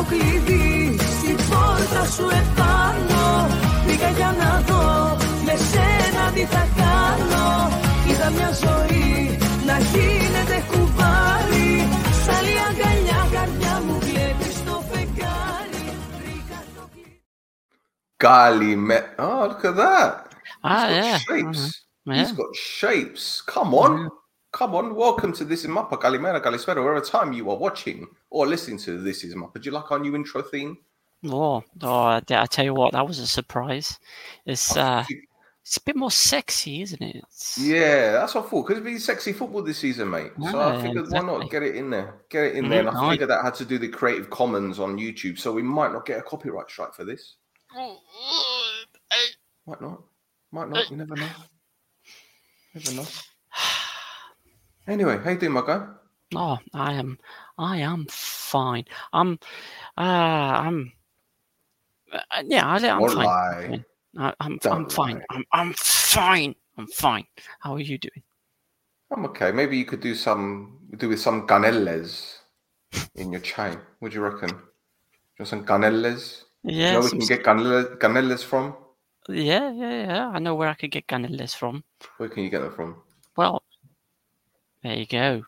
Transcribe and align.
το 0.00 0.06
κλειδί 0.08 0.96
στην 0.98 1.36
πόρτα 1.36 2.04
σου 2.14 2.22
επάνω 2.42 3.24
Πήγα 3.86 4.10
για 4.10 4.34
να 4.38 4.60
δω 4.68 5.16
με 5.44 5.54
σένα 5.70 6.30
τι 6.34 6.44
θα 6.44 6.68
κάνω 6.76 7.68
Είδα 8.08 8.30
μια 8.30 8.50
ζωή 8.64 9.38
να 9.66 9.78
γίνεται 9.78 10.64
κουβάρι 10.72 11.88
Σ' 12.24 12.28
άλλη 12.38 12.56
αγκαλιά 12.68 13.20
καρδιά 13.32 13.82
μου 13.86 13.98
βλέπεις 14.00 14.64
το 14.64 14.82
φεγγάρι 14.90 15.84
Βρήκα 16.18 16.60
το 16.76 16.82
κλειδί 16.92 17.20
Καλime. 18.24 18.98
Oh, 19.18 19.42
look 19.50 19.64
at 19.70 19.76
that. 19.76 20.12
Ah, 20.64 20.86
He's 20.86 20.88
got 20.88 21.04
yeah. 21.04 21.18
shapes. 21.28 21.62
Mhm. 22.08 22.14
He's 22.16 22.32
Yeah. 22.32 22.36
got 22.40 22.52
shapes. 22.80 23.24
Come 23.54 23.72
on. 23.84 23.94
Come 24.52 24.74
on. 24.74 24.94
Welcome 24.96 25.32
to 25.34 25.44
This 25.44 25.64
Is 25.64 25.70
Mappa. 25.70 25.96
Kalimera, 26.00 26.42
Kalispera. 26.42 26.82
Wherever 26.82 27.04
time 27.04 27.32
you 27.32 27.48
are 27.50 27.56
watching 27.56 28.06
or 28.30 28.46
listening 28.46 28.78
to 28.78 28.98
This 28.98 29.22
Is 29.22 29.34
Mappa. 29.34 29.54
Do 29.54 29.66
you 29.66 29.70
like 29.70 29.90
our 29.92 29.98
new 29.98 30.14
intro 30.16 30.42
theme? 30.42 30.76
Oh, 31.26 31.62
oh, 31.82 32.02
I, 32.02 32.22
I 32.30 32.46
tell 32.46 32.64
you 32.64 32.74
what, 32.74 32.92
that 32.92 33.06
was 33.06 33.18
a 33.18 33.26
surprise. 33.26 33.98
It's 34.46 34.74
uh, 34.76 35.04
it's 35.62 35.76
a 35.76 35.82
bit 35.82 35.94
more 35.94 36.10
sexy, 36.10 36.80
isn't 36.82 37.00
it? 37.02 37.16
It's, 37.16 37.58
Yeah, 37.58 38.12
that's 38.12 38.34
what 38.34 38.46
I 38.46 38.48
thought. 38.48 38.66
Because 38.66 38.78
it's 38.78 38.84
been 38.84 38.98
sexy 38.98 39.32
football 39.34 39.62
this 39.62 39.78
season, 39.78 40.10
mate. 40.10 40.32
so 40.50 40.58
I 40.60 40.72
Yeah, 40.76 40.82
figured 40.82 41.10
why 41.10 41.20
not 41.20 41.50
get 41.50 41.62
it 41.62 41.76
in 41.76 41.90
there? 41.90 42.22
Get 42.30 42.44
it 42.46 42.56
in 42.56 42.68
there. 42.70 42.80
And 42.80 42.88
Mhm, 42.88 42.96
I 42.96 43.00
nice. 43.02 43.10
figured 43.12 43.30
that 43.30 43.44
had 43.44 43.54
to 43.56 43.64
do 43.66 43.78
the 43.78 43.88
Creative 43.88 44.30
Commons 44.30 44.78
on 44.80 44.96
YouTube. 44.96 45.38
So 45.38 45.52
we 45.52 45.62
might 45.62 45.92
not 45.92 46.06
get 46.06 46.18
a 46.18 46.22
copyright 46.22 46.70
strike 46.70 46.94
for 46.94 47.04
this. 47.04 47.36
Might 49.66 49.80
not. 49.80 50.02
Might 50.50 50.70
not. 50.70 50.90
You 50.90 50.96
never 50.96 51.14
know. 51.16 51.28
Never 52.74 52.92
know. 52.92 53.06
Anyway, 54.86 55.18
how 55.22 55.30
you 55.30 55.38
doing, 55.38 55.52
my 55.52 55.64
guy? 55.66 55.86
Oh, 56.34 56.58
I 56.74 56.94
am, 56.94 57.18
I 57.58 57.78
am 57.78 58.06
fine. 58.08 58.84
I'm, 59.12 59.38
uh, 59.98 60.00
I'm, 60.00 60.92
uh, 62.12 62.20
yeah, 62.44 62.66
I, 62.66 62.74
I'm 62.76 63.00
Don't 63.00 63.10
fine. 63.10 63.26
lie. 63.26 63.84
I, 64.16 64.34
I'm, 64.40 64.58
I'm 64.64 64.88
fine. 64.88 65.22
I'm, 65.30 65.44
I'm 65.52 65.72
fine. 65.74 66.54
I'm 66.78 66.86
fine. 66.86 67.26
How 67.60 67.74
are 67.74 67.80
you 67.80 67.98
doing? 67.98 68.22
I'm 69.10 69.24
okay. 69.26 69.50
Maybe 69.52 69.76
you 69.76 69.84
could 69.84 70.00
do 70.00 70.14
some 70.14 70.78
do 70.96 71.08
with 71.08 71.20
some 71.20 71.46
ganelles 71.46 72.36
in 73.16 73.32
your 73.32 73.40
chai. 73.40 73.76
What 73.98 74.12
do 74.12 74.14
you 74.18 74.22
reckon? 74.22 74.50
Just 75.36 75.50
some 75.50 75.64
ganelles. 75.64 76.44
Yeah, 76.62 76.92
you 76.92 76.98
know 76.98 77.04
we 77.04 77.10
can 77.10 77.26
get 77.26 77.42
ganelles, 77.42 77.98
ganelles 77.98 78.44
from. 78.44 78.76
yeah, 79.28 79.72
yeah, 79.72 80.06
yeah. 80.06 80.28
I 80.28 80.38
know 80.38 80.54
where 80.54 80.68
I 80.68 80.74
could 80.74 80.90
get 80.90 81.06
ganelles 81.06 81.54
from. 81.56 81.82
Where 82.18 82.28
can 82.28 82.44
you 82.44 82.50
get 82.50 82.62
them 82.62 82.72
from? 82.72 83.02
Well, 83.36 83.62
there 84.82 84.96
you 84.96 85.06
go. 85.06 85.44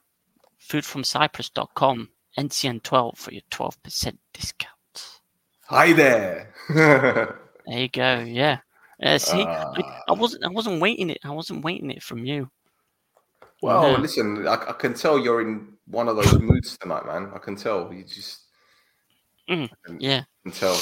Foodfromcyprus.com. 0.68 2.08
NCN12 2.38 3.16
for 3.18 3.30
your 3.32 3.42
12% 3.50 4.16
discount. 4.32 5.20
Hi 5.66 5.92
there. 5.92 6.54
There 7.64 7.78
you 7.78 7.88
go. 7.90 8.18
Yeah. 8.26 8.58
Uh, 9.00 9.18
see, 9.18 9.40
I, 9.42 9.44
Ah. 9.84 10.00
I 10.08 10.12
wasn't. 10.14 10.44
I 10.44 10.48
wasn't 10.48 10.80
waiting 10.80 11.10
it. 11.10 11.18
I 11.22 11.30
wasn't 11.30 11.64
waiting 11.64 11.92
it 11.92 12.02
from 12.02 12.24
you. 12.24 12.50
well, 13.62 13.92
Yeah. 13.92 13.98
listen, 13.98 14.48
I, 14.48 14.54
I 14.54 14.72
can 14.72 14.94
tell 14.94 15.16
you're 15.16 15.40
in 15.42 15.74
one 15.86 16.08
of 16.08 16.16
those 16.16 16.40
moods 16.40 16.76
tonight, 16.78 17.06
man. 17.06 17.30
I 17.32 17.38
can 17.38 17.54
tell. 17.54 17.92
You 17.92 18.02
just 18.02 18.40
Mm, 19.48 19.64
I 19.70 19.76
can, 19.86 20.00
Yeah. 20.00 20.22
can 20.42 20.50
tell. 20.52 20.76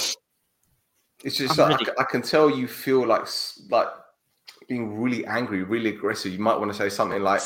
It's 1.23 1.37
just 1.37 1.59
I'm 1.59 1.71
like, 1.71 1.81
I, 1.83 1.85
can, 1.85 1.95
I 1.99 2.05
can 2.05 2.23
tell 2.23 2.49
you 2.49 2.67
feel 2.67 3.07
like 3.07 3.27
like 3.71 3.89
being 4.69 4.99
really 5.03 5.27
angry, 5.27 5.63
really 5.65 5.91
aggressive. 5.91 6.33
You 6.33 6.39
might 6.39 6.59
want 6.59 6.71
to 6.73 6.77
say 6.79 6.89
something 6.89 7.23
like, 7.23 7.43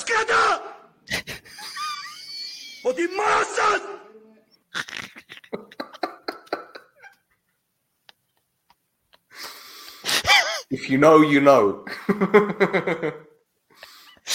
If 10.70 10.90
you 10.90 10.98
know, 10.98 11.22
you 11.22 11.40
know. 11.40 11.84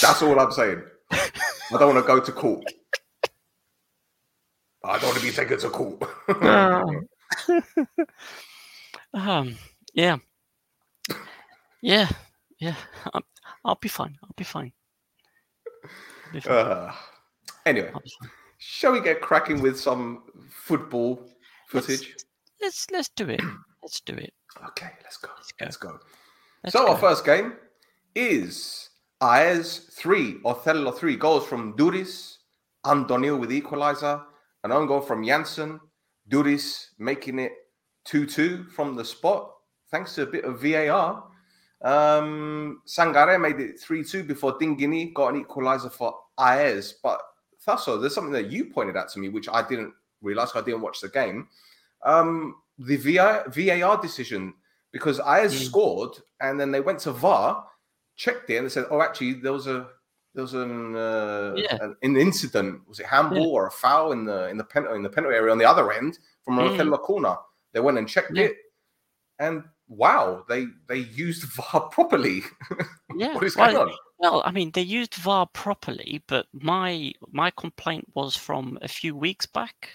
That's 0.02 0.22
all 0.22 0.40
I'm 0.40 0.52
saying. 0.52 0.82
I 1.12 1.78
don't 1.78 1.94
want 1.94 2.06
to 2.06 2.08
go 2.08 2.20
to 2.20 2.32
court. 2.32 2.64
I 4.84 4.98
don't 4.98 5.10
want 5.10 5.18
to 5.18 5.24
be 5.24 5.32
taken 5.32 5.60
to 5.60 5.70
court. 5.70 6.04
Um. 9.14 9.56
Yeah. 9.94 10.18
Yeah. 11.82 12.08
Yeah. 12.60 12.76
i 13.06 13.10
I'll. 13.14 13.24
I'll 13.66 13.76
be 13.76 13.90
fine. 13.90 14.18
I'll 14.24 14.34
be 14.38 14.44
fine. 14.44 14.72
Uh, 16.48 16.92
anyway, 17.66 17.92
I'll 17.94 18.00
be 18.02 18.12
fine. 18.20 18.30
shall 18.58 18.92
we 18.92 19.02
get 19.02 19.22
cracking 19.22 19.62
with 19.62 19.80
some 19.80 20.24
football 20.50 21.24
footage? 21.68 22.16
Let's 22.62 22.88
let's 22.92 23.10
do 23.10 23.30
it. 23.30 23.42
Let's 23.82 24.02
do 24.02 24.14
it. 24.14 24.34
Okay, 24.70 24.90
let's 25.04 25.18
go. 25.18 25.30
Let's 25.38 25.52
go. 25.52 25.66
Let's 25.66 25.78
go. 25.78 26.00
Let's 26.64 26.74
so 26.74 26.86
go. 26.86 26.92
our 26.92 26.98
first 26.98 27.26
game 27.26 27.54
is 28.16 28.90
Aes 29.22 29.90
3, 29.94 30.40
Othello 30.46 30.92
3 30.92 31.16
goals 31.16 31.46
from 31.46 31.76
Duris, 31.76 32.38
Antonio 32.86 33.38
with 33.38 33.52
equalizer, 33.52 34.22
an 34.64 34.72
own 34.72 34.88
goal 34.88 35.02
from 35.02 35.26
Janssen, 35.26 35.80
Duris 36.30 36.88
making 37.00 37.40
it 37.40 37.54
2-2 38.08 38.70
from 38.72 38.96
the 38.96 39.06
spot, 39.06 39.52
thanks 39.92 40.16
to 40.16 40.24
a 40.24 40.26
bit 40.26 40.46
of 40.46 40.62
VAR. 40.62 41.24
Um, 41.82 42.82
Sangare 42.86 43.40
made 43.40 43.60
it 43.60 43.80
3-2 43.82 44.28
before 44.28 44.58
Dingini 44.58 45.14
got 45.14 45.34
an 45.34 45.42
equalizer 45.42 45.90
for 45.90 46.20
Aes. 46.40 46.94
But 47.02 47.22
Thasso, 47.66 48.00
there's 48.00 48.14
something 48.14 48.34
that 48.34 48.52
you 48.52 48.66
pointed 48.66 48.98
out 48.98 49.10
to 49.10 49.20
me, 49.20 49.30
which 49.30 49.48
I 49.50 49.68
didn't 49.68 49.94
realize. 50.22 50.52
I 50.56 50.62
didn't 50.62 50.82
watch 50.82 51.00
the 51.02 51.10
game. 51.10 51.48
Um, 52.04 52.56
the 52.78 52.98
VAR, 52.98 53.46
VAR 53.50 54.02
decision 54.02 54.54
because 54.92 55.20
Ayers 55.20 55.54
Mm. 55.54 55.66
scored 55.66 56.18
and 56.42 56.60
then 56.60 56.72
they 56.72 56.80
went 56.82 57.00
to 57.00 57.12
VAR, 57.12 57.66
checked 58.16 58.50
it, 58.50 58.56
and 58.58 58.66
they 58.66 58.70
said, 58.70 58.88
"Oh, 58.90 59.02
actually, 59.02 59.34
there 59.34 59.54
was 59.54 59.68
a 59.68 59.88
there 60.36 60.44
was 60.44 60.54
an 60.54 60.96
uh, 60.96 61.54
Yeah. 61.58 61.78
an, 61.82 61.96
an 62.04 62.16
incident. 62.18 62.88
Was 62.88 63.00
it 63.00 63.06
handball 63.08 63.48
or 63.52 63.68
a 63.68 63.72
foul 63.72 64.12
in 64.14 64.26
the 64.26 64.48
in 64.50 64.58
the 64.58 64.64
penalty 64.64 64.96
in 64.96 65.04
the 65.04 65.10
penalty 65.10 65.36
area 65.36 65.52
on 65.52 65.58
the 65.58 65.66
other 65.66 65.92
end 65.92 66.20
from 66.44 66.58
Mm. 66.58 66.74
Othello 66.74 66.98
corner?" 66.98 67.36
They 67.74 67.80
went 67.82 67.98
and 67.98 68.08
checked 68.08 68.32
Yeah. 68.34 68.46
it, 68.46 68.58
and 69.40 69.64
wow, 69.90 70.46
they 70.48 70.68
they 70.88 71.00
used 71.00 71.44
VAR 71.56 71.90
properly. 71.90 72.44
Yeah. 73.16 73.34
what 73.34 73.44
is 73.44 73.58
well, 73.58 73.72
going 73.74 73.90
on? 73.90 73.98
Well, 74.20 74.44
I 74.46 74.52
mean, 74.52 74.72
they 74.72 74.82
used 74.82 75.16
VAR 75.16 75.48
properly, 75.48 76.24
but 76.28 76.46
my 76.54 77.12
my 77.32 77.52
complaint 77.52 78.08
was 78.14 78.38
from 78.38 78.78
a 78.82 78.88
few 78.88 79.16
weeks 79.16 79.46
back, 79.46 79.90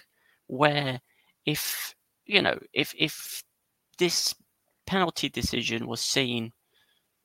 where 0.47 1.01
if 1.45 1.95
you 2.25 2.41
know 2.41 2.59
if 2.73 2.93
if 2.97 3.43
this 3.97 4.35
penalty 4.85 5.29
decision 5.29 5.87
was 5.87 6.01
seen, 6.01 6.51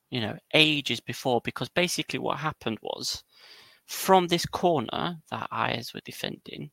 you 0.09 0.21
know, 0.21 0.37
ages 0.53 0.99
before, 0.99 1.41
because 1.43 1.69
basically 1.69 2.19
what 2.19 2.37
happened 2.37 2.79
was 2.81 3.23
from 3.85 4.27
this 4.27 4.45
corner 4.45 5.17
that 5.29 5.49
Ayers 5.51 5.93
were 5.93 6.01
defending, 6.05 6.71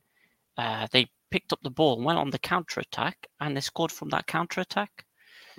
uh, 0.57 0.87
they 0.91 1.07
picked 1.31 1.53
up 1.53 1.59
the 1.61 1.69
ball, 1.69 2.01
went 2.01 2.17
on 2.17 2.29
the 2.31 2.39
counter 2.39 2.79
attack, 2.79 3.27
and 3.39 3.55
they 3.55 3.61
scored 3.61 3.91
from 3.91 4.09
that 4.09 4.25
counter 4.25 4.61
attack. 4.61 5.05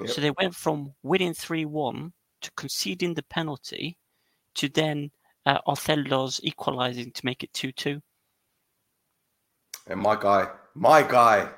Yep. 0.01 0.11
So 0.11 0.21
they 0.21 0.31
went 0.33 0.55
from 0.55 0.93
winning 1.03 1.35
three 1.35 1.65
one 1.65 2.13
to 2.43 2.51
conceding 2.57 3.15
the 3.15 3.23
penalty 3.25 3.99
to 4.55 4.69
then 4.69 5.11
uh, 5.47 5.59
Othello's 5.67 6.41
equalising 6.43 7.13
to 7.13 7.25
make 7.25 7.43
it 7.43 7.53
2 7.53 7.73
2. 7.73 8.01
And 9.87 10.01
my 10.01 10.17
guy, 10.17 10.49
my 10.75 11.03
guy, 11.03 11.49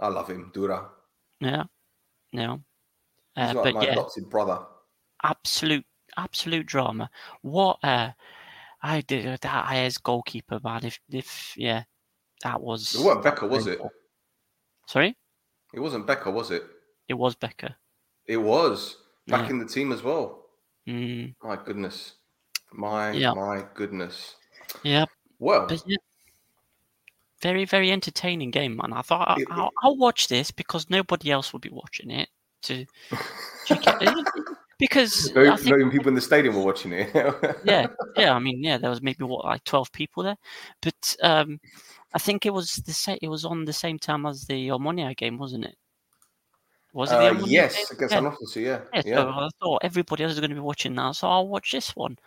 I 0.00 0.08
love 0.08 0.28
him, 0.28 0.50
Dura. 0.52 0.88
Yeah. 1.40 1.64
Yeah. 2.32 2.56
He's 3.36 3.50
Uh, 3.50 3.54
like 3.54 3.64
but 3.64 3.74
my 3.74 3.84
yeah, 3.84 3.92
adopted 3.92 4.28
brother. 4.30 4.66
absolute, 5.22 5.84
absolute 6.16 6.66
drama. 6.66 7.10
What 7.42 7.78
uh, 7.82 8.10
I 8.82 9.00
did 9.02 9.26
uh, 9.26 9.36
that 9.42 9.72
as 9.72 9.98
goalkeeper, 9.98 10.60
man. 10.62 10.84
If, 10.84 10.98
if, 11.10 11.54
yeah, 11.56 11.84
that 12.42 12.60
was. 12.60 12.94
It 12.94 13.04
wasn't 13.04 13.24
Becker, 13.24 13.46
was 13.46 13.66
it? 13.66 13.80
Sorry? 14.86 15.16
It 15.72 15.80
wasn't 15.80 16.06
Becker, 16.06 16.30
was 16.30 16.50
it? 16.50 16.64
It 17.12 17.18
was 17.18 17.34
Becker. 17.34 17.74
It 18.26 18.38
was 18.38 18.96
back 19.28 19.44
Yeah. 19.44 19.50
in 19.50 19.58
the 19.58 19.66
team 19.66 19.92
as 19.92 20.02
well. 20.02 20.46
Mm, 20.88 21.34
My 21.42 21.56
goodness. 21.62 22.14
My 22.72 23.10
Yeah. 23.12 23.34
my 23.34 23.66
goodness. 23.74 24.36
yeah. 24.82 25.04
Well, 25.38 25.68
yeah. 25.84 25.96
Very, 27.42 27.66
very 27.66 27.90
entertaining 27.92 28.50
game, 28.50 28.76
man. 28.76 28.94
I 28.94 29.02
thought 29.02 29.38
It- 29.38 29.46
I'll, 29.50 29.70
I'll 29.82 29.96
watch 29.98 30.28
this 30.28 30.50
because 30.50 30.88
nobody 30.88 31.30
else 31.30 31.52
will 31.52 31.60
be 31.60 31.68
watching 31.68 32.10
it. 32.10 32.30
To, 32.62 32.86
because 34.78 35.30
no, 35.34 35.56
think 35.56 35.92
people 35.92 36.08
in 36.08 36.14
the 36.14 36.20
stadium 36.20 36.54
were 36.56 36.64
watching 36.64 36.92
it. 36.92 37.10
yeah, 37.64 37.88
yeah. 38.16 38.32
I 38.34 38.38
mean, 38.38 38.62
yeah, 38.64 38.78
there 38.78 38.88
was 38.90 39.02
maybe 39.02 39.24
what 39.24 39.44
like 39.44 39.64
twelve 39.64 39.90
people 39.92 40.22
there, 40.22 40.38
but 40.80 41.16
um, 41.22 41.60
I 42.14 42.18
think 42.18 42.46
it 42.46 42.54
was 42.54 42.76
the 42.76 42.92
same. 42.92 43.18
It 43.20 43.28
was 43.28 43.44
on 43.44 43.64
the 43.64 43.72
same 43.72 43.98
time 43.98 44.24
as 44.26 44.46
the 44.46 44.68
Omonia 44.68 45.14
game, 45.16 45.38
wasn't 45.38 45.64
it? 45.66 45.76
Was 46.92 47.10
it 47.10 47.16
the 47.16 47.42
Uh, 47.42 47.46
yes, 47.46 47.90
against 47.90 48.12
yeah. 48.12 48.18
an 48.18 48.26
officer, 48.26 48.60
yeah. 48.60 48.80
yeah, 48.92 49.02
yeah. 49.04 49.16
So 49.16 49.28
I 49.28 49.48
thought 49.60 49.84
everybody 49.84 50.24
else 50.24 50.34
is 50.34 50.40
going 50.40 50.50
to 50.50 50.56
be 50.56 50.60
watching 50.60 50.94
that, 50.96 51.16
so 51.16 51.28
I'll 51.28 51.48
watch 51.48 51.72
this 51.72 51.96
one. 51.96 52.18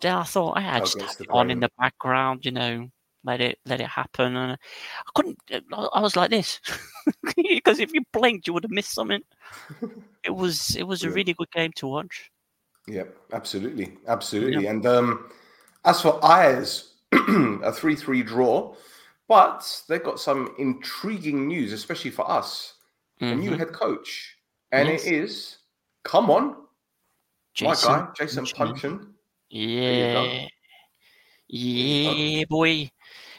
Then 0.00 0.14
I 0.14 0.24
thought 0.24 0.56
I 0.56 0.60
had 0.60 0.84
just 0.84 1.00
have 1.00 1.20
it 1.20 1.28
on 1.30 1.50
in 1.50 1.60
the 1.60 1.70
background, 1.78 2.44
you 2.44 2.52
know, 2.52 2.88
let 3.24 3.40
it 3.40 3.58
let 3.66 3.80
it 3.80 3.88
happen. 3.88 4.36
And 4.36 4.52
I 4.52 5.10
couldn't. 5.14 5.38
I 5.72 6.00
was 6.00 6.16
like 6.16 6.30
this 6.30 6.60
because 7.36 7.78
if 7.78 7.92
you 7.92 8.02
blinked, 8.12 8.46
you 8.46 8.52
would 8.52 8.64
have 8.64 8.70
missed 8.70 8.92
something. 8.92 9.22
It 10.24 10.34
was 10.34 10.76
it 10.76 10.82
was 10.82 11.04
a 11.04 11.10
really 11.10 11.32
good 11.32 11.50
game 11.52 11.72
to 11.76 11.86
watch. 11.86 12.30
Yeah, 12.86 13.04
absolutely, 13.32 13.96
absolutely. 14.08 14.66
And 14.66 14.84
um, 14.84 15.30
as 15.84 16.02
for 16.02 16.18
Ayers, 16.22 16.96
a 17.12 17.72
three-three 17.72 18.24
draw, 18.24 18.74
but 19.28 19.82
they've 19.88 20.02
got 20.02 20.20
some 20.20 20.54
intriguing 20.58 21.46
news, 21.46 21.72
especially 21.72 22.10
for 22.10 22.28
us. 22.30 22.74
A 23.20 23.34
new 23.34 23.56
head 23.56 23.72
coach, 23.72 24.36
and 24.70 24.88
Yes. 24.88 25.04
it 25.04 25.12
is 25.12 25.58
come 26.04 26.30
on, 26.30 26.54
my 27.60 27.74
guy, 27.74 28.06
Jason. 28.16 28.46
Puncheon. 28.46 29.14
Yeah. 29.50 30.46
Yeah, 31.48 32.44
boy. 32.48 32.90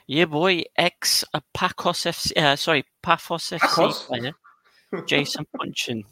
Yeah, 0.07 0.25
boy. 0.25 0.63
Ex 0.75 1.23
uh, 1.33 1.39
Pacos 1.55 2.05
FC, 2.05 2.33
uh, 2.35 2.55
sorry, 2.55 2.83
Paphos 3.03 3.51
FC 3.51 3.59
Pacos? 3.59 4.07
player, 4.07 4.33
Jason 5.07 5.45
Puncheon. 5.55 6.03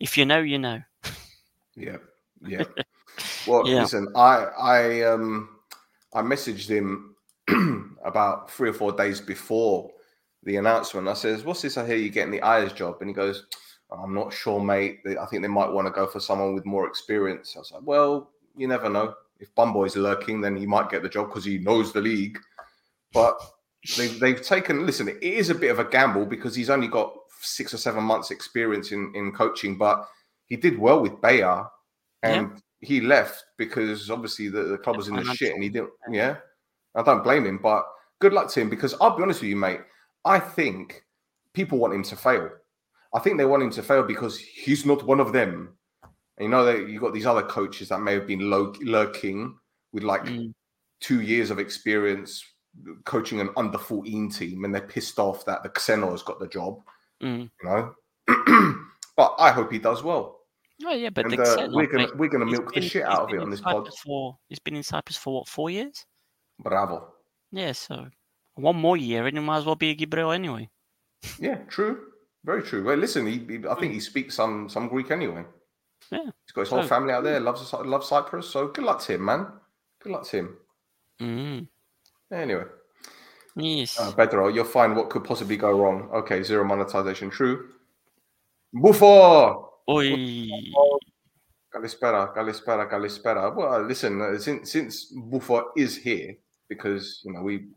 If 0.00 0.18
you 0.18 0.26
know, 0.26 0.40
you 0.40 0.58
know. 0.58 0.82
Yeah, 1.74 1.98
yeah. 2.46 2.64
Well, 3.46 3.66
Yeah. 3.66 3.82
listen, 3.82 4.08
I 4.14 4.44
I 4.60 5.02
um 5.04 5.48
I 6.12 6.20
messaged 6.20 6.68
him 6.68 7.14
about 8.04 8.50
three 8.50 8.68
or 8.68 8.74
four 8.74 8.92
days 8.92 9.20
before 9.22 9.90
the 10.46 10.56
announcement. 10.56 11.08
I 11.08 11.14
says, 11.14 11.44
"What's 11.44 11.60
this? 11.60 11.76
I 11.76 11.86
hear 11.86 11.96
you 11.96 12.08
getting 12.08 12.30
the 12.30 12.40
Ayers 12.46 12.72
job," 12.72 12.96
and 13.00 13.10
he 13.10 13.14
goes, 13.14 13.46
"I'm 13.90 14.14
not 14.14 14.32
sure, 14.32 14.60
mate. 14.60 15.00
I 15.20 15.26
think 15.26 15.42
they 15.42 15.48
might 15.48 15.70
want 15.70 15.86
to 15.86 15.92
go 15.92 16.06
for 16.06 16.20
someone 16.20 16.54
with 16.54 16.64
more 16.64 16.86
experience." 16.86 17.54
I 17.54 17.58
was 17.58 17.72
like, 17.72 17.82
"Well, 17.84 18.30
you 18.56 18.66
never 18.66 18.88
know. 18.88 19.14
If 19.38 19.54
Bumboy's 19.54 19.96
lurking, 19.96 20.40
then 20.40 20.56
he 20.56 20.64
might 20.64 20.88
get 20.88 21.02
the 21.02 21.10
job 21.10 21.28
because 21.28 21.44
he 21.44 21.58
knows 21.58 21.92
the 21.92 22.00
league." 22.00 22.38
But 23.12 23.38
they've 23.96 24.18
they've 24.18 24.40
taken. 24.40 24.86
Listen, 24.86 25.08
it 25.08 25.22
is 25.22 25.50
a 25.50 25.54
bit 25.54 25.70
of 25.70 25.80
a 25.80 25.84
gamble 25.84 26.24
because 26.24 26.54
he's 26.54 26.70
only 26.70 26.88
got 26.88 27.12
six 27.40 27.74
or 27.74 27.78
seven 27.78 28.04
months 28.04 28.30
experience 28.30 28.92
in 28.92 29.12
in 29.14 29.32
coaching, 29.32 29.76
but 29.76 30.08
he 30.46 30.56
did 30.56 30.78
well 30.78 31.00
with 31.00 31.20
Bayer, 31.20 31.66
and 32.22 32.62
he 32.80 33.00
left 33.00 33.44
because 33.58 34.10
obviously 34.10 34.48
the, 34.48 34.62
the 34.62 34.78
club 34.78 34.96
was 34.96 35.08
in 35.08 35.16
the 35.16 35.24
shit, 35.34 35.54
and 35.54 35.62
he 35.62 35.68
didn't. 35.68 35.90
Yeah, 36.08 36.36
I 36.94 37.02
don't 37.02 37.24
blame 37.24 37.46
him, 37.46 37.58
but 37.58 37.84
good 38.20 38.32
luck 38.32 38.48
to 38.52 38.60
him 38.60 38.70
because 38.70 38.94
I'll 39.00 39.16
be 39.16 39.24
honest 39.24 39.40
with 39.40 39.50
you, 39.50 39.56
mate. 39.56 39.80
I 40.26 40.38
think 40.40 41.04
people 41.54 41.78
want 41.78 41.94
him 41.94 42.02
to 42.02 42.16
fail. 42.16 42.50
I 43.14 43.20
think 43.20 43.38
they 43.38 43.46
want 43.46 43.62
him 43.62 43.70
to 43.70 43.82
fail 43.82 44.02
because 44.02 44.38
he's 44.38 44.84
not 44.84 45.06
one 45.06 45.20
of 45.20 45.32
them. 45.32 45.72
And 46.36 46.44
you 46.44 46.48
know 46.48 46.64
that 46.64 46.88
you 46.88 47.00
got 47.00 47.14
these 47.14 47.24
other 47.26 47.42
coaches 47.44 47.88
that 47.88 48.00
may 48.00 48.12
have 48.12 48.26
been 48.26 48.50
lurking 48.50 49.56
with 49.92 50.02
like 50.02 50.24
Mm. 50.24 50.52
two 51.00 51.22
years 51.22 51.50
of 51.50 51.58
experience 51.58 52.44
coaching 53.04 53.40
an 53.40 53.48
under 53.56 53.78
14 53.78 54.28
team 54.30 54.64
and 54.64 54.74
they're 54.74 54.82
pissed 54.82 55.18
off 55.18 55.46
that 55.46 55.62
the 55.62 55.70
Xenos 55.70 56.22
got 56.24 56.38
the 56.40 56.48
job, 56.48 56.82
Mm. 57.22 57.50
you 57.62 57.68
know. 57.68 57.94
but 59.16 59.34
I 59.38 59.50
hope 59.50 59.72
he 59.72 59.78
does 59.78 60.02
well. 60.02 60.40
Oh 60.84 60.92
yeah, 60.92 61.08
but 61.08 61.24
And 61.24 61.34
the 61.34 61.42
uh, 61.42 61.68
we're 61.72 61.86
gonna 61.86 62.08
we're 62.16 62.28
gonna 62.28 62.44
milk 62.44 62.74
the 62.74 62.82
shit 62.82 63.04
out 63.04 63.22
of 63.22 63.28
been 63.28 63.38
it 63.38 63.42
on 63.42 63.50
this 63.50 63.62
pod. 63.62 63.88
For, 64.04 64.36
he's 64.48 64.58
been 64.58 64.76
in 64.76 64.82
Cyprus 64.82 65.16
for 65.16 65.32
what, 65.36 65.48
four 65.48 65.70
years? 65.70 66.04
Bravo. 66.58 67.14
Yeah, 67.50 67.72
so 67.72 68.08
one 68.56 68.76
more 68.76 68.96
year 68.96 69.26
and 69.26 69.36
he 69.38 69.42
might 69.44 69.58
as 69.58 69.64
well 69.66 69.76
be 69.76 69.90
a 69.90 69.96
Gibril 69.96 70.34
anyway. 70.34 70.68
Yeah, 71.38 71.56
true. 71.68 72.12
Very 72.44 72.62
true. 72.62 72.84
Well, 72.84 72.96
listen, 72.96 73.26
he, 73.26 73.38
he- 73.48 73.66
I 73.68 73.74
think 73.74 73.92
he 73.92 74.00
speaks 74.00 74.34
some 74.34 74.68
some 74.68 74.88
Greek 74.88 75.10
anyway. 75.10 75.44
Yeah. 76.10 76.24
He's 76.44 76.52
got 76.54 76.62
his 76.62 76.70
whole 76.70 76.82
So- 76.82 76.88
family 76.88 77.12
out 77.12 77.24
there. 77.24 77.40
Loves 77.40 77.72
loves 77.72 78.08
Cyprus. 78.08 78.48
So 78.50 78.68
good 78.68 78.84
luck 78.84 79.00
to 79.02 79.14
him, 79.14 79.24
man. 79.24 79.46
Good 80.02 80.12
luck 80.12 80.24
to 80.28 80.36
him. 80.36 80.56
Mm. 81.20 81.68
Anyway, 82.32 82.64
Yes. 83.56 83.98
uh, 83.98 84.12
Pedro, 84.12 84.48
you'll 84.48 84.64
find 84.64 84.94
what 84.96 85.08
could 85.10 85.24
possibly 85.24 85.56
go 85.56 85.70
wrong. 85.72 86.10
Okay, 86.12 86.42
zero 86.42 86.64
monetization. 86.64 87.30
True. 87.30 87.70
Buffo. 88.72 89.72
Oi. 89.88 90.48
Kalispera, 91.72 92.34
Kalispera, 92.34 92.88
Kalispera. 92.90 93.54
Well, 93.54 93.82
listen, 93.82 94.20
uh, 94.20 94.38
since 94.38 94.72
since 94.72 95.04
Buffo 95.12 95.72
is 95.76 95.96
here, 95.96 96.36
because 96.68 97.20
you 97.24 97.32
know 97.32 97.42
we 97.42 97.68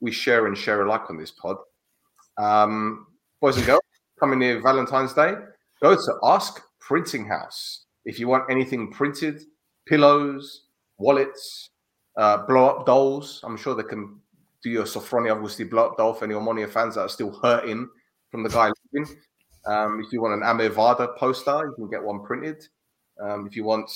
we 0.00 0.12
share 0.12 0.46
and 0.46 0.56
share 0.56 0.82
alike 0.82 1.08
on 1.08 1.16
this 1.16 1.30
pod. 1.30 1.56
Um, 2.38 3.06
boys 3.40 3.56
and 3.56 3.66
girls, 3.66 3.80
coming 4.18 4.38
near 4.38 4.60
Valentine's 4.60 5.14
Day, 5.14 5.34
go 5.82 5.94
to 5.94 6.14
Ask 6.22 6.60
Printing 6.80 7.26
House 7.26 7.84
if 8.04 8.18
you 8.18 8.28
want 8.28 8.50
anything 8.50 8.90
printed, 8.90 9.42
pillows, 9.86 10.64
wallets, 10.98 11.70
uh, 12.16 12.38
blow 12.46 12.66
up 12.66 12.86
dolls. 12.86 13.40
I'm 13.44 13.56
sure 13.56 13.74
they 13.74 13.82
can 13.82 14.20
do 14.62 14.70
your 14.70 14.84
Sofronia, 14.84 15.32
obviously 15.32 15.64
blow 15.64 15.86
up 15.86 15.96
doll 15.96 16.14
for 16.14 16.24
any 16.24 16.34
Omonia 16.34 16.68
fans 16.68 16.94
that 16.94 17.02
are 17.02 17.08
still 17.08 17.38
hurting 17.42 17.88
from 18.30 18.42
the 18.42 18.48
guy 18.48 18.70
leaving. 18.92 19.16
Um, 19.66 20.02
if 20.04 20.12
you 20.12 20.22
want 20.22 20.34
an 20.34 20.40
Amevada 20.40 21.16
poster, 21.16 21.66
you 21.66 21.74
can 21.74 21.90
get 21.90 22.02
one 22.02 22.24
printed. 22.24 22.66
Um, 23.20 23.46
if 23.46 23.54
you 23.54 23.64
want 23.64 23.90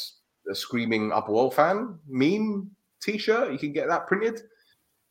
a 0.50 0.54
screaming 0.54 1.10
World 1.26 1.54
fan 1.54 1.98
meme 2.06 2.70
T-shirt, 3.02 3.52
you 3.52 3.58
can 3.58 3.72
get 3.72 3.88
that 3.88 4.06
printed. 4.06 4.42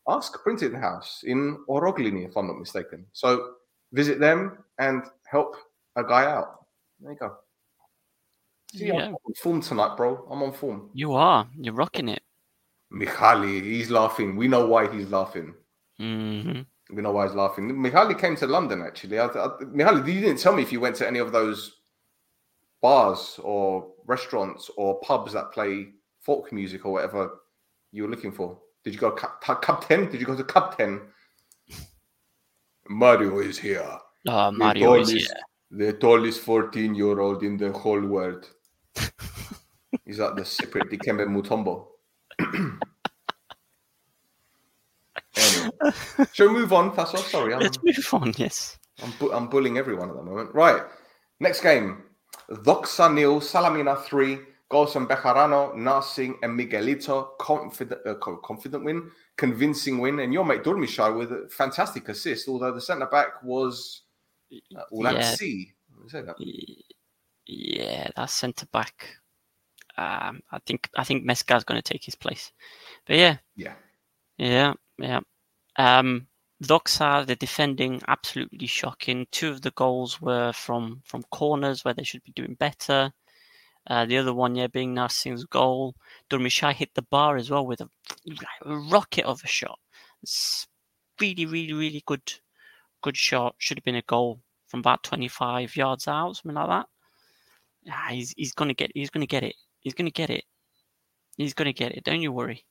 Ask 0.07 0.41
Printing 0.43 0.73
House 0.73 1.23
in 1.25 1.63
Oroglini, 1.69 2.27
if 2.27 2.35
I'm 2.35 2.47
not 2.47 2.59
mistaken. 2.59 3.05
So 3.13 3.53
visit 3.93 4.19
them 4.19 4.57
and 4.79 5.03
help 5.25 5.55
a 5.95 6.03
guy 6.03 6.25
out. 6.25 6.65
There 6.99 7.11
you 7.11 7.17
go. 7.17 7.37
See, 8.75 8.87
Yeah. 8.87 9.05
I'm 9.07 9.15
on 9.15 9.33
form 9.41 9.61
tonight, 9.61 9.95
bro. 9.95 10.27
I'm 10.29 10.43
on 10.43 10.51
form. 10.51 10.89
You 10.93 11.13
are. 11.13 11.47
You're 11.55 11.73
rocking 11.73 12.09
it. 12.09 12.21
Michali, 12.91 13.61
he's 13.63 13.89
laughing. 13.89 14.35
We 14.35 14.47
know 14.47 14.65
why 14.65 14.91
he's 14.91 15.09
laughing. 15.09 15.53
hmm 15.97 16.61
We 16.89 17.01
know 17.01 17.11
why 17.11 17.25
he's 17.27 17.35
laughing. 17.35 17.69
Michali 17.71 18.19
came 18.19 18.35
to 18.37 18.47
London 18.47 18.81
actually. 18.81 19.19
I, 19.19 19.25
I, 19.27 19.47
Michali, 19.63 20.05
you 20.13 20.21
didn't 20.21 20.39
tell 20.39 20.53
me 20.53 20.61
if 20.63 20.71
you 20.71 20.79
went 20.79 20.95
to 20.97 21.07
any 21.07 21.19
of 21.19 21.31
those 21.31 21.77
bars 22.81 23.39
or 23.41 23.91
restaurants 24.05 24.69
or 24.75 24.99
pubs 24.99 25.33
that 25.33 25.51
play 25.51 25.89
folk 26.19 26.51
music 26.51 26.85
or 26.85 26.91
whatever 26.93 27.39
you 27.91 28.03
were 28.03 28.09
looking 28.09 28.31
for. 28.31 28.59
Did 28.83 28.93
you 28.93 28.99
go 28.99 29.11
Cup, 29.11 29.41
cup 29.41 29.87
10? 29.87 30.09
Did 30.09 30.19
you 30.19 30.25
go 30.25 30.35
to 30.35 30.43
Cup 30.43 30.77
10? 30.77 31.01
Mario 32.89 33.39
is 33.39 33.57
here. 33.57 33.97
Oh, 34.27 34.51
The 34.51 34.57
Mario 34.57 34.95
is 34.95 35.11
here. 35.11 35.27
The 35.71 35.93
tallest 35.93 36.41
14 36.41 36.93
year 36.93 37.19
old 37.19 37.43
in 37.43 37.57
the 37.57 37.71
whole 37.71 38.01
world. 38.01 38.49
He's 40.05 40.19
like 40.19 40.35
the 40.35 40.45
separate 40.45 40.91
Dikembe 40.91 41.25
Mutombo. 41.27 41.87
anyway, 45.37 45.69
shall 46.33 46.47
we 46.49 46.53
move 46.53 46.73
on, 46.73 46.95
Tasso? 46.95 47.17
Sorry, 47.17 47.53
I'm, 47.53 47.61
Let's 47.61 47.79
move 47.81 48.13
on. 48.13 48.33
Yes. 48.37 48.77
I'm, 49.01 49.11
bu- 49.19 49.31
I'm 49.31 49.47
bullying 49.47 49.77
everyone 49.77 50.09
at 50.09 50.15
the 50.15 50.23
moment. 50.23 50.53
Right, 50.53 50.83
next 51.39 51.61
game. 51.61 52.03
Doxa 52.49 53.13
nil, 53.13 53.39
Salamina 53.39 54.03
3, 54.03 54.39
goals 54.69 54.93
from 54.93 55.07
Bejarano, 55.07 55.75
Narsing, 55.75 56.35
and 56.41 56.59
Miguelito. 56.59 57.37
Confident, 57.39 58.01
uh, 58.05 58.15
confident 58.15 58.83
win, 58.83 59.11
convincing 59.37 59.99
win. 59.99 60.19
And 60.19 60.33
your 60.33 60.45
mate 60.45 60.63
Durmishai 60.63 61.17
with 61.17 61.31
a 61.31 61.49
fantastic 61.49 62.09
assist, 62.09 62.47
although 62.47 62.73
the 62.73 62.81
centre 62.81 63.07
back 63.07 63.43
was 63.43 64.01
uh, 64.75 64.81
Ulansi. 64.91 65.73
Let 65.95 66.03
me 66.03 66.09
say 66.09 66.21
that. 66.21 66.35
Yeah, 67.45 68.09
that 68.15 68.29
centre 68.29 68.67
back. 68.67 69.17
Um, 69.97 70.41
I 70.51 70.59
think 70.65 70.89
I 70.95 71.03
think 71.03 71.23
Mesca's 71.23 71.63
going 71.63 71.81
to 71.81 71.93
take 71.93 72.03
his 72.03 72.15
place. 72.15 72.51
But 73.05 73.17
yeah, 73.17 73.37
Yeah. 73.55 73.73
yeah, 74.37 74.73
yeah. 74.97 75.19
Um, 75.77 76.27
Doxa, 76.63 77.25
the 77.25 77.35
defending, 77.35 78.01
absolutely 78.07 78.67
shocking. 78.67 79.27
Two 79.31 79.49
of 79.51 79.61
the 79.61 79.71
goals 79.71 80.21
were 80.21 80.51
from 80.53 81.01
from 81.03 81.23
corners 81.31 81.83
where 81.83 81.93
they 81.93 82.03
should 82.03 82.23
be 82.23 82.31
doing 82.31 82.55
better. 82.55 83.11
Uh, 83.85 84.05
the 84.05 84.17
other 84.17 84.33
one, 84.33 84.55
yeah, 84.55 84.67
being 84.67 84.93
Narsing's 84.95 85.43
goal. 85.45 85.95
Durmishai 86.29 86.73
hit 86.73 86.93
the 86.93 87.01
bar 87.01 87.35
as 87.35 87.49
well 87.49 87.65
with 87.65 87.81
a, 87.81 87.89
a 88.65 88.75
rocket 88.77 89.25
of 89.25 89.41
a 89.43 89.47
shot. 89.47 89.77
It's 90.21 90.67
really, 91.19 91.45
really, 91.45 91.73
really 91.73 92.03
good, 92.05 92.33
good 93.01 93.17
shot. 93.17 93.55
Should 93.57 93.77
have 93.79 93.83
been 93.83 93.95
a 93.95 94.01
goal 94.03 94.39
from 94.67 94.79
about 94.79 95.03
25 95.03 95.75
yards 95.75 96.07
out, 96.07 96.37
something 96.37 96.55
like 96.55 96.67
that. 96.69 96.85
Ah, 97.91 98.07
he's 98.11 98.33
he's 98.37 98.53
gonna 98.53 98.73
get 98.73 98.91
he's 98.95 99.09
gonna 99.09 99.25
get 99.25 99.43
it. 99.43 99.55
He's 99.81 99.93
gonna 99.93 100.09
get 100.09 100.29
it. 100.29 100.45
He's 101.35 101.53
gonna 101.53 101.73
get 101.73 101.91
it. 101.91 102.05
Don't 102.05 102.21
you 102.21 102.31
worry. 102.31 102.63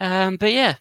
Um, 0.00 0.36
but 0.36 0.50
yeah, 0.52 0.76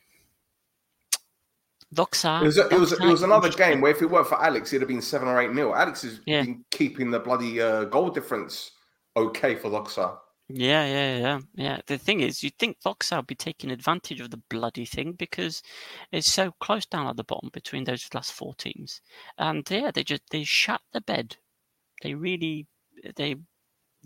Doxa. 1.94 2.41
It 2.41 2.46
was, 2.46 2.58
it 2.58 2.72
was, 2.72 2.91
it 2.94 3.01
was 3.01 3.24
another 3.24 3.50
game 3.50 3.82
where 3.82 3.91
if 3.91 4.01
it 4.01 4.06
weren't 4.10 4.27
for 4.27 4.41
Alex, 4.41 4.72
it'd 4.72 4.82
have 4.82 4.88
been 4.88 5.01
seven 5.01 5.27
or 5.27 5.41
eight 5.41 5.53
nil. 5.53 5.75
Alex 5.75 6.03
has 6.03 6.20
Yeah. 6.25 6.44
been 6.44 6.63
keeping 6.72 7.12
the 7.12 7.20
bloody 7.20 7.62
uh, 7.62 7.86
goal 7.86 8.10
difference 8.10 8.72
okay 9.17 9.55
for 9.55 9.69
Doxa. 9.69 10.17
Yeah, 10.50 10.86
yeah, 10.86 11.17
yeah, 11.17 11.39
yeah. 11.55 11.81
The 11.88 11.97
thing 11.97 12.21
is, 12.21 12.41
you'd 12.43 12.57
think 12.57 12.77
Doxa 12.81 13.17
would 13.17 13.27
be 13.27 13.36
taking 13.36 13.71
advantage 13.71 14.21
of 14.21 14.31
the 14.31 14.41
bloody 14.50 14.86
thing 14.86 15.13
because 15.13 15.62
it's 16.12 16.31
so 16.31 16.51
close 16.62 16.86
down 16.86 17.07
at 17.07 17.17
the 17.17 17.24
bottom 17.25 17.50
between 17.53 17.83
those 17.83 18.07
last 18.13 18.31
four 18.33 18.53
teams, 18.55 19.01
and 19.38 19.69
yeah, 19.69 19.91
they 19.91 20.03
just 20.03 20.24
they 20.31 20.43
shut 20.43 20.81
the 20.93 21.01
bed. 21.01 21.38
They 22.03 22.13
really, 22.15 22.67
they 23.17 23.36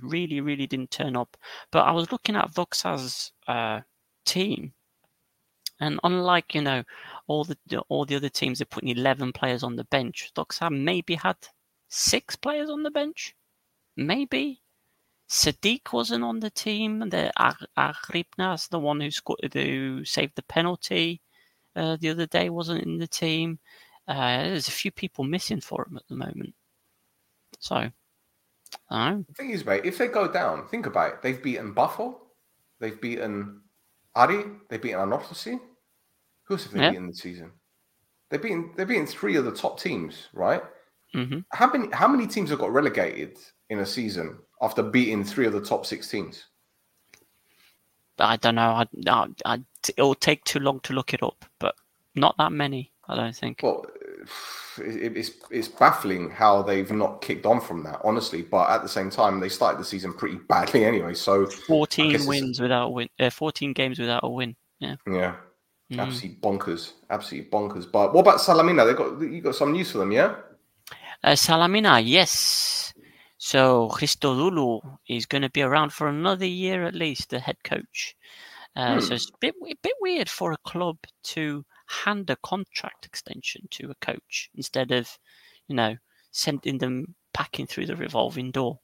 really, 0.02 0.42
really 0.42 0.68
didn't 0.68 0.92
turn 0.92 1.16
up. 1.18 1.38
But 1.72 1.86
I 1.86 1.92
was 1.94 2.12
looking 2.12 2.36
at 2.36 2.54
Doxa's 2.54 3.34
uh, 3.48 3.82
team, 4.26 4.74
And 5.82 6.00
unlike 6.06 6.56
you 6.56 6.62
know 6.62 6.84
all 7.28 7.44
the 7.44 7.58
all 7.90 8.06
the 8.06 8.16
other 8.16 8.30
teams 8.30 8.62
are 8.62 8.66
putting 8.66 8.88
eleven 8.90 9.34
players 9.34 9.64
on 9.64 9.76
the 9.76 9.84
bench, 9.84 10.32
Doxa 10.34 10.72
maybe 10.72 11.16
had 11.16 11.36
six 11.90 12.38
players 12.38 12.70
on 12.70 12.84
the 12.84 12.92
bench, 12.92 13.36
maybe. 13.98 14.61
Sadiq 15.32 15.94
wasn't 15.94 16.24
on 16.24 16.42
the 16.42 16.52
team. 16.52 17.00
The 17.10 17.32
Agripnas, 17.78 18.70
the 18.70 18.80
one 18.80 19.00
who 19.02 19.10
scored, 19.10 19.52
who 19.54 20.06
saved 20.06 20.36
the 20.36 20.44
penalty 20.44 21.22
uh, 21.76 21.98
the 21.98 22.10
other 22.10 22.28
day, 22.28 22.50
wasn't 22.50 22.84
in 22.84 22.98
the 22.98 23.08
team. 23.08 23.60
Uh, 24.08 24.44
there's 24.44 24.68
a 24.68 24.72
few 24.72 24.92
people 24.92 25.24
missing 25.26 25.62
for 25.62 25.88
him 25.88 25.98
at 25.98 26.08
the 26.10 26.16
moment. 26.18 26.56
So, 27.60 27.92
I 28.90 29.26
The 29.28 29.34
thing 29.34 29.50
is, 29.52 29.66
mate, 29.66 29.86
if 29.86 29.98
they 29.98 30.08
go 30.08 30.32
down, 30.32 30.68
think 30.68 30.86
about 30.86 31.14
it. 31.14 31.22
They've 31.22 31.42
beaten 31.42 31.74
Buffalo, 31.74 32.32
they've 32.80 33.00
beaten 33.00 33.64
Ari, 34.16 34.44
they've 34.70 34.82
beaten 34.82 35.00
Anorthosis. 35.00 35.60
Who 36.46 36.56
else 36.56 36.64
have 36.66 36.74
they 36.74 36.82
Yeah. 36.82 36.92
beaten 36.92 37.08
this 37.08 37.20
season? 37.20 37.54
They've 38.30 38.42
beaten 38.42 38.74
they've 38.78 38.88
beaten 38.88 39.08
three 39.08 39.38
of 39.38 39.46
the 39.46 39.56
top 39.56 39.80
teams, 39.80 40.30
right? 40.34 40.64
hmm 41.14 41.42
How 41.54 41.72
many 41.72 41.90
how 41.94 42.08
many 42.08 42.28
teams 42.28 42.50
have 42.52 42.60
got 42.60 42.72
relegated 42.74 43.40
in 43.70 43.80
a 43.80 43.86
season 43.86 44.40
after 44.62 44.84
beating 44.84 45.24
three 45.24 45.48
of 45.48 45.54
the 45.54 45.62
top 45.62 45.86
six 45.86 46.08
teams? 46.10 46.46
I 48.20 48.38
don't 48.38 48.56
know. 48.56 48.86
I, 49.08 49.28
I, 49.46 49.60
it'll 49.98 50.16
take 50.16 50.44
too 50.44 50.60
long 50.60 50.80
to 50.82 50.94
look 50.94 51.14
it 51.14 51.24
up, 51.24 51.44
but 51.60 51.76
not 52.16 52.36
that 52.38 52.52
many, 52.52 52.92
I 53.08 53.16
don't 53.16 53.36
think. 53.36 53.60
Well, 53.64 53.86
it, 54.78 55.18
it's 55.18 55.32
it's 55.50 55.68
baffling 55.68 56.30
how 56.30 56.62
they've 56.62 56.92
not 56.92 57.22
kicked 57.22 57.46
on 57.46 57.60
from 57.60 57.84
that, 57.84 58.00
honestly. 58.04 58.44
But 58.44 58.70
at 58.70 58.84
the 58.84 58.90
same 58.90 59.10
time, 59.10 59.40
they 59.40 59.50
started 59.50 59.80
the 59.80 59.86
season 59.86 60.14
pretty 60.14 60.36
badly 60.50 60.86
anyway. 60.86 61.14
So 61.14 61.48
14 61.48 62.26
wins 62.28 62.62
without 62.62 62.88
a 62.88 62.90
win. 62.90 63.10
Uh, 63.20 63.30
14 63.30 63.74
games 63.74 64.00
without 64.00 64.24
a 64.24 64.30
win. 64.30 64.56
Yeah. 64.80 64.96
yeah, 65.08 65.36
Mm. 65.92 66.00
absolutely 66.00 66.40
bonkers, 66.42 66.94
absolutely 67.10 67.50
bonkers. 67.50 67.92
But 67.92 68.14
what 68.14 68.22
about 68.22 68.40
Salamina? 68.40 68.86
They 68.86 68.94
got 68.94 69.20
you 69.22 69.42
got 69.42 69.56
some 69.56 69.74
news 69.74 69.92
for 69.92 69.98
them, 70.00 70.12
yeah? 70.12 70.36
Uh, 71.24 71.36
Salamina, 71.36 72.02
yes. 72.04 72.91
So 73.44 73.90
Christodoulou 73.90 75.00
is 75.10 75.26
going 75.26 75.42
to 75.42 75.50
be 75.50 75.64
around 75.64 75.94
for 75.94 76.08
another 76.08 76.46
year 76.46 76.84
at 76.86 76.94
least, 76.94 77.32
the 77.32 77.40
head 77.40 77.58
coach. 77.64 78.16
Uh, 78.76 79.00
So 79.00 79.16
Hmm. 79.16 79.16
it's 79.16 79.30
a 79.30 79.38
bit, 79.40 79.56
a 79.68 79.76
bit 79.82 79.96
weird 80.00 80.30
for 80.30 80.52
a 80.52 80.58
club 80.60 81.00
to 81.34 81.66
hand 81.88 82.30
a 82.30 82.36
contract 82.38 83.06
extension 83.08 83.68
to 83.72 83.90
a 83.90 83.96
coach 83.96 84.52
instead 84.54 84.92
of, 84.92 85.18
you 85.68 85.76
know, 85.76 85.98
sending 86.32 86.78
them 86.78 87.16
packing 87.34 87.66
through 87.66 87.88
the 87.88 87.96
revolving 87.96 88.52
door. 88.52 88.80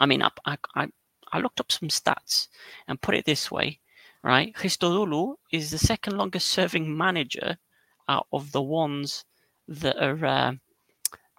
I 0.00 0.06
mean, 0.06 0.22
I, 0.22 0.30
I, 0.46 0.58
I, 0.74 0.88
I 1.32 1.38
looked 1.40 1.60
up 1.60 1.70
some 1.70 1.90
stats 1.90 2.48
and 2.88 3.02
put 3.02 3.14
it 3.16 3.26
this 3.26 3.50
way, 3.50 3.80
right? 4.22 4.54
Christodoulou 4.54 5.36
is 5.52 5.70
the 5.70 5.78
second 5.78 6.16
longest 6.16 6.48
serving 6.48 6.96
manager 6.96 7.58
out 8.08 8.28
of 8.32 8.50
the 8.52 8.62
ones 8.62 9.26
that 9.68 10.02
are 10.02 10.24
uh, 10.24 10.52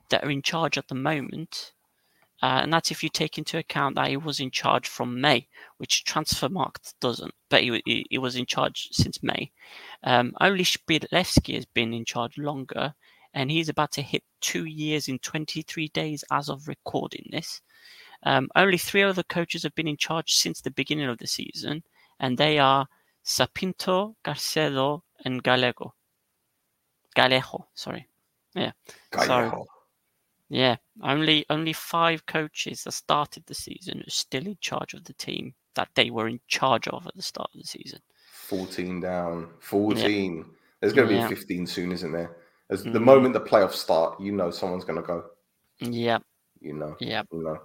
that 0.09 0.23
are 0.23 0.29
in 0.31 0.43
charge 0.43 0.77
at 0.77 0.87
the 0.89 0.95
moment. 0.95 1.73
Uh, 2.41 2.61
and 2.63 2.71
that's 2.71 2.91
if 2.91 3.03
you 3.03 3.09
take 3.09 3.37
into 3.37 3.57
account 3.57 3.95
that 3.95 4.07
he 4.07 4.17
was 4.17 4.39
in 4.39 4.49
charge 4.49 4.87
from 4.87 5.19
May, 5.19 5.47
which 5.77 6.05
transfer 6.05 6.47
Transfermarkt 6.47 6.93
doesn't, 7.01 7.33
but 7.49 7.61
he, 7.61 7.81
he, 7.85 8.05
he 8.09 8.17
was 8.17 8.35
in 8.35 8.45
charge 8.45 8.89
since 8.91 9.21
May. 9.21 9.51
Um, 10.03 10.33
only 10.39 10.63
Shpilevsky 10.63 11.55
has 11.55 11.65
been 11.65 11.93
in 11.93 12.05
charge 12.05 12.37
longer, 12.37 12.93
and 13.33 13.51
he's 13.51 13.69
about 13.69 13.91
to 13.93 14.01
hit 14.01 14.23
two 14.39 14.65
years 14.65 15.09
in 15.09 15.19
23 15.19 15.89
days 15.89 16.23
as 16.31 16.49
of 16.49 16.67
recording 16.67 17.27
this. 17.31 17.61
Um, 18.23 18.49
only 18.55 18.77
three 18.77 19.03
other 19.03 19.23
coaches 19.23 19.63
have 19.63 19.75
been 19.75 19.87
in 19.87 19.97
charge 19.97 20.33
since 20.33 20.61
the 20.61 20.71
beginning 20.71 21.09
of 21.09 21.17
the 21.17 21.27
season, 21.27 21.83
and 22.19 22.37
they 22.37 22.57
are 22.57 22.87
Sapinto, 23.25 24.15
Carcedo, 24.23 25.01
and 25.25 25.43
Gallego. 25.43 25.93
Galejo, 27.15 27.65
sorry. 27.73 28.07
Sorry. 29.13 29.51
Yeho. 29.51 29.65
Yeah, 30.49 30.77
only 31.03 31.45
only 31.49 31.73
five 31.73 32.25
coaches 32.25 32.83
that 32.83 32.93
started 32.93 33.45
the 33.45 33.53
season 33.53 34.01
are 34.01 34.09
still 34.09 34.47
in 34.47 34.57
charge 34.59 34.93
of 34.95 35.03
the 35.03 35.13
team 35.13 35.53
that 35.75 35.89
they 35.95 36.09
were 36.09 36.27
in 36.27 36.39
charge 36.47 36.87
of 36.87 37.05
at 37.05 37.15
the 37.15 37.21
start 37.21 37.51
of 37.53 37.61
the 37.61 37.67
season. 37.67 37.99
14 38.31 38.99
down, 38.99 39.53
14. 39.59 40.45
There's 40.81 40.93
going 40.93 41.07
to 41.07 41.15
Yeah. 41.15 41.27
be 41.27 41.35
15 41.35 41.67
soon, 41.67 41.91
isn't 41.91 42.11
there? 42.11 42.37
As 42.69 42.83
the 42.83 42.99
Mhm. 42.99 43.03
moment 43.05 43.33
the 43.33 43.41
playoffs 43.41 43.73
start, 43.73 44.19
you 44.19 44.31
know 44.31 44.49
someone's 44.49 44.85
going 44.85 45.01
to 45.01 45.05
go. 45.05 45.29
Yeah, 45.79 46.19
You 46.61 46.73
know, 46.73 46.97
yeah. 46.99 47.23
you 47.31 47.43
know. 47.43 47.59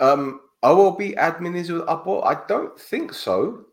Um, 0.00 0.40
OLB 0.62 1.14
admin 1.16 1.56
is 1.56 1.70
with? 1.70 1.86
I 1.88 2.44
don't 2.48 2.78
think 2.78 3.12
so. 3.12 3.66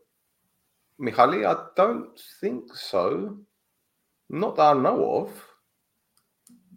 Mihaly, 1.00 1.44
I 1.46 1.66
don't 1.74 2.18
think 2.40 2.74
so. 2.74 3.38
Not 4.28 4.56
that 4.56 4.76
I 4.76 4.80
know 4.80 5.04
of. 5.22 5.48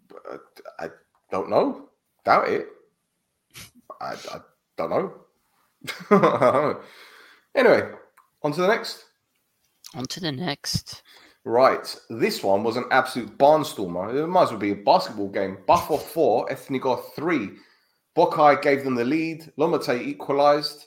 But 0.08 0.60
I 0.78 0.88
don't 1.30 1.50
know. 1.50 1.88
Doubt 2.24 2.48
it. 2.48 2.68
I, 4.00 4.14
I 4.32 4.40
don't 4.76 4.90
know. 4.90 5.14
anyway, 7.54 7.90
on 8.42 8.52
to 8.52 8.60
the 8.60 8.68
next. 8.68 9.04
On 9.94 10.04
to 10.06 10.20
the 10.20 10.32
next. 10.32 11.02
Right, 11.44 11.96
this 12.10 12.42
one 12.42 12.62
was 12.62 12.76
an 12.76 12.84
absolute 12.90 13.38
barnstormer. 13.38 14.14
It 14.14 14.26
might 14.26 14.44
as 14.44 14.50
well 14.50 14.58
be 14.58 14.72
a 14.72 14.76
basketball 14.76 15.28
game. 15.28 15.58
Buffalo 15.66 15.98
4, 15.98 16.48
Ethnigo 16.48 17.02
3. 17.14 17.50
Bokai 18.16 18.60
gave 18.60 18.84
them 18.84 18.94
the 18.94 19.04
lead. 19.04 19.50
Lomate 19.58 20.00
equalized. 20.02 20.86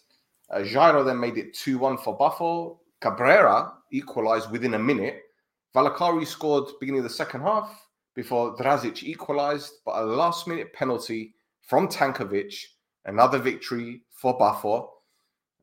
Uh, 0.52 0.60
Jairo 0.60 1.04
then 1.04 1.20
made 1.20 1.38
it 1.38 1.54
2 1.56 1.78
1 1.80 1.98
for 1.98 2.16
Buffalo. 2.18 2.80
Cabrera 3.00 3.74
equalized 3.92 4.52
within 4.52 4.76
a 4.76 4.80
minute. 4.80 5.22
Valakari 5.76 6.28
scored 6.28 6.70
beginning 6.80 7.00
of 7.00 7.06
the 7.06 7.10
second 7.10 7.42
half 7.42 7.88
before 8.14 8.56
Drazic 8.56 9.04
equalized, 9.04 9.74
but 9.86 9.96
a 9.96 10.06
last 10.06 10.48
minute 10.48 10.74
penalty 10.74 11.34
from 11.62 11.88
Tankovic. 11.88 12.54
Another 13.06 13.40
victory 13.40 14.04
for 14.12 14.38
Buffalo. 14.38 14.92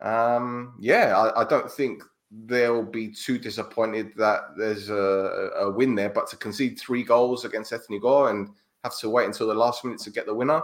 Um, 0.00 0.74
yeah, 0.80 1.16
I, 1.16 1.42
I 1.42 1.44
don't 1.44 1.70
think 1.70 2.02
they'll 2.30 2.82
be 2.82 3.10
too 3.12 3.38
disappointed 3.38 4.12
that 4.16 4.40
there's 4.56 4.90
a, 4.90 5.50
a 5.60 5.70
win 5.70 5.94
there, 5.94 6.10
but 6.10 6.28
to 6.30 6.36
concede 6.36 6.78
three 6.78 7.02
goals 7.02 7.44
against 7.44 7.72
Ethnigo 7.72 8.30
and 8.30 8.48
have 8.84 8.98
to 8.98 9.08
wait 9.08 9.26
until 9.26 9.46
the 9.48 9.54
last 9.54 9.84
minute 9.84 10.00
to 10.00 10.10
get 10.10 10.26
the 10.26 10.34
winner, 10.34 10.62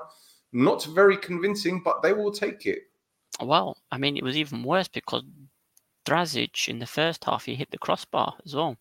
not 0.52 0.84
very 0.84 1.16
convincing, 1.16 1.80
but 1.84 2.02
they 2.02 2.12
will 2.12 2.32
take 2.32 2.66
it. 2.66 2.80
Well, 3.40 3.76
I 3.90 3.98
mean, 3.98 4.16
it 4.16 4.22
was 4.22 4.36
even 4.36 4.62
worse 4.62 4.88
because 4.88 5.24
Drazic 6.06 6.68
in 6.68 6.78
the 6.78 6.86
first 6.86 7.24
half 7.24 7.44
he 7.44 7.54
hit 7.54 7.70
the 7.70 7.78
crossbar 7.78 8.34
as 8.44 8.54
well, 8.54 8.76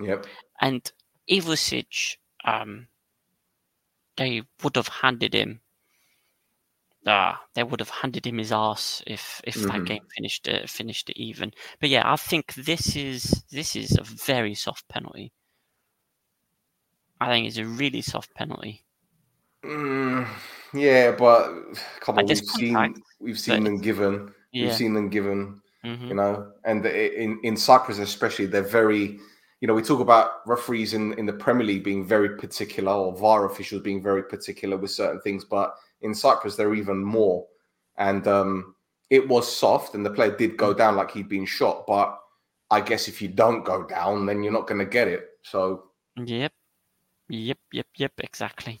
Yep. 0.00 0.26
and 0.60 0.90
Ivusic, 1.30 2.16
um, 2.46 2.88
they 4.16 4.42
would 4.62 4.76
have 4.76 4.88
handed 4.88 5.34
him. 5.34 5.60
Ah, 7.06 7.40
they 7.54 7.62
would 7.62 7.80
have 7.80 7.88
handed 7.90 8.26
him 8.26 8.38
his 8.38 8.52
ass 8.52 9.02
if 9.06 9.40
if 9.44 9.54
that 9.66 9.84
Mhm. 9.84 9.86
game 9.86 10.06
finished 10.14 10.48
uh, 10.48 10.66
finished 10.66 11.08
it 11.10 11.16
even. 11.18 11.52
But 11.80 11.88
yeah, 11.88 12.02
I 12.10 12.16
think 12.16 12.54
this 12.54 12.96
is 12.96 13.44
this 13.50 13.76
is 13.76 13.96
a 13.96 14.02
very 14.02 14.54
soft 14.54 14.88
penalty. 14.88 15.32
I 17.20 17.28
think 17.28 17.46
it's 17.46 17.58
a 17.58 17.64
really 17.64 18.02
soft 18.02 18.34
penalty. 18.34 18.84
Mm, 19.64 20.26
yeah, 20.74 21.12
but 21.12 21.50
come 22.00 22.18
on, 22.18 22.26
we've 22.26 22.38
seen 22.38 23.02
we've 23.20 23.38
seen 23.38 23.64
them 23.64 23.78
given. 23.80 24.32
We've 24.52 24.72
seen 24.72 24.94
them 24.94 25.08
given. 25.08 25.60
hmm 25.82 26.08
you 26.08 26.14
know 26.14 26.52
and 26.64 26.84
the, 26.84 27.20
in 27.22 27.40
in 27.42 27.56
cyprus 27.56 27.98
especially 27.98 28.46
they're 28.46 28.62
very 28.80 29.18
you 29.60 29.68
know 29.68 29.74
we 29.74 29.82
talk 29.82 30.00
about 30.00 30.46
referees 30.46 30.94
in 30.94 31.12
in 31.14 31.26
the 31.26 31.32
premier 31.32 31.66
league 31.66 31.84
being 31.84 32.06
very 32.06 32.36
particular 32.36 32.92
or 32.92 33.16
var 33.16 33.46
officials 33.46 33.82
being 33.82 34.02
very 34.02 34.22
particular 34.22 34.76
with 34.76 34.90
certain 34.90 35.20
things 35.20 35.44
but 35.44 35.74
in 36.02 36.14
cyprus 36.14 36.56
they're 36.56 36.74
even 36.74 37.02
more 37.02 37.46
and 37.96 38.26
um 38.28 38.74
it 39.10 39.26
was 39.28 39.50
soft 39.50 39.94
and 39.94 40.04
the 40.04 40.10
player 40.10 40.36
did 40.36 40.56
go 40.56 40.74
down 40.74 40.96
like 40.96 41.10
he'd 41.10 41.28
been 41.28 41.46
shot 41.46 41.84
but 41.86 42.18
i 42.70 42.80
guess 42.80 43.08
if 43.08 43.22
you 43.22 43.28
don't 43.28 43.64
go 43.64 43.86
down 43.86 44.26
then 44.26 44.42
you're 44.42 44.52
not 44.52 44.66
going 44.66 44.78
to 44.78 44.84
get 44.84 45.08
it 45.08 45.30
so 45.42 45.90
Yep. 46.24 46.52
Yep, 47.28 47.58
yep, 47.72 47.86
yep, 47.96 48.12
exactly. 48.18 48.80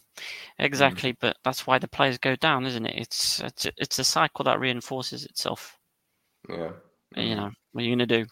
Exactly, 0.58 1.12
but 1.20 1.36
that's 1.44 1.66
why 1.66 1.78
the 1.78 1.88
players 1.88 2.16
go 2.16 2.36
down, 2.36 2.64
isn't 2.64 2.86
it? 2.86 2.96
It's 2.96 3.40
it's 3.40 3.66
it's 3.76 3.98
a 3.98 4.04
cycle 4.04 4.44
that 4.44 4.60
reinforces 4.60 5.24
itself. 5.24 5.78
yeah 6.48 6.70
You 7.16 7.34
know, 7.34 7.50
what 7.72 7.82
are 7.82 7.84
you 7.84 7.94
gonna 7.94 8.06
do? 8.06 8.24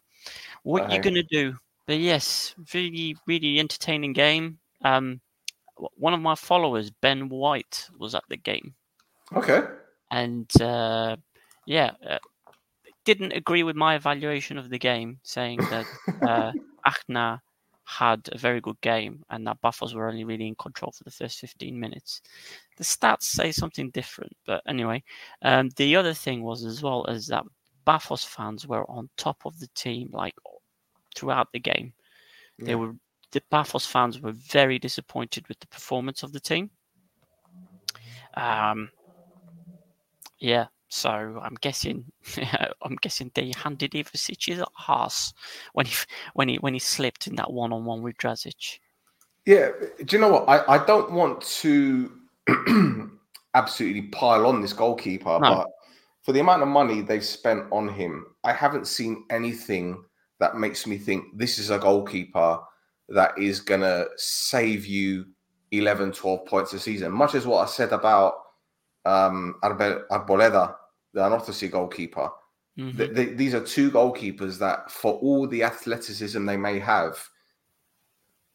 What 0.62 0.90
you 0.90 0.98
Aye. 0.98 1.02
gonna 1.02 1.22
do? 1.24 1.54
But 1.86 1.98
yes, 1.98 2.54
really, 2.72 3.16
really 3.26 3.58
entertaining 3.58 4.12
game. 4.12 4.58
Um, 4.82 5.20
one 5.96 6.14
of 6.14 6.20
my 6.20 6.34
followers, 6.34 6.90
Ben 6.90 7.28
White, 7.28 7.88
was 7.98 8.14
at 8.14 8.24
the 8.28 8.36
game, 8.36 8.74
okay 9.34 9.62
and 10.14 10.50
uh, 10.62 11.16
yeah, 11.66 11.90
uh, 12.08 12.18
didn't 13.04 13.32
agree 13.32 13.64
with 13.64 13.76
my 13.76 13.96
evaluation 13.96 14.58
of 14.58 14.70
the 14.70 14.78
game, 14.78 15.18
saying 15.22 15.58
that 15.58 15.86
uh, 16.22 16.52
Achna 16.86 17.40
had 17.84 18.28
a 18.32 18.38
very 18.38 18.60
good 18.60 18.80
game 18.80 19.24
and 19.28 19.46
that 19.46 19.60
Buffos 19.60 19.92
were 19.92 20.08
only 20.08 20.24
really 20.24 20.46
in 20.46 20.54
control 20.54 20.92
for 20.92 21.04
the 21.04 21.10
first 21.10 21.38
15 21.40 21.78
minutes. 21.78 22.22
The 22.76 22.84
stats 22.84 23.24
say 23.24 23.52
something 23.52 23.90
different, 23.90 24.34
but 24.46 24.62
anyway, 24.66 25.02
um, 25.42 25.68
the 25.76 25.96
other 25.96 26.14
thing 26.14 26.42
was 26.42 26.64
as 26.64 26.82
well 26.82 27.04
as 27.08 27.26
that 27.26 27.44
Buffos 27.84 28.24
fans 28.24 28.66
were 28.66 28.88
on 28.88 29.10
top 29.16 29.44
of 29.44 29.58
the 29.58 29.68
team, 29.74 30.08
like 30.12 30.34
throughout 31.14 31.52
the 31.52 31.60
game. 31.60 31.92
They 32.58 32.74
were 32.74 32.94
the 33.32 33.42
Paphos 33.50 33.84
fans 33.84 34.20
were 34.20 34.32
very 34.32 34.78
disappointed 34.78 35.46
with 35.48 35.58
the 35.58 35.66
performance 35.66 36.22
of 36.22 36.32
the 36.32 36.40
team. 36.40 36.70
Um, 38.34 38.90
yeah, 40.38 40.66
so 40.88 41.10
I'm 41.10 41.56
guessing 41.60 42.04
I'm 42.82 42.96
guessing 43.00 43.30
they 43.34 43.52
handed 43.56 43.92
Ivusic 43.92 44.46
his 44.46 44.62
arse 44.88 45.34
when 45.72 45.86
he 45.86 45.94
when 46.34 46.48
he 46.48 46.56
when 46.56 46.74
he 46.74 46.80
slipped 46.80 47.26
in 47.26 47.34
that 47.36 47.52
one 47.52 47.72
on 47.72 47.84
one 47.84 48.02
with 48.02 48.16
Drazic. 48.16 48.78
Yeah, 49.46 49.70
do 50.04 50.16
you 50.16 50.20
know 50.20 50.28
what? 50.28 50.48
I, 50.48 50.76
I 50.76 50.86
don't 50.86 51.10
want 51.12 51.42
to 51.42 52.10
absolutely 53.54 54.02
pile 54.02 54.46
on 54.46 54.62
this 54.62 54.72
goalkeeper, 54.72 55.38
No. 55.40 55.56
but 55.56 55.66
for 56.22 56.32
the 56.32 56.40
amount 56.40 56.62
of 56.62 56.68
money 56.68 57.02
they've 57.02 57.24
spent 57.24 57.64
on 57.70 57.88
him, 57.88 58.26
I 58.44 58.52
haven't 58.52 58.86
seen 58.86 59.24
anything 59.30 60.02
that 60.44 60.58
makes 60.58 60.86
me 60.86 60.98
think 60.98 61.24
this 61.38 61.58
is 61.58 61.70
a 61.70 61.78
goalkeeper 61.78 62.58
that 63.08 63.32
is 63.38 63.60
going 63.60 63.80
to 63.80 64.06
save 64.16 64.84
you 64.84 65.24
11, 65.70 66.12
12 66.12 66.44
points 66.46 66.74
a 66.74 66.78
season. 66.78 67.10
Much 67.12 67.34
as 67.34 67.46
what 67.46 67.62
I 67.66 67.70
said 67.70 67.92
about 67.92 68.34
um, 69.06 69.54
Arboleda, 69.62 70.74
the 71.14 71.20
Anorthosis 71.22 71.70
goalkeeper. 71.70 72.28
Mhm. 72.78 72.96
Th- 72.96 73.14
th- 73.14 73.36
these 73.38 73.54
are 73.54 73.64
two 73.64 73.90
goalkeepers 73.90 74.58
that, 74.58 74.90
for 74.90 75.14
all 75.14 75.46
the 75.46 75.62
athleticism 75.62 76.44
they 76.44 76.56
may 76.58 76.78
have, 76.78 77.16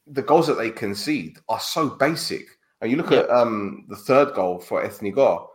the 0.06 0.22
goals 0.22 0.46
that 0.48 0.58
they 0.60 0.70
concede 0.72 1.38
are 1.48 1.60
so 1.60 1.90
basic. 1.90 2.46
And 2.82 2.92
you 2.92 2.98
look 2.98 3.10
Yeah. 3.12 3.20
at 3.20 3.30
um, 3.32 3.86
the 3.90 3.96
third 3.96 4.34
goal 4.36 4.60
for 4.60 4.84
Ethnigor. 4.84 5.48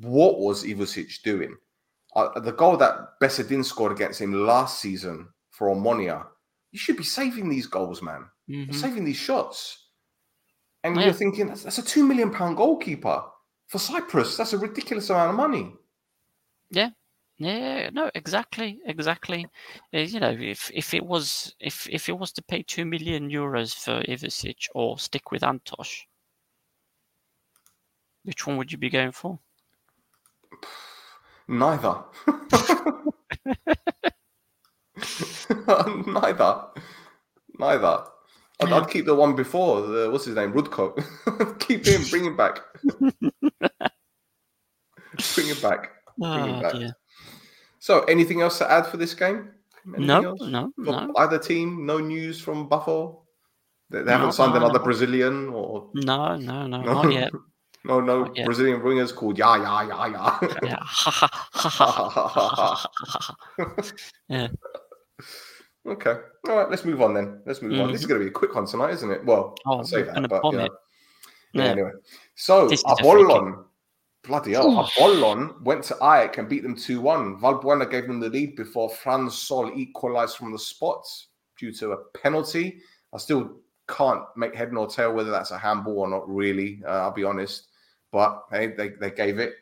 What 0.00 0.38
was 0.38 0.64
Ivusic 0.64 1.20
doing? 1.22 1.56
Uh, 2.14 2.38
the 2.40 2.52
goal 2.52 2.76
that 2.76 3.18
Besedin 3.20 3.64
scored 3.64 3.92
against 3.92 4.20
him 4.20 4.32
last 4.46 4.80
season 4.80 5.32
for 5.50 5.68
Omonia, 5.68 6.26
you 6.70 6.78
should 6.78 6.96
be 6.96 7.04
saving 7.04 7.48
these 7.48 7.66
goals, 7.66 8.02
man. 8.02 8.28
Mhm. 8.48 8.74
Saving 8.74 9.04
these 9.04 9.16
shots. 9.16 9.88
And 10.84 10.96
Yeah. 10.96 11.04
you're 11.06 11.14
thinking, 11.14 11.46
that's, 11.46 11.62
that's 11.64 11.78
a 11.78 11.82
two 11.82 12.06
million 12.06 12.30
pound 12.30 12.56
goalkeeper 12.56 13.24
for 13.68 13.78
Cyprus. 13.78 14.36
That's 14.36 14.52
a 14.52 14.58
ridiculous 14.58 15.08
amount 15.10 15.30
of 15.30 15.36
money. 15.36 15.74
Yeah, 16.70 16.90
Yeah, 17.38 17.90
no, 17.90 18.10
exactly, 18.14 18.80
exactly. 18.84 19.46
Uh, 19.94 19.98
you 19.98 20.20
know, 20.20 20.30
if 20.30 20.70
if 20.72 20.94
it 20.94 21.04
was 21.04 21.54
if 21.60 21.88
if 21.88 22.08
it 22.08 22.12
was 22.18 22.32
to 22.34 22.42
pay 22.42 22.62
two 22.62 22.84
million 22.84 23.30
euros 23.30 23.74
for 23.74 24.02
Ivusic 24.02 24.68
or 24.74 24.98
stick 24.98 25.30
with 25.32 25.42
Antosh, 25.42 26.04
which 28.24 28.46
one 28.46 28.56
would 28.56 28.72
you 28.72 28.78
be 28.78 28.90
going 28.90 29.12
for? 29.12 29.38
Neither. 31.48 32.04
Neither. 36.06 36.64
Neither. 37.58 38.04
I'd, 38.60 38.68
Yeah. 38.68 38.76
I'd 38.76 38.88
keep 38.90 39.06
the 39.06 39.14
one 39.14 39.34
before. 39.34 39.80
The, 39.82 40.10
what's 40.10 40.24
his 40.24 40.36
name? 40.36 40.52
Rudko. 40.52 40.94
keep 41.66 41.86
him. 41.86 42.02
Bring 42.10 42.24
him 42.24 42.36
back. 42.36 42.60
bring 45.34 45.46
him 45.48 45.60
back. 45.60 45.90
Bring 46.18 46.44
him 46.44 46.54
Oh, 46.56 46.60
back. 46.62 46.72
dear. 46.74 46.96
So, 47.80 48.04
anything 48.04 48.40
else 48.42 48.58
to 48.58 48.70
add 48.70 48.86
for 48.86 48.96
this 48.96 49.14
game? 49.14 49.50
Anything 49.86 50.06
No, 50.06 50.22
else? 50.22 50.40
no, 50.42 50.72
no, 50.76 51.12
either 51.18 51.38
team, 51.40 51.84
no 51.84 51.98
news 51.98 52.40
from 52.40 52.68
Buffalo. 52.68 53.24
They, 53.90 53.98
they 53.98 54.04
No, 54.04 54.12
haven't 54.18 54.32
signed 54.32 54.52
no, 54.52 54.58
another 54.58 54.78
no. 54.78 54.84
Brazilian 54.84 55.48
or 55.48 55.90
no, 55.94 56.36
no, 56.36 56.68
no, 56.68 56.82
not 56.82 57.12
yet. 57.12 57.32
No, 57.84 58.00
no 58.00 58.26
oh, 58.26 58.32
yeah. 58.34 58.44
Brazilian 58.44 58.80
ringers 58.80 59.12
called 59.12 59.38
ya 59.38 59.56
ya 59.56 59.82
ya 59.82 60.06
ya. 60.06 60.38
yeah. 60.62 60.76
Ha, 60.84 61.68
ha, 61.68 62.08
ha, 62.08 62.28
ha 62.28 62.28
ha 62.28 62.76
ha 62.76 63.34
ha 63.58 63.82
yeah. 64.28 64.48
Okay. 65.86 66.14
All 66.48 66.56
right. 66.56 66.70
Let's 66.70 66.84
move 66.84 67.02
on 67.02 67.14
then. 67.14 67.40
Let's 67.44 67.60
move 67.60 67.72
mm. 67.72 67.82
on. 67.82 67.92
This 67.92 68.02
is 68.02 68.06
going 68.06 68.20
to 68.20 68.24
be 68.24 68.30
a 68.30 68.32
quick 68.32 68.54
one 68.54 68.66
tonight, 68.66 68.92
isn't 68.94 69.10
it? 69.10 69.24
Well, 69.24 69.54
oh, 69.66 69.78
I'll 69.78 69.84
say 69.84 70.02
that, 70.02 70.28
but 70.28 70.42
yeah. 70.52 70.68
yeah. 71.52 71.64
Anyway, 71.64 71.90
so 72.36 72.70
Apollon, 72.86 73.64
bloody 74.22 74.52
hell, 74.52 74.88
Ooh. 74.98 75.54
Went 75.62 75.82
to 75.84 75.94
AEK 75.94 76.38
and 76.38 76.48
beat 76.48 76.62
them 76.62 76.76
two 76.76 77.00
one. 77.00 77.36
Valbuena 77.40 77.90
gave 77.90 78.06
them 78.06 78.20
the 78.20 78.28
lead 78.28 78.54
before 78.54 78.90
Franz 78.90 79.36
Sol 79.36 79.72
equalised 79.74 80.36
from 80.36 80.52
the 80.52 80.58
spot 80.58 81.04
due 81.58 81.72
to 81.74 81.92
a 81.92 82.04
penalty. 82.18 82.80
I 83.12 83.18
still 83.18 83.56
can't 83.88 84.22
make 84.36 84.54
head 84.54 84.72
nor 84.72 84.86
tail 84.86 85.12
whether 85.12 85.30
that's 85.30 85.50
a 85.50 85.58
handball 85.58 85.98
or 85.98 86.08
not. 86.08 86.28
Really, 86.28 86.80
uh, 86.86 87.02
I'll 87.02 87.12
be 87.12 87.24
honest. 87.24 87.68
But 88.12 88.44
hey, 88.50 88.68
they 88.68 88.90
they 88.90 89.10
gave 89.10 89.38
it. 89.38 89.54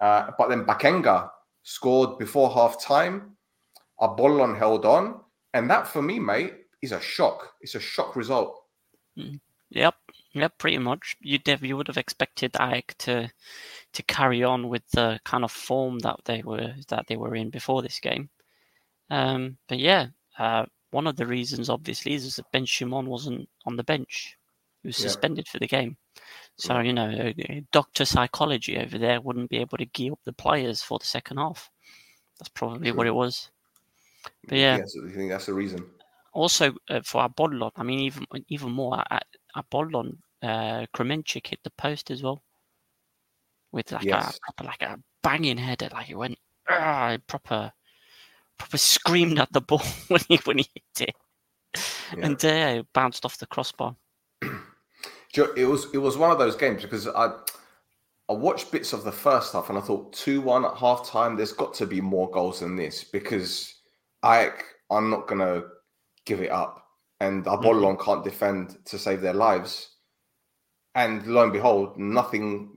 Uh, 0.00 0.30
but 0.36 0.48
then 0.48 0.64
Bakenga 0.66 1.30
scored 1.62 2.18
before 2.18 2.50
half 2.50 2.82
time. 2.82 3.36
Apollon 4.00 4.54
held 4.54 4.84
on, 4.84 5.20
and 5.54 5.70
that 5.70 5.88
for 5.88 6.02
me, 6.02 6.18
mate, 6.18 6.54
is 6.82 6.92
a 6.92 7.00
shock. 7.00 7.54
It's 7.62 7.74
a 7.74 7.80
shock 7.80 8.14
result. 8.14 8.62
Yep, 9.70 9.94
yep, 10.32 10.58
pretty 10.58 10.78
much. 10.78 11.16
You 11.20 11.38
dev 11.38 11.64
you 11.64 11.76
would 11.76 11.88
have 11.88 11.96
expected 11.96 12.56
Ike 12.58 12.94
to 12.98 13.30
to 13.92 14.02
carry 14.02 14.44
on 14.44 14.68
with 14.68 14.88
the 14.90 15.18
kind 15.24 15.44
of 15.44 15.50
form 15.52 15.98
that 16.00 16.20
they 16.24 16.42
were 16.42 16.74
that 16.88 17.06
they 17.08 17.16
were 17.16 17.34
in 17.34 17.50
before 17.50 17.82
this 17.82 18.00
game. 18.00 18.28
Um, 19.10 19.58
but 19.68 19.78
yeah, 19.78 20.08
uh, 20.38 20.66
one 20.90 21.06
of 21.06 21.16
the 21.16 21.26
reasons 21.26 21.68
obviously 21.68 22.14
is 22.14 22.36
that 22.36 22.50
Ben 22.52 22.66
Shimon 22.66 23.06
wasn't 23.06 23.48
on 23.64 23.76
the 23.76 23.84
bench; 23.84 24.36
he 24.86 24.88
was 24.88 24.98
Yeah. 25.00 25.08
suspended 25.08 25.48
for 25.48 25.58
the 25.58 25.66
game. 25.66 25.96
So 26.56 26.78
you 26.78 26.92
know, 26.92 27.10
uh, 27.10 27.32
uh, 27.52 27.60
doctor 27.72 28.04
psychology 28.04 28.78
over 28.78 28.98
there 28.98 29.20
wouldn't 29.20 29.50
be 29.50 29.58
able 29.58 29.78
to 29.78 29.86
gear 29.86 30.12
up 30.12 30.20
the 30.24 30.32
players 30.32 30.82
for 30.82 30.98
the 30.98 31.04
second 31.04 31.38
half. 31.38 31.70
That's 32.38 32.48
probably 32.50 32.92
what 32.92 33.06
it 33.06 33.14
was. 33.14 33.50
But 34.46 34.58
yeah, 34.58 34.78
Yes, 34.78 34.94
I 35.04 35.10
think 35.10 35.30
that's 35.30 35.46
the 35.46 35.54
reason. 35.54 35.84
also 36.32 36.74
uh, 36.88 37.00
for 37.04 37.24
Apollon, 37.24 37.70
I 37.76 37.82
mean, 37.82 37.98
even 38.00 38.24
even 38.48 38.70
more, 38.72 39.02
at 39.10 39.26
Apollon, 39.56 40.22
uh, 40.42 40.86
Kremenchik 40.94 41.46
hit 41.48 41.60
the 41.64 41.70
post 41.70 42.10
as 42.10 42.22
well 42.22 42.42
with 43.72 43.90
like 43.92 44.04
Yes. 44.04 44.36
a 44.36 44.40
proper, 44.52 44.64
like 44.64 44.82
a 44.82 44.98
banging 45.22 45.58
header, 45.58 45.88
like 45.92 46.08
it 46.10 46.16
went 46.16 46.38
ah, 46.68 47.16
proper, 47.26 47.72
proper 48.58 48.78
screamed 48.78 49.38
at 49.38 49.52
the 49.52 49.60
ball 49.68 49.82
when 50.08 50.20
he 50.28 50.36
when 50.44 50.58
he 50.58 50.68
hit 50.74 51.08
it, 51.08 51.16
Yeah. 52.16 52.26
and 52.26 52.44
uh, 52.44 52.80
it 52.80 52.86
bounced 52.92 53.24
off 53.24 53.38
the 53.38 53.46
crossbar. 53.46 53.96
Do 55.36 55.42
you 55.42 55.48
know, 55.48 55.52
It 55.54 55.64
was 55.66 55.86
it 55.92 55.98
was 55.98 56.16
one 56.16 56.30
of 56.30 56.38
those 56.38 56.56
games 56.56 56.80
because 56.82 57.06
I 57.06 57.30
I 58.28 58.32
watched 58.32 58.72
bits 58.72 58.94
of 58.94 59.04
the 59.04 59.12
first 59.12 59.52
half 59.52 59.68
and 59.68 59.76
I 59.76 59.82
thought 59.82 60.14
two 60.14 60.40
one 60.40 60.64
at 60.64 60.76
half 60.78 61.06
time. 61.06 61.36
There's 61.36 61.52
got 61.52 61.74
to 61.74 61.86
be 61.86 62.00
more 62.00 62.30
goals 62.30 62.60
than 62.60 62.74
this 62.74 63.04
because 63.04 63.74
I 64.22 64.52
I'm 64.90 65.10
not 65.10 65.28
gonna 65.28 65.64
give 66.24 66.40
it 66.40 66.50
up, 66.50 66.88
and 67.20 67.46
Apollon 67.46 67.98
can't 67.98 68.24
defend 68.24 68.82
to 68.86 68.98
save 68.98 69.20
their 69.20 69.34
lives. 69.34 69.90
And 70.94 71.26
lo 71.26 71.42
and 71.42 71.52
behold, 71.52 71.98
nothing 71.98 72.70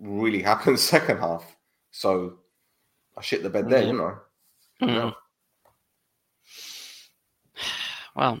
really 0.00 0.40
happened 0.50 0.78
second 0.80 1.18
half. 1.18 1.44
So 1.90 2.38
I 3.14 3.20
shit 3.20 3.42
the 3.42 3.50
bed 3.50 3.68
there, 3.68 3.82
Yeah. 3.82 3.86
you 3.88 3.92
know. 3.92 4.18
Mm. 4.80 4.88
Yeah. 4.88 5.10
Well, 8.16 8.40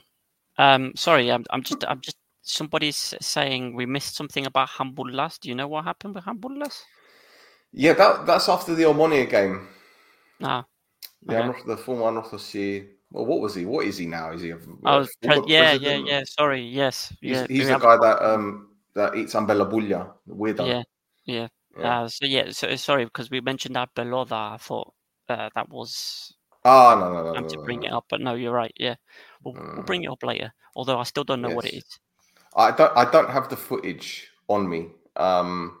um, 0.56 0.92
sorry, 0.96 1.30
I'm, 1.30 1.44
I'm 1.50 1.62
just 1.62 1.84
I'm 1.86 2.00
just 2.00 2.16
somebody's 2.50 3.14
saying 3.20 3.74
we 3.74 3.86
missed 3.86 4.16
something 4.16 4.46
about 4.46 4.68
Hambullas. 4.68 5.38
Do 5.40 5.48
you 5.48 5.54
know 5.54 5.68
what 5.68 5.84
happened 5.84 6.14
with 6.14 6.24
Hambullas? 6.24 6.82
Yeah, 7.72 7.92
that 7.94 8.26
that's 8.26 8.48
after 8.48 8.74
the 8.74 8.84
Omonia 8.84 9.28
game. 9.30 9.68
Ah, 10.42 10.64
Yeah, 11.28 11.48
Okay. 11.48 11.48
Anortho- 11.48 11.66
the 11.66 11.76
former 11.76 12.04
Anorthosis. 12.20 12.88
Well, 13.12 13.26
what 13.26 13.40
was 13.40 13.54
he? 13.54 13.64
What 13.64 13.86
is 13.86 13.98
he 13.98 14.06
now? 14.06 14.32
Is 14.32 14.42
he 14.42 14.50
a, 14.50 14.58
oh, 14.84 15.06
pre- 15.22 15.42
yeah, 15.46 15.72
yeah, 15.72 15.96
yeah. 15.96 16.22
Sorry, 16.24 16.62
yes, 16.62 17.12
He's, 17.20 17.30
yeah. 17.32 17.46
he's 17.48 17.66
the 17.66 17.72
have- 17.72 17.82
guy 17.82 17.96
that 17.96 18.22
um 18.22 18.68
that 18.94 19.14
eats 19.16 19.34
Ambella 19.34 19.68
Bulla, 19.68 20.14
the 20.26 20.34
weirdo. 20.34 20.66
Yeah, 20.66 20.82
yeah. 21.24 21.48
Yeah. 21.78 22.00
Uh, 22.02 22.08
so 22.08 22.26
yeah, 22.26 22.50
so 22.50 22.74
sorry 22.76 23.04
because 23.04 23.30
we 23.30 23.40
mentioned 23.40 23.76
that 23.76 23.94
Beloda. 23.94 24.54
I 24.54 24.56
thought 24.56 24.92
uh, 25.28 25.48
that 25.54 25.68
was 25.68 26.34
Ah, 26.64 26.94
no, 26.98 27.12
no, 27.12 27.22
no, 27.24 27.32
time 27.34 27.44
no, 27.44 27.48
to 27.48 27.58
bring 27.62 27.80
no. 27.80 27.86
it 27.86 27.92
up, 27.92 28.06
but 28.10 28.20
no, 28.20 28.34
you're 28.34 28.52
right. 28.52 28.72
Yeah, 28.76 28.96
we'll, 29.44 29.54
we'll 29.54 29.84
bring 29.84 30.02
it 30.02 30.10
up 30.10 30.22
later. 30.24 30.52
Although 30.74 30.98
I 30.98 31.04
still 31.04 31.24
don't 31.24 31.40
know 31.40 31.50
what 31.50 31.64
it 31.64 31.74
Yes. 31.74 31.82
is. 31.84 31.98
I 32.56 32.70
don't. 32.70 32.92
I 32.96 33.10
don't 33.10 33.30
have 33.30 33.48
the 33.48 33.56
footage 33.56 34.28
on 34.48 34.68
me. 34.68 34.88
Um, 35.16 35.78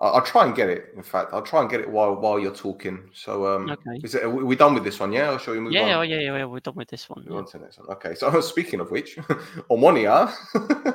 I- 0.00 0.08
I'll 0.08 0.22
try 0.24 0.44
and 0.46 0.54
get 0.56 0.68
it. 0.68 0.92
In 0.96 1.02
fact, 1.02 1.32
I'll 1.32 1.42
try 1.42 1.60
and 1.60 1.70
get 1.70 1.80
it 1.80 1.88
while 1.88 2.16
while 2.16 2.38
you're 2.38 2.54
talking. 2.54 3.10
So, 3.14 3.46
um, 3.46 3.70
Okay. 3.70 4.00
is 4.02 4.14
it? 4.14 4.24
Are 4.24 4.30
we 4.30 4.42
we 4.42 4.56
done 4.56 4.74
with 4.74 4.82
this 4.84 4.98
one? 4.98 5.12
Yeah, 5.12 5.30
I'll 5.30 5.38
show 5.38 5.52
you. 5.52 5.60
Move 5.60 5.72
Yeah, 5.72 5.96
oh, 5.96 6.00
on. 6.00 6.08
yeah, 6.10 6.20
yeah, 6.20 6.36
yeah. 6.38 6.44
We're 6.46 6.60
done 6.60 6.74
with 6.74 6.88
this 6.88 7.08
one. 7.08 7.20
Move 7.24 7.32
yeah. 7.32 7.38
on 7.38 7.46
to 7.46 7.58
the 7.58 7.64
next 7.64 7.78
one. 7.78 7.88
Okay. 7.90 8.14
So, 8.14 8.40
speaking 8.54 8.80
of 8.80 8.90
which, 8.90 9.16
Omonia. 9.70 10.32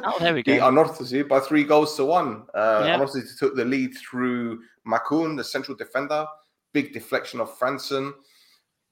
Oh, 0.03 0.17
there 0.19 0.33
we 0.33 0.41
beat 0.43 0.57
go. 0.59 0.69
Anorthosis 0.69 1.27
by 1.27 1.39
three 1.39 1.63
goals 1.63 1.95
to 1.97 2.05
one. 2.05 2.43
Uh, 2.53 2.83
Yeah. 2.85 2.97
Anorthosis 2.97 3.37
took 3.39 3.55
the 3.55 3.65
lead 3.65 3.95
through 3.97 4.61
Makun, 4.87 5.37
the 5.37 5.43
central 5.43 5.77
defender. 5.77 6.25
Big 6.73 6.93
deflection 6.93 7.39
of 7.39 7.57
Franson. 7.57 8.13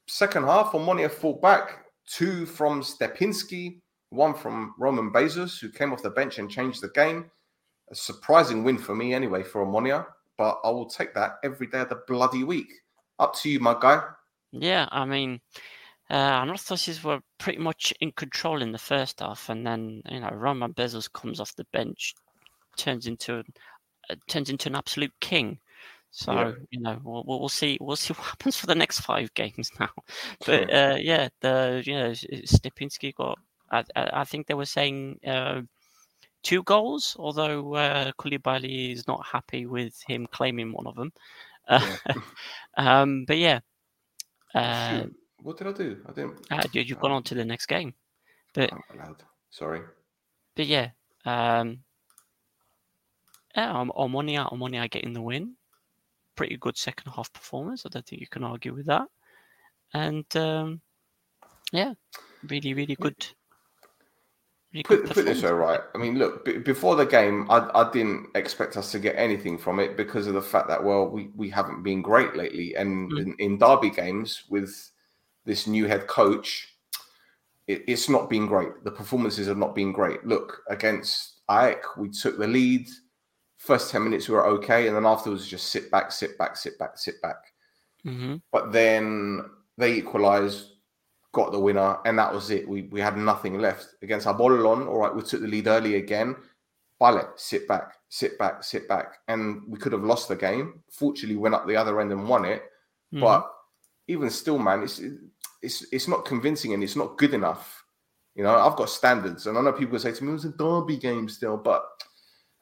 Second 0.08 0.44
half, 0.46 0.72
Omonia 0.72 1.12
fought 1.12 1.42
back. 1.42 1.86
Two 2.08 2.46
from 2.46 2.82
Stepinski, 2.82 3.82
one 4.10 4.34
from 4.34 4.74
Roman 4.78 5.12
Bezus, 5.12 5.60
who 5.60 5.70
came 5.70 5.94
off 5.94 6.04
the 6.04 6.10
bench 6.10 6.40
and 6.40 6.50
changed 6.50 6.82
the 6.82 6.90
game. 6.90 7.30
A 7.92 7.96
surprising 7.96 8.64
win 8.64 8.78
for 8.78 8.96
me, 8.96 9.14
anyway, 9.14 9.44
for 9.44 9.66
Omonia. 9.66 10.06
But 10.38 10.60
I 10.64 10.70
will 10.70 10.90
take 10.90 11.14
that 11.16 11.40
every 11.44 11.68
day 11.68 11.82
of 11.82 11.90
the 11.90 12.02
bloody 12.08 12.44
week. 12.44 12.72
Up 13.20 13.34
to 13.36 13.50
you, 13.50 13.60
my 13.60 13.76
guy. 13.80 14.02
Yeah, 14.52 14.88
I 14.92 15.06
mean, 15.06 15.42
uh, 16.10 16.42
Anorthosis 16.42 17.04
were 17.04 17.20
pretty 17.38 17.60
much 17.60 17.94
in 18.00 18.12
control 18.14 18.62
in 18.62 18.72
the 18.72 18.78
first 18.78 19.20
half, 19.20 19.50
and 19.50 19.66
then 19.66 20.02
you 20.10 20.20
know 20.20 20.30
Roman 20.30 20.74
Bezus 20.74 21.12
comes 21.12 21.40
off 21.40 21.56
the 21.56 21.66
bench, 21.74 22.14
turns 22.78 23.08
into 23.08 23.44
uh, 24.10 24.16
turns 24.28 24.50
into 24.50 24.70
an 24.70 24.76
absolute 24.76 25.14
king. 25.20 25.60
So 26.12 26.32
Yeah. 26.32 26.52
you 26.70 26.80
know 26.80 27.00
we'll, 27.04 27.24
we'll 27.26 27.50
see 27.50 27.78
we'll 27.82 27.96
see 27.98 28.14
what 28.18 28.26
happens 28.28 28.58
for 28.58 28.68
the 28.68 28.76
next 28.76 29.02
five 29.02 29.34
games 29.34 29.72
now. 29.80 29.90
But 30.46 30.74
uh, 30.74 30.98
yeah, 31.00 31.30
the 31.42 31.84
you 31.86 31.96
know 31.96 32.14
got 33.18 33.40
I, 33.72 33.84
I 33.96 34.10
I 34.22 34.24
think 34.24 34.48
they 34.48 34.54
were 34.54 34.66
saying 34.66 35.20
uh, 35.26 35.62
two 36.44 36.64
goals, 36.64 37.16
although 37.20 37.76
uh, 37.76 38.12
Koulibaly 38.20 38.94
is 38.94 39.08
not 39.08 39.26
happy 39.26 39.66
with 39.66 40.02
him 40.08 40.28
claiming 40.32 40.72
one 40.72 40.88
of 40.88 40.96
them. 40.96 41.12
Uh, 41.68 41.98
um, 42.78 43.26
but 43.26 43.38
yeah. 43.38 43.60
Uh, 44.54 45.06
what 45.42 45.58
did 45.58 45.68
I 45.68 45.72
do? 45.74 45.98
I 46.08 46.12
didn't. 46.14 46.40
uh, 46.52 46.64
you, 46.72 46.82
you've 46.82 47.00
gone 47.00 47.12
on 47.12 47.24
to 47.24 47.36
the 47.36 47.46
next 47.46 47.68
game. 47.68 47.94
But 48.54 48.72
I'm 48.74 48.82
allowed. 48.94 49.24
Sorry. 49.50 49.82
but 50.56 50.66
yeah, 50.66 50.90
um, 51.26 51.80
yeah, 53.56 53.72
Om- 53.72 53.92
Omonia, 53.98 54.52
Omonia 54.52 54.90
getting 54.90 55.14
the 55.14 55.22
win. 55.22 55.56
Pretty 56.36 56.58
good 56.58 56.78
second 56.78 57.12
half 57.12 57.32
performance. 57.34 57.86
I 57.86 57.90
don't 57.90 58.06
think 58.06 58.22
you 58.22 58.28
can 58.28 58.44
argue 58.44 58.74
with 58.74 58.86
that. 58.86 59.08
And 59.94 60.26
um, 60.36 60.82
yeah, 61.72 61.94
really, 62.48 62.74
really 62.74 62.96
good. 62.96 63.26
Put, 64.84 65.10
put 65.10 65.26
this 65.26 65.42
way, 65.44 65.52
right? 65.52 65.80
I 65.96 65.98
mean, 65.98 66.20
look, 66.20 66.46
b- 66.46 66.58
before 66.58 66.96
the 66.96 67.06
game, 67.06 67.50
I, 67.50 67.70
I 67.74 67.90
didn't 67.92 68.28
expect 68.36 68.78
us 68.78 68.92
to 68.92 69.00
get 69.00 69.16
anything 69.18 69.58
from 69.58 69.80
it 69.80 69.96
because 69.98 70.28
of 70.28 70.34
the 70.34 70.42
fact 70.42 70.68
that, 70.68 70.84
well, 70.84 71.08
we, 71.10 71.30
we 71.36 71.50
haven't 71.50 71.84
been 71.84 72.02
great 72.02 72.36
lately. 72.36 72.76
And 72.76 73.12
Mm. 73.12 73.20
in, 73.22 73.36
in 73.40 73.58
derby 73.58 73.90
games 73.90 74.44
with 74.50 74.92
this 75.46 75.68
new 75.68 75.86
head 75.88 76.08
coach, 76.08 76.76
it, 77.68 77.84
it's 77.88 78.10
not 78.10 78.30
been 78.30 78.46
great. 78.46 78.84
The 78.84 78.92
performances 78.92 79.48
have 79.48 79.58
not 79.58 79.74
been 79.74 79.92
great. 79.94 80.26
Look, 80.26 80.62
against 80.70 81.42
AEK, 81.50 81.98
we 81.98 82.10
took 82.10 82.38
the 82.38 82.48
lead. 82.48 82.88
First 83.58 83.90
10 83.92 84.04
minutes, 84.04 84.28
we 84.28 84.36
were 84.36 84.46
okay. 84.48 84.88
And 84.88 84.96
then 84.96 85.06
afterwards, 85.06 85.48
just 85.48 85.70
sit 85.70 85.90
back, 85.90 86.12
sit 86.12 86.38
back, 86.38 86.58
sit 86.58 86.78
back, 86.78 86.98
sit 86.98 87.22
back. 87.22 87.38
hmm 88.04 88.36
But 88.52 88.72
then 88.72 89.44
they 89.78 89.94
equalised, 89.94 90.74
got 91.38 91.52
the 91.52 91.60
winner, 91.60 92.00
and 92.04 92.18
that 92.18 92.34
was 92.34 92.50
it. 92.50 92.68
We 92.68 92.82
we 92.92 93.00
had 93.00 93.16
nothing 93.16 93.60
left 93.60 93.90
against 94.02 94.26
Apollon. 94.26 94.88
All 94.88 94.98
right, 94.98 95.16
we 95.16 95.22
took 95.22 95.42
the 95.42 95.48
lead 95.48 95.68
early 95.68 95.96
again. 95.96 96.36
Vale, 97.00 97.30
sit 97.36 97.68
back, 97.68 97.94
sit 98.10 98.40
back, 98.40 98.64
sit 98.64 98.88
back, 98.88 99.20
and 99.28 99.62
we 99.68 99.78
could 99.78 99.92
have 99.92 100.04
lost 100.04 100.30
the 100.30 100.36
game. 100.36 100.82
Fortunately, 100.90 101.38
went 101.38 101.54
up 101.54 101.68
the 101.68 101.76
other 101.76 102.02
end 102.02 102.12
and 102.12 102.28
won 102.28 102.44
it. 102.44 102.64
Mm-hmm. 103.14 103.22
But 103.22 103.48
even 104.08 104.32
still, 104.32 104.58
man, 104.58 104.82
it's 104.82 105.00
it's 105.62 105.86
it's 105.92 106.08
not 106.08 106.26
convincing 106.26 106.74
and 106.74 106.84
it's 106.84 106.96
not 106.96 107.20
good 107.20 107.36
enough. 107.36 107.86
You 108.34 108.44
know, 108.44 108.56
I've 108.56 108.76
got 108.76 108.90
standards, 108.90 109.46
and 109.46 109.60
I 109.60 109.62
know 109.62 109.74
people 109.74 110.00
say 110.00 110.14
to 110.14 110.24
me, 110.24 110.32
"It 110.32 110.34
was 110.34 110.46
a 110.46 110.50
derby 110.50 110.98
game 110.98 111.30
still," 111.30 111.58
but 111.58 111.86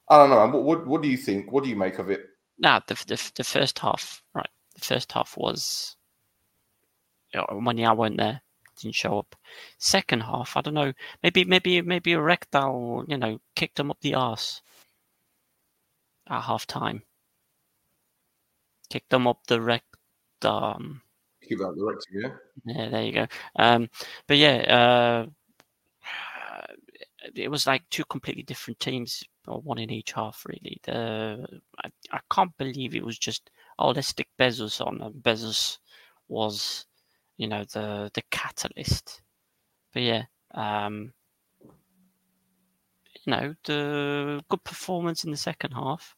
I 0.10 0.18
don't 0.18 0.30
know. 0.30 0.40
man. 0.40 0.52
What, 0.52 0.64
what 0.64 0.88
what 0.88 1.02
do 1.02 1.08
you 1.08 1.18
think? 1.18 1.50
What 1.54 1.64
do 1.64 1.70
you 1.70 1.78
make 1.78 1.98
of 1.98 2.10
it? 2.10 2.26
Nah, 2.60 2.82
the, 2.88 2.96
the 3.08 3.32
the 3.36 3.46
first 3.46 3.80
half, 3.80 4.22
right? 4.34 4.50
The 4.76 4.82
first 4.82 5.14
half 5.14 5.38
was 5.38 5.96
you 7.34 7.40
know, 7.40 7.60
when 7.60 7.80
I 7.80 7.94
weren't 7.94 8.18
there, 8.18 8.42
didn't 8.82 8.96
show 8.96 9.20
up. 9.20 9.36
Second 9.78 10.22
half, 10.22 10.56
I 10.58 10.62
don't 10.62 10.74
know. 10.74 10.94
Maybe 11.24 11.44
maybe 11.46 11.82
maybe 11.82 12.14
a 12.14 12.22
rectal, 12.22 13.06
you 13.08 13.18
know, 13.18 13.40
kicked 13.56 13.78
them 13.78 13.92
up 13.92 14.00
the 14.02 14.16
arse 14.16 14.62
at 16.30 16.42
half 16.42 16.66
time. 16.68 17.04
Kicked 18.90 19.10
them 19.10 19.28
up 19.28 19.40
the 19.48 19.62
rectum. 19.62 21.02
Keep 21.48 21.60
that 21.60 21.76
the 21.76 21.86
rectum, 21.86 22.14
yeah. 22.14 22.30
Yeah, 22.66 22.90
there 22.90 23.04
you 23.04 23.12
go. 23.12 23.28
Um, 23.56 23.90
but 24.28 24.38
yeah, 24.38 24.58
uh, 24.58 25.26
it 27.36 27.50
was 27.50 27.68
like 27.68 27.84
two 27.90 28.06
completely 28.06 28.44
different 28.44 28.80
teams, 28.80 29.24
or 29.48 29.60
one 29.62 29.80
in 29.80 29.92
each 29.92 30.12
half, 30.12 30.46
really. 30.48 30.80
The 30.84 31.46
I, 31.84 31.90
I 32.12 32.20
can't 32.32 32.56
believe 32.58 32.96
it 32.96 33.06
was 33.06 33.18
just 33.18 33.50
oh 33.80 33.90
let's 33.90 34.08
stick 34.10 34.28
Bezus 34.40 34.86
on, 34.86 35.02
and 35.02 35.24
Bezus 35.24 35.80
was, 36.28 36.86
you 37.38 37.48
know, 37.48 37.64
the 37.74 38.12
the 38.14 38.22
catalyst. 38.32 39.22
But 39.94 40.04
yeah, 40.04 40.24
um, 40.54 41.14
you 43.26 43.32
know, 43.32 43.56
the 43.66 44.44
good 44.50 44.64
performance 44.64 45.24
in 45.24 45.32
the 45.32 45.38
second 45.38 45.72
half. 45.72 46.16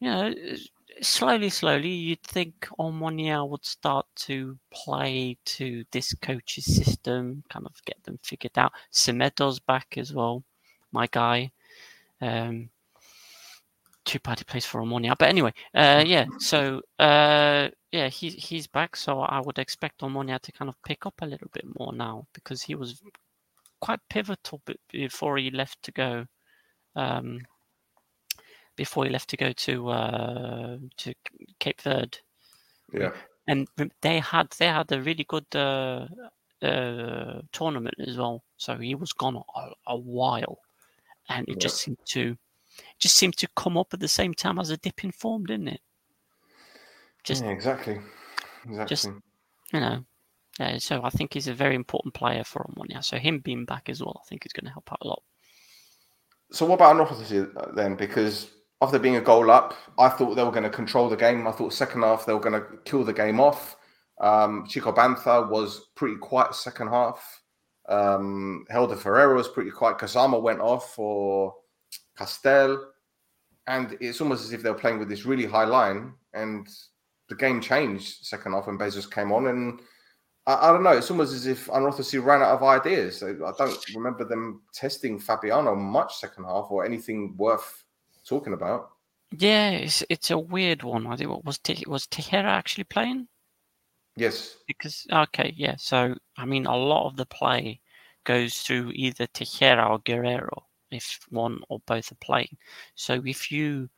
You 0.00 0.10
know, 0.10 0.34
slowly, 1.02 1.50
slowly, 1.50 1.90
you'd 1.90 2.22
think 2.22 2.68
Omonia 2.78 3.48
would 3.48 3.64
start 3.64 4.06
to 4.16 4.58
play 4.70 5.36
to 5.44 5.84
this 5.92 6.14
coach's 6.14 6.64
system, 6.64 7.44
kind 7.50 7.66
of 7.66 7.74
get 7.84 8.02
them 8.04 8.18
figured 8.22 8.56
out. 8.56 8.72
Semedo's 8.92 9.60
back 9.60 9.96
as 9.98 10.12
well, 10.12 10.42
my 10.92 11.06
guy. 11.06 11.52
Um, 12.20 12.70
too 14.10 14.18
bad 14.18 14.38
he 14.40 14.44
plays 14.44 14.66
for 14.66 14.80
Omonia, 14.80 15.14
but 15.18 15.28
anyway, 15.28 15.52
uh, 15.74 16.02
yeah. 16.06 16.24
So 16.38 16.80
uh, 16.98 17.68
yeah, 17.92 18.08
he's 18.08 18.34
he's 18.34 18.66
back. 18.66 18.96
So 18.96 19.20
I 19.20 19.40
would 19.40 19.58
expect 19.58 20.00
Omonia 20.00 20.40
to 20.40 20.52
kind 20.52 20.68
of 20.68 20.74
pick 20.82 21.06
up 21.06 21.14
a 21.22 21.26
little 21.26 21.48
bit 21.52 21.64
more 21.78 21.92
now 21.92 22.26
because 22.32 22.60
he 22.62 22.74
was 22.74 23.00
quite 23.80 24.00
pivotal 24.08 24.60
before 24.90 25.36
he 25.38 25.50
left 25.50 25.82
to 25.84 25.92
go. 25.92 26.26
Um, 26.96 27.40
before 28.76 29.04
he 29.04 29.10
left 29.10 29.28
to 29.30 29.36
go 29.36 29.52
to 29.52 29.88
uh, 29.90 30.78
to 30.96 31.14
Cape 31.60 31.80
Verde, 31.82 32.18
Yeah. 32.92 33.12
and 33.46 33.68
they 34.00 34.18
had 34.18 34.48
they 34.58 34.66
had 34.66 34.90
a 34.92 35.00
really 35.00 35.24
good 35.24 35.46
uh, 35.54 36.06
uh, 36.62 37.42
tournament 37.52 37.94
as 38.00 38.16
well. 38.16 38.42
So 38.56 38.76
he 38.76 38.94
was 38.94 39.12
gone 39.12 39.36
a, 39.36 39.68
a 39.86 39.96
while, 39.96 40.58
and 41.28 41.48
it 41.48 41.60
just 41.60 41.76
seemed 41.80 41.98
to 42.06 42.36
just 43.00 43.16
seemed 43.16 43.36
to 43.38 43.48
come 43.56 43.76
up 43.76 43.92
at 43.92 44.00
the 44.00 44.08
same 44.08 44.34
time 44.34 44.58
as 44.58 44.70
a 44.70 44.76
dip 44.76 45.02
in 45.02 45.10
form, 45.10 45.44
didn't 45.44 45.68
it? 45.68 45.80
Just 47.24 47.42
yeah, 47.42 47.50
exactly. 47.50 47.98
Exactly. 48.68 49.12
you 49.72 49.80
know. 49.80 50.04
Yeah, 50.58 50.76
so 50.78 51.00
I 51.02 51.10
think 51.10 51.32
he's 51.32 51.48
a 51.48 51.54
very 51.54 51.74
important 51.74 52.12
player 52.12 52.44
for 52.44 52.68
Omonia. 52.68 53.02
So 53.02 53.16
him 53.16 53.38
being 53.38 53.64
back 53.64 53.88
as 53.88 54.02
well, 54.02 54.20
I 54.22 54.28
think 54.28 54.44
is 54.44 54.52
going 54.52 54.66
to 54.66 54.72
help 54.72 54.92
out 54.92 54.98
a 55.00 55.08
lot. 55.08 55.22
So 56.52 56.66
what 56.66 56.74
about 56.74 56.96
Anorthosis 56.96 57.74
then? 57.74 57.94
Because 57.94 58.50
after 58.82 58.98
being 58.98 59.16
a 59.16 59.22
goal 59.22 59.50
up, 59.50 59.74
I 59.98 60.08
thought 60.10 60.34
they 60.34 60.44
were 60.44 60.50
going 60.50 60.64
to 60.64 60.70
control 60.70 61.08
the 61.08 61.16
game. 61.16 61.46
I 61.46 61.52
thought 61.52 61.72
second 61.72 62.02
half 62.02 62.26
they 62.26 62.34
were 62.34 62.40
going 62.40 62.60
to 62.60 62.66
kill 62.84 63.04
the 63.04 63.12
game 63.12 63.40
off. 63.40 63.76
Um, 64.20 64.66
Chico 64.68 64.92
Banza 64.92 65.48
was 65.48 65.88
pretty 65.94 66.16
quiet 66.16 66.54
second 66.54 66.88
half. 66.88 67.40
Um, 67.88 68.66
Helder 68.68 68.96
Ferreira 68.96 69.34
was 69.34 69.48
pretty 69.48 69.70
quiet. 69.70 69.98
Kazama 69.98 70.40
went 70.40 70.60
off 70.60 70.94
for 70.94 71.54
Castel. 72.20 72.92
And 73.66 73.96
it's 74.00 74.20
almost 74.20 74.44
as 74.44 74.52
if 74.52 74.62
they 74.62 74.70
were 74.70 74.78
playing 74.78 74.98
with 74.98 75.08
this 75.08 75.24
really 75.24 75.46
high 75.46 75.64
line. 75.64 76.12
And 76.34 76.68
the 77.28 77.34
game 77.34 77.60
changed 77.60 78.26
second 78.26 78.52
half 78.52 78.66
when 78.66 78.78
Bezus 78.78 79.10
came 79.10 79.32
on. 79.32 79.46
And 79.46 79.80
I, 80.46 80.68
I 80.68 80.72
don't 80.72 80.82
know. 80.82 80.90
It's 80.90 81.10
almost 81.10 81.34
as 81.34 81.46
if 81.46 81.66
Anorthosis 81.66 82.22
ran 82.22 82.42
out 82.42 82.54
of 82.54 82.62
ideas. 82.62 83.22
I 83.22 83.30
I 83.30 83.52
don't 83.58 83.94
remember 83.94 84.24
them 84.24 84.62
testing 84.74 85.18
Fabiano 85.18 85.74
much 85.74 86.16
second 86.16 86.44
half 86.44 86.66
or 86.70 86.84
anything 86.84 87.34
worth 87.36 87.84
talking 88.26 88.52
about. 88.52 88.90
Yeah, 89.36 89.70
it's 89.70 90.04
it's 90.10 90.30
a 90.30 90.38
weird 90.38 90.82
one. 90.82 91.06
I 91.06 91.16
think 91.16 91.30
what 91.30 91.44
was 91.44 91.58
Te- 91.58 91.84
was 91.86 92.06
Tejera 92.06 92.44
actually 92.44 92.84
playing? 92.84 93.28
Yes. 94.16 94.56
Because 94.66 95.06
okay, 95.12 95.54
yeah. 95.56 95.76
So 95.78 96.16
I 96.36 96.44
mean, 96.44 96.66
a 96.66 96.76
lot 96.76 97.06
of 97.06 97.16
the 97.16 97.26
play 97.26 97.80
goes 98.24 98.58
through 98.58 98.92
either 98.94 99.26
Tejera 99.28 99.88
or 99.88 100.00
Guerrero 100.00 100.66
if 100.90 101.20
one 101.30 101.60
or 101.68 101.80
both 101.86 102.12
are 102.12 102.16
playing. 102.16 102.56
So 102.94 103.22
if 103.24 103.50
you 103.50 103.88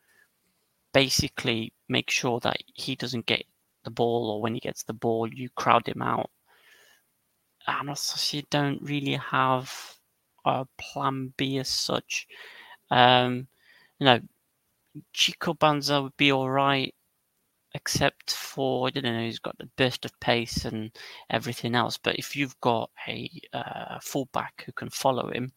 basically 0.93 1.73
make 1.89 2.11
sure 2.11 2.41
that 2.41 2.59
he 2.75 2.95
doesn't 2.97 3.27
get 3.27 3.45
the 3.85 3.91
ball, 3.91 4.31
or 4.31 4.41
when 4.41 4.55
he 4.55 4.61
gets 4.61 4.83
the 4.83 4.93
ball, 4.93 5.33
you 5.33 5.49
crowd 5.51 5.87
him 5.89 6.03
out. 6.03 6.31
And 7.67 7.89
also, 7.89 8.37
you 8.37 8.43
don't 8.51 8.83
really 8.83 9.15
have 9.15 9.97
a 10.45 10.67
plan 10.79 11.33
B 11.37 11.59
as 11.59 11.69
such. 11.69 12.27
Um, 12.91 13.47
you 13.99 14.07
know, 14.07 14.21
Chico 15.13 15.55
Banza 15.55 16.03
would 16.03 16.17
be 16.17 16.33
all 16.33 16.51
right, 16.51 16.95
except 17.75 18.33
for 18.33 18.89
I 18.89 18.91
don't 18.91 19.05
know, 19.05 19.25
he's 19.25 19.39
got 19.39 19.57
the 19.59 19.69
burst 19.77 20.05
of 20.05 20.19
pace 20.21 20.65
and 20.65 20.91
everything 21.31 21.75
else. 21.75 21.97
But 21.97 22.17
if 22.17 22.37
you've 22.37 22.61
got 22.61 22.91
a 23.09 23.31
uh, 23.53 23.99
fullback 24.01 24.65
who 24.67 24.73
can 24.73 24.91
follow 24.91 25.31
him, 25.31 25.53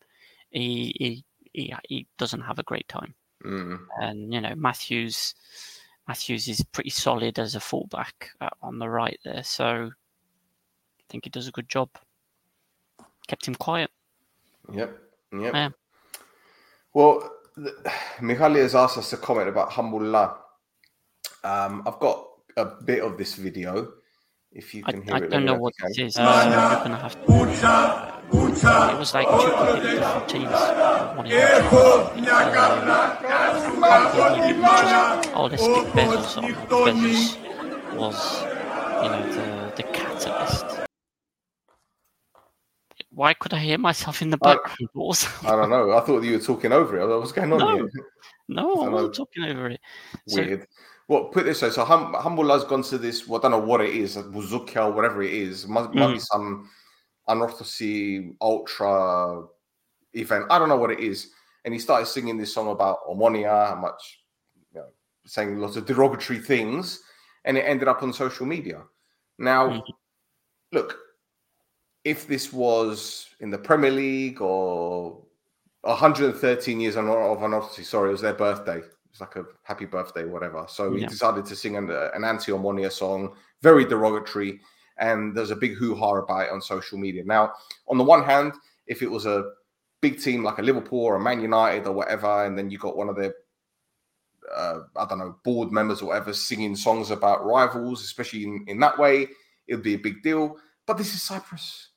he, 0.56 0.96
he 0.98 1.26
he 1.54 1.74
he 1.88 2.08
doesn't 2.18 2.42
have 2.42 2.60
a 2.60 2.64
great 2.64 2.88
time. 2.88 3.14
Mm. 3.44 3.80
And 4.02 4.34
you 4.34 4.42
know, 4.42 4.54
Matthews 4.56 5.36
Matthews 6.08 6.48
is 6.48 6.64
pretty 6.72 6.90
solid 6.90 7.40
as 7.40 7.56
a 7.56 7.60
fullback 7.60 8.30
uh, 8.42 8.50
on 8.62 8.80
the 8.80 8.90
right 8.90 9.20
there, 9.24 9.44
so 9.44 9.90
I 9.92 11.04
think 11.10 11.26
he 11.26 11.30
does 11.30 11.48
a 11.48 11.52
good 11.52 11.70
job. 11.70 11.90
Kept 13.28 13.48
him 13.48 13.56
quiet. 13.56 13.90
Yep. 14.72 14.98
Yep. 15.34 15.54
Yeah. 15.54 15.70
Well, 16.94 17.32
th- 17.56 17.76
Mihaly 18.20 18.62
has 18.62 18.76
asked 18.76 18.98
us 18.98 19.10
to 19.12 19.18
comment 19.18 19.50
about 19.50 19.72
Hamullah. 19.72 20.38
Um, 21.44 21.84
I've 21.86 22.00
got 22.00 22.26
a 22.58 22.66
bit 22.66 23.02
of 23.02 23.18
this 23.18 23.36
video. 23.36 23.94
If 24.52 24.74
you 24.74 24.84
I, 24.86 24.92
can 24.92 25.02
hear 25.02 25.14
I 25.14 25.18
it, 25.18 25.22
let 25.22 25.30
don't 25.32 25.46
know 25.46 25.56
what 25.56 25.74
you 25.80 25.88
this 25.88 25.98
can. 25.98 26.06
is. 26.06 26.14
So 26.16 26.24
you're 26.24 26.32
gonna 26.32 26.98
have 26.98 27.26
to. 27.26 28.15
It 28.32 28.98
was 29.00 29.14
like 29.14 29.28
two 29.28 29.52
completely 29.52 29.92
different 30.00 30.30
teams. 30.30 30.52
One 31.16 31.26
in 31.28 31.34
Oh, 35.38 35.48
let's 35.52 35.64
skip 35.64 35.86
Bezus 35.94 36.38
on. 36.38 36.44
Bezus 36.70 37.96
was, 37.96 38.42
you 39.04 39.10
know, 39.10 39.22
the, 39.34 39.74
the 39.78 39.84
catalyst. 39.84 40.66
Why 43.12 43.34
could 43.34 43.54
I 43.54 43.60
hear 43.60 43.78
myself 43.78 44.22
in 44.22 44.30
the 44.30 44.38
I- 44.42 44.54
background? 44.56 44.90
What 44.94 45.18
that? 45.44 45.50
I 45.52 45.56
don't 45.56 45.70
know. 45.70 45.92
I 45.98 46.02
thought 46.02 46.24
you 46.24 46.34
were 46.34 46.40
talking 46.40 46.72
over 46.72 46.98
it. 47.00 47.04
I 47.04 47.06
was 47.06 47.20
What's 47.20 47.32
going 47.32 47.54
on 47.54 47.60
No. 47.60 47.76
here? 47.76 47.90
No, 48.50 48.76
I 48.82 48.86
I 48.86 48.90
wasn't 48.90 49.16
talking 49.16 49.44
over 49.46 49.70
it. 49.70 49.80
So- 50.28 50.42
Weird. 50.42 50.68
Well, 51.08 51.26
put 51.26 51.46
this 51.46 51.62
way. 51.62 51.70
So 51.70 51.86
hum- 51.86 52.16
Humble's 52.16 52.66
gone 52.66 52.82
to 52.84 52.98
this. 52.98 53.28
Well, 53.28 53.40
I 53.40 53.44
don't 53.44 53.52
know 53.52 53.60
what 53.60 53.82
it 53.82 53.94
is, 53.94 54.18
Buzuka 54.18 54.88
or 54.88 54.92
whatever 54.92 55.22
it 55.22 55.32
is. 55.34 55.68
Must, 55.68 55.94
might 55.94 56.08
be 56.08 56.14
Mm. 56.18 56.22
some 56.22 56.70
Anorthosis 57.30 58.36
ultra 58.42 59.44
event. 60.14 60.46
I 60.50 60.60
don't 60.60 60.70
know 60.70 60.78
what 60.78 60.92
it 60.92 61.00
is. 61.00 61.32
And 61.64 61.74
he 61.74 61.80
started 61.80 62.06
singing 62.06 62.38
this 62.38 62.54
song 62.54 62.70
about 62.70 63.08
Omonia, 63.08 63.70
how 63.70 63.76
much, 63.76 64.24
you 64.72 64.80
know, 64.80 64.88
saying 65.26 65.58
lots 65.58 65.76
of 65.76 65.86
derogatory 65.86 66.40
things, 66.40 67.02
and 67.44 67.58
it 67.58 67.62
ended 67.62 67.88
up 67.88 68.04
on 68.04 68.14
social 68.14 68.46
media. 68.46 68.84
Now, 69.40 69.70
Mhm. 69.70 69.84
look, 70.72 71.00
if 72.04 72.28
this 72.28 72.54
was 72.54 73.28
in 73.40 73.50
the 73.50 73.58
Premier 73.58 73.90
League 73.90 74.42
or 74.42 75.24
113 75.84 76.80
years 76.80 76.96
of 76.96 77.06
Anorthosis, 77.06 77.86
sorry, 77.86 78.10
it 78.10 78.12
was 78.12 78.22
their 78.22 78.34
birthday. 78.34 78.84
It's 79.10 79.22
like 79.22 79.36
a 79.36 79.46
happy 79.64 79.86
birthday, 79.86 80.26
whatever. 80.26 80.66
So 80.68 80.92
he 80.94 81.06
decided 81.08 81.46
to 81.46 81.56
sing 81.56 81.78
an, 81.78 81.90
an 81.90 82.24
anti-Omonia 82.24 82.92
song, 82.92 83.36
very 83.62 83.86
derogatory, 83.86 84.62
and 84.98 85.36
there's 85.36 85.52
a 85.52 85.56
big 85.56 85.76
hoo-ha 85.76 86.16
about 86.18 86.46
it 86.48 86.52
on 86.52 86.62
social 86.62 86.98
media. 86.98 87.24
Now, 87.24 87.54
on 87.88 87.98
the 87.98 88.04
one 88.04 88.24
hand, 88.24 88.54
if 88.88 89.02
it 89.02 89.10
was 89.12 89.26
a 89.26 89.52
big 90.02 90.22
team 90.22 90.44
like 90.44 90.58
a 90.60 90.62
Liverpool 90.62 91.00
or 91.00 91.16
a 91.16 91.20
Man 91.20 91.42
United 91.42 91.88
or 91.88 91.94
whatever, 91.94 92.46
and 92.46 92.58
then 92.58 92.70
you 92.70 92.78
got 92.78 92.98
one 92.98 93.10
of 93.10 93.16
their 93.16 93.34
uh, 94.56 94.82
I 94.96 95.06
don't 95.08 95.18
know, 95.20 95.36
board 95.44 95.72
members 95.72 96.02
or 96.02 96.10
whatever 96.10 96.32
singing 96.34 96.76
songs 96.76 97.10
about 97.12 97.46
rivals, 97.46 98.04
especially 98.04 98.44
in, 98.44 98.64
in 98.68 98.80
that 98.80 98.98
way, 98.98 99.28
it 99.68 99.74
would 99.76 99.84
be 99.84 99.96
a 99.96 100.00
big 100.00 100.22
deal. 100.22 100.58
But 100.86 100.98
this 100.98 101.16
is 101.16 101.24
Cyprus. 101.24 101.90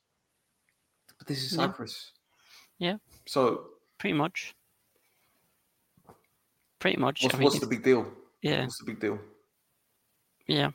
But 1.19 1.27
this 1.27 1.43
is 1.45 1.53
Yeah. 1.53 1.67
Cyprus. 1.67 2.13
Yeah. 2.79 2.97
So 3.27 3.67
Pretty 3.99 4.15
much. 4.15 4.55
Pretty 6.79 6.97
much. 6.97 7.23
what's, 7.23 7.35
I 7.35 7.39
mean, 7.39 7.45
what's 7.45 7.59
the 7.61 7.67
big 7.67 7.83
deal? 7.83 8.07
yeah, 8.41 8.63
What's 8.63 8.79
the 8.79 8.85
big 8.87 9.01
deal? 9.01 9.19
yeah. 10.47 10.71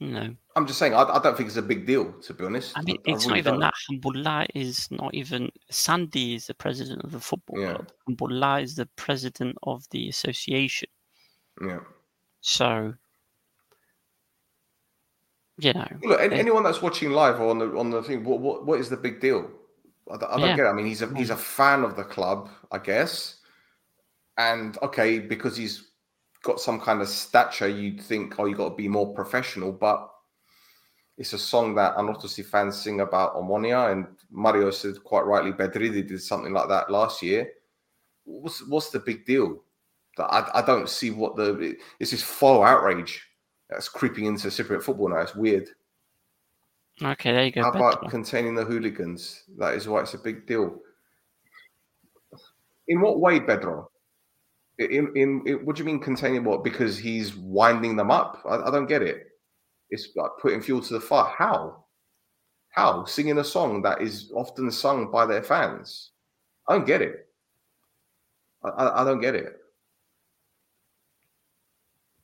No. 0.00 0.36
I'm 0.58 0.66
just 0.66 0.78
saying, 0.80 0.92
I, 0.94 1.04
I 1.04 1.20
don't 1.22 1.36
think 1.36 1.46
it's 1.48 1.56
a 1.56 1.62
big 1.62 1.86
deal, 1.86 2.12
to 2.12 2.34
be 2.34 2.44
honest. 2.44 2.76
I 2.76 2.82
mean, 2.82 2.98
I 3.06 3.12
it's 3.12 3.26
really 3.26 3.42
not 3.42 3.46
even 3.46 3.52
don't. 3.52 3.60
that. 3.60 3.74
Hamdullah 3.90 4.46
is 4.54 4.90
not 4.90 5.14
even. 5.14 5.50
Sandy 5.70 6.34
is 6.34 6.48
the 6.48 6.54
president 6.54 7.04
of 7.04 7.12
the 7.12 7.20
football 7.20 7.60
Yeah. 7.60 7.74
club. 7.74 7.92
Hamdullah 8.08 8.62
is 8.62 8.74
the 8.74 8.86
president 8.96 9.56
of 9.62 9.88
the 9.90 10.08
association. 10.08 10.88
Yeah. 11.64 11.80
So, 12.40 12.94
you 15.58 15.72
know, 15.72 15.86
Look, 16.02 16.20
any, 16.20 16.34
Yeah. 16.34 16.40
anyone 16.40 16.64
that's 16.64 16.82
watching 16.82 17.12
live 17.12 17.40
or 17.40 17.50
on 17.50 17.58
the 17.58 17.78
on 17.78 17.90
the 17.90 18.02
thing, 18.02 18.24
what 18.24 18.40
what, 18.40 18.66
what 18.66 18.80
is 18.80 18.90
the 18.90 18.96
big 18.96 19.20
deal? 19.20 19.48
I, 20.10 20.16
don't- 20.16 20.30
I 20.30 20.36
don't 20.38 20.48
Yeah. 20.48 20.56
get 20.56 20.66
it. 20.66 20.70
I 20.70 20.72
mean, 20.72 20.86
he's 20.86 21.02
a 21.02 21.14
he's 21.16 21.30
a 21.30 21.34
mm. 21.36 21.38
fan 21.38 21.84
of 21.84 21.94
the 21.94 22.04
club, 22.04 22.50
I 22.72 22.78
guess, 22.78 23.36
and 24.36 24.76
okay, 24.82 25.20
because 25.20 25.56
he's 25.56 25.92
got 26.42 26.60
some 26.60 26.80
kind 26.80 27.00
of 27.00 27.08
stature, 27.08 27.68
you'd 27.68 28.00
think, 28.00 28.38
oh, 28.38 28.46
you 28.46 28.54
got 28.56 28.70
to 28.70 28.74
be 28.74 28.88
more 28.88 29.12
professional, 29.14 29.72
but 29.72 30.08
it's 31.18 31.32
a 31.32 31.38
song 31.38 31.74
that 31.74 31.96
Anorthosi 31.96 32.44
fans 32.44 32.80
sing 32.80 33.00
about 33.00 33.34
Omonia, 33.34 33.90
and 33.90 34.06
Mario 34.30 34.70
said 34.70 35.02
quite 35.02 35.26
rightly, 35.26 35.50
Bedridi 35.50 36.06
did 36.06 36.22
something 36.22 36.52
like 36.52 36.68
that 36.68 36.90
last 36.90 37.22
year. 37.22 37.50
What's 38.24 38.66
what's 38.68 38.90
the 38.90 39.00
big 39.00 39.26
deal? 39.26 39.64
I, 40.18 40.48
I 40.54 40.62
don't 40.62 40.88
see 40.88 41.10
what 41.10 41.36
the 41.36 41.76
it's 41.98 42.12
this 42.12 42.22
faux 42.22 42.64
outrage 42.64 43.26
that's 43.68 43.88
creeping 43.88 44.26
into 44.26 44.48
Cypriot 44.48 44.82
football 44.82 45.08
now. 45.08 45.18
It's 45.18 45.34
weird. 45.34 45.68
okay, 47.02 47.32
there 47.32 47.44
you 47.44 47.52
go. 47.52 47.62
How 47.62 47.70
about 47.70 48.10
containing 48.10 48.54
the 48.54 48.64
hooligans? 48.64 49.42
That 49.58 49.74
is 49.74 49.88
why 49.88 50.02
it's 50.02 50.14
a 50.14 50.18
big 50.18 50.46
deal. 50.46 50.78
In 52.86 53.00
what 53.00 53.18
way, 53.18 53.40
Bedro? 53.40 53.86
In, 54.78 55.10
in, 55.16 55.42
in 55.46 55.66
what 55.66 55.74
do 55.74 55.82
you 55.82 55.86
mean 55.86 55.98
containing 55.98 56.44
what? 56.44 56.62
Because 56.62 56.96
he's 56.96 57.34
winding 57.34 57.96
them 57.96 58.12
up? 58.12 58.40
I, 58.48 58.58
I 58.58 58.70
don't 58.70 58.86
get 58.86 59.02
it. 59.02 59.26
It's 59.90 60.08
like 60.16 60.30
putting 60.40 60.60
fuel 60.60 60.80
to 60.82 60.94
the 60.94 61.00
fire. 61.00 61.32
How? 61.36 61.84
How? 62.70 63.04
Singing 63.04 63.38
a 63.38 63.44
song 63.44 63.82
that 63.82 64.02
is 64.02 64.30
often 64.34 64.70
sung 64.70 65.10
by 65.10 65.26
their 65.26 65.42
fans. 65.42 66.12
I 66.68 66.74
don't 66.74 66.86
get 66.86 67.02
it. 67.02 67.26
I, 68.62 68.68
I, 68.68 69.02
I 69.02 69.04
don't 69.04 69.20
get 69.20 69.34
it. 69.34 69.54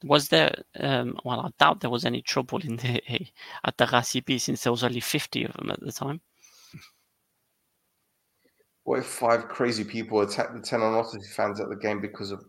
Was 0.05 0.29
there? 0.29 0.55
Um, 0.79 1.17
well, 1.25 1.41
I 1.41 1.51
doubt 1.59 1.81
there 1.81 1.89
was 1.91 2.05
any 2.05 2.21
trouble 2.21 2.59
in 2.61 2.77
the 2.77 3.01
at 3.65 3.79
the 3.79 3.87
Rasibi 3.87 4.39
since 4.39 4.63
there 4.63 4.73
was 4.73 4.85
only 4.85 5.01
fifty 5.01 5.45
of 5.45 5.55
them 5.55 5.71
at 5.71 5.81
the 5.81 5.93
time. 5.93 6.21
What 8.83 8.99
if 8.99 9.07
five 9.07 9.49
crazy 9.49 9.83
people 9.83 10.21
attacked 10.21 10.53
the 10.53 10.61
ten 10.61 10.81
Onosity 10.81 11.27
fans 11.35 11.59
at 11.59 11.71
the 11.71 11.77
game 11.77 12.03
because 12.03 12.31
of 12.31 12.45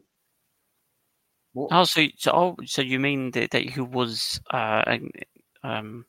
what? 1.56 1.70
Oh, 1.72 1.86
so 1.86 2.06
so 2.18 2.32
oh, 2.32 2.56
so 2.66 2.82
you 2.82 3.00
mean 3.00 3.32
that, 3.32 3.52
that 3.52 3.64
he 3.64 3.80
was 3.80 4.42
uh, 4.52 4.84
an- 4.86 5.10
um, 5.64 6.06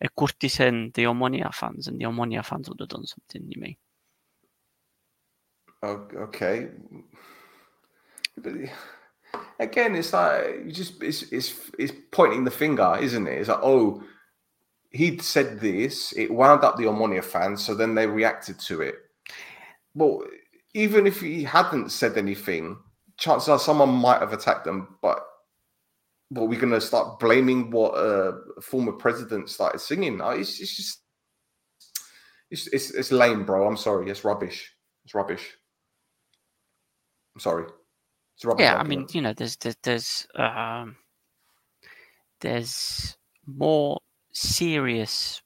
a 0.00 0.08
courtesan 0.08 0.92
the 0.94 1.04
Omonia 1.04 1.54
fans, 1.54 1.86
and 1.86 2.00
the 2.00 2.06
Omonia 2.06 2.44
fans 2.44 2.68
would 2.68 2.80
have 2.80 2.88
done 2.88 3.06
something. 3.06 3.48
You 3.48 3.60
mean? 3.60 3.76
Okay. 5.82 6.68
But 8.36 8.52
again, 9.60 9.94
it's 9.94 10.12
like 10.12 10.62
you 10.66 10.72
just 10.72 11.00
it's 11.02 11.22
it's 11.30 11.54
it's 11.78 11.92
pointing 12.10 12.42
the 12.44 12.50
finger, 12.50 12.98
isn't 13.00 13.28
it? 13.28 13.38
It's 13.38 13.48
like, 13.48 13.60
oh, 13.62 14.02
he'd 14.90 15.22
said 15.22 15.60
this, 15.60 16.12
it 16.16 16.32
wound 16.32 16.64
up 16.64 16.76
the 16.76 16.84
Omonia 16.84 17.22
fans, 17.22 17.64
so 17.64 17.74
then 17.74 17.94
they 17.94 18.08
reacted 18.08 18.58
to 18.58 18.82
it. 18.82 18.96
Well, 19.94 20.24
even 20.74 21.06
if 21.06 21.20
he 21.20 21.44
hadn't 21.44 21.90
said 21.90 22.18
anything, 22.18 22.76
chances 23.20 23.48
are 23.48 23.58
someone 23.58 23.90
might 23.90 24.20
have 24.20 24.32
attacked 24.32 24.64
them, 24.64 24.96
but 25.00 25.24
but 26.32 26.46
we're 26.46 26.60
gonna 26.60 26.80
start 26.80 27.20
blaming 27.20 27.70
what 27.70 27.92
a 27.92 28.32
former 28.60 28.92
president 28.92 29.48
started 29.48 29.78
singing. 29.78 30.20
It's, 30.22 30.60
it's 30.60 30.76
just 30.76 31.00
it's, 32.50 32.66
it's 32.68 32.90
it's 32.90 33.12
lame, 33.12 33.44
bro. 33.44 33.66
I'm 33.66 33.76
sorry. 33.76 34.10
It's 34.10 34.24
rubbish. 34.24 34.74
It's 35.04 35.14
rubbish. 35.14 35.56
I'm 37.34 37.40
sorry. 37.40 37.66
It's 38.36 38.44
rubbish. 38.44 38.64
Yeah, 38.64 38.76
I 38.76 38.82
mean, 38.82 39.06
you 39.12 39.20
know, 39.20 39.32
there's 39.32 39.56
there's 39.56 39.76
there's 39.82 40.26
um, 40.34 40.96
there's 42.40 43.16
more 43.46 44.00
serious 44.32 45.42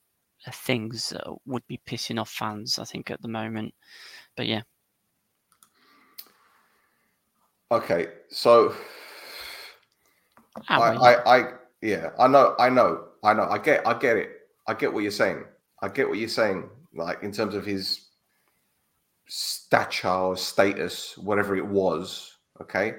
things 0.53 1.11
that 1.11 1.25
would 1.47 1.67
be 1.67 1.81
pissing 1.87 2.21
off 2.21 2.31
fans, 2.31 2.79
I 2.79 2.85
think, 2.85 3.11
at 3.11 3.21
the 3.23 3.29
moment. 3.29 3.75
But 4.37 4.47
yeah, 4.47 4.63
okay. 7.71 8.09
So 8.31 8.75
Ah, 10.69 10.81
I, 10.81 10.95
I, 11.15 11.39
I, 11.39 11.53
yeah, 11.83 12.11
I 12.19 12.29
know, 12.29 12.55
I 12.59 12.69
know, 12.71 13.07
I 13.25 13.33
know. 13.35 13.49
I 13.51 13.59
get, 13.59 13.87
I 13.87 13.99
get 13.99 14.17
it. 14.17 14.31
I 14.69 14.75
get 14.75 14.93
what 14.93 15.03
you're 15.03 15.11
saying. 15.11 15.45
I 15.83 15.89
get 15.89 16.09
what 16.09 16.19
you're 16.19 16.29
saying. 16.29 16.71
Like 16.95 17.23
in 17.23 17.33
terms 17.33 17.55
of 17.55 17.67
his 17.67 18.09
stature 19.27 20.09
or 20.09 20.37
status, 20.37 21.19
whatever 21.19 21.57
it 21.57 21.67
was. 21.67 22.37
Okay. 22.61 22.95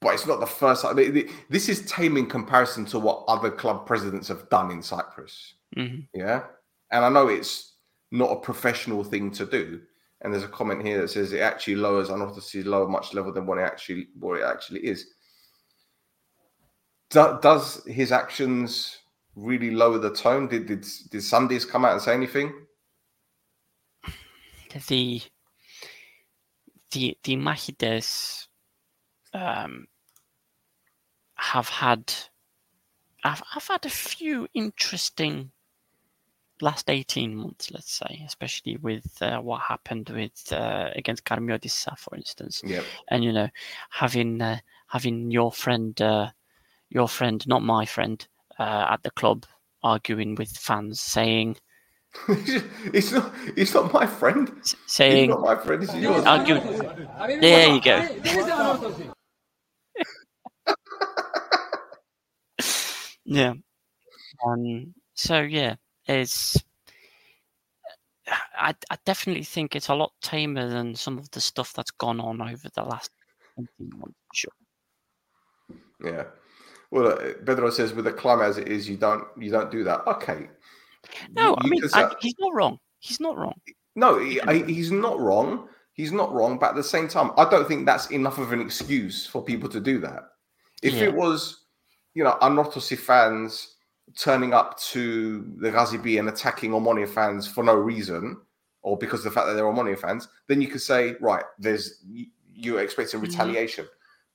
But 0.00 0.14
it's 0.14 0.26
not 0.26 0.38
the 0.38 0.46
first 0.46 0.82
time. 0.82 0.96
I 0.96 1.02
mean, 1.02 1.28
This 1.50 1.68
is 1.68 1.84
tame 1.90 2.16
in 2.16 2.26
comparison 2.26 2.84
to 2.86 3.00
what 3.00 3.24
other 3.26 3.50
club 3.50 3.86
presidents 3.86 4.28
have 4.28 4.48
done 4.48 4.70
in 4.70 4.80
Cyprus. 4.82 5.54
mhm. 5.76 6.06
Yeah. 6.14 6.44
And 6.92 7.04
I 7.04 7.08
know 7.08 7.26
it's 7.26 7.74
not 8.12 8.30
a 8.30 8.36
professional 8.40 9.02
thing 9.02 9.32
to 9.32 9.44
do. 9.44 9.80
And 10.20 10.32
there's 10.32 10.44
a 10.44 10.48
comment 10.48 10.84
here 10.84 11.00
that 11.00 11.08
says 11.08 11.32
it 11.32 11.40
actually 11.40 11.76
lowers 11.76 12.08
Anorthosis 12.08 12.64
lower 12.64 12.88
much 12.88 13.14
level 13.14 13.32
than 13.32 13.46
what 13.46 13.58
it 13.58 13.62
actually 13.62 14.08
what 14.18 14.40
it 14.40 14.44
actually 14.44 14.80
is. 14.80 15.06
Do, 17.10 17.38
does 17.40 17.84
his 17.86 18.10
actions 18.10 18.98
really 19.36 19.70
lower 19.70 19.98
the 19.98 20.12
tone? 20.12 20.48
Did 20.48 20.66
did 20.66 20.86
did 21.10 21.22
Sundays 21.22 21.64
come 21.64 21.84
out 21.84 21.92
and 21.92 22.02
say 22.02 22.14
anything? 22.14 22.52
the 24.88 25.22
the 26.90 27.16
the 27.22 27.36
Mahides 27.36 28.46
um, 29.34 29.86
have 31.34 31.68
had 31.68 32.12
I've 33.24 33.42
I've 33.54 33.66
had 33.68 33.86
a 33.86 33.90
few 33.90 34.48
interesting 34.54 35.50
last 36.60 36.90
18 36.90 37.34
months 37.34 37.70
let's 37.70 37.92
say 37.92 38.22
especially 38.26 38.76
with 38.78 39.06
uh, 39.22 39.38
what 39.38 39.60
happened 39.60 40.08
with 40.10 40.52
uh, 40.52 40.90
against 40.96 41.24
Karmiotissa 41.24 41.96
for 41.98 42.16
instance 42.16 42.62
Yeah. 42.64 42.82
and 43.08 43.22
you 43.24 43.32
know 43.32 43.48
having 43.90 44.40
uh, 44.42 44.58
having 44.88 45.30
your 45.30 45.52
friend 45.52 46.00
uh, 46.00 46.30
your 46.90 47.08
friend 47.08 47.46
not 47.46 47.62
my 47.62 47.84
friend 47.86 48.26
uh, 48.58 48.86
at 48.90 49.02
the 49.02 49.10
club 49.12 49.46
arguing 49.82 50.34
with 50.34 50.50
fans, 50.50 51.00
saying 51.00 51.56
it's 52.28 53.12
not. 53.12 53.32
He's 53.54 53.74
not 53.74 53.92
my 53.92 54.06
friend. 54.06 54.50
He's 54.56 54.74
saying 54.86 55.30
not 55.30 55.42
my 55.42 55.56
friend. 55.56 55.82
He's 55.82 55.94
yours. 55.94 56.24
arguing. 56.24 56.62
There 57.40 57.74
you 57.74 57.82
go. 57.82 58.08
Yeah. 63.30 63.52
Um, 64.46 64.94
so 65.14 65.40
yeah, 65.40 65.74
it's. 66.08 66.62
I, 68.58 68.74
I 68.90 68.98
definitely 69.06 69.44
think 69.44 69.74
it's 69.74 69.88
a 69.88 69.94
lot 69.94 70.12
tamer 70.20 70.68
than 70.68 70.94
some 70.94 71.16
of 71.16 71.30
the 71.30 71.40
stuff 71.40 71.72
that's 71.72 71.90
gone 71.92 72.20
on 72.20 72.42
over 72.42 72.68
the 72.74 72.82
last 72.82 73.10
18 73.58 73.98
months. 73.98 74.14
Sure. 74.34 74.52
Yeah. 76.04 76.24
Well, 76.90 77.08
uh, 77.12 77.32
Pedro 77.46 77.70
says 77.70 77.94
with 77.94 78.04
the 78.04 78.12
climate 78.12 78.46
as 78.46 78.58
it 78.58 78.68
is, 78.68 78.88
you 78.88 78.96
don't 78.96 79.24
you 79.38 79.50
don't 79.50 79.70
do 79.70 79.82
that. 79.84 80.06
Okay. 80.06 80.48
No, 81.34 81.50
You- 81.50 81.56
I 81.58 81.66
mean 81.68 81.82
I, 81.94 82.10
he's 82.20 82.34
not 82.38 82.52
wrong. 82.54 82.78
He's 82.98 83.20
not 83.20 83.38
wrong. 83.38 83.58
No, 83.96 84.18
he, 84.18 84.40
I- 84.42 84.64
he's 84.66 84.90
not 84.92 85.18
wrong. 85.18 85.68
He's 85.94 86.12
not 86.12 86.32
wrong, 86.32 86.58
but 86.58 86.70
at 86.70 86.76
the 86.76 86.84
same 86.84 87.08
time, 87.08 87.32
I 87.36 87.48
don't 87.48 87.66
think 87.66 87.84
that's 87.86 88.10
enough 88.10 88.38
of 88.38 88.52
an 88.52 88.60
excuse 88.60 89.26
for 89.26 89.42
people 89.42 89.68
to 89.70 89.80
do 89.80 89.98
that. 90.00 90.28
If 90.82 90.94
Yeah. 90.94 91.04
it 91.04 91.14
was, 91.14 91.64
you 92.14 92.22
know, 92.24 92.36
Anorthosis 92.40 92.98
fans 92.98 93.74
turning 94.16 94.52
up 94.52 94.78
to 94.78 95.40
the 95.58 95.70
GSP 95.70 96.18
and 96.18 96.28
attacking 96.28 96.70
Omonia 96.72 97.08
fans 97.08 97.46
for 97.46 97.64
no 97.64 97.74
reason, 97.74 98.40
or 98.82 98.96
because 98.96 99.20
of 99.20 99.24
the 99.24 99.30
fact 99.30 99.46
that 99.46 99.54
they're 99.54 99.64
Omonia 99.64 99.98
fans, 99.98 100.28
then 100.46 100.60
you 100.60 100.68
could 100.68 100.80
say, 100.80 101.14
right, 101.20 101.44
there's 101.58 102.04
you're 102.52 102.80
expecting 102.80 103.20
Mhm. 103.20 103.24
retaliation, 103.24 103.86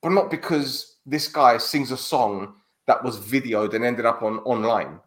but 0.02 0.10
not 0.10 0.30
because 0.30 0.96
this 1.04 1.28
guy 1.28 1.58
sings 1.58 1.90
a 1.90 1.96
song 1.96 2.54
that 2.86 3.02
was 3.02 3.18
videoed 3.18 3.74
and 3.74 3.84
ended 3.84 4.06
up 4.06 4.22
on 4.22 4.38
online. 4.40 5.00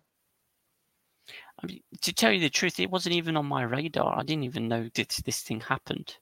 I 1.62 1.66
mean, 1.66 1.82
to 2.02 2.14
tell 2.14 2.32
you 2.32 2.40
the 2.40 2.50
truth, 2.50 2.80
it 2.80 2.92
wasn't 2.92 3.16
even 3.16 3.36
on 3.36 3.46
my 3.48 3.64
radar. 3.64 4.18
I 4.18 4.24
didn't 4.24 4.44
even 4.44 4.68
know 4.68 4.90
that 4.94 5.20
this 5.26 5.42
thing 5.42 5.62
happened. 5.62 6.18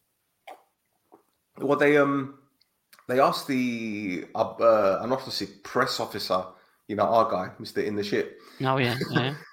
Well, 1.58 1.78
they 1.78 1.98
um 1.98 2.40
they 3.08 3.20
asked 3.20 3.48
the 3.48 4.26
uh, 4.34 4.52
uh, 4.52 5.06
Anorthosis 5.06 5.62
press 5.64 6.00
officer, 6.00 6.46
you 6.88 6.96
know, 6.96 7.04
our 7.04 7.30
guy, 7.30 7.52
Mister 7.60 7.82
in 7.82 7.96
the 7.96 8.04
ship. 8.04 8.40
Oh 8.62 8.78
yeah, 8.78 8.98
yeah. 9.12 9.36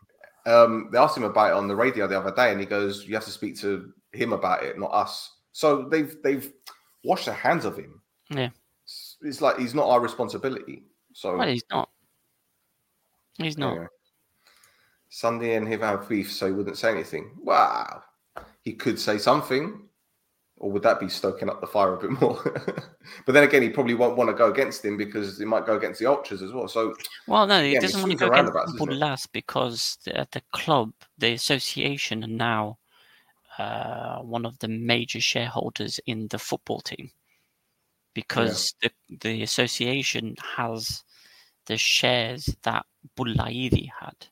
Um, 0.45 0.89
they 0.91 0.99
asked 0.99 1.17
him 1.17 1.23
about 1.23 1.53
it 1.53 1.57
on 1.57 1.69
the 1.69 1.77
radio 1.77 2.09
the 2.09 2.19
other 2.19 2.35
day, 2.35 2.51
and 2.51 2.59
he 2.59 2.67
goes, 2.67 3.07
"You 3.07 3.15
have 3.15 3.25
to 3.27 3.31
speak 3.31 3.57
to 3.61 3.93
him 4.13 4.33
about 4.33 4.65
it, 4.65 4.77
not 4.77 4.93
us." 4.93 5.37
So 5.53 5.89
they've 5.89 6.17
they've 6.25 6.53
washed 7.05 7.27
their 7.27 7.35
hands 7.35 7.65
of 7.65 7.77
him. 7.77 8.03
Yeah. 8.29 8.49
It's, 8.83 9.19
it's 9.23 9.41
like 9.41 9.59
he's 9.59 9.73
not 9.73 9.87
our 9.87 10.01
responsibility. 10.01 10.83
So 11.13 11.37
well, 11.37 11.47
he's 11.47 11.63
not. 11.71 11.91
He's 13.39 13.57
not. 13.57 13.71
anyway. 13.71 13.87
Sunday 15.11 15.55
and 15.55 15.69
him 15.69 15.81
have 15.81 16.09
beef, 16.09 16.33
so 16.33 16.47
he 16.47 16.53
wouldn't 16.53 16.79
say 16.79 16.91
anything. 16.91 17.33
Wow, 17.41 18.03
he 18.63 18.73
could 18.73 18.99
say 18.99 19.19
something, 19.19 19.89
or 20.63 20.71
would 20.71 20.83
that 20.85 21.01
be 21.01 21.09
stoking 21.09 21.51
up 21.51 21.61
the 21.61 21.67
fire 21.67 21.95
a 21.95 21.99
bit 21.99 22.11
more? 22.21 22.41
but 23.27 23.33
then 23.33 23.43
again, 23.43 23.63
he 23.63 23.69
probably 23.69 23.95
won't 23.95 24.17
want 24.17 24.31
to 24.31 24.35
go 24.35 24.49
against 24.51 24.85
him 24.85 24.97
because 24.97 25.41
it 25.41 25.47
might 25.47 25.67
go 25.67 25.77
against 25.77 25.99
the 25.99 26.07
ultras 26.07 26.41
as 26.41 26.53
well. 26.53 26.69
So 26.69 26.95
Well, 27.27 27.47
no, 27.49 27.63
he 27.63 27.73
Yeah, 27.73 27.81
doesn't 27.81 28.01
want 28.01 28.13
to 28.13 28.19
go 28.19 28.33
against? 28.33 28.53
Bulas 28.79 29.27
because 29.33 29.99
at 30.07 30.31
the 30.31 30.43
club, 30.53 30.93
the 31.19 31.33
association, 31.33 32.23
are 32.23 32.29
now 32.29 32.79
uh, 33.59 34.19
one 34.21 34.47
of 34.47 34.57
the 34.61 34.69
major 34.69 35.21
shareholders 35.21 35.99
in 36.07 36.29
the 36.29 36.39
football 36.39 36.81
team 36.81 37.11
because 38.15 38.75
the 38.83 38.91
the 39.21 39.43
association 39.43 40.37
has 40.57 41.03
the 41.67 41.77
shares 41.77 42.55
that 42.63 42.87
Bulaidi 43.17 43.89
had. 44.01 44.27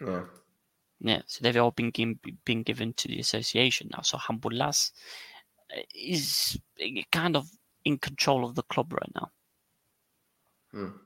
yeah, 0.00 0.24
Yeah, 1.06 1.22
so 1.26 1.38
they've 1.42 1.56
all 1.56 1.70
been 1.70 1.90
given, 1.90 2.18
been 2.44 2.64
given 2.64 2.92
to 2.94 3.06
the 3.06 3.20
association 3.20 3.88
now. 3.92 4.02
So 4.02 4.18
Hambulas 4.18 4.90
is 5.94 6.58
kind 7.12 7.36
of 7.36 7.48
in 7.84 7.96
control 7.98 8.44
of 8.44 8.56
the 8.56 8.64
club 8.64 8.92
right 8.92 9.12
now. 9.14 9.30
Hmm. 10.72 10.96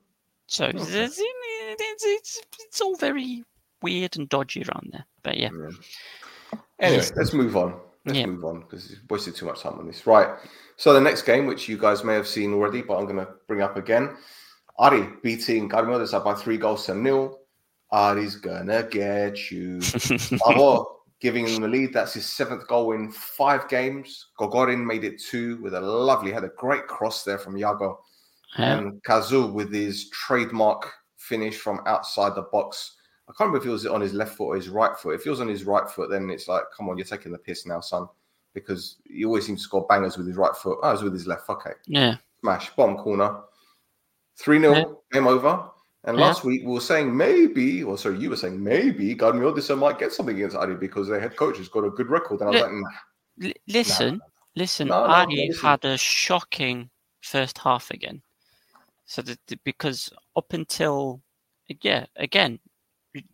So 0.46 0.64
Okay. 0.66 0.78
it's, 0.78 1.20
it's, 1.20 2.04
it's, 2.04 2.40
it's 2.60 2.80
all 2.80 2.96
very 2.96 3.44
weird 3.82 4.16
and 4.16 4.26
dodgy 4.28 4.62
around 4.62 4.88
there. 4.92 5.04
But 5.22 5.36
yeah, 5.36 5.50
yeah. 5.52 6.58
Anyway, 6.78 7.04
let's 7.14 7.34
move 7.34 7.56
on. 7.56 7.78
Let's 8.06 8.18
Yeah. 8.18 8.26
move 8.26 8.44
on 8.46 8.60
because 8.60 8.88
we've 8.88 9.10
wasted 9.10 9.36
too 9.36 9.44
much 9.44 9.60
time 9.60 9.78
on 9.78 9.86
this. 9.86 10.06
Right. 10.06 10.28
So 10.76 10.94
the 10.94 11.00
next 11.00 11.22
game, 11.22 11.44
which 11.46 11.68
you 11.68 11.76
guys 11.76 12.04
may 12.04 12.14
have 12.14 12.26
seen 12.26 12.54
already, 12.54 12.80
but 12.80 12.96
I'm 12.96 13.04
going 13.04 13.16
to 13.16 13.28
bring 13.46 13.60
up 13.60 13.76
again. 13.76 14.16
Ari 14.78 15.06
beating 15.22 15.68
Karmiotissa 15.68 16.24
by 16.24 16.32
three 16.34 16.56
goals 16.56 16.86
to 16.86 16.94
nil. 16.94 17.39
Oh, 17.92 17.98
Ari's 17.98 18.36
gonna 18.36 18.82
get 18.84 19.50
you. 19.50 19.80
Giving 21.20 21.46
him 21.46 21.60
the 21.60 21.68
lead. 21.68 21.92
That's 21.92 22.14
his 22.14 22.24
seventh 22.24 22.66
goal 22.66 22.92
in 22.92 23.10
five 23.12 23.68
games. 23.68 24.28
Kokorin 24.38 24.84
made 24.86 25.04
it 25.04 25.20
two 25.20 25.60
with 25.60 25.74
a 25.74 25.80
lovely, 25.80 26.32
had 26.32 26.44
a 26.44 26.52
great 26.56 26.86
cross 26.86 27.24
there 27.24 27.36
from 27.36 27.56
Yago. 27.56 27.98
yeah. 28.58 28.78
And 28.78 29.02
Kazul 29.02 29.52
with 29.52 29.70
his 29.70 30.08
trademark 30.10 30.90
finish 31.18 31.58
from 31.58 31.80
outside 31.84 32.34
the 32.34 32.42
box. 32.42 32.96
I 33.28 33.32
can't 33.32 33.48
remember 33.48 33.58
if 33.58 33.66
it 33.66 33.72
was 33.72 33.86
on 33.86 34.00
his 34.00 34.14
left 34.14 34.34
foot 34.34 34.46
or 34.46 34.56
his 34.56 34.70
right 34.70 34.96
foot. 34.96 35.14
If 35.14 35.26
it 35.26 35.30
was 35.30 35.40
on 35.40 35.48
his 35.48 35.64
right 35.64 35.88
foot, 35.88 36.10
then 36.10 36.30
it's 36.30 36.48
like, 36.48 36.64
come 36.74 36.88
on, 36.88 36.96
you're 36.96 37.04
taking 37.04 37.32
the 37.32 37.38
piss 37.38 37.66
now, 37.66 37.80
son. 37.80 38.08
Because 38.54 38.96
he 39.04 39.24
always 39.24 39.46
seems 39.46 39.60
to 39.60 39.64
score 39.64 39.86
bangers 39.88 40.16
with 40.16 40.26
his 40.26 40.36
right 40.36 40.56
foot. 40.56 40.78
Oh, 40.82 40.88
it 40.88 40.92
was 40.92 41.02
with 41.02 41.12
his 41.12 41.26
left. 41.26 41.48
Okay. 41.48 41.72
yeah. 41.86 42.16
Smash. 42.40 42.74
Bottom 42.74 42.96
corner. 42.96 43.40
3 44.38 44.58
0. 44.58 44.74
Yeah. 44.74 44.84
Game 45.12 45.26
over. 45.28 45.70
And 46.04 46.18
Yeah. 46.18 46.26
last 46.26 46.44
week 46.44 46.62
we 46.64 46.72
were 46.72 46.80
saying 46.80 47.14
maybe, 47.14 47.84
or 47.84 47.98
sorry, 47.98 48.18
you 48.18 48.30
were 48.30 48.36
saying 48.36 48.62
maybe 48.62 49.14
Karmiotissa 49.14 49.76
might 49.76 49.98
get 49.98 50.12
something 50.12 50.34
against 50.34 50.56
Adi 50.56 50.74
because 50.74 51.08
their 51.08 51.20
head 51.20 51.36
coach 51.36 51.58
has 51.58 51.68
got 51.68 51.84
a 51.84 51.90
good 51.90 52.08
record. 52.08 52.40
And 52.40 52.48
I 52.48 52.52
was 52.52 52.62
like, 52.62 52.72
nah. 52.72 53.48
L- 53.48 53.52
listen, 53.68 54.20
listen. 54.56 54.88
No, 54.88 55.06
no, 55.06 55.12
Ari 55.12 55.48
listen. 55.48 55.68
had 55.68 55.84
a 55.84 55.98
shocking 55.98 56.88
first 57.20 57.58
half 57.58 57.90
again. 57.90 58.22
So 59.04 59.22
that 59.22 59.38
because 59.64 60.10
up 60.36 60.52
until 60.52 61.20
yeah, 61.82 62.06
again, 62.16 62.58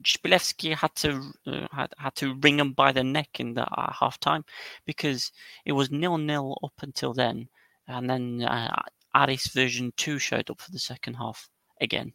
Shpilevsky 0.02 0.74
had 0.74 0.94
to 0.96 1.22
uh, 1.46 1.66
had, 1.70 1.92
had 1.98 2.14
to 2.16 2.34
wring 2.36 2.58
him 2.58 2.72
by 2.72 2.92
the 2.92 3.04
neck 3.04 3.40
in 3.40 3.54
the 3.54 3.66
uh, 3.66 3.92
half 3.92 4.18
time 4.18 4.44
because 4.86 5.32
it 5.64 5.72
was 5.72 5.90
nil 5.90 6.18
nil 6.18 6.58
up 6.64 6.72
until 6.80 7.12
then, 7.12 7.48
and 7.86 8.08
then 8.08 8.42
uh, 8.42 8.74
Ari's 9.14 9.48
version 9.48 9.92
two 9.96 10.18
showed 10.18 10.50
up 10.50 10.60
for 10.60 10.70
the 10.72 10.78
second 10.78 11.14
half 11.14 11.48
again. 11.80 12.12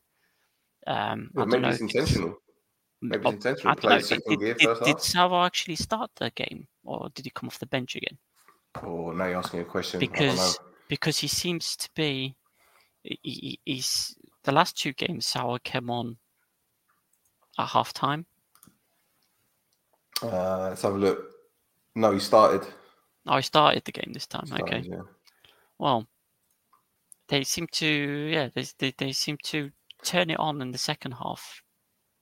Um, 0.88 1.30
I 1.36 1.39
Well, 1.39 1.46
don't 1.46 1.50
maybe 1.50 1.63
know 1.63 1.70
it's 1.70 1.82
intentional. 1.82 2.38
Maybe 3.02 3.26
Oh, 3.26 3.30
it's 3.30 3.46
intentional. 3.46 3.72
I 3.72 3.76
don't 3.76 3.82
Play 3.82 3.96
know. 3.96 4.02
second 4.02 4.24
Did, 4.30 4.39
gear 4.39 4.56
did, 4.56 4.65
first 4.65 4.82
did 4.84 5.15
half. 5.15 5.32
Actually 5.32 5.76
start 5.76 6.12
the 6.15 6.30
game, 6.32 6.67
or 6.84 7.10
did 7.13 7.26
he 7.26 7.32
come 7.32 7.48
off 7.48 7.60
the 7.60 7.65
bench 7.65 7.96
again? 7.96 8.17
Oh, 8.84 9.12
now 9.12 9.26
you're 9.26 9.38
asking 9.38 9.62
a 9.62 9.65
question. 9.65 10.00
Because 10.00 10.60
because 10.88 11.17
he 11.20 11.28
seems 11.28 11.76
to 11.78 11.89
be, 11.96 12.36
he, 13.04 13.20
he- 13.24 13.60
he's 13.65 14.15
the 14.44 14.52
last 14.52 14.78
two 14.78 14.94
games. 14.94 15.26
Sauer 15.26 15.60
came 15.60 15.89
on 15.89 16.17
at 17.58 17.67
half 17.67 17.94
time. 17.94 18.26
Uh, 20.22 20.70
let's 20.70 20.82
have 20.84 20.94
a 20.96 20.98
look. 20.98 21.32
No, 21.96 22.12
he 22.12 22.20
started. 22.20 22.67
Oh, 23.28 23.36
he 23.38 23.41
started 23.41 23.84
the 23.86 23.91
game 23.91 24.12
this 24.13 24.28
time. 24.28 24.46
Started, 24.48 24.63
okay, 24.65 24.88
yeah. 24.89 25.02
well, 25.78 26.08
they 27.28 27.44
seem 27.44 27.67
to 27.72 27.86
yeah 28.32 28.50
they, 28.54 28.65
they 28.78 28.94
they 28.98 29.12
seem 29.12 29.38
to 29.44 29.72
turn 30.04 30.30
it 30.30 30.40
on 30.40 30.62
in 30.62 30.72
the 30.72 30.78
second 30.78 31.14
half. 31.14 31.62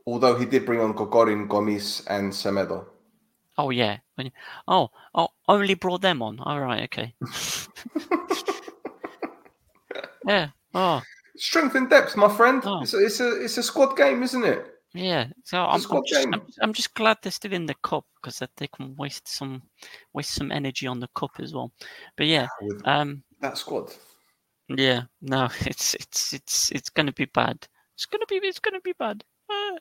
Although 0.06 0.38
he 0.38 0.46
did 0.46 0.65
bring 0.65 0.80
on 0.80 0.94
Kokorin, 0.94 1.48
Gomis, 1.48 2.04
and 2.08 2.32
Semedo. 2.32 2.86
Oh 3.58 3.70
yeah, 3.72 3.98
oh 4.68 4.89
oh 5.13 5.28
only 5.48 5.74
brought 5.74 6.02
them 6.02 6.22
on. 6.22 6.39
All 6.39 6.62
right, 6.62 6.84
okay. 6.84 7.13
yeah. 10.26 10.50
Oh 10.74 11.02
Strength 11.39 11.76
and 11.76 11.89
depth, 11.89 12.18
my 12.18 12.28
friend. 12.28 12.62
Oh. 12.65 12.82
It's, 12.82 12.94
a, 12.94 13.06
it's 13.06 13.20
a 13.22 13.42
it's 13.44 13.58
a 13.58 13.63
squad 13.63 13.96
game, 13.96 14.24
isn't 14.24 14.44
it? 14.44 14.66
Yeah, 14.93 15.28
so 15.43 15.62
I'm, 15.62 15.82
I'm, 15.91 16.03
just. 16.06 16.28
I'm, 16.28 16.41
I'm 16.62 16.74
just 16.74 16.93
glad 16.95 17.18
they're 17.22 17.32
still 17.32 17.53
in 17.53 17.66
the 17.66 17.76
cup 17.76 18.06
because 18.16 18.41
they 18.58 18.68
can 18.68 18.95
waste 18.97 19.28
some 19.28 19.62
waste 20.14 20.32
some 20.32 20.51
energy 20.51 20.86
on 20.86 20.99
the 20.99 21.08
cup 21.16 21.32
as 21.39 21.53
well. 21.53 21.72
But 22.18 22.26
yeah, 22.26 22.47
With 22.62 22.86
um, 22.86 23.24
that 23.39 23.58
squad. 23.58 23.93
yeah, 24.68 25.03
no, 25.22 25.47
it's 25.62 25.93
it's 25.93 26.34
it's 26.34 26.72
it's 26.72 26.89
gonna 26.89 27.14
be 27.14 27.26
bad. 27.26 27.68
It's 28.00 28.06
gonna 28.06 28.26
be 28.30 28.36
it's 28.47 28.60
gonna 28.60 28.80
be 28.80 28.93
bad. 28.97 29.26
Ah. 29.52 29.78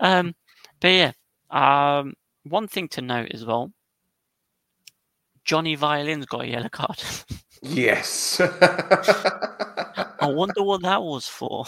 Um, 0.00 0.34
but 0.80 0.88
yeah, 0.88 1.12
um, 1.50 2.14
one 2.42 2.66
thing 2.66 2.88
to 2.88 3.00
note 3.00 3.30
as 3.32 3.44
well. 3.44 3.72
Johnny 5.44 5.76
Violin's 5.76 6.26
got 6.26 6.40
a 6.40 6.48
yellow 6.48 6.68
card. 6.68 7.00
Yes. 7.62 8.40
I 8.60 10.16
wonder 10.22 10.64
what 10.64 10.82
that 10.82 11.00
was 11.00 11.28
for. 11.28 11.64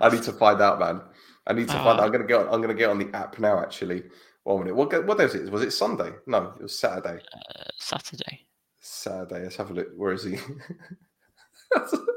I 0.00 0.10
need 0.12 0.22
to 0.24 0.32
find 0.32 0.60
out, 0.60 0.80
man. 0.80 1.00
I 1.46 1.54
need 1.54 1.68
to 1.68 1.74
find 1.74 1.88
out. 1.88 2.00
Ah. 2.00 2.04
I'm 2.04 2.12
gonna 2.12 2.26
get 2.26 2.40
on, 2.40 2.48
I'm 2.52 2.60
gonna 2.60 2.74
get 2.74 2.90
on 2.90 2.98
the 2.98 3.08
app 3.16 3.38
now. 3.38 3.58
Actually, 3.58 4.02
one 4.42 4.58
minute. 4.58 4.76
What 4.76 5.06
what 5.06 5.16
day 5.16 5.24
was 5.24 5.34
it? 5.34 5.50
Was 5.50 5.62
it 5.62 5.70
Sunday? 5.70 6.12
No, 6.26 6.52
it 6.58 6.62
was 6.62 6.78
Saturday. 6.78 7.22
Uh, 7.32 7.64
Saturday. 7.78 8.44
Saturday. 8.80 9.44
Let's 9.44 9.56
have 9.56 9.70
a 9.70 9.72
look. 9.74 9.88
Where 9.96 10.12
is 10.12 10.24
he? 10.24 10.36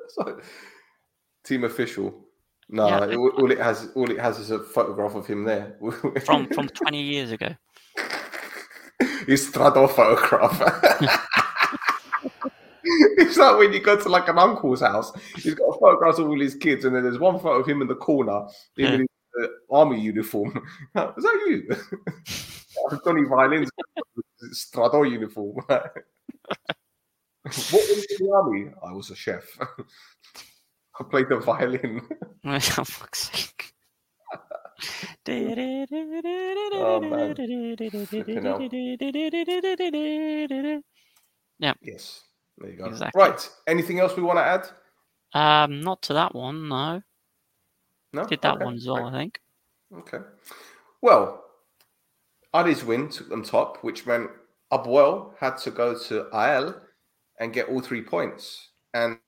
So- 0.09 0.39
Team 1.43 1.63
official. 1.65 2.25
No, 2.69 2.87
Yeah, 2.87 3.05
it, 3.05 3.17
all 3.17 3.51
it 3.51 3.57
has 3.59 3.89
all 3.95 4.09
it 4.09 4.19
has 4.19 4.39
is 4.39 4.51
a 4.51 4.59
photograph 4.59 5.15
of 5.15 5.27
him 5.27 5.43
there. 5.43 5.75
from 6.25 6.47
from 6.47 6.69
20 6.69 7.01
years 7.01 7.31
ago. 7.31 7.49
his 9.27 9.45
Strado 9.47 9.87
photograph. 9.87 10.61
it's 13.17 13.37
like 13.37 13.57
when 13.57 13.73
you 13.73 13.79
go 13.81 13.99
to 13.99 14.07
like 14.09 14.27
an 14.29 14.37
uncle's 14.39 14.81
house, 14.81 15.11
he's 15.35 15.55
got 15.55 15.77
photographs 15.79 16.19
of 16.19 16.27
all 16.29 16.39
his 16.39 16.55
kids, 16.55 16.85
and 16.85 16.95
then 16.95 17.03
there's 17.03 17.19
one 17.19 17.37
photo 17.39 17.59
of 17.59 17.67
him 17.67 17.81
in 17.81 17.87
the 17.87 17.95
corner 17.95 18.45
in 18.77 18.85
Yeah. 18.85 18.97
his 18.97 19.07
uh, 19.43 19.47
army 19.75 19.99
uniform. 19.99 20.55
Is 21.17 21.23
that 21.23 21.43
you? 21.47 21.67
Johnny 23.05 23.23
Violins 23.27 23.69
Strado 24.51 25.03
uniform. 25.03 25.57
What 27.43 27.71
was 27.71 28.05
in 28.19 28.25
the 28.25 28.31
army? 28.33 28.71
I 28.81 28.91
was 28.93 29.09
a 29.09 29.15
chef. 29.15 29.43
I 30.99 31.03
played 31.03 31.29
the 31.29 31.37
violin. 31.39 32.01
Oh, 32.45 32.59
fuck's 32.59 33.31
sake. 33.31 33.73
Yes. 41.81 42.21
There 42.57 42.69
you 42.69 42.77
go. 42.77 42.85
Exactly. 42.85 43.19
Right. 43.19 43.49
Anything 43.67 43.99
else 43.99 44.15
we 44.15 44.23
want 44.23 44.39
to 44.39 44.43
add? 44.43 44.67
Um, 45.33 45.81
not 45.81 46.01
to 46.03 46.13
that 46.13 46.35
one, 46.35 46.67
no. 46.67 47.01
No. 48.13 48.25
Did 48.25 48.41
that 48.41 48.55
Okay. 48.55 48.65
one 48.65 48.75
as 48.75 48.85
well, 48.87 49.05
I 49.07 49.11
think. 49.11 49.39
Okay. 49.99 50.19
Well, 51.01 51.43
Adi's 52.53 52.83
win 52.83 53.09
took 53.09 53.29
them 53.29 53.43
top, 53.43 53.77
which 53.83 54.05
meant 54.05 54.29
Apoel 54.71 55.33
had 55.39 55.57
to 55.59 55.71
go 55.71 55.97
to 55.97 56.27
AEL 56.31 56.75
and 57.43 57.53
get 57.53 57.67
all 57.67 57.81
three 57.81 58.01
points. 58.01 58.69
And 58.93 59.19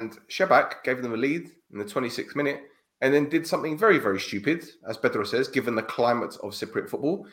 and 0.00 0.16
Shebak 0.28 0.82
gave 0.84 1.02
them 1.02 1.12
a 1.12 1.16
lead 1.16 1.50
in 1.72 1.78
the 1.78 1.84
26th 1.84 2.34
minute 2.34 2.62
and 3.00 3.12
then 3.12 3.28
did 3.28 3.46
something 3.46 3.76
very, 3.76 3.98
very 3.98 4.18
stupid, 4.18 4.64
as 4.88 4.96
Pedro 4.96 5.24
says, 5.24 5.48
given 5.48 5.74
the 5.74 5.82
climate 5.82 6.36
of 6.42 6.52
Cypriot 6.52 6.88
football. 6.88 7.26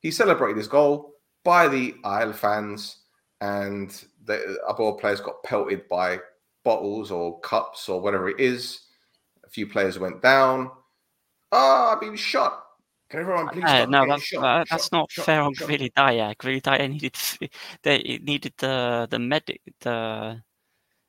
He 0.00 0.10
celebrated 0.10 0.58
his 0.58 0.68
goal 0.68 1.14
by 1.44 1.68
the 1.68 1.94
AEL 2.04 2.34
fans, 2.34 3.04
and 3.40 3.90
the 4.24 4.58
Apoel 4.68 5.00
players 5.00 5.20
got 5.20 5.42
pelted 5.42 5.88
by 5.88 6.20
bottles 6.62 7.10
or 7.10 7.40
cups 7.40 7.88
or 7.88 8.00
whatever 8.00 8.28
it 8.28 8.40
is. 8.40 8.80
A 9.44 9.50
few 9.50 9.66
players 9.66 9.98
went 9.98 10.22
down. 10.22 10.70
Ah, 11.52 11.92
I've 11.92 12.00
been 12.00 12.16
shot. 12.16 12.63
Can 13.10 13.20
everyone 13.20 13.48
please 13.48 13.64
Uh, 13.64 13.86
no, 13.86 14.06
that's 14.06 14.24
shot, 14.24 14.44
uh, 14.44 14.64
shot, 14.64 14.66
that's 14.70 14.92
not 14.92 15.10
shot, 15.10 15.24
fair 15.26 15.40
on 15.42 15.54
shot. 15.54 15.68
Kvilitaia. 15.68 16.34
Kvilitaia 16.36 16.88
needed 16.90 17.14
f- 17.14 17.38
they 17.82 18.18
needed 18.22 18.54
the 18.58 19.06
the 19.10 19.18
medic 19.18 19.60
the 19.80 20.42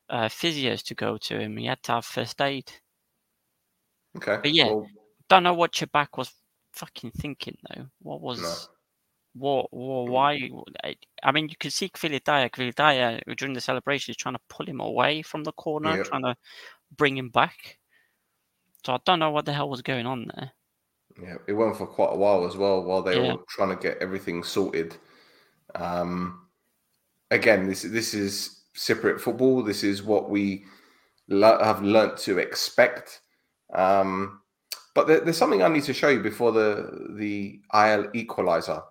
uh, 0.08 0.28
physios 0.28 0.82
to 0.84 0.94
go 0.94 1.16
to 1.18 1.38
him. 1.40 1.56
He 1.56 1.66
had 1.66 1.82
to 1.84 1.92
have 1.92 2.04
first 2.04 2.40
aid. 2.40 2.70
Okay. 4.16 4.36
But 4.42 4.52
yeah. 4.52 4.66
well, 4.66 4.86
Don't 5.28 5.42
know 5.42 5.54
what 5.54 5.72
Chebak 5.72 6.16
was 6.16 6.32
fucking 6.72 7.10
thinking 7.12 7.56
though. 7.68 7.86
What 8.02 8.20
was 8.20 8.40
No. 8.40 8.54
what, 9.34 9.72
what 9.72 10.08
why? 10.10 10.50
I- 10.84 11.32
mean, 11.32 11.48
you 11.48 11.56
can 11.58 11.70
see 11.70 11.88
Kvilitaia. 11.88 12.50
Kvilitaia 12.50 13.20
during 13.36 13.54
the 13.54 13.60
celebration 13.60 14.12
is 14.12 14.16
trying 14.16 14.34
to 14.36 14.40
pull 14.48 14.66
him 14.66 14.80
away 14.80 15.22
from 15.22 15.42
the 15.44 15.52
corner, 15.52 15.96
Yeah. 15.96 16.02
trying 16.04 16.22
to 16.22 16.36
bring 16.96 17.16
him 17.16 17.30
back. 17.30 17.78
So 18.84 18.94
I 18.94 18.98
don't 19.04 19.18
know 19.18 19.30
what 19.32 19.44
the 19.46 19.52
hell 19.52 19.68
was 19.68 19.82
going 19.82 20.06
on 20.06 20.30
there. 20.34 20.52
Yeah, 21.20 21.36
it 21.46 21.52
went 21.54 21.76
for 21.76 21.86
quite 21.86 22.12
a 22.12 22.16
while 22.16 22.46
as 22.46 22.56
well 22.56 22.82
while 22.82 23.02
they 23.02 23.16
Yeah. 23.20 23.34
were 23.34 23.42
trying 23.48 23.70
to 23.70 23.76
get 23.82 23.98
everything 23.98 24.42
sorted. 24.42 24.96
Um, 25.74 26.46
again, 27.30 27.66
this 27.66 27.82
this 27.82 28.14
is 28.14 28.64
Cypriot 28.74 29.20
football. 29.20 29.62
This 29.62 29.82
is 29.82 30.02
what 30.02 30.28
we 30.30 30.64
le- 31.28 31.64
have 31.64 31.82
learnt 31.82 32.18
to 32.18 32.38
expect. 32.38 33.20
Um, 33.72 34.42
but 34.94 35.06
there, 35.06 35.20
there's 35.20 35.36
something 35.38 35.62
I 35.62 35.68
need 35.68 35.84
to 35.84 35.94
show 35.94 36.08
you 36.08 36.20
before 36.20 36.52
the 36.52 37.08
the 37.16 37.60
AEL 37.72 38.10
equalizer. 38.14 38.82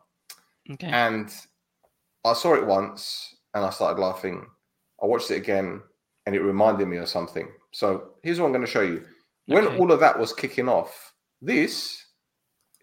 Okay. 0.71 0.87
And 0.87 1.31
I 2.23 2.33
saw 2.33 2.55
it 2.55 2.65
once 2.65 3.35
and 3.53 3.63
I 3.63 3.69
started 3.69 4.01
laughing. 4.01 4.47
I 5.01 5.05
watched 5.05 5.29
it 5.29 5.37
again 5.37 5.81
and 6.25 6.35
it 6.35 6.41
reminded 6.41 6.87
me 6.87 6.97
of 6.97 7.07
something. 7.07 7.47
So 7.71 8.15
here's 8.23 8.39
what 8.39 8.47
I'm 8.47 8.51
going 8.51 8.65
to 8.65 8.71
show 8.71 8.81
you. 8.81 9.05
When 9.45 9.67
Okay. 9.67 9.77
all 9.77 9.91
of 9.91 9.99
that 9.99 10.17
was 10.17 10.33
kicking 10.33 10.67
off, 10.67 11.13
this 11.41 12.03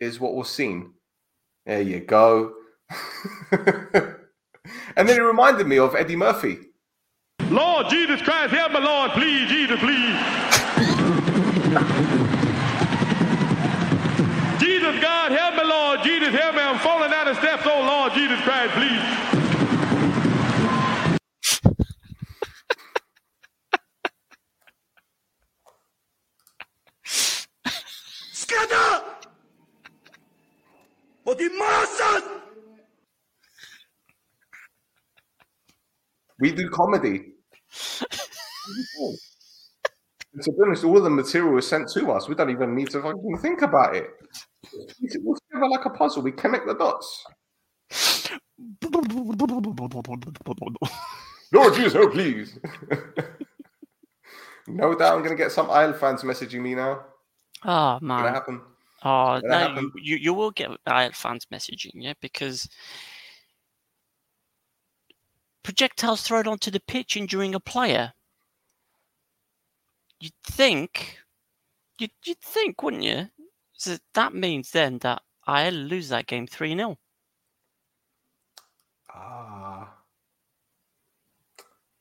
is 0.02 0.18
what 0.18 0.34
was 0.34 0.50
seen. 0.50 0.92
There 1.64 1.80
you 1.80 2.00
go. 2.00 2.54
and 3.52 5.08
then 5.08 5.16
it 5.16 5.22
reminded 5.22 5.68
me 5.68 5.78
of 5.78 5.94
Eddie 5.94 6.16
Murphy. 6.16 6.58
Lord 7.48 7.88
Jesus 7.88 8.20
Christ, 8.22 8.52
help 8.52 8.72
me, 8.72 8.80
Lord, 8.80 9.12
please, 9.12 9.48
Jesus, 9.48 9.78
please. 9.78 10.16
Jesus, 14.60 15.00
God, 15.00 15.30
help 15.30 15.54
me, 15.54 15.62
Lord, 15.64 16.02
Jesus, 16.02 16.34
help 16.34 16.56
me. 16.56 16.62
I'm 16.62 16.78
falling 16.80 17.10
down 17.10 17.26
the 17.26 17.34
steps, 17.34 17.62
oh 17.64 17.80
Lord, 17.80 18.12
Jesus 18.12 18.40
Christ, 18.40 18.72
please. 18.74 19.00
Scatter! 28.32 29.12
Och 31.32 31.38
din 31.38 31.58
masan! 31.58 32.22
We 36.38 36.50
do 36.50 36.68
comedy. 36.68 37.20
And 40.34 40.42
to 40.44 40.52
be 40.52 40.58
honest, 40.62 40.84
all 40.84 40.96
of 40.98 41.04
the 41.04 41.10
material 41.10 41.56
is 41.58 41.66
sent 41.66 41.88
to 41.94 42.12
us. 42.12 42.28
We 42.28 42.34
don't 42.34 42.50
even 42.50 42.74
need 42.74 42.90
to 42.90 43.00
fucking 43.00 43.38
think 43.38 43.62
about 43.62 43.96
it. 43.96 44.10
We'll 45.22 45.36
together 45.36 45.68
like 45.70 45.86
a 45.86 45.90
puzzle. 45.90 46.22
We 46.22 46.32
connect 46.32 46.66
the 46.66 46.74
dots. 46.74 47.24
Lord 51.52 51.74
Jesus, 51.74 51.94
oh 51.94 52.08
please. 52.08 52.58
no 54.66 54.94
doubt 54.94 55.14
I'm 55.14 55.22
going 55.22 55.36
to 55.36 55.42
get 55.42 55.52
some 55.52 55.70
AEL 55.70 55.94
fans 55.94 56.22
messaging 56.24 56.60
me 56.60 56.74
now. 56.74 57.04
Oh 57.64 57.98
Gonna 58.00 58.22
man. 58.22 58.34
happen. 58.34 58.60
Oh 59.04 59.42
no, 59.46 59.66
you, 59.66 59.92
you 59.96 60.16
you 60.16 60.34
will 60.34 60.50
get 60.50 60.70
AEL 60.86 61.12
fans 61.12 61.46
messaging, 61.46 61.92
yeah, 61.94 62.14
because 62.20 62.68
projectiles 65.64 66.22
thrown 66.22 66.46
onto 66.46 66.70
the 66.70 66.78
pitch 66.78 67.16
injuring 67.16 67.52
a 67.52 67.58
player. 67.58 68.14
You'd 70.20 70.32
think, 70.42 71.18
you'd, 71.98 72.12
you'd 72.24 72.40
think, 72.40 72.82
wouldn't 72.82 73.02
you? 73.04 73.30
So 73.74 73.98
that 74.14 74.34
means 74.34 74.70
then 74.72 74.98
that 75.00 75.22
I 75.46 75.70
lose 75.70 76.08
that 76.10 76.26
game 76.26 76.46
three 76.46 76.76
0 76.76 76.98
Ah, 79.08 80.02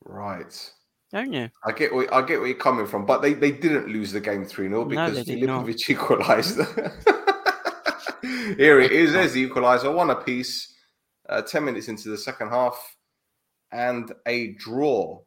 right. 0.06 0.74
Don't 1.12 1.34
you? 1.34 1.50
I 1.66 1.72
get 1.74 1.94
where, 1.94 2.12
I 2.14 2.22
get 2.22 2.40
where 2.40 2.48
you're 2.48 2.58
coming 2.58 2.88
from, 2.88 3.06
but 3.06 3.22
they, 3.22 3.34
they 3.34 3.52
didn't 3.52 3.90
lose 3.90 4.12
the 4.12 4.22
game 4.22 4.46
3 4.46 4.70
0 4.70 4.86
because 4.86 5.26
did. 5.26 5.40
Filipovic 5.40 5.90
equalised. 5.90 6.58
Here 8.58 8.80
it 8.80 8.92
is. 8.92 9.14
There's 9.14 9.34
the 9.34 9.50
equaliser, 9.50 9.94
one 9.94 10.10
apiece, 10.10 10.74
uh, 11.28 11.42
10 11.42 11.66
minutes 11.66 11.88
into 11.88 12.10
the 12.10 12.18
second 12.18 12.50
half, 12.50 12.96
and 13.72 14.12
a 14.26 14.54
draw 14.54 15.20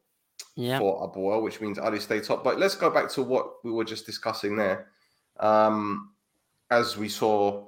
Yeah. 0.56 0.78
for 0.78 1.10
Apoel, 1.10 1.42
which 1.42 1.60
means 1.60 1.78
Ali 1.78 2.00
stay 2.00 2.20
top. 2.20 2.44
But 2.44 2.58
let's 2.58 2.76
go 2.76 2.90
back 2.90 3.08
to 3.10 3.22
what 3.22 3.64
we 3.64 3.72
were 3.72 3.84
just 3.84 4.06
discussing 4.06 4.56
there. 4.56 4.88
Um, 5.40 6.12
as 6.70 6.96
we 6.96 7.08
saw 7.08 7.66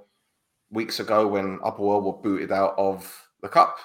weeks 0.71 1.01
ago 1.01 1.27
when 1.29 1.59
Apoel 1.59 2.03
were 2.03 2.12
booted 2.12 2.51
out 2.51 2.75
of 2.79 3.12
the 3.43 3.49
cup 3.49 3.79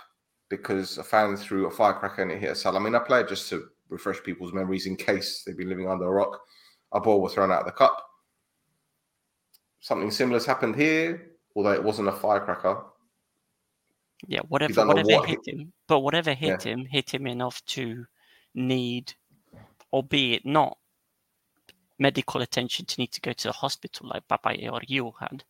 because 0.50 0.98
a 0.98 1.04
fan 1.04 1.36
threw 1.38 1.68
a 1.68 1.72
firecracker 1.72 2.22
and 2.24 2.32
it 2.32 2.40
hit 2.40 2.50
a 2.52 2.54
Salamina 2.54 3.06
player, 3.06 3.26
just 3.26 3.50
to 3.50 3.66
refresh 3.92 4.24
people's 4.24 4.54
memories 4.54 4.88
in 4.88 4.96
case 4.96 5.44
they've 5.46 5.58
been 5.58 5.70
living 5.70 5.88
under 5.88 6.06
a 6.06 6.12
rock. 6.12 6.40
A 6.94 7.00
ball 7.00 7.22
was 7.22 7.34
thrown 7.34 7.52
out 7.52 7.60
of 7.62 7.66
the 7.66 7.72
cup. 7.72 7.98
Something 9.80 10.12
similar 10.12 10.38
has 10.38 10.46
happened 10.46 10.76
here, 10.76 11.32
although 11.56 11.72
it 11.72 11.84
wasn't 11.84 12.08
a 12.08 12.12
firecracker. 12.12 12.84
Yeah, 14.28 14.42
whatever, 14.50 14.86
whatever 14.86 15.10
what 15.10 15.30
hit 15.30 15.40
him, 15.48 15.74
but 15.88 16.02
whatever 16.02 16.34
hit 16.34 16.64
him, 16.64 16.86
hit 16.86 17.12
him 17.12 17.26
enough 17.26 17.64
to 17.68 18.06
need, 18.54 19.14
albeit 19.92 20.46
not 20.46 20.78
medical 21.98 22.42
attention, 22.42 22.86
to 22.86 23.00
need 23.00 23.12
to 23.14 23.22
go 23.22 23.34
to 23.34 23.48
the 23.48 23.54
hospital 23.54 24.10
like 24.10 24.28
Babaye 24.28 24.72
or 24.72 24.82
you 24.88 25.14
had. 25.20 25.44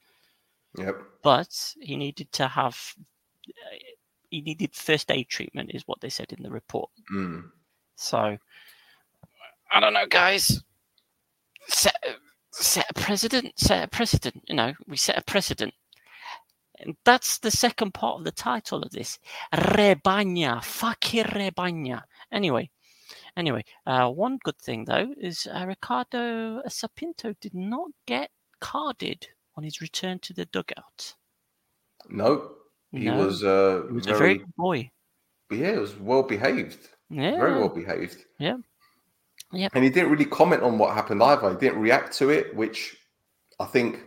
Yep. 0.77 1.01
But 1.21 1.73
he 1.81 1.97
needed 1.97 2.31
to 2.33 2.47
have, 2.47 2.95
uh, 3.49 3.75
he 4.29 4.39
needed 4.39 4.73
first 4.73 5.11
aid 5.11 5.27
treatment, 5.27 5.71
is 5.73 5.85
what 5.85 5.99
they 5.99 6.09
said 6.09 6.31
in 6.31 6.41
the 6.41 6.49
report. 6.49 6.89
Mm. 7.13 7.49
So, 8.01 8.37
I 9.71 9.79
don't 9.79 9.93
know, 9.93 10.07
guys. 10.09 10.63
Set, 11.67 11.95
set 12.51 12.85
a 12.89 12.93
precedent. 12.93 13.53
Set 13.57 13.83
a 13.83 13.87
precedent. 13.87 14.43
You 14.47 14.55
know, 14.55 14.73
we 14.87 14.97
set 14.97 15.17
a 15.17 15.21
precedent. 15.23 15.73
And 16.79 16.95
that's 17.05 17.37
the 17.37 17.51
second 17.51 17.93
part 17.93 18.17
of 18.17 18.23
the 18.25 18.31
title 18.31 18.81
of 18.81 18.91
this. 18.91 19.19
Repania. 19.53 20.63
Fucking 20.63 21.25
Repania. 21.25 22.01
Anyway, 22.31 22.69
Anyway, 23.37 23.63
uh, 23.85 24.09
one 24.09 24.37
good 24.43 24.57
thing 24.57 24.83
though 24.85 25.13
is 25.17 25.47
uh, 25.53 25.65
Ricardo 25.65 26.61
Sá 26.67 26.87
Pinto 26.93 27.33
did 27.39 27.53
not 27.53 27.89
get 28.05 28.29
carded 28.59 29.25
on 29.55 29.63
his 29.63 29.79
return 29.79 30.19
to 30.19 30.33
the 30.33 30.45
dugout. 30.45 31.15
No, 32.09 32.51
he 32.91 33.05
No, 33.05 33.15
was, 33.15 33.41
uh, 33.43 33.83
He 33.87 33.93
was 33.93 34.05
very, 34.05 34.15
a 34.15 34.17
very 34.17 34.37
good 34.39 34.55
boy. 34.57 34.91
yeah, 35.49 35.73
he 35.73 35.77
was 35.79 35.95
well 35.97 36.23
behaved, 36.23 36.89
Yeah, 37.11 37.31
very 37.31 37.59
well 37.59 37.69
behaved. 37.69 38.23
yeah, 38.39 38.57
yeah. 39.51 39.67
And 39.73 39.83
he 39.83 39.89
didn't 39.89 40.11
really 40.11 40.25
comment 40.25 40.63
on 40.63 40.77
what 40.77 40.93
happened 40.93 41.21
either. 41.21 41.49
He 41.51 41.57
didn't 41.57 41.79
react 41.81 42.13
to 42.19 42.29
it, 42.29 42.55
which 42.55 42.95
I 43.59 43.65
think 43.65 43.99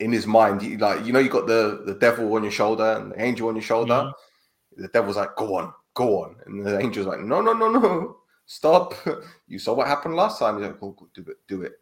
in 0.00 0.12
his 0.12 0.26
mind, 0.26 0.62
you, 0.62 0.78
like 0.78 1.04
you 1.06 1.12
know, 1.12 1.18
you 1.20 1.28
got 1.28 1.46
the 1.46 1.82
the 1.86 1.94
devil 1.94 2.32
on 2.34 2.42
your 2.42 2.52
shoulder 2.52 2.98
and 3.00 3.12
the 3.12 3.22
angel 3.22 3.48
on 3.48 3.54
your 3.54 3.62
shoulder. 3.62 3.94
Mm-hmm. 3.94 4.82
The 4.82 4.88
devil's 4.88 5.16
like, 5.16 5.36
"Go 5.36 5.56
on, 5.56 5.72
go 5.94 6.22
on," 6.24 6.36
and 6.46 6.66
the 6.66 6.78
angel's 6.78 7.06
like, 7.06 7.20
"No, 7.20 7.40
no, 7.40 7.52
no, 7.52 7.70
no, 7.70 8.16
stop! 8.46 8.94
You 9.46 9.58
saw 9.58 9.74
what 9.74 9.86
happened 9.86 10.16
last 10.16 10.38
time." 10.38 10.56
He's 10.58 10.66
like, 10.66 10.80
"Go, 10.80 10.90
go, 10.92 11.08
do 11.14 11.22
it, 11.30 11.36
do 11.46 11.62
it." 11.62 11.72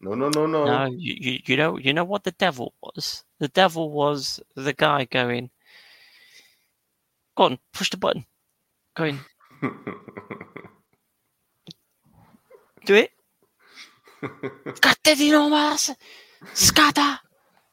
No, 0.00 0.14
no, 0.14 0.28
no, 0.30 0.46
no. 0.46 0.64
No, 0.64 0.84
you, 0.86 1.14
you, 1.20 1.38
you 1.46 1.56
know, 1.56 1.78
you 1.78 1.92
know 1.94 2.04
what 2.04 2.24
the 2.24 2.32
devil 2.32 2.74
was. 2.82 3.24
The 3.38 3.48
devil 3.48 3.90
was 3.90 4.40
the 4.56 4.72
guy 4.72 5.04
going, 5.04 5.50
"Go 7.36 7.44
on, 7.44 7.58
push 7.72 7.90
the 7.90 7.96
button." 7.96 8.26
Going, 8.94 9.20
do 12.84 12.94
it. 12.94 13.10
Skatte 14.74 15.16
dinomas! 15.16 15.94
Skata! 16.54 17.18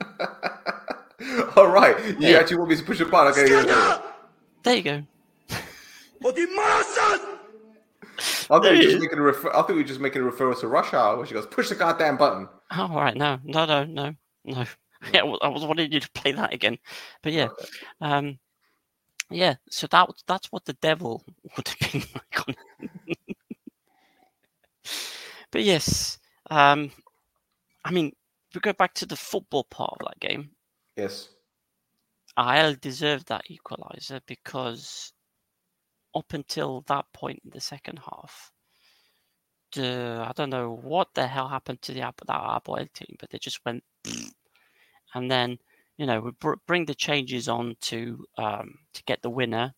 All 1.55 1.67
right. 1.67 1.95
You 2.19 2.29
yeah. 2.29 2.37
actually 2.37 2.57
want 2.57 2.69
me 2.69 2.75
to 2.77 2.83
push 2.83 2.99
a 2.99 3.05
button? 3.05 3.31
Okay. 3.33 3.49
There 4.63 4.75
you 4.75 4.83
go. 4.83 5.03
I 8.51 8.59
think, 8.59 8.75
we're 8.75 8.81
just 8.81 8.99
making 8.99 9.19
a 9.19 9.21
refer- 9.21 9.51
I 9.51 9.61
think 9.61 9.77
we're 9.77 9.83
just 9.83 9.99
making 9.99 10.21
a 10.21 10.25
referral 10.25 10.59
to 10.59 10.67
Rush 10.67 10.93
Hour 10.93 11.17
where 11.17 11.25
she 11.25 11.33
goes, 11.33 11.45
push 11.45 11.69
the 11.69 11.75
goddamn 11.75 12.17
button. 12.17 12.47
Oh, 12.71 12.87
all 12.91 12.95
right. 12.95 13.15
No, 13.15 13.39
no, 13.43 13.65
no, 13.65 13.83
no, 13.85 14.13
no. 14.45 14.65
Yeah, 15.13 15.21
I 15.41 15.47
was 15.47 15.63
wanting 15.63 15.93
you 15.93 16.01
to 16.01 16.11
play 16.11 16.33
that 16.33 16.53
again. 16.53 16.77
But 17.23 17.31
yeah. 17.31 17.45
Okay. 17.45 17.65
Um, 18.01 18.37
yeah. 19.30 19.55
So 19.69 19.88
that 19.88 20.09
that's 20.27 20.51
what 20.51 20.65
the 20.65 20.73
devil 20.73 21.23
would 21.57 21.67
have 21.67 21.91
been 21.91 22.03
like. 22.13 22.47
On... 22.47 22.55
but 25.51 25.63
yes, 25.63 26.19
um, 26.49 26.91
I 27.84 27.91
mean, 27.91 28.07
if 28.49 28.55
we 28.55 28.61
go 28.61 28.73
back 28.73 28.93
to 28.95 29.05
the 29.05 29.15
football 29.15 29.65
part 29.65 29.93
of 29.99 30.07
that 30.07 30.19
game, 30.19 30.51
Yes. 30.99 31.30
AEL 32.38 32.75
deserved 32.75 33.30
that 33.30 33.45
equaliser 33.49 34.19
because 34.27 35.13
up 36.13 36.34
until 36.34 36.82
that 36.88 37.05
point 37.13 37.39
in 37.45 37.51
the 37.51 37.61
second 37.61 37.99
half, 37.99 38.51
the 39.73 40.25
I 40.27 40.34
don't 40.36 40.49
know 40.49 40.73
what 40.73 41.13
the 41.13 41.25
hell 41.25 41.47
happened 41.47 41.82
to 41.84 41.93
the 41.93 42.01
that 42.01 42.27
Apoel 42.27 42.91
team, 42.91 43.15
but 43.17 43.30
they 43.30 43.38
just 43.38 43.63
went, 43.65 43.84
and 45.13 45.32
then 45.32 45.57
you 46.00 46.06
know 46.06 46.22
we 46.22 46.32
br- 46.39 46.54
bring 46.66 46.86
the 46.86 46.95
changes 46.95 47.50
on 47.50 47.76
to 47.82 48.26
um, 48.38 48.74
to 48.93 49.04
get 49.04 49.22
the 49.22 49.30
winner. 49.30 49.74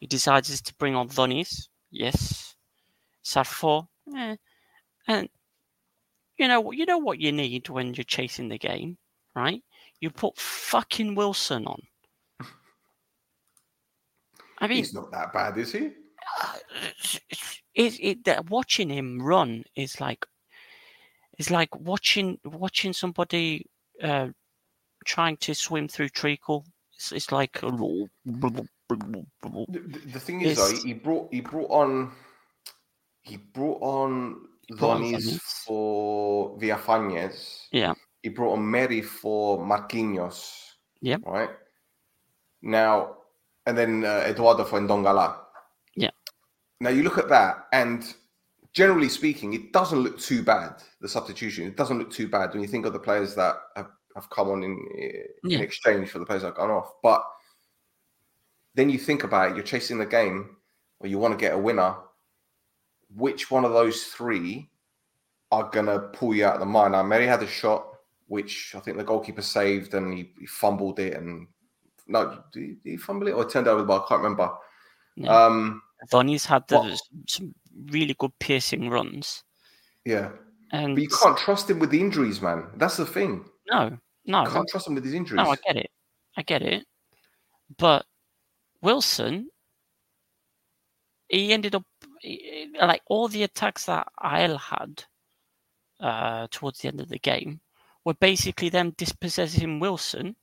He 0.00 0.06
decides 0.06 0.60
to 0.60 0.74
bring 0.74 0.94
on 0.94 1.08
Donis, 1.08 1.68
yes, 1.90 2.54
Sarfo, 3.24 3.86
eh. 4.14 4.36
and 5.08 5.28
you 6.36 6.46
know 6.46 6.70
you 6.72 6.84
know 6.84 6.98
what 6.98 7.18
you 7.18 7.32
need 7.32 7.70
when 7.70 7.94
you're 7.94 8.04
chasing 8.04 8.48
the 8.48 8.58
game, 8.58 8.98
right? 9.34 9.62
You 10.00 10.10
put 10.10 10.36
fucking 10.36 11.14
Wilson 11.14 11.66
on. 11.66 11.80
I 14.58 14.68
mean, 14.68 14.76
He's 14.76 14.92
not 14.94 15.10
that 15.12 15.32
bad, 15.32 15.56
is 15.56 15.72
he? 15.72 15.90
it, 17.74 17.98
it 18.00 18.24
that 18.24 18.50
watching 18.50 18.90
him 18.90 19.22
run 19.22 19.64
is 19.74 20.00
like 20.00 20.26
it's 21.38 21.50
like 21.50 21.74
watching 21.74 22.38
watching 22.44 22.92
somebody 22.92 23.66
uh, 24.02 24.28
trying 25.02 25.36
to 25.38 25.54
swim 25.54 25.88
through 25.88 26.08
treacle. 26.10 26.64
It's, 26.96 27.12
it's 27.12 27.32
like 27.32 27.60
The, 27.60 28.68
the- 30.12 30.20
thing 30.20 30.42
is, 30.42 30.56
though, 30.58 30.76
he 30.84 30.92
brought 30.94 31.32
he 31.32 31.40
brought 31.40 31.70
on 31.70 32.12
he 33.22 33.36
brought 33.36 33.80
on 33.82 34.46
Donis. 34.72 35.38
for 35.66 36.58
Villafañez. 36.58 37.66
yeah, 37.72 37.94
He 38.22 38.28
brought 38.30 38.52
on 38.54 38.70
Mary 38.70 39.00
for 39.02 39.58
Marquinhos. 39.58 40.50
Yeah. 41.00 41.16
Right. 41.24 41.50
Now, 42.62 43.16
and 43.66 43.76
then 43.76 44.04
uh, 44.04 44.24
Eduardo 44.26 44.64
for 44.64 44.80
Ndongala. 44.80 45.36
Yeah. 45.96 46.10
Now 46.80 46.90
you 46.90 47.02
look 47.02 47.18
at 47.18 47.28
that, 47.28 47.66
and 47.72 48.04
generally 48.72 49.08
speaking, 49.08 49.52
it 49.54 49.72
doesn't 49.72 49.98
look 50.00 50.18
too 50.18 50.42
bad. 50.42 50.82
The 51.00 51.08
substitution 51.08 51.66
it 51.66 51.76
doesn't 51.76 51.98
look 51.98 52.10
too 52.12 52.28
bad 52.28 52.52
when 52.52 52.62
you 52.62 52.68
think 52.68 52.86
of 52.86 52.92
the 52.92 52.98
players 53.00 53.34
that 53.34 53.56
have, 53.76 53.88
have 54.14 54.30
come 54.30 54.50
on 54.50 54.62
in, 54.62 54.78
in 54.96 55.50
Yeah. 55.50 55.60
exchange 55.60 56.10
for 56.10 56.18
the 56.18 56.26
players 56.26 56.42
that 56.42 56.48
have 56.48 56.56
gone 56.56 56.70
off. 56.70 56.92
But 57.02 57.24
then 58.74 58.90
you 58.90 58.98
think 58.98 59.24
about 59.24 59.50
it, 59.50 59.56
you're 59.56 59.64
chasing 59.64 59.98
the 59.98 60.06
game, 60.06 60.56
or 61.00 61.08
you 61.08 61.18
want 61.18 61.32
to 61.32 61.40
get 61.42 61.54
a 61.54 61.58
winner. 61.58 61.96
Which 63.14 63.50
one 63.50 63.64
of 63.64 63.72
those 63.72 64.04
three 64.04 64.70
are 65.50 65.68
gonna 65.70 65.98
pull 65.98 66.34
you 66.34 66.46
out 66.46 66.54
of 66.54 66.60
the 66.60 66.66
mine? 66.66 66.92
Now, 66.92 67.02
Mary 67.02 67.26
had 67.26 67.42
a 67.42 67.46
shot, 67.46 67.86
which 68.28 68.74
I 68.74 68.80
think 68.80 68.96
the 68.96 69.04
goalkeeper 69.04 69.42
saved, 69.42 69.94
and 69.94 70.16
he, 70.16 70.32
he 70.38 70.46
fumbled 70.46 70.98
it. 70.98 71.14
And 71.14 71.46
no, 72.06 72.42
did 72.52 72.62
he, 72.62 72.68
did 72.82 72.90
he 72.90 72.96
fumble 72.96 73.28
it 73.28 73.32
or 73.32 73.42
it 73.42 73.50
turned 73.50 73.68
over 73.68 73.82
the 73.82 73.86
bar? 73.86 74.04
I 74.04 74.08
can't 74.08 74.22
remember. 74.22 74.50
Yeah. 75.16 75.44
Um, 75.44 75.82
Donny's 76.10 76.46
had 76.46 76.66
the, 76.68 76.98
some 77.28 77.54
really 77.86 78.14
good 78.18 78.32
piercing 78.38 78.88
runs, 78.88 79.44
yeah, 80.04 80.30
and 80.72 80.96
but 80.96 81.02
you 81.02 81.08
can't 81.08 81.36
trust 81.38 81.70
him 81.70 81.78
with 81.78 81.90
the 81.90 82.00
injuries, 82.00 82.40
man. 82.40 82.66
That's 82.76 82.96
the 82.96 83.06
thing. 83.06 83.44
No, 83.70 83.98
no, 84.26 84.44
can't 84.46 84.68
trust 84.68 84.86
him 84.88 84.94
with 84.94 85.04
his 85.04 85.14
injuries. 85.14 85.42
no. 85.42 85.50
I 85.50 85.56
get 85.56 85.76
it, 85.76 85.90
I 86.36 86.42
get 86.42 86.62
it, 86.62 86.86
but 87.78 88.04
Wilson, 88.82 89.48
he 91.28 91.52
ended 91.52 91.74
up 91.74 91.84
like 92.80 93.02
all 93.06 93.28
the 93.28 93.42
attacks 93.42 93.86
that 93.86 94.08
AEL 94.22 94.58
had 94.58 95.04
uh, 96.00 96.46
towards 96.50 96.80
the 96.80 96.88
end 96.88 97.00
of 97.00 97.08
the 97.08 97.18
game 97.18 97.60
were 98.04 98.14
basically 98.14 98.68
them 98.68 98.90
dispossessing 98.96 99.78
Wilson, 99.80 100.36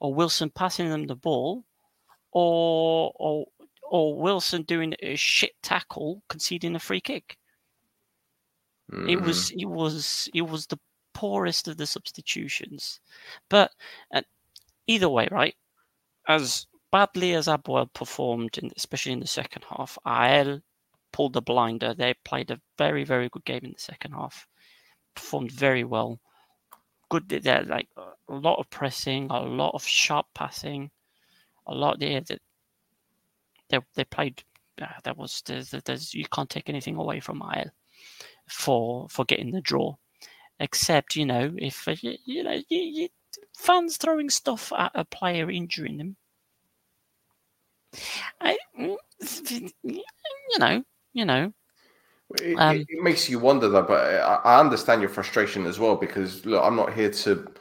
or 0.00 0.14
Wilson 0.14 0.50
passing 0.50 0.90
them 0.90 1.06
the 1.06 1.16
ball, 1.16 1.64
or 2.32 3.12
or 3.16 3.46
or 3.90 4.16
Wilson 4.20 4.62
doing 4.62 4.94
a 5.00 5.16
shit 5.16 5.52
tackle, 5.62 6.22
conceding 6.28 6.74
a 6.76 6.78
free 6.78 7.00
kick. 7.00 7.38
It 9.08 9.16
Mm. 9.16 9.26
was 9.26 9.50
it 9.56 9.64
was 9.66 10.28
it 10.34 10.42
was 10.42 10.66
the 10.66 10.78
poorest 11.22 11.68
of 11.68 11.76
the 11.76 11.86
substitutions, 11.86 12.98
but 13.48 13.70
uh, 14.12 14.22
either 14.88 15.08
way, 15.08 15.28
right? 15.30 15.54
As 16.26 16.66
badly 16.90 17.34
as 17.34 17.46
Apoel 17.46 17.92
performed, 17.94 18.58
in, 18.58 18.72
especially 18.76 19.12
in 19.12 19.20
the 19.20 19.36
second 19.40 19.64
half, 19.70 19.96
Ael 20.04 20.60
pulled 21.12 21.34
the 21.34 21.40
blinder. 21.42 21.94
They 21.94 22.14
played 22.24 22.50
a 22.50 22.60
very 22.76 23.04
very 23.04 23.28
good 23.28 23.44
game 23.44 23.60
in 23.62 23.72
the 23.72 23.78
second 23.78 24.12
half, 24.12 24.48
performed 25.14 25.52
very 25.52 25.84
well. 25.84 26.18
Good, 27.08 27.28
they're 27.28 27.62
like 27.62 27.88
a 27.96 28.34
lot 28.34 28.58
of 28.58 28.68
pressing, 28.70 29.30
a 29.30 29.40
lot 29.40 29.74
of 29.74 29.84
sharp 29.86 30.26
passing, 30.34 30.90
a 31.68 31.74
lot. 31.74 32.02
Yeah, 32.02 32.20
they 32.26 32.38
they, 33.68 33.78
they 33.94 34.04
played. 34.04 34.42
Uh, 34.80 34.86
that 35.04 35.16
was 35.16 35.42
there's, 35.46 35.70
there's 35.70 36.14
you 36.14 36.26
can't 36.34 36.50
take 36.50 36.68
anything 36.68 36.96
away 36.96 37.20
from 37.20 37.42
Ael 37.42 37.70
for 38.48 39.08
for 39.08 39.24
getting 39.24 39.52
the 39.52 39.60
draw. 39.60 39.94
Except 40.62 41.16
you 41.16 41.26
know 41.26 41.52
if 41.58 41.86
uh, 41.88 41.96
you, 42.00 42.16
you 42.24 42.42
know 42.44 42.52
you, 42.68 42.78
you, 42.78 43.08
fans 43.54 43.96
throwing 43.96 44.30
stuff 44.30 44.72
at 44.72 44.92
a 44.94 45.04
player 45.04 45.50
injuring 45.50 45.98
them. 45.98 46.16
I, 48.40 48.56
you 49.82 50.58
know, 50.58 50.82
you 51.12 51.24
know, 51.26 51.52
It, 52.40 52.56
Um, 52.58 52.76
it, 52.76 52.86
it 52.88 53.02
makes 53.02 53.28
you 53.28 53.38
wonder, 53.38 53.68
though. 53.68 53.82
But 53.82 54.14
I, 54.14 54.40
I 54.44 54.60
understand 54.60 55.00
your 55.00 55.10
frustration 55.10 55.66
as 55.66 55.78
well 55.78 55.96
because 55.96 56.46
look, 56.46 56.62
I'm 56.64 56.76
not 56.76 56.92
here 56.92 57.10
to 57.10 57.52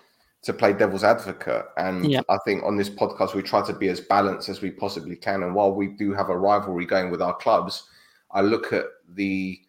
to 0.43 0.53
play 0.53 0.73
devil's 0.73 1.03
advocate, 1.03 1.65
and 1.77 2.09
Yeah. 2.09 2.21
I 2.29 2.37
think 2.45 2.63
on 2.63 2.75
this 2.75 2.89
podcast 2.89 3.35
we 3.35 3.43
try 3.43 3.61
to 3.65 3.73
be 3.73 3.89
as 3.89 3.99
balanced 3.99 4.49
as 4.49 4.61
we 4.61 4.71
possibly 4.71 5.15
can. 5.15 5.43
And 5.43 5.53
while 5.53 5.73
we 5.73 5.87
do 5.87 6.13
have 6.13 6.29
a 6.29 6.37
rivalry 6.37 6.85
going 6.85 7.11
with 7.11 7.21
our 7.21 7.35
clubs, 7.35 7.83
I 8.31 8.41
look 8.41 8.73
at 8.73 8.85
the 9.07 9.59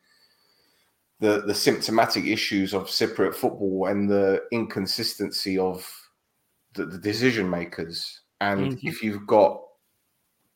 the 1.22 1.42
the 1.46 1.54
symptomatic 1.54 2.24
issues 2.26 2.74
of 2.74 2.88
Cypriot 2.88 3.34
football 3.34 3.86
and 3.86 4.10
the 4.10 4.42
inconsistency 4.50 5.56
of 5.56 5.88
the, 6.74 6.84
the 6.84 6.98
decision 6.98 7.48
makers. 7.48 8.20
And 8.40 8.72
Mhm. 8.72 8.80
if 8.82 9.02
you've 9.02 9.26
got 9.26 9.62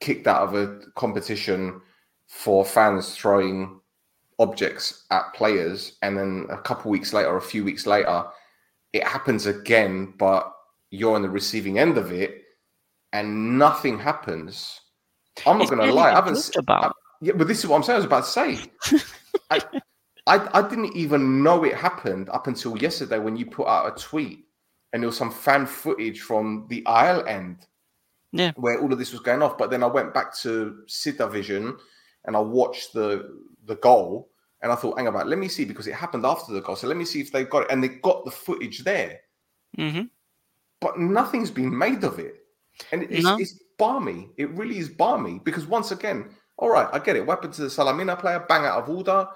kicked 0.00 0.26
out 0.26 0.42
of 0.42 0.54
a 0.54 0.80
competition 0.96 1.80
for 2.26 2.64
fans 2.64 3.14
throwing 3.16 3.80
objects 4.40 5.06
at 5.12 5.32
players, 5.34 5.96
and 6.02 6.18
then 6.18 6.46
a 6.50 6.58
couple 6.58 6.90
weeks 6.90 7.12
later, 7.12 7.28
or 7.28 7.36
a 7.36 7.40
few 7.52 7.62
weeks 7.64 7.86
later, 7.86 8.24
it 8.92 9.04
happens 9.06 9.46
again, 9.46 10.12
but 10.18 10.52
you're 10.90 11.14
on 11.14 11.22
the 11.22 11.30
receiving 11.30 11.78
end 11.78 11.96
of 11.96 12.10
it, 12.12 12.42
and 13.12 13.56
nothing 13.58 13.98
happens. 13.98 14.80
I'm 15.46 15.58
not 15.58 15.70
going 15.70 15.86
to 15.86 15.94
lie. 15.94 16.10
I 16.10 16.14
haven't. 16.16 16.50
about. 16.56 16.92
yeah, 17.20 17.34
but 17.36 17.46
this 17.46 17.60
is 17.60 17.66
what 17.68 17.76
I'm 17.76 17.82
saying. 17.84 17.94
I 17.96 17.98
was 17.98 18.04
about 18.06 18.24
to 18.24 18.30
say. 18.30 18.48
I, 19.50 19.60
I, 20.26 20.48
I 20.58 20.68
didn't 20.68 20.96
even 20.96 21.42
know 21.42 21.64
it 21.64 21.74
happened 21.74 22.28
up 22.30 22.46
until 22.48 22.76
yesterday 22.78 23.18
when 23.18 23.36
you 23.36 23.46
put 23.46 23.68
out 23.68 23.86
a 23.96 24.00
tweet 24.02 24.46
and 24.92 25.02
there 25.02 25.08
was 25.08 25.16
some 25.16 25.30
fan 25.30 25.66
footage 25.66 26.20
from 26.22 26.66
the 26.68 26.82
AEL 26.86 27.26
end 27.26 27.66
Yeah. 28.32 28.52
where 28.56 28.80
all 28.80 28.92
of 28.92 28.98
this 28.98 29.12
was 29.12 29.20
going 29.20 29.42
off. 29.42 29.56
But 29.58 29.70
then 29.70 29.82
I 29.82 29.86
went 29.86 30.12
back 30.14 30.34
to 30.38 30.82
Cytavision 30.88 31.78
and 32.24 32.36
I 32.36 32.40
watched 32.40 32.92
the 32.92 33.38
the 33.66 33.76
goal 33.76 34.30
and 34.62 34.72
I 34.72 34.74
thought, 34.74 34.96
hang 34.96 35.06
about, 35.08 35.28
let 35.28 35.38
me 35.38 35.48
see 35.48 35.64
because 35.64 35.86
it 35.86 35.94
happened 35.94 36.24
after 36.24 36.52
the 36.52 36.60
goal. 36.60 36.76
So 36.76 36.86
let 36.88 36.96
me 36.96 37.04
see 37.04 37.20
if 37.20 37.30
they 37.30 37.44
got 37.44 37.64
it. 37.64 37.70
And 37.70 37.82
they 37.82 37.88
got 37.88 38.24
the 38.24 38.30
footage 38.30 38.84
there, 38.84 39.20
Mm-hmm. 39.78 40.02
but 40.80 40.98
nothing's 40.98 41.50
been 41.50 41.76
made 41.76 42.02
of 42.04 42.18
it. 42.18 42.36
And 42.92 43.02
it's, 43.04 43.24
No. 43.24 43.36
it's 43.38 43.60
balmy. 43.78 44.30
It 44.38 44.50
really 44.52 44.78
is 44.78 44.88
balmy 44.88 45.40
because 45.44 45.66
once 45.66 45.90
again, 45.92 46.30
all 46.58 46.70
right, 46.70 46.88
I 46.92 46.98
get 46.98 47.16
it. 47.16 47.26
Weapon 47.26 47.50
to 47.52 47.62
the 47.62 47.68
Salamina 47.68 48.18
player, 48.18 48.44
bang 48.48 48.64
out 48.64 48.82
of 48.82 48.88
order. 48.88 49.28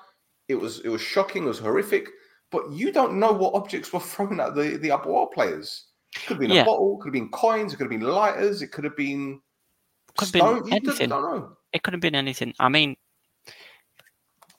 It 0.50 0.60
was 0.60 0.80
it 0.80 0.88
was 0.88 1.00
shocking, 1.00 1.44
it 1.44 1.48
was 1.48 1.58
horrific. 1.58 2.08
But 2.50 2.70
you 2.72 2.90
don't 2.92 3.18
know 3.20 3.32
what 3.32 3.54
objects 3.54 3.92
were 3.92 4.00
thrown 4.00 4.40
at 4.40 4.54
the, 4.56 4.76
the 4.76 4.88
Apoel 4.88 5.30
players. 5.32 5.86
It 6.16 6.20
Could 6.26 6.34
have 6.34 6.40
been 6.40 6.50
Yeah. 6.50 6.62
a 6.62 6.64
bottle, 6.64 6.96
could 6.98 7.08
have 7.08 7.12
been 7.12 7.30
coins, 7.30 7.72
it 7.72 7.76
could 7.76 7.84
have 7.84 8.00
been 8.00 8.08
lighters, 8.08 8.60
it 8.62 8.72
could 8.72 8.82
have 8.84 8.96
been 8.96 9.40
Could 10.16 10.26
have 10.26 10.32
been. 10.32 10.66
You 10.66 10.72
anything. 10.76 11.08
don't 11.08 11.22
know. 11.22 11.56
It 11.72 11.82
could 11.84 11.94
have 11.94 12.00
been 12.00 12.16
anything. 12.16 12.52
I 12.58 12.68
mean, 12.68 12.96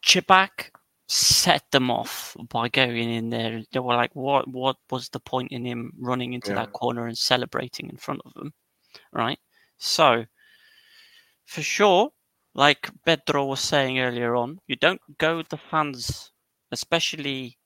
Chibak 0.04 0.70
set 1.08 1.70
them 1.72 1.92
off 1.92 2.38
by 2.50 2.70
going 2.70 3.10
in 3.12 3.30
there. 3.30 3.62
They 3.74 3.80
were 3.80 3.96
like, 3.96 4.16
"What? 4.16 4.48
What 4.48 4.78
was 4.90 5.10
the 5.10 5.20
point 5.20 5.52
in 5.52 5.66
him 5.66 5.92
running 6.00 6.32
into 6.34 6.52
Yeah. 6.52 6.56
that 6.60 6.72
corner 6.72 7.08
and 7.08 7.18
celebrating 7.18 7.90
in 7.90 7.98
front 7.98 8.22
of 8.26 8.34
them?" 8.34 8.54
Right. 9.12 9.40
So, 9.78 10.26
for 11.46 11.62
sure, 11.62 12.12
like 12.54 12.90
Pedro 13.06 13.46
was 13.46 13.60
saying 13.62 14.00
earlier 14.00 14.36
on, 14.36 14.60
you 14.68 14.76
don't 14.76 15.02
go 15.18 15.42
the 15.44 15.58
fans, 15.58 16.32
especially 16.72 17.58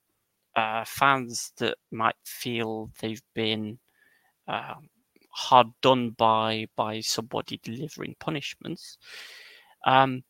uh, 0.56 0.86
fans 0.86 1.54
that 1.58 1.78
might 1.92 2.18
feel 2.26 2.92
they've 3.02 3.24
been 3.36 3.80
um, 4.48 4.90
hard 5.32 5.68
done 5.82 6.12
by 6.12 6.68
by 6.76 7.02
somebody 7.02 7.60
delivering 7.64 8.16
punishments. 8.20 8.98
Um, 9.86 10.24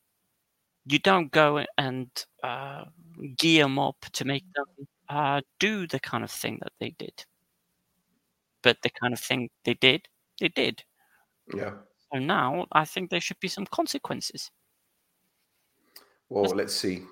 you 0.86 0.98
don't 0.98 1.30
go 1.32 1.64
and 1.78 2.10
uh, 2.42 2.84
gear 3.38 3.64
them 3.64 3.78
up 3.78 4.06
to 4.12 4.24
make 4.24 4.44
them 4.54 4.88
uh, 5.08 5.40
do 5.58 5.86
the 5.86 6.00
kind 6.00 6.24
of 6.24 6.30
thing 6.30 6.58
that 6.62 6.72
they 6.80 6.90
did. 6.98 7.24
But 8.60 8.82
the 8.82 8.90
kind 8.90 9.14
of 9.14 9.20
thing 9.20 9.48
they 9.64 9.72
did, 9.72 10.08
they 10.38 10.48
did. 10.48 10.84
Yeah. 11.54 11.74
So 12.12 12.18
now 12.20 12.66
I 12.72 12.84
think 12.84 13.10
there 13.10 13.20
should 13.20 13.40
be 13.40 13.48
some 13.48 13.66
consequences. 13.66 14.50
Well, 16.28 16.44
let's 16.44 16.74
see. 16.74 17.02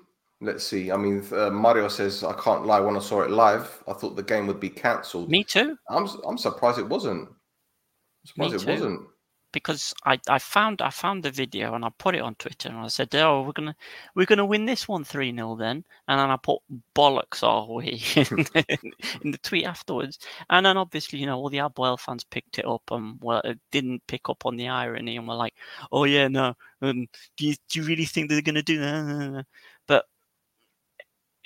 Let's 0.41 0.65
see. 0.65 0.91
I 0.91 0.97
mean, 0.97 1.23
uh, 1.31 1.49
Mario 1.49 1.87
says, 1.87 2.23
I 2.23 2.33
can't 2.33 2.65
lie. 2.65 2.79
When 2.79 2.97
I 2.97 2.99
saw 2.99 3.21
it 3.21 3.31
live, 3.31 3.83
I 3.87 3.93
thought 3.93 4.15
the 4.15 4.23
game 4.23 4.47
would 4.47 4.59
be 4.59 4.69
cancelled. 4.69 5.29
Me 5.29 5.43
too, 5.43 5.77
I'm 5.89 6.07
I'm 6.27 6.37
surprised 6.37 6.79
it 6.79 6.87
wasn't. 6.87 7.29
I'm 7.29 8.25
surprised 8.25 8.51
Me 8.51 8.55
it 8.57 8.59
too. 8.65 8.71
wasn't. 8.71 9.07
Because 9.55 9.93
I, 10.05 10.19
I 10.29 10.37
found 10.39 10.81
I 10.81 10.89
found 10.91 11.23
the 11.23 11.31
video 11.31 11.75
and 11.75 11.85
I 11.85 11.89
put 11.97 12.13
it 12.13 12.21
on 12.21 12.35
Twitter 12.35 12.69
and 12.69 12.77
I 12.79 12.87
said, 12.89 13.15
"Oh, 13.15 13.41
we're 13.43 13.53
gonna 13.53 13.75
we're 14.13 14.25
gonna 14.25 14.45
win 14.45 14.65
this 14.65 14.87
one 14.87 15.05
three 15.05 15.33
0 15.33 15.55
then," 15.55 15.85
and 16.09 16.19
then 16.19 16.29
I 16.29 16.35
put 16.37 16.59
bollocks 16.93 17.41
are 17.41 17.65
we 17.73 17.91
in, 18.17 18.43
the- 18.53 18.65
in 19.23 19.31
the 19.31 19.37
tweet 19.39 19.65
afterwards, 19.65 20.19
and 20.49 20.65
then 20.65 20.77
obviously 20.77 21.19
you 21.19 21.25
know 21.25 21.37
all 21.37 21.49
the 21.49 21.59
Apoel 21.59 21.97
fans 21.99 22.25
picked 22.25 22.59
it 22.59 22.65
up 22.67 22.83
and 22.91 23.17
well 23.21 23.41
it 23.45 23.57
didn't 23.71 24.05
pick 24.07 24.27
up 24.29 24.45
on 24.45 24.57
the 24.57 24.67
irony 24.67 25.15
and 25.17 25.27
were 25.27 25.35
like, 25.35 25.55
"Oh 25.91 26.03
yeah, 26.03 26.27
no, 26.27 26.53
um, 26.81 27.07
do 27.37 27.47
you 27.47 27.55
do 27.69 27.79
you 27.79 27.85
really 27.85 28.05
think 28.05 28.29
they're 28.29 28.41
gonna 28.41 28.61
do 28.63 28.79
that?" 28.79 29.45
But 29.87 30.05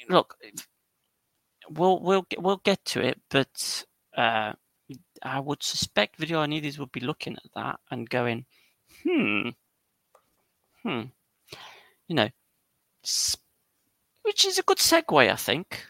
look, 0.09 0.35
we'll 1.69 1.99
we'll 2.01 2.23
get- 2.23 2.41
we'll 2.41 2.57
get 2.57 2.83
to 2.85 3.01
it, 3.01 3.21
but. 3.29 3.85
Uh, 4.17 4.53
I 5.23 5.39
would 5.39 5.63
suspect 5.63 6.17
video 6.17 6.45
Videoanides 6.45 6.79
would 6.79 6.91
be 6.91 6.99
looking 6.99 7.35
at 7.35 7.51
that 7.55 7.79
and 7.91 8.09
going, 8.09 8.45
hmm, 9.03 9.49
hmm, 10.83 11.01
you 12.07 12.15
know, 12.15 12.29
which 14.23 14.45
is 14.45 14.59
a 14.59 14.63
good 14.63 14.77
segue, 14.77 15.31
I 15.31 15.35
think. 15.35 15.85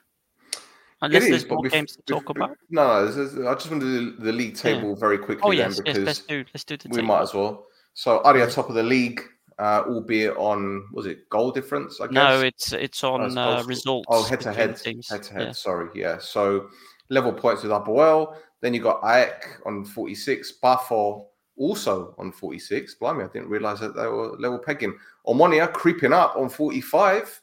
Unless 1.01 1.23
is, 1.23 1.30
there's 1.30 1.49
more 1.49 1.63
bef- 1.63 1.71
games 1.71 1.95
to 1.95 2.01
talk 2.03 2.25
bef- 2.25 2.36
about. 2.36 2.57
No, 2.69 3.05
is- 3.05 3.38
I 3.38 3.53
just 3.53 3.71
want 3.71 3.82
to 3.84 3.99
do 4.11 4.15
the 4.17 4.34
league 4.34 4.55
table 4.55 4.95
very 4.95 5.17
quickly 5.17 5.41
Oh 5.43 5.49
then 5.51 5.69
yes, 5.69 5.82
yes, 5.86 5.95
because 5.95 6.05
let's 6.05 6.19
do 6.19 6.45
let's 6.53 6.63
do 6.65 6.77
the 6.77 6.89
we 6.89 6.97
table. 6.97 7.07
might 7.07 7.21
as 7.21 7.34
well. 7.34 7.67
So 7.93 8.19
Aria 8.23 8.49
top 8.49 8.69
of 8.69 8.75
the 8.75 8.84
league, 8.84 9.21
uh, 9.57 9.84
albeit 9.88 10.36
on 10.36 10.88
was 10.91 11.05
it 11.05 11.30
goal 11.30 11.51
difference? 11.51 12.01
I 12.01 12.07
guess. 12.07 12.13
No, 12.13 12.41
it's 12.41 12.73
it's 12.73 13.03
on 13.03 13.38
uh, 13.38 13.63
results. 13.65 14.07
Oh, 14.09 14.23
head 14.23 14.41
to 14.41 14.51
head, 14.51 14.80
head 15.09 15.23
to 15.23 15.34
head. 15.34 15.55
Sorry, 15.55 15.89
yeah. 15.95 16.17
So 16.17 16.69
level 17.09 17.32
points 17.32 17.63
with 17.63 17.71
Apoel. 17.71 18.36
Then 18.62 18.74
you 18.74 18.82
got 18.82 19.01
Aek 19.03 19.60
on 19.66 19.86
forty 19.86 20.16
six. 20.16 20.53
Bafo 20.62 21.26
also 21.57 22.16
on 22.18 22.32
forty 22.32 22.60
six. 22.60 22.95
Blimey, 22.95 23.24
I 23.24 23.28
didn't 23.28 23.49
realize 23.49 23.80
that 23.80 23.95
they 23.95 24.05
were 24.07 24.36
level 24.38 24.60
pegging. 24.60 24.97
Omonia 25.28 25.72
creeping 25.72 26.14
up 26.14 26.36
on 26.36 26.49
forty 26.49 26.82
five. 26.82 27.39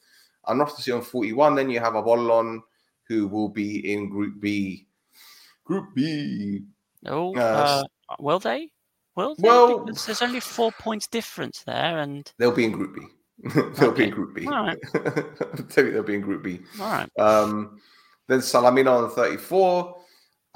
Anostasi 0.48 0.94
on 0.94 1.02
forty 1.02 1.32
one. 1.32 1.54
Then 1.54 1.70
you 1.70 1.80
have 1.80 1.94
Apollon, 1.94 2.62
who 3.08 3.26
will 3.28 3.48
be 3.48 3.92
in 3.92 4.08
Group 4.10 4.40
B. 4.40 4.86
Group 5.64 5.94
B. 5.94 6.62
Oh, 7.06 7.34
Uh, 7.34 7.82
uh, 8.10 8.16
will 8.20 8.38
they? 8.38 8.70
Will 9.16 9.34
they? 9.36 9.42
well- 9.48 9.84
Because 9.84 10.06
there's 10.06 10.22
only 10.22 10.40
four 10.40 10.70
points 10.72 11.06
difference 11.06 11.62
there, 11.64 11.98
and 12.00 12.30
They'll 12.38 12.52
be 12.52 12.64
in 12.66 12.72
Group 12.72 12.94
B. 12.94 13.00
they'll 13.76 13.92
be 13.92 14.04
in 14.04 14.10
Group 14.10 14.34
B. 14.34 14.46
All 14.46 14.52
right. 14.52 14.78
I'll 14.94 15.64
tell 15.68 15.84
you, 15.84 15.92
they'll 15.92 16.02
be 16.02 16.14
in 16.14 16.20
Group 16.20 16.42
B. 16.42 16.60
all 16.80 16.86
right. 16.92 17.10
Um, 17.18 17.80
then 18.28 18.40
Salamina 18.40 19.04
on 19.04 19.10
34, 19.10 19.96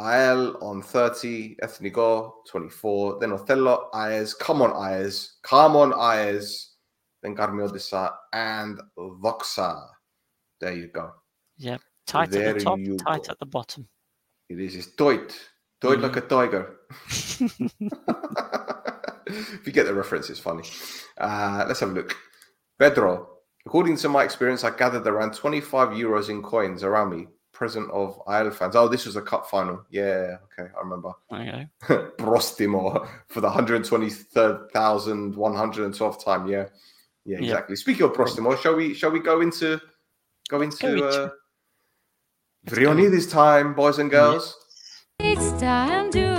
Ael 0.01 0.57
on 0.63 0.83
30, 0.83 1.57
Ethnigo 1.63 2.33
24, 2.49 3.19
then 3.21 3.33
Othello, 3.33 3.91
Ayes, 3.95 4.33
come 4.35 4.63
on 4.63 4.73
Ayes, 4.73 5.37
come 5.43 5.77
on 5.77 5.93
Ayes, 5.93 6.77
then 7.23 7.37
Karmiotissa 7.37 8.13
and 8.33 8.81
Doxa. 8.99 9.87
There 10.61 10.73
you 10.73 10.89
go. 10.89 11.13
Yeah, 11.59 11.77
tight 12.07 12.35
at 12.35 12.55
the 12.59 12.65
top, 12.65 12.79
tight 13.05 13.25
go. 13.27 13.31
at 13.31 13.39
the 13.39 13.47
bottom. 13.47 13.87
It 14.49 14.59
is 14.59 14.75
it's 14.75 14.89
Deut. 14.89 15.33
Deut 15.81 15.99
Mhm. 15.99 16.03
like 16.03 16.17
a 16.17 16.21
tiger. 16.23 16.77
if 19.27 19.67
you 19.67 19.73
get 19.73 19.87
the 19.87 19.95
reference, 19.95 20.29
it's 20.31 20.41
funny. 20.41 20.65
Uh, 21.19 21.65
let's 21.69 21.81
have 21.81 21.91
a 21.91 21.93
look. 21.93 22.17
Pedro, 22.79 23.29
according 23.67 23.97
to 23.99 24.09
my 24.09 24.25
experience, 24.25 24.65
I 24.65 24.71
gathered 24.77 25.07
around 25.07 25.35
25 25.35 25.91
euros 25.91 26.29
in 26.31 26.43
coins 26.43 26.83
around 26.83 27.11
me, 27.11 27.29
present 27.61 27.91
of 27.91 28.19
AEL 28.27 28.51
fans. 28.53 28.75
Oh, 28.75 28.89
this 28.89 29.05
was 29.05 29.17
a 29.17 29.21
cup 29.21 29.47
final. 29.51 29.85
Yeah, 29.91 30.39
okay, 30.47 30.71
I 30.75 30.81
remember. 30.83 31.13
Okay. 31.31 31.69
you 31.69 31.79
go. 31.89 32.11
Brostimo 32.17 33.07
for 33.29 33.43
the 33.43 33.51
123,112th 33.51 36.25
time. 36.25 36.47
Yeah, 36.47 36.65
yeah, 37.27 37.37
Yeah. 37.39 37.45
exactly. 37.45 37.77
Speaking 37.77 38.05
of 38.07 38.15
Brostimo, 38.15 38.57
shall 38.59 38.75
we 38.75 38.95
shall 38.95 39.11
we 39.11 39.21
go 39.21 39.43
into 39.43 39.79
go 40.49 40.63
into 40.63 40.79
go 40.79 40.89
into- 40.89 41.07
uh, 41.07 41.29
Let's 42.65 42.77
go. 42.77 42.77
Vrionides 42.77 43.31
time, 43.31 43.75
boys 43.75 43.99
and 43.99 44.11
girls? 44.11 44.57
It's 45.19 45.53
time 45.61 46.11
to 46.13 46.30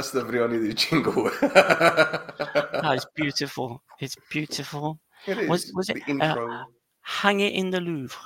That's 0.00 0.12
the 0.12 0.24
Vrionides 0.24 0.76
jingle. 0.76 1.30
Oh, 2.82 2.92
it's 2.92 3.04
beautiful. 3.14 3.82
It's 4.00 4.16
beautiful. 4.30 4.98
it 5.26 5.36
is. 5.36 5.48
Was- 5.50 5.72
was 5.74 5.90
it, 5.90 6.02
the 6.06 6.24
uh. 6.24 6.64
Hang 7.02 7.40
it 7.40 7.52
in 7.52 7.68
the 7.68 7.80
Louvre. 7.80 8.16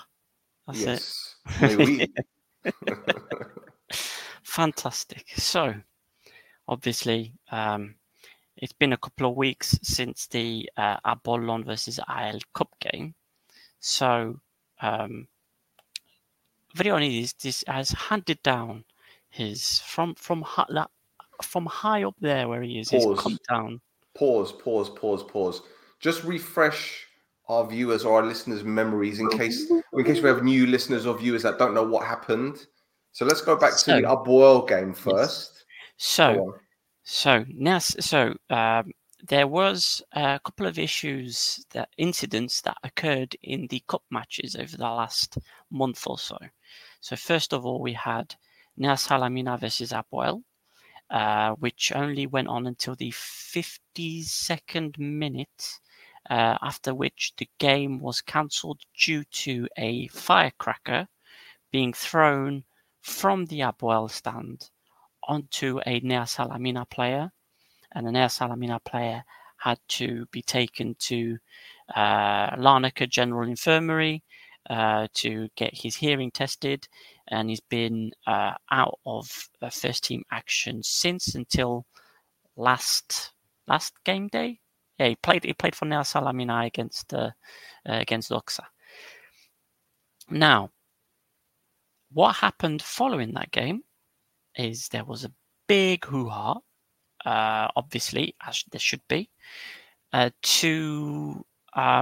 That's 0.69 0.81
it. 0.81 0.87
yes. 0.87 1.77
Oui. 1.77 2.07
Fantastic. 4.45 5.25
So, 5.35 5.75
obviously, 6.69 7.33
um, 7.51 7.97
it's 8.57 8.73
been 8.73 8.93
a 8.93 8.97
couple 8.99 9.29
of 9.29 9.37
weeks 9.37 9.77
since 9.83 10.29
the 10.29 10.71
uh, 10.77 10.99
Apollon 11.05 11.65
versus 11.65 11.99
AEL 12.09 12.39
Cup 12.55 12.71
game. 12.79 13.17
So, 13.81 14.39
um, 14.81 15.27
Vrionides 16.77 17.37
this 17.43 17.65
has 17.67 17.91
handed 17.91 18.41
down 18.45 18.85
his 19.31 19.81
from 19.81 20.15
from 20.15 20.45
that- 20.69 20.91
from 21.43 21.67
high 21.67 22.05
up 22.05 22.15
there 22.21 22.49
where 22.49 22.63
he 22.63 22.79
is. 22.79 22.91
He's 22.91 23.05
Pause. 23.05 23.21
come 23.21 23.39
down. 23.49 23.81
pause, 24.17 24.53
pause, 24.53 24.91
pause, 24.91 25.23
pause. 25.25 25.63
Just 26.01 26.23
refresh 26.25 27.07
our 27.49 27.67
viewers 27.67 28.05
or 28.05 28.21
our 28.21 28.27
listeners' 28.27 28.65
memories 28.65 29.21
in 29.21 29.29
case 29.31 29.71
in 29.71 30.05
case 30.05 30.23
we 30.23 30.29
have 30.29 30.43
new 30.45 30.67
listeners 30.67 31.05
or 31.07 31.17
viewers 31.19 31.43
that 31.43 31.59
don't 31.59 31.75
know 31.75 31.83
what 31.83 32.07
happened. 32.07 32.67
So 33.13 33.25
let's 33.25 33.41
go 33.41 33.57
back 33.57 33.73
to 33.73 33.79
So- 33.79 33.97
the 33.97 34.03
Apoel 34.07 34.67
game 34.69 34.93
first. 34.95 35.65
So. 35.97 36.57
So 37.07 37.45
Nas, 37.49 37.95
so 38.01 38.35
um, 38.49 38.91
there 39.29 39.47
was 39.47 40.03
a 40.13 40.41
couple 40.43 40.67
of 40.67 40.79
issues 40.79 41.63
that 41.73 41.91
incidents 41.99 42.63
that 42.63 42.79
occurred 42.83 43.37
in 43.43 43.67
the 43.67 43.83
cup 43.89 44.03
matches 44.11 44.57
over 44.57 44.75
the 44.77 44.83
last 44.85 45.37
month 45.71 46.07
or 46.07 46.19
so. 46.19 46.39
So 47.01 47.15
first 47.15 47.53
of 47.53 47.67
all, 47.67 47.81
we 47.83 47.93
had 47.93 48.35
Nea 48.79 48.93
Salamina 48.97 49.61
versus 49.61 49.93
Apoel, 49.93 50.43
uh, 51.15 51.55
which 51.61 51.93
only 51.95 52.27
went 52.27 52.49
on 52.49 52.67
until 52.67 52.97
the 52.97 53.13
52nd 53.13 54.99
minute, 54.99 55.79
uh, 56.29 56.59
after 56.61 56.93
which 56.93 57.33
the 57.39 57.49
game 57.61 58.01
was 58.01 58.21
cancelled 58.21 58.81
due 58.99 59.23
to 59.31 59.69
a 59.77 60.09
firecracker 60.09 61.07
being 61.71 61.93
thrown 61.93 62.65
from 63.01 63.45
the 63.47 63.61
Apoel 63.61 64.11
stand 64.11 64.71
onto 65.29 65.79
a 65.87 66.01
Nea 66.01 66.27
Salamina 66.27 66.85
player, 66.91 67.31
and 67.93 68.09
the 68.09 68.11
Nea 68.11 68.27
Salamina 68.27 68.83
player 68.83 69.23
had 69.59 69.79
to 69.91 70.27
be 70.33 70.43
taken 70.43 70.97
to 70.99 71.39
uh, 71.95 72.57
Larnaca 72.57 73.09
General 73.09 73.49
Infirmary 73.49 74.25
uh, 74.69 75.07
to 75.15 75.49
get 75.55 75.77
his 75.77 75.95
hearing 75.95 76.33
tested, 76.33 76.89
and 77.29 77.49
he's 77.49 77.61
been 77.61 78.13
uh, 78.27 78.53
out 78.71 78.99
of 79.07 79.49
uh, 79.63 79.71
first 79.71 80.05
team 80.05 80.23
action 80.31 80.83
since 80.83 81.35
until 81.35 81.87
last 82.57 83.33
last 83.67 83.93
game 84.05 84.29
day. 84.29 84.61
Yeah, 84.99 85.09
he 85.09 85.17
played. 85.17 85.45
He 85.45 85.53
played 85.53 85.75
for 85.75 85.87
Nea 85.87 86.01
Salamina 86.01 86.67
against 86.67 87.13
uh, 87.15 87.31
uh, 87.89 87.99
against 88.01 88.31
Doxa. 88.31 88.65
Now, 90.31 90.71
what 92.13 92.37
happened 92.37 92.83
following 92.83 93.33
that 93.35 93.51
game 93.51 93.83
is 94.57 94.89
there 94.89 95.05
was 95.05 95.25
a 95.25 95.33
big 95.67 96.05
hoo 96.05 96.29
ha, 96.29 96.61
uh, 97.25 97.69
obviously, 97.77 98.35
as 98.47 98.65
there 98.71 98.81
should 98.81 99.03
be, 99.09 99.29
uh, 100.13 100.31
to 100.43 101.45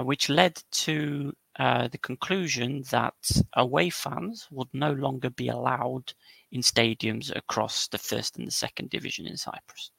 which 0.05 0.29
led 0.29 0.63
to 0.71 1.33
uh, 1.59 1.89
the 1.89 1.99
conclusion 1.99 2.83
that 2.91 3.15
away 3.55 3.91
fans 3.91 4.49
would 4.51 4.69
no 4.73 4.93
longer 4.93 5.31
be 5.31 5.49
allowed 5.49 6.13
in 6.51 6.61
stadiums 6.61 7.35
across 7.35 7.89
the 7.89 7.99
first 7.99 8.39
and 8.39 8.47
the 8.47 8.53
second 8.53 8.91
division 8.91 9.27
in 9.27 9.37
Cyprus. 9.37 9.91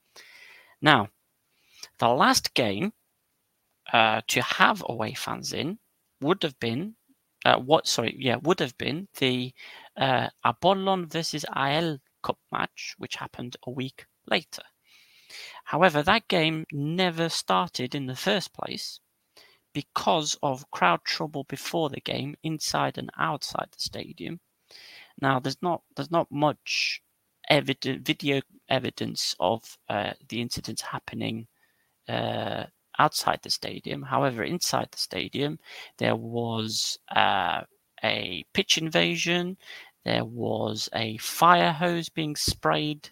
Now, 0.81 1.09
the 1.99 2.09
last 2.09 2.53
game 2.53 2.93
uh, 3.91 4.21
to 4.27 4.41
have 4.41 4.83
away 4.87 5.13
fans 5.13 5.53
in 5.53 5.77
would 6.21 6.41
have 6.43 6.59
been 6.59 6.95
uh, 7.45 7.57
what? 7.57 7.87
Sorry, 7.87 8.15
yeah, 8.17 8.37
would 8.37 8.59
have 8.59 8.77
been 8.77 9.07
the 9.17 9.53
uh, 9.97 10.29
Apollon 10.45 11.07
versus 11.07 11.45
AEL 11.55 11.99
Cup 12.21 12.37
match, 12.51 12.95
which 12.97 13.17
happened 13.17 13.57
a 13.67 13.69
week 13.69 14.05
later. 14.27 14.63
However, 15.65 16.01
that 16.03 16.27
game 16.27 16.65
never 16.71 17.27
started 17.27 17.95
in 17.95 18.05
the 18.05 18.15
first 18.15 18.53
place 18.53 18.99
because 19.73 20.37
of 20.43 20.69
crowd 20.71 21.03
trouble 21.03 21.45
before 21.45 21.89
the 21.89 22.01
game, 22.01 22.35
inside 22.43 22.97
and 22.97 23.09
outside 23.17 23.67
the 23.71 23.79
stadium. 23.79 24.39
Now, 25.21 25.39
there's 25.39 25.61
not 25.61 25.81
there's 25.95 26.11
not 26.11 26.31
much 26.31 27.01
video 27.49 28.41
evidence 28.69 29.35
of 29.39 29.77
uh, 29.89 30.13
the 30.29 30.41
incidents 30.41 30.81
happening 30.81 31.47
uh, 32.07 32.65
outside 32.99 33.39
the 33.43 33.49
stadium. 33.49 34.01
However, 34.01 34.43
inside 34.43 34.89
the 34.91 34.97
stadium, 34.97 35.59
there 35.97 36.15
was 36.15 36.97
uh, 37.15 37.61
a 38.03 38.45
pitch 38.53 38.77
invasion. 38.77 39.57
There 40.05 40.25
was 40.25 40.89
a 40.93 41.17
fire 41.17 41.71
hose 41.71 42.09
being 42.09 42.35
sprayed 42.35 43.09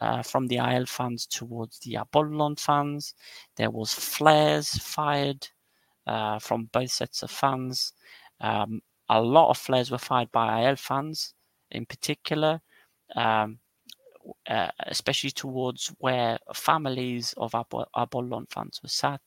uh, 0.00 0.22
from 0.22 0.46
the 0.46 0.58
AEL 0.58 0.86
fans 0.86 1.26
towards 1.26 1.78
the 1.80 1.96
Apollon 1.96 2.56
fans. 2.56 3.14
There 3.56 3.70
was 3.70 3.92
flares 3.92 4.70
fired 4.70 5.48
uh, 6.06 6.38
from 6.38 6.64
both 6.72 6.90
sets 6.90 7.22
of 7.22 7.30
fans. 7.30 7.92
Um, 8.40 8.82
a 9.08 9.20
lot 9.20 9.50
of 9.50 9.58
flares 9.58 9.90
were 9.90 9.98
fired 9.98 10.30
by 10.32 10.62
AEL 10.62 10.76
fans, 10.76 11.34
in 11.70 11.84
particular, 11.86 12.60
um, 13.16 13.58
uh, 14.48 14.70
especially 14.86 15.30
towards 15.30 15.88
where 15.98 16.38
families 16.54 17.34
of 17.36 17.52
Abo- 17.52 17.86
Apollon 17.94 18.46
fans 18.50 18.80
were 18.82 18.88
sat. 18.88 19.20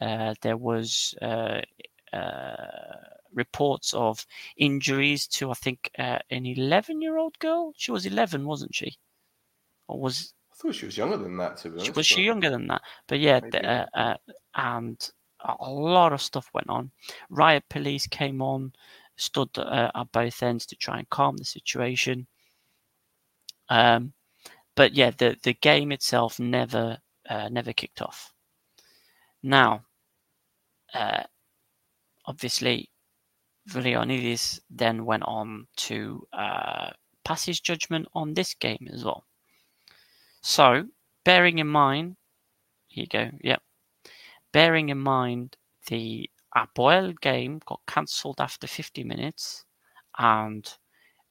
Uh, 0.00 0.34
there 0.40 0.56
was 0.56 1.14
uh, 1.20 1.60
uh, 2.12 2.56
reports 3.32 3.94
of 3.94 4.26
injuries 4.56 5.26
to, 5.26 5.50
I 5.50 5.54
think, 5.54 5.90
uh, 5.98 6.18
an 6.30 6.46
11 6.46 7.02
year 7.02 7.16
old 7.16 7.38
girl. 7.38 7.72
She 7.76 7.90
was 7.92 8.06
11, 8.06 8.46
wasn't 8.46 8.74
she? 8.74 8.96
Or 9.88 10.00
was 10.00 10.34
I 10.52 10.54
thought 10.56 10.74
she 10.74 10.86
was 10.86 10.96
younger 10.96 11.16
than 11.16 11.36
that, 11.38 11.56
to 11.58 11.70
be 11.70 11.78
honest. 11.78 11.96
was 11.96 12.06
she 12.06 12.22
younger 12.22 12.50
than 12.50 12.66
that? 12.68 12.82
But 13.06 13.20
yeah, 13.20 13.40
uh, 13.54 13.86
uh, 13.98 14.16
and 14.54 15.10
a 15.44 15.70
lot 15.70 16.12
of 16.12 16.22
stuff 16.22 16.50
went 16.54 16.68
on. 16.68 16.90
Riot 17.30 17.64
police 17.68 18.06
came 18.06 18.40
on, 18.42 18.72
stood 19.16 19.50
uh, 19.56 19.90
at 19.94 20.12
both 20.12 20.42
ends 20.42 20.66
to 20.66 20.76
try 20.76 20.98
and 20.98 21.10
calm 21.10 21.36
the 21.36 21.44
situation. 21.44 22.26
Um, 23.68 24.12
but 24.74 24.94
yeah, 24.94 25.10
the 25.10 25.36
the 25.42 25.54
game 25.54 25.92
itself 25.92 26.38
never 26.38 26.98
uh, 27.28 27.48
never 27.48 27.72
kicked 27.72 28.02
off. 28.02 28.32
Now, 29.42 29.84
uh, 30.94 31.24
obviously, 32.26 32.90
Vilianidis 33.68 34.60
then 34.70 35.04
went 35.04 35.24
on 35.24 35.66
to 35.76 36.26
uh, 36.32 36.90
pass 37.24 37.44
his 37.44 37.60
judgment 37.60 38.06
on 38.14 38.34
this 38.34 38.54
game 38.54 38.88
as 38.92 39.04
well. 39.04 39.24
So, 40.42 40.88
bearing 41.24 41.58
in 41.58 41.68
mind, 41.68 42.16
here 42.88 43.02
you 43.02 43.06
go, 43.08 43.30
yep. 43.42 43.62
Bearing 44.52 44.90
in 44.90 44.98
mind 44.98 45.56
the 45.86 46.28
Apoel 46.56 47.18
game 47.20 47.60
got 47.66 47.80
cancelled 47.86 48.40
after 48.40 48.66
50 48.66 49.04
minutes, 49.04 49.64
and 50.18 50.66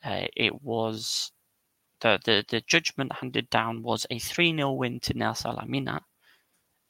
uh, 0.03 0.25
it 0.35 0.61
was 0.61 1.31
the, 2.01 2.19
the, 2.25 2.43
the 2.49 2.61
judgment 2.61 3.13
handed 3.13 3.49
down 3.49 3.83
was 3.83 4.05
a 4.09 4.19
3 4.19 4.55
0 4.55 4.71
win 4.73 4.99
to 5.01 5.13
Nea 5.13 5.33
Salamina, 5.33 6.01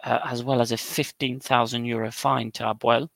uh, 0.04 0.20
as 0.26 0.44
well 0.44 0.62
as 0.62 0.72
a 0.72 0.78
15,000 0.78 1.86
euro 1.86 2.12
fine 2.12 2.52
to 2.54 2.64
Apoel. 2.64 3.10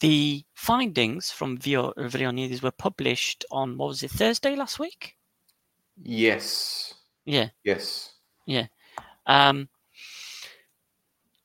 The 0.00 0.44
findings 0.54 1.30
from 1.30 1.56
Vio- 1.58 1.92
were 1.96 2.72
published 2.72 3.44
on, 3.52 3.78
what 3.78 3.86
was 3.88 4.02
it, 4.02 4.10
Thursday 4.10 4.56
last 4.56 4.80
week? 4.80 5.16
Yes. 6.02 6.94
Yeah. 7.24 7.50
Yes. 7.62 8.14
Yeah. 8.44 8.66
Um, 9.26 9.68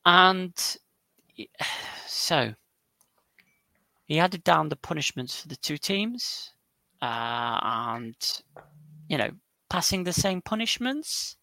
and 0.08 0.76
so 2.06 2.54
he 4.06 4.18
added 4.18 4.42
down 4.42 4.70
the 4.70 4.76
punishments 4.76 5.40
for 5.40 5.48
the 5.48 5.56
two 5.56 5.76
teams, 5.76 6.52
uh, 7.02 7.60
and 7.62 8.42
you 9.08 9.18
know, 9.18 9.30
passing 9.68 10.04
the 10.04 10.12
same 10.12 10.40
punishments. 10.40 11.36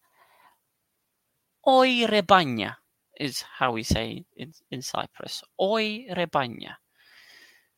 Oi 1.68 2.06
repania 2.06 2.76
is 3.18 3.42
how 3.42 3.72
we 3.72 3.82
say 3.82 4.24
in, 4.36 4.52
in 4.70 4.82
Cyprus. 4.82 5.42
Oi 5.60 6.06
repania. 6.10 6.74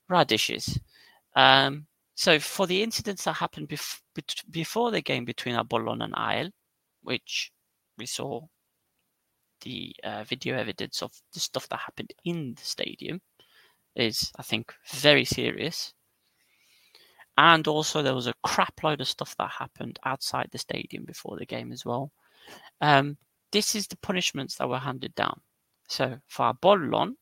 Radishes. 0.08 0.80
Um, 1.36 1.86
so 2.14 2.38
for 2.38 2.66
the 2.66 2.82
incidents 2.82 3.24
that 3.24 3.34
happened 3.34 3.68
bef- 3.68 4.00
before 4.50 4.90
the 4.90 5.02
game 5.02 5.24
between 5.26 5.54
Apollon 5.54 6.02
and 6.02 6.14
AEL, 6.14 6.50
which 7.02 7.52
we 7.98 8.06
saw 8.06 8.40
the 9.62 9.94
uh, 10.04 10.24
video 10.24 10.56
evidence 10.56 11.02
of 11.02 11.12
the 11.32 11.40
stuff 11.40 11.68
that 11.68 11.80
happened 11.80 12.12
in 12.24 12.54
the 12.54 12.64
stadium 12.64 13.20
is, 13.94 14.32
I 14.36 14.42
think, 14.42 14.72
very 14.88 15.24
serious. 15.24 15.94
And 17.36 17.66
also, 17.68 18.02
there 18.02 18.14
was 18.14 18.26
a 18.26 18.34
crap 18.42 18.82
load 18.82 19.00
of 19.00 19.08
stuff 19.08 19.36
that 19.36 19.50
happened 19.50 19.98
outside 20.04 20.48
the 20.50 20.58
stadium 20.58 21.04
before 21.04 21.36
the 21.36 21.46
game 21.46 21.72
as 21.72 21.84
well. 21.84 22.10
Um, 22.80 23.16
this 23.52 23.74
is 23.74 23.86
the 23.86 23.96
punishments 23.96 24.56
that 24.56 24.68
were 24.68 24.78
handed 24.78 25.14
down. 25.14 25.40
So 25.88 26.18
for 26.26 26.48
Apollon, 26.50 27.16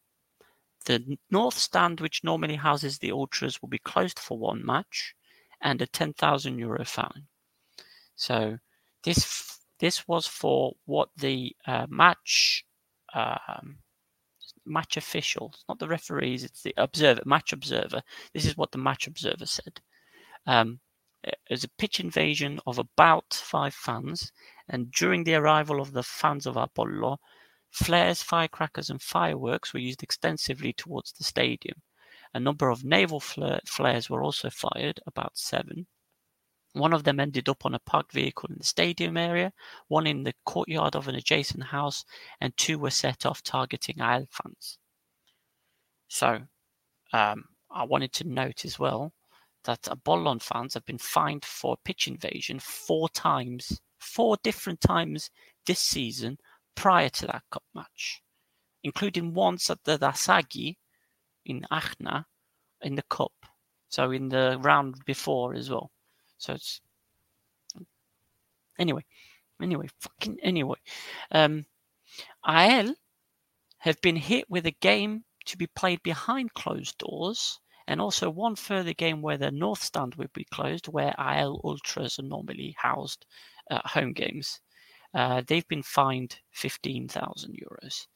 the 0.86 1.18
north 1.30 1.58
stand, 1.58 2.00
which 2.00 2.24
normally 2.24 2.56
houses 2.56 2.98
the 2.98 3.12
ultras, 3.12 3.60
will 3.60 3.68
be 3.68 3.78
closed 3.78 4.18
for 4.18 4.38
one 4.38 4.64
match, 4.64 5.14
and 5.60 5.82
a 5.82 5.86
10,000 5.86 6.58
euro 6.58 6.84
fine. 6.84 7.26
So 8.14 8.58
this 9.02 9.58
this 9.78 10.06
was 10.08 10.26
for 10.26 10.74
what 10.86 11.10
the 11.16 11.54
uh, 11.66 11.86
match 11.88 12.64
um, 13.14 13.78
match 14.66 14.96
officials, 14.96 15.64
not 15.68 15.78
the 15.78 15.88
referees, 15.88 16.44
it's 16.44 16.62
the 16.62 16.74
observer, 16.76 17.22
match 17.24 17.52
observer. 17.52 18.02
This 18.34 18.44
is 18.44 18.56
what 18.56 18.72
the 18.72 18.78
match 18.78 19.06
observer 19.06 19.46
said. 19.46 19.80
Um, 20.46 20.80
there's 21.48 21.64
a 21.64 21.68
pitch 21.78 22.00
invasion 22.00 22.60
of 22.66 22.78
about 22.78 23.34
five 23.34 23.74
fans, 23.74 24.32
and 24.68 24.90
during 24.92 25.24
the 25.24 25.34
arrival 25.34 25.80
of 25.80 25.92
the 25.92 26.02
fans 26.02 26.46
of 26.46 26.56
Apollo, 26.56 27.18
flares, 27.70 28.22
firecrackers, 28.22 28.90
and 28.90 29.02
fireworks 29.02 29.72
were 29.72 29.80
used 29.80 30.02
extensively 30.02 30.72
towards 30.72 31.12
the 31.12 31.24
stadium. 31.24 31.82
A 32.34 32.40
number 32.40 32.70
of 32.70 32.84
naval 32.84 33.20
flares 33.20 34.10
were 34.10 34.22
also 34.22 34.50
fired, 34.50 35.00
about 35.06 35.36
seven. 35.36 35.86
One 36.76 36.92
of 36.92 37.04
them 37.04 37.20
ended 37.20 37.48
up 37.48 37.64
on 37.64 37.74
a 37.74 37.78
parked 37.78 38.12
vehicle 38.12 38.50
in 38.50 38.58
the 38.58 38.64
stadium 38.64 39.16
area, 39.16 39.54
one 39.88 40.06
in 40.06 40.24
the 40.24 40.34
courtyard 40.44 40.94
of 40.94 41.08
an 41.08 41.14
adjacent 41.14 41.64
house, 41.64 42.04
and 42.38 42.54
two 42.54 42.78
were 42.78 42.90
set 42.90 43.24
off 43.24 43.42
targeting 43.42 43.98
AEL 43.98 44.26
fans. 44.30 44.78
So, 46.08 46.42
um, 47.14 47.46
I 47.70 47.84
wanted 47.84 48.12
to 48.14 48.24
note 48.24 48.66
as 48.66 48.78
well 48.78 49.14
that 49.64 49.88
Apollon 49.88 50.38
fans 50.38 50.74
have 50.74 50.84
been 50.84 50.98
fined 50.98 51.46
for 51.46 51.78
pitch 51.82 52.08
invasion 52.08 52.58
four 52.60 53.08
times, 53.08 53.80
four 53.98 54.36
different 54.42 54.82
times 54.82 55.30
this 55.64 55.80
season 55.80 56.36
prior 56.74 57.08
to 57.08 57.26
that 57.26 57.44
cup 57.50 57.64
match, 57.74 58.20
including 58.84 59.32
once 59.32 59.70
at 59.70 59.82
the 59.84 59.98
Dasaki 59.98 60.76
in 61.46 61.64
Achna 61.72 62.26
in 62.82 62.96
the 62.96 63.02
cup. 63.04 63.32
So 63.88 64.10
in 64.10 64.28
the 64.28 64.58
round 64.60 65.06
before 65.06 65.54
as 65.54 65.70
well. 65.70 65.90
So 66.38 66.54
it's 66.54 66.80
anyway, 68.78 69.04
anyway, 69.60 69.88
fucking 70.00 70.38
anyway. 70.42 70.78
Um, 71.30 71.66
AEL 72.46 72.94
have 73.78 74.00
been 74.00 74.16
hit 74.16 74.48
with 74.50 74.66
a 74.66 74.76
game 74.80 75.24
to 75.46 75.56
be 75.56 75.66
played 75.68 76.02
behind 76.02 76.54
closed 76.54 76.98
doors, 76.98 77.60
and 77.86 78.00
also 78.00 78.28
one 78.28 78.56
further 78.56 78.92
game 78.92 79.22
where 79.22 79.38
the 79.38 79.50
north 79.50 79.82
stand 79.82 80.16
will 80.16 80.30
be 80.32 80.44
closed, 80.44 80.88
where 80.88 81.14
AEL 81.18 81.60
ultras 81.64 82.18
are 82.18 82.22
normally 82.22 82.74
housed 82.78 83.26
at 83.70 83.86
home 83.86 84.12
games. 84.12 84.60
Uh, 85.14 85.42
they've 85.46 85.68
been 85.68 85.82
fined 85.82 86.40
fifteen 86.50 87.08
thousand 87.08 87.54
euros. 87.54 88.06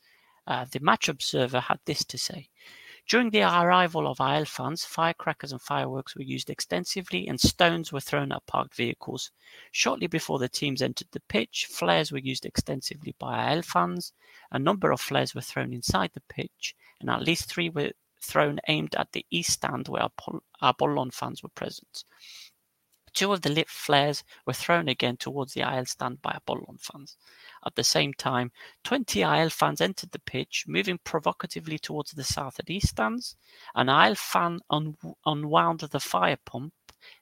Uh, 0.47 0.67
the 0.73 0.81
match 0.81 1.09
observer 1.09 1.61
had 1.61 1.79
this 1.87 2.05
to 2.05 2.19
say. 2.19 2.49
During 3.11 3.31
the 3.31 3.43
arrival 3.43 4.07
of 4.07 4.21
AEL 4.21 4.45
fans, 4.45 4.85
firecrackers 4.85 5.51
and 5.51 5.61
fireworks 5.61 6.15
were 6.15 6.23
used 6.23 6.49
extensively 6.49 7.27
and 7.27 7.41
stones 7.41 7.91
were 7.91 7.99
thrown 7.99 8.31
at 8.31 8.47
parked 8.47 8.77
vehicles. 8.77 9.33
Shortly 9.73 10.07
before 10.07 10.39
the 10.39 10.49
teams 10.49 10.81
entered 10.81 11.09
the 11.11 11.19
pitch, 11.19 11.67
flares 11.69 12.13
were 12.13 12.19
used 12.19 12.47
extensively 12.47 13.17
by 13.19 13.53
AEL 13.53 13.63
fans. 13.63 14.13
A 14.53 14.61
number 14.61 14.93
of 14.93 15.01
flares 15.01 15.35
were 15.35 15.41
thrown 15.41 15.73
inside 15.73 16.13
the 16.15 16.21
pitch, 16.21 16.77
and 17.01 17.11
at 17.11 17.25
least 17.25 17.47
three 17.47 17.69
were 17.69 17.91
thrown 18.23 18.61
aimed 18.69 18.95
at 18.95 19.11
the 19.11 19.27
east 19.29 19.55
stand 19.55 19.89
where 19.89 20.05
Apol- 20.05 20.45
Apollon 20.63 21.11
fans 21.11 21.43
were 21.43 21.49
present. 21.49 22.05
Two 23.13 23.33
of 23.33 23.43
the 23.43 23.51
lit 23.51 23.69
flares 23.69 24.25
were 24.47 24.53
thrown 24.53 24.89
again 24.89 25.17
towards 25.17 25.53
the 25.53 25.63
AEL 25.63 25.87
stand 25.87 26.23
by 26.23 26.33
Apollon 26.33 26.79
fans. 26.79 27.17
At 27.67 27.75
the 27.75 27.85
same 27.85 28.15
time, 28.15 28.53
20 28.85 29.23
AEL 29.23 29.51
fans 29.51 29.81
entered 29.81 30.13
the 30.13 30.19
pitch, 30.19 30.65
moving 30.67 30.99
provocatively 30.99 31.79
towards 31.79 32.13
the 32.13 32.25
south 32.25 32.59
and 32.59 32.71
east 32.71 32.89
stands. 32.89 33.37
An 33.75 33.89
AEL 33.89 34.15
fan 34.15 34.61
un- 34.71 34.97
unwound 35.27 35.81
the 35.81 36.01
fire 36.01 36.39
pump 36.45 36.75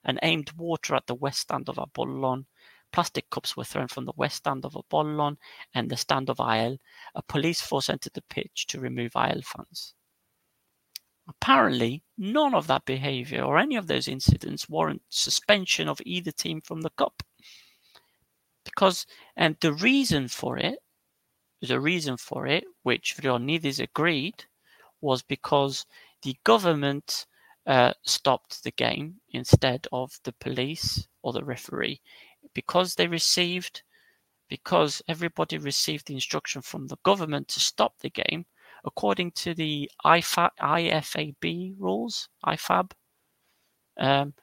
and 0.04 0.18
aimed 0.22 0.52
water 0.52 0.94
at 0.94 1.06
the 1.06 1.14
west 1.14 1.40
stand 1.40 1.68
of 1.68 1.78
Apollon. 1.78 2.46
Plastic 2.92 3.28
cups 3.30 3.56
were 3.56 3.64
thrown 3.64 3.88
from 3.88 4.04
the 4.04 4.12
west 4.16 4.36
stand 4.36 4.64
of 4.64 4.76
Apollon 4.76 5.38
and 5.74 5.90
the 5.90 5.96
stand 5.96 6.30
of 6.30 6.40
AEL. 6.40 6.78
A 7.14 7.22
police 7.22 7.60
force 7.60 7.88
entered 7.88 8.14
the 8.14 8.22
pitch 8.22 8.66
to 8.68 8.80
remove 8.80 9.16
AEL 9.16 9.42
fans. 9.42 9.94
Apparently, 11.28 12.02
none 12.16 12.54
of 12.54 12.66
that 12.68 12.86
behaviour 12.86 13.42
or 13.42 13.58
any 13.58 13.76
of 13.76 13.86
those 13.86 14.08
incidents 14.08 14.68
warrant 14.68 15.02
suspension 15.10 15.86
of 15.86 16.00
either 16.04 16.32
team 16.32 16.60
from 16.60 16.80
the 16.80 16.90
cup. 16.90 17.22
Because, 18.64 19.06
and 19.36 19.56
the 19.60 19.74
reason 19.74 20.28
for 20.28 20.56
it, 20.56 20.78
the 21.60 21.80
reason 21.80 22.16
for 22.16 22.46
it, 22.46 22.64
which 22.82 23.16
Vrionidis 23.16 23.80
agreed, 23.80 24.44
was 25.00 25.22
because 25.22 25.84
the 26.22 26.36
government 26.44 27.26
uh, 27.66 27.92
stopped 28.04 28.62
the 28.64 28.70
game 28.72 29.20
instead 29.30 29.86
of 29.92 30.18
the 30.24 30.32
police 30.40 31.06
or 31.22 31.32
the 31.32 31.44
referee. 31.44 32.00
Because 32.54 32.94
they 32.94 33.06
received, 33.06 33.82
because 34.48 35.02
everybody 35.08 35.58
received 35.58 36.06
the 36.06 36.14
instruction 36.14 36.62
from 36.62 36.86
the 36.86 36.96
government 37.04 37.48
to 37.48 37.60
stop 37.60 37.98
the 37.98 38.10
game, 38.10 38.46
according 38.84 39.32
to 39.32 39.54
the 39.54 39.90
IFA, 40.04 40.50
IFAB 40.60 41.74
rules, 41.78 42.28
IFAB, 42.46 42.92
um, 43.98 44.34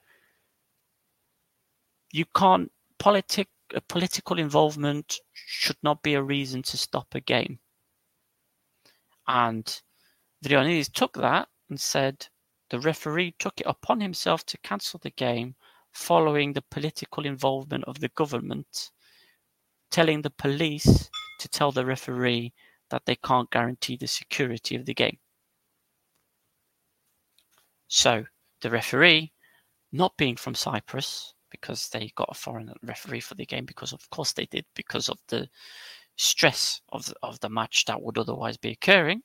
you 2.12 2.24
can't 2.34 2.70
politic 2.98 3.48
political 3.88 4.38
involvement 4.38 5.18
should 5.32 5.76
not 5.82 6.02
be 6.02 6.14
a 6.14 6.22
reason 6.22 6.62
to 6.62 6.76
stop 6.76 7.14
a 7.14 7.20
game. 7.20 7.58
And 9.26 9.82
Vrionidis 10.44 10.92
took 10.92 11.14
that 11.14 11.48
and 11.68 11.80
said 11.80 12.26
the 12.70 12.78
referee 12.80 13.34
took 13.38 13.60
it 13.60 13.66
upon 13.66 14.00
himself 14.00 14.44
to 14.46 14.58
cancel 14.58 15.00
the 15.02 15.10
game 15.10 15.54
following 15.92 16.52
the 16.52 16.62
political 16.70 17.26
involvement 17.26 17.84
of 17.84 17.98
the 18.00 18.08
government, 18.10 18.90
telling 19.90 20.22
the 20.22 20.30
police 20.30 21.10
to 21.40 21.48
tell 21.48 21.72
the 21.72 21.84
referee 21.84 22.52
that 22.90 23.04
they 23.06 23.16
can't 23.16 23.50
guarantee 23.50 23.96
the 23.96 24.06
security 24.06 24.76
of 24.76 24.86
the 24.86 24.94
game. 24.94 25.18
So 27.88 28.24
the 28.60 28.70
referee, 28.70 29.32
not 29.92 30.16
being 30.16 30.36
from 30.36 30.54
Cyprus, 30.54 31.34
because 31.50 31.88
they 31.88 32.10
got 32.16 32.28
a 32.30 32.34
foreign 32.34 32.72
referee 32.82 33.20
for 33.20 33.34
the 33.34 33.46
game, 33.46 33.64
because 33.64 33.92
of 33.92 34.08
course 34.10 34.32
they 34.32 34.46
did, 34.46 34.64
because 34.74 35.08
of 35.08 35.18
the 35.28 35.48
stress 36.16 36.80
of 36.90 37.06
the, 37.06 37.14
of 37.22 37.38
the 37.40 37.48
match 37.48 37.84
that 37.86 38.00
would 38.02 38.18
otherwise 38.18 38.56
be 38.56 38.72
occurring, 38.72 39.22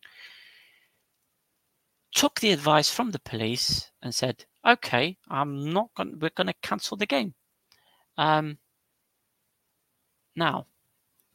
took 2.13 2.39
the 2.39 2.51
advice 2.51 2.89
from 2.89 3.11
the 3.11 3.19
police 3.19 3.91
and 4.01 4.13
said, 4.13 4.45
"Okay, 4.65 5.17
I'm 5.29 5.73
not 5.73 5.89
going. 5.95 6.19
We're 6.19 6.29
going 6.29 6.47
to 6.47 6.53
cancel 6.61 6.97
the 6.97 7.05
game." 7.05 7.33
Um, 8.17 8.59
now, 10.35 10.67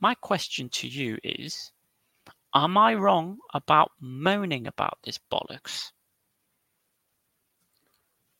my 0.00 0.14
question 0.14 0.68
to 0.70 0.88
you 0.88 1.18
is 1.24 1.72
Am 2.56 2.78
I 2.78 2.94
wrong 2.94 3.36
about 3.52 3.90
moaning 4.00 4.66
about 4.66 4.96
this 5.04 5.20
bollocks? 5.30 5.92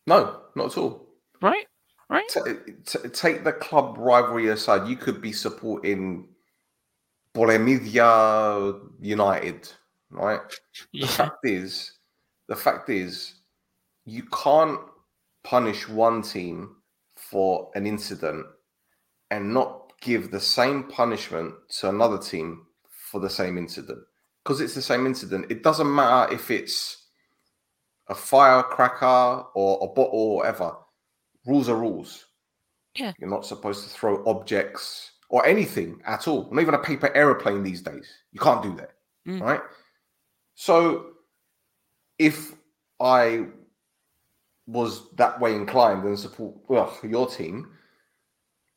No, 0.06 0.40
not 0.54 0.72
at 0.72 0.78
all. 0.78 1.06
Right? 1.42 1.66
Right? 2.08 2.26
T- 2.26 2.40
t- 2.86 3.08
take 3.10 3.44
the 3.44 3.52
club 3.52 3.96
rivalry 3.98 4.48
aside. 4.48 4.88
You 4.88 4.96
could 4.96 5.20
be 5.20 5.32
supporting 5.32 6.28
Bolemidia 7.34 8.80
United, 9.00 9.68
right? 10.08 10.40
The 10.94 11.06
fact 11.06 11.44
is, 11.44 11.92
the 12.48 12.56
fact 12.56 12.88
is, 12.88 13.34
you 14.06 14.22
can't 14.32 14.80
punish 15.44 15.86
one 15.90 16.22
team 16.22 16.76
for 17.16 17.70
an 17.74 17.86
incident 17.86 18.46
and 19.30 19.52
not 19.52 19.92
give 20.00 20.30
the 20.30 20.40
same 20.40 20.84
punishment 20.84 21.52
to 21.80 21.90
another 21.90 22.16
team 22.16 22.65
for 23.16 23.20
the 23.20 23.30
same 23.30 23.56
incident 23.56 23.98
because 24.44 24.60
it's 24.60 24.74
the 24.74 24.82
same 24.82 25.06
incident. 25.06 25.46
It 25.48 25.62
doesn't 25.62 25.92
matter 25.92 26.34
if 26.34 26.50
it's 26.50 27.06
a 28.08 28.14
firecracker 28.14 29.46
or 29.54 29.78
a 29.82 29.86
bottle 29.88 30.10
or 30.20 30.36
whatever. 30.36 30.76
Rules 31.46 31.70
are 31.70 31.76
rules. 31.76 32.26
Yeah. 32.94 33.14
You're 33.18 33.30
not 33.30 33.46
supposed 33.46 33.84
to 33.84 33.90
throw 33.90 34.22
objects 34.26 35.12
or 35.30 35.46
anything 35.46 36.02
at 36.06 36.28
all. 36.28 36.46
Not 36.52 36.60
even 36.60 36.74
a 36.74 36.78
paper 36.78 37.10
aeroplane 37.16 37.62
these 37.62 37.80
days. 37.80 38.06
You 38.32 38.40
can't 38.40 38.62
do 38.62 38.76
that. 38.76 38.90
Mm. 39.26 39.40
Right? 39.40 39.60
So 40.54 41.12
if 42.18 42.54
I 43.00 43.46
was 44.66 45.10
that 45.16 45.40
way 45.40 45.54
inclined 45.54 46.04
and 46.04 46.18
support 46.18 46.54
well 46.68 46.94
your 47.02 47.26
team, 47.28 47.70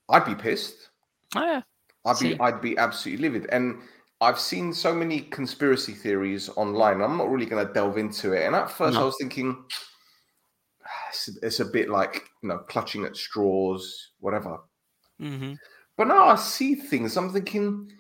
I'd 0.08 0.26
be 0.26 0.36
pissed. 0.36 0.92
Oh, 1.36 1.44
yeah. 1.44 1.62
I'd 2.06 2.16
See- 2.16 2.34
be 2.36 2.40
I'd 2.40 2.62
be 2.62 2.78
absolutely 2.78 3.28
livid. 3.30 3.50
And 3.52 3.82
I've 4.22 4.40
seen 4.40 4.74
so 4.74 4.94
many 4.94 5.22
conspiracy 5.22 5.94
theories 5.94 6.50
online. 6.50 7.02
I'm 7.02 7.18
not 7.18 7.30
really 7.30 7.46
going 7.46 7.66
to 7.66 7.74
delve 7.74 7.98
into 7.98 8.34
it. 8.34 8.46
And 8.46 8.56
at 8.56 8.70
first, 8.70 9.00
I 9.00 9.04
was 9.04 9.16
thinking 9.18 9.66
it's, 11.10 11.30
it's 11.42 11.60
a 11.60 11.66
bit 11.66 11.90
like 11.90 12.30
you 12.44 12.50
know 12.50 12.60
clutching 12.60 13.06
at 13.06 13.16
straws, 13.16 14.12
whatever. 14.20 14.60
hmm 15.20 15.54
But 15.98 16.08
now 16.08 16.28
I 16.30 16.36
see 16.36 16.76
things. 16.76 17.18
I'm 17.18 17.32
thinking, 17.32 17.92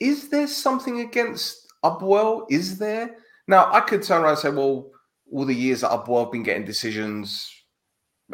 is 0.00 0.28
there 0.28 0.46
something 0.46 1.00
against 1.00 1.66
Apoel? 1.84 2.46
Is 2.50 2.78
there? 2.78 3.16
Now 3.46 3.72
I 3.72 3.80
could 3.80 4.02
turn 4.02 4.22
around 4.22 4.30
and 4.32 4.38
say, 4.38 4.50
well, 4.50 4.90
all 5.32 5.44
the 5.44 5.54
years 5.54 5.80
that 5.80 5.90
Apoel 5.90 6.24
have 6.24 6.32
been 6.32 6.42
getting 6.42 6.64
decisions, 6.64 7.50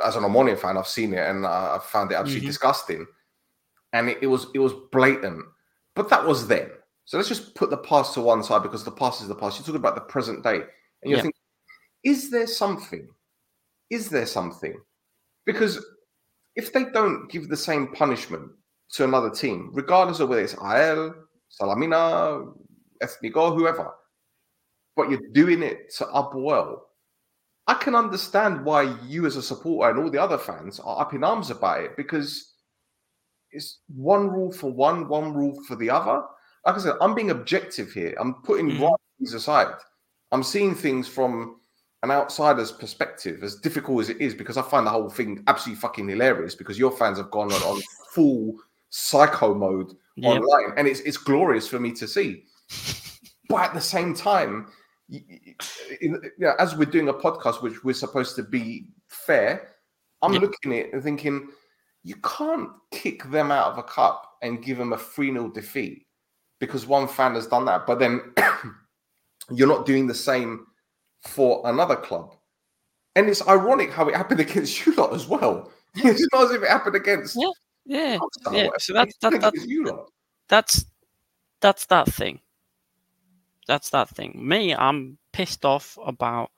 as 0.05 0.17
an 0.17 0.25
Omonia 0.25 0.59
fan, 0.59 0.77
I've 0.77 0.89
seen 0.89 1.15
it 1.15 1.29
and 1.29 1.47
I, 1.47 1.77
I 1.77 1.79
found 1.81 2.13
it 2.13 2.17
absolutely 2.17 2.45
Mhm. 2.45 2.51
disgusting. 2.51 3.07
And 3.93 4.11
it, 4.11 4.19
it 4.23 4.27
was 4.29 4.49
it 4.55 4.59
was 4.61 4.75
blatant. 4.93 5.45
But 5.95 6.11
that 6.11 6.27
was 6.27 6.49
then. 6.49 6.71
So 7.05 7.17
let's 7.17 7.29
just 7.29 7.55
put 7.55 7.71
the 7.71 7.77
past 7.77 8.15
to 8.15 8.21
one 8.21 8.43
side 8.43 8.63
because 8.63 8.85
the 8.85 8.91
past 8.91 9.21
is 9.21 9.29
the 9.29 9.35
past. 9.35 9.59
You're 9.59 9.67
talking 9.67 9.81
about 9.81 9.95
the 9.95 10.01
present 10.03 10.43
day. 10.43 10.57
And 11.03 11.11
you're 11.11 11.19
Yeah. 11.19 11.23
thinking, 11.23 11.41
is 12.03 12.31
there 12.31 12.47
something? 12.47 13.09
Is 13.91 14.09
there 14.09 14.27
something? 14.27 14.81
Because 15.45 15.85
if 16.57 16.73
they 16.73 16.85
don't 16.85 17.29
give 17.29 17.49
the 17.49 17.57
same 17.57 17.93
punishment 17.93 18.51
to 18.93 19.05
another 19.05 19.31
team, 19.31 19.71
regardless 19.75 20.21
of 20.21 20.29
whether 20.29 20.43
it's 20.43 20.55
AEL, 20.55 21.15
Salamina, 21.51 22.55
Ethnico, 23.03 23.55
whoever, 23.55 23.95
but 24.97 25.11
you're 25.11 25.21
doing 25.33 25.63
it 25.63 25.93
to 25.97 26.05
Apoel, 26.07 26.81
I 27.67 27.75
can 27.75 27.95
understand 27.95 28.65
why 28.65 28.83
you, 29.05 29.27
as 29.27 29.37
a 29.37 29.43
supporter, 29.43 29.91
and 29.91 29.99
all 29.99 30.11
the 30.11 30.23
other 30.23 30.39
fans 30.39 30.81
are 30.81 31.01
up 31.01 31.15
in 31.15 31.25
arms 31.25 31.51
about 31.51 31.81
it 31.81 31.97
because 31.97 32.55
it's 33.51 33.81
one 33.89 34.29
rule 34.29 34.53
for 34.53 34.71
one, 34.71 35.09
one 35.09 35.33
rule 35.35 35.63
for 35.65 35.77
the 35.77 35.91
other. 35.91 36.23
Like 36.67 36.77
I 36.77 36.79
said, 36.79 36.95
I'm 37.01 37.15
being 37.15 37.31
objective 37.31 37.93
here. 37.93 38.15
I'm 38.19 38.35
putting 38.43 38.71
Mhm. 38.71 38.95
things 39.19 39.35
aside. 39.35 39.75
I'm 40.33 40.43
seeing 40.43 40.75
things 40.75 41.07
from 41.07 41.61
an 42.03 42.11
outsider's 42.11 42.73
perspective, 42.73 43.43
as 43.43 43.57
difficult 43.57 44.01
as 44.03 44.11
it 44.11 44.21
is, 44.21 44.35
because 44.35 44.57
I 44.57 44.63
find 44.63 44.87
the 44.87 44.91
whole 44.91 45.09
thing 45.11 45.43
absolutely 45.47 45.81
fucking 45.81 46.09
hilarious. 46.09 46.55
Because 46.55 46.79
your 46.79 46.91
fans 46.91 47.19
have 47.19 47.31
gone 47.31 47.53
on, 47.53 47.63
on 47.63 47.83
full 48.11 48.57
psycho 48.91 49.55
mode 49.55 49.97
online, 50.23 50.73
and 50.77 50.87
it's 50.87 51.01
it's 51.01 51.17
glorious 51.17 51.67
for 51.69 51.81
me 51.81 51.93
to 51.93 52.07
see. 52.07 52.45
But 53.49 53.63
at 53.63 53.75
the 53.75 53.81
same 53.81 54.15
time, 54.15 54.69
in, 55.11 55.21
you 56.01 56.31
know, 56.39 56.55
as 56.59 56.77
we're 56.77 56.87
doing 56.87 57.09
a 57.09 57.15
podcast, 57.15 57.63
which 57.63 57.85
we're 57.85 57.95
supposed 57.95 58.37
to 58.37 58.43
be 58.43 58.87
fair, 59.09 59.75
I'm 60.23 60.33
looking 60.33 60.73
at 60.73 60.87
it 60.87 60.93
and 60.95 61.03
thinking, 61.03 61.51
you 62.03 62.17
can't 62.17 62.71
kick 62.91 63.25
them 63.31 63.51
out 63.51 63.73
of 63.73 63.79
a 63.79 63.83
cup 63.83 64.37
and 64.43 64.63
give 64.63 64.79
them 64.79 64.93
a 64.93 64.99
3 64.99 65.33
0 65.33 65.49
defeat 65.49 66.04
because 66.67 66.87
one 66.87 67.09
fan 67.09 67.35
has 67.35 67.47
done 67.47 67.65
that. 67.67 67.87
But 67.87 67.99
then 67.99 68.21
you're 69.51 69.69
not 69.69 69.87
doing 69.87 70.07
the 70.07 70.15
same 70.15 70.67
for 71.23 71.63
another 71.65 71.97
club. 71.97 72.35
And 73.17 73.29
it's 73.29 73.47
ironic 73.47 73.93
how 73.93 74.09
it 74.09 74.17
happened 74.17 74.41
against 74.49 74.85
you 74.85 74.95
lot 74.95 75.15
as 75.15 75.27
well. 75.27 75.71
It's 75.97 76.27
not 76.33 76.47
as 76.47 76.51
if 76.51 76.63
it 76.63 76.69
happened 76.69 76.97
against 76.97 77.37
Yeah, 77.37 77.51
Yeah, 77.87 78.19
yeah. 78.51 78.69
So 78.79 78.93
that's 78.93 79.17
that, 79.19 79.41
that, 79.41 79.55
you 79.55 79.85
lot. 79.85 80.11
that's 80.49 80.85
that's 81.61 81.87
that 81.87 82.09
thing. 82.13 82.41
That's 83.69 83.91
that 83.91 84.09
thing. 84.09 84.41
Me, 84.43 84.75
I'm 84.75 85.19
pissed 85.33 85.65
off 85.65 85.97
about 86.05 86.51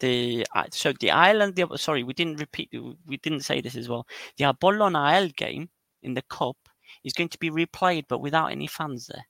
the 0.00 0.44
uh, 0.56 0.64
so 0.72 0.92
the 0.98 1.12
island. 1.12 1.54
The 1.54 1.68
sorry, 1.76 2.02
we 2.02 2.14
didn't 2.14 2.40
repeat. 2.40 2.70
We 3.06 3.18
didn't 3.18 3.40
say 3.42 3.60
this 3.60 3.76
as 3.76 3.88
well. 3.88 4.06
The 4.38 4.44
Apollon 4.44 4.96
AEL 4.96 5.28
game 5.36 5.68
in 6.02 6.14
the 6.14 6.22
cup 6.22 6.56
is 7.04 7.12
going 7.12 7.28
to 7.28 7.38
be 7.38 7.50
replayed, 7.50 8.06
but 8.08 8.20
without 8.20 8.50
any 8.50 8.66
fans 8.66 9.06
there. 9.06 9.26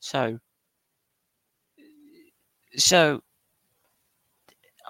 So, 0.00 0.40
so 2.76 3.22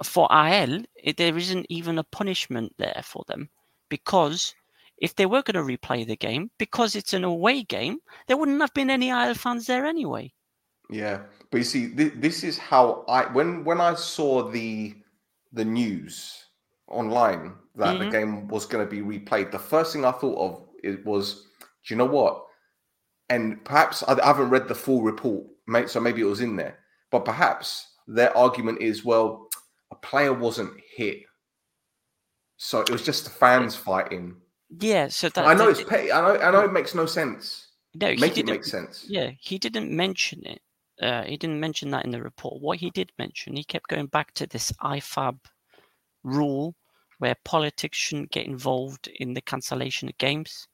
for 0.03 0.29
AEL, 0.31 0.85
it, 0.97 1.17
there 1.17 1.37
isn't 1.39 1.65
even 1.71 1.97
a 1.99 2.03
punishment 2.05 2.75
there 2.77 3.03
for 3.05 3.25
them 3.29 3.49
because 3.89 4.55
if 4.99 5.15
they 5.15 5.27
were 5.27 5.43
going 5.43 5.55
to 5.55 5.79
replay 5.79 6.07
the 6.07 6.17
game, 6.17 6.51
because 6.59 6.95
it's 6.95 7.15
an 7.15 7.25
away 7.25 7.63
game, 7.63 8.01
there 8.27 8.37
wouldn't 8.37 8.61
have 8.61 8.75
been 8.75 8.91
any 8.91 9.11
AEL 9.11 9.35
fans 9.35 9.67
there 9.67 9.87
anyway. 9.87 10.35
Yeah, 10.91 11.23
but 11.51 11.59
you 11.59 11.65
see, 11.65 11.95
th- 11.95 12.15
this 12.17 12.43
is 12.43 12.59
how 12.59 13.05
I 13.09 13.27
when 13.33 13.65
when 13.65 13.81
I 13.81 13.95
saw 13.95 14.49
the 14.51 14.97
the 15.53 15.65
news 15.65 16.47
online 16.89 17.55
that 17.77 17.99
the 17.99 18.07
Mhm. 18.07 18.11
game 18.11 18.49
was 18.49 18.67
going 18.67 18.85
to 18.85 18.91
be 18.91 19.01
replayed, 19.03 19.53
the 19.53 19.59
first 19.59 19.93
thing 19.93 20.05
I 20.05 20.13
thought 20.13 20.39
of 20.39 20.69
it 20.83 21.05
was, 21.07 21.47
do 21.85 21.95
you 21.95 21.97
know 21.97 22.07
what? 22.07 22.47
And 23.31 23.65
perhaps 23.65 24.03
I, 24.03 24.23
haven't 24.23 24.51
read 24.51 24.69
the 24.69 24.75
full 24.75 25.03
report, 25.03 25.47
mate. 25.67 25.89
So 25.89 26.01
maybe 26.01 26.21
it 26.21 26.25
was 26.25 26.41
in 26.41 26.57
there, 26.57 26.79
but 27.11 27.25
perhaps 27.25 27.87
their 28.07 28.37
argument 28.37 28.83
is, 28.83 29.05
well, 29.05 29.49
a 29.93 29.95
player 29.95 30.33
wasn't 30.33 30.73
hit, 30.95 31.23
so 32.57 32.81
it 32.81 32.91
was 32.91 33.03
just 33.05 33.25
the 33.25 33.31
fans 33.31 33.75
fighting. 33.77 34.37
Yeah, 34.79 35.09
so 35.09 35.29
that 35.31 35.47
I 35.47 35.55
know 35.55 35.67
that- 35.73 35.81
it's 35.81 35.89
petty. 35.89 36.13
I 36.13 36.21
know. 36.21 36.41
I 36.41 36.51
know 36.51 36.61
it 36.61 36.73
makes 36.73 36.95
no 36.95 37.07
sense. 37.07 37.69
no, 37.95 38.09
he 38.09 38.17
Make 38.21 38.33
it 38.33 38.35
didn't- 38.47 38.51
make 38.51 38.65
sense. 38.65 39.05
Yeah, 39.09 39.31
he 39.41 39.59
didn't 39.59 39.91
mention 39.91 40.45
it. 40.47 40.63
Uh, 41.01 41.23
he 41.25 41.37
didn't 41.37 41.59
mention 41.59 41.91
that 41.91 42.05
in 42.05 42.11
the 42.11 42.23
report. 42.23 42.61
What 42.61 42.79
he 42.79 42.91
did 42.91 43.11
mention, 43.19 43.57
he 43.57 43.65
kept 43.65 43.89
going 43.89 44.07
back 44.07 44.33
to 44.35 44.47
this 44.47 44.71
IFAB 44.83 45.39
rule 46.23 46.77
where 47.19 47.35
politics 47.45 47.97
shouldn't 47.97 48.31
get 48.31 48.47
involved 48.47 49.09
in 49.19 49.35
the 49.35 49.41
cancellation 49.41 50.09
of 50.09 50.19
games. 50.19 50.69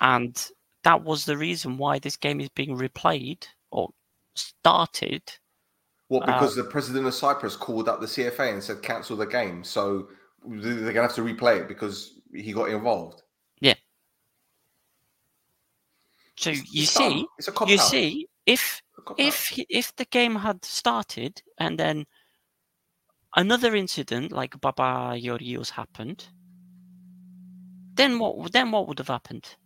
And 0.00 0.50
that 0.84 1.02
was 1.02 1.24
the 1.24 1.36
reason 1.36 1.76
why 1.78 1.98
this 1.98 2.16
game 2.16 2.40
is 2.40 2.48
being 2.50 2.76
replayed 2.76 3.46
or 3.70 3.90
started. 4.34 5.22
What? 6.08 6.22
Uh, 6.22 6.26
Because 6.26 6.54
the 6.56 6.64
president 6.64 7.06
of 7.06 7.14
Cyprus 7.14 7.56
called 7.56 7.88
up 7.88 8.00
the 8.00 8.06
CFA 8.06 8.52
and 8.52 8.62
said 8.62 8.82
cancel 8.82 9.16
the 9.16 9.26
game, 9.26 9.64
so 9.64 10.08
they're 10.46 10.92
gonna 10.92 11.02
have 11.02 11.14
to 11.16 11.22
replay 11.22 11.60
it 11.60 11.68
because 11.68 12.20
he 12.32 12.52
got 12.52 12.70
involved. 12.70 13.22
Yeah. 13.60 13.74
So 16.36 16.50
It's- 16.50 16.72
you 16.72 16.82
it's 16.84 16.92
see, 16.92 17.26
it's 17.38 17.48
a 17.48 17.52
cop 17.52 17.68
you 17.68 17.74
out. 17.74 17.80
see, 17.90 18.28
if 18.46 18.60
It's 18.62 18.82
a 18.98 19.02
cop 19.02 19.20
if 19.20 19.48
he- 19.48 19.66
if 19.68 19.94
the 19.96 20.04
game 20.06 20.36
had 20.36 20.64
started 20.64 21.42
and 21.58 21.78
then 21.78 22.06
another 23.36 23.74
incident 23.74 24.32
like 24.32 24.60
Baba 24.60 25.18
Yorios 25.20 25.70
happened, 25.70 26.28
then 27.94 28.18
what? 28.20 28.52
Then 28.52 28.70
what 28.70 28.86
would 28.86 28.98
have 28.98 29.08
happened? 29.08 29.56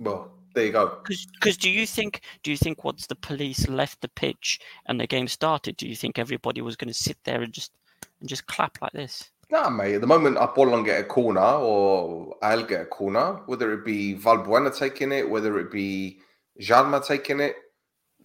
Well, 0.00 0.30
there 0.54 0.66
you 0.66 0.72
go. 0.72 1.00
Because 1.06 1.56
do 1.56 1.70
you 1.70 1.86
think 1.86 2.22
do 2.42 2.50
you 2.50 2.56
think 2.56 2.84
once 2.84 3.06
the 3.06 3.14
police 3.16 3.68
left 3.68 4.00
the 4.00 4.08
pitch 4.08 4.60
and 4.86 4.98
the 5.00 5.06
game 5.06 5.28
started, 5.28 5.76
do 5.76 5.86
you 5.88 5.96
think 5.96 6.18
everybody 6.18 6.60
was 6.60 6.76
going 6.76 6.88
to 6.88 6.94
sit 6.94 7.16
there 7.24 7.42
and 7.42 7.52
just 7.52 7.72
and 8.20 8.28
just 8.28 8.46
clap 8.46 8.78
like 8.80 8.92
this? 8.92 9.30
Nah, 9.50 9.70
mate. 9.70 9.94
At 9.94 10.00
the 10.02 10.06
moment, 10.06 10.36
Apollon 10.38 10.84
get 10.84 11.00
a 11.00 11.04
corner 11.04 11.40
or 11.40 12.36
I'll 12.42 12.64
get 12.64 12.82
a 12.82 12.86
corner, 12.86 13.40
whether 13.46 13.72
it 13.72 13.84
be 13.84 14.14
Valbuena 14.14 14.76
taking 14.76 15.10
it, 15.12 15.28
whether 15.28 15.58
it 15.58 15.70
be 15.70 16.18
Jalma 16.60 17.04
taking 17.06 17.40
it, 17.40 17.56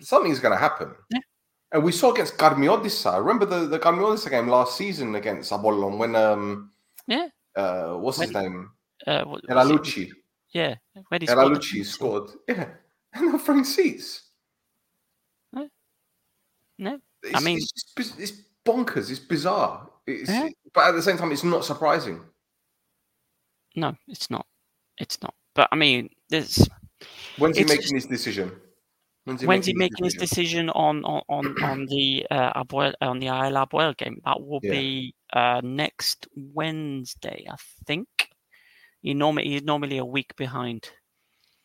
something's 0.02 0.40
going 0.42 0.52
to 0.54 0.60
happen. 0.60 0.94
Yeah. 1.12 1.20
And 1.72 1.84
we 1.84 1.92
saw 1.94 2.12
against 2.12 2.38
Karmiotissa. 2.38 3.18
Remember 3.20 3.46
the, 3.46 3.68
the 3.68 3.80
Karmiotissa 3.80 4.30
game 4.32 4.48
last 4.48 4.78
season 4.78 5.16
against 5.16 5.52
Apollon 5.52 5.98
when 5.98 6.16
um 6.16 6.72
Yeah. 7.08 7.28
uh 7.56 7.94
what's 7.94 8.20
his 8.22 8.32
name 8.34 8.72
Uh, 9.08 9.24
what, 9.24 9.42
El 9.50 9.56
was 9.58 9.70
it- 9.70 9.74
Alucci. 9.82 10.12
Yeah, 10.54 10.76
when 11.10 11.22
he 11.22 11.28
scored 11.28 11.56
the 11.56 11.60
Alucci 11.60 11.86
scored. 11.86 12.30
Yeah, 12.48 12.70
and 13.14 13.32
they're 13.32 13.40
throwing 13.40 13.64
seats. 13.64 14.22
No, 16.80 17.00
It's, 17.22 17.36
I 17.36 17.40
mean- 17.40 17.58
it's, 17.60 17.72
just, 17.96 18.20
it's 18.20 18.32
bonkers. 18.66 19.10
It's 19.12 19.20
bizarre. 19.20 19.90
It's, 20.08 20.30
Yeah. 20.30 20.50
But 20.74 20.88
at 20.88 20.92
the 20.94 21.02
same 21.04 21.18
time, 21.18 21.32
it's 21.32 21.44
not 21.44 21.64
surprising. 21.64 22.20
no, 23.76 23.96
it's 24.08 24.30
not. 24.32 24.46
It's 24.98 25.22
not. 25.22 25.36
But 25.54 25.70
I 25.72 25.76
mean, 25.76 26.10
there's 26.30 26.68
When's 27.38 27.58
he 27.58 27.64
making 27.64 27.82
just- 27.82 27.94
his 27.94 28.06
decision? 28.08 28.52
When's 29.26 29.40
he 29.42 29.48
when's 29.48 29.66
he 29.68 29.74
making 29.74 29.94
making 30.02 30.06
his 30.06 30.16
decision 30.16 30.70
on 30.72 31.06
on 31.06 31.22
on, 31.30 31.64
on 31.64 31.86
the 31.86 32.26
uh, 32.30 32.62
Apoel, 32.64 32.94
on 33.02 33.20
the 33.20 33.28
AEL 33.28 33.54
Apoel 33.68 33.96
game? 33.96 34.20
That 34.26 34.42
will 34.42 34.60
Yeah. 34.64 34.72
be 34.72 35.16
uh, 35.32 35.62
next 35.64 36.28
Wednesday, 36.36 37.46
I 37.50 37.56
think. 37.86 38.08
He 39.04 39.14
normally 39.14 39.50
he's 39.50 39.64
normally 39.64 39.98
a 39.98 40.06
week 40.06 40.34
behind. 40.38 40.90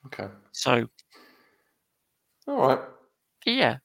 Okay. 0.06 0.28
So 0.52 0.86
All 2.48 2.68
right. 2.68 2.80
yeah, 3.46 3.78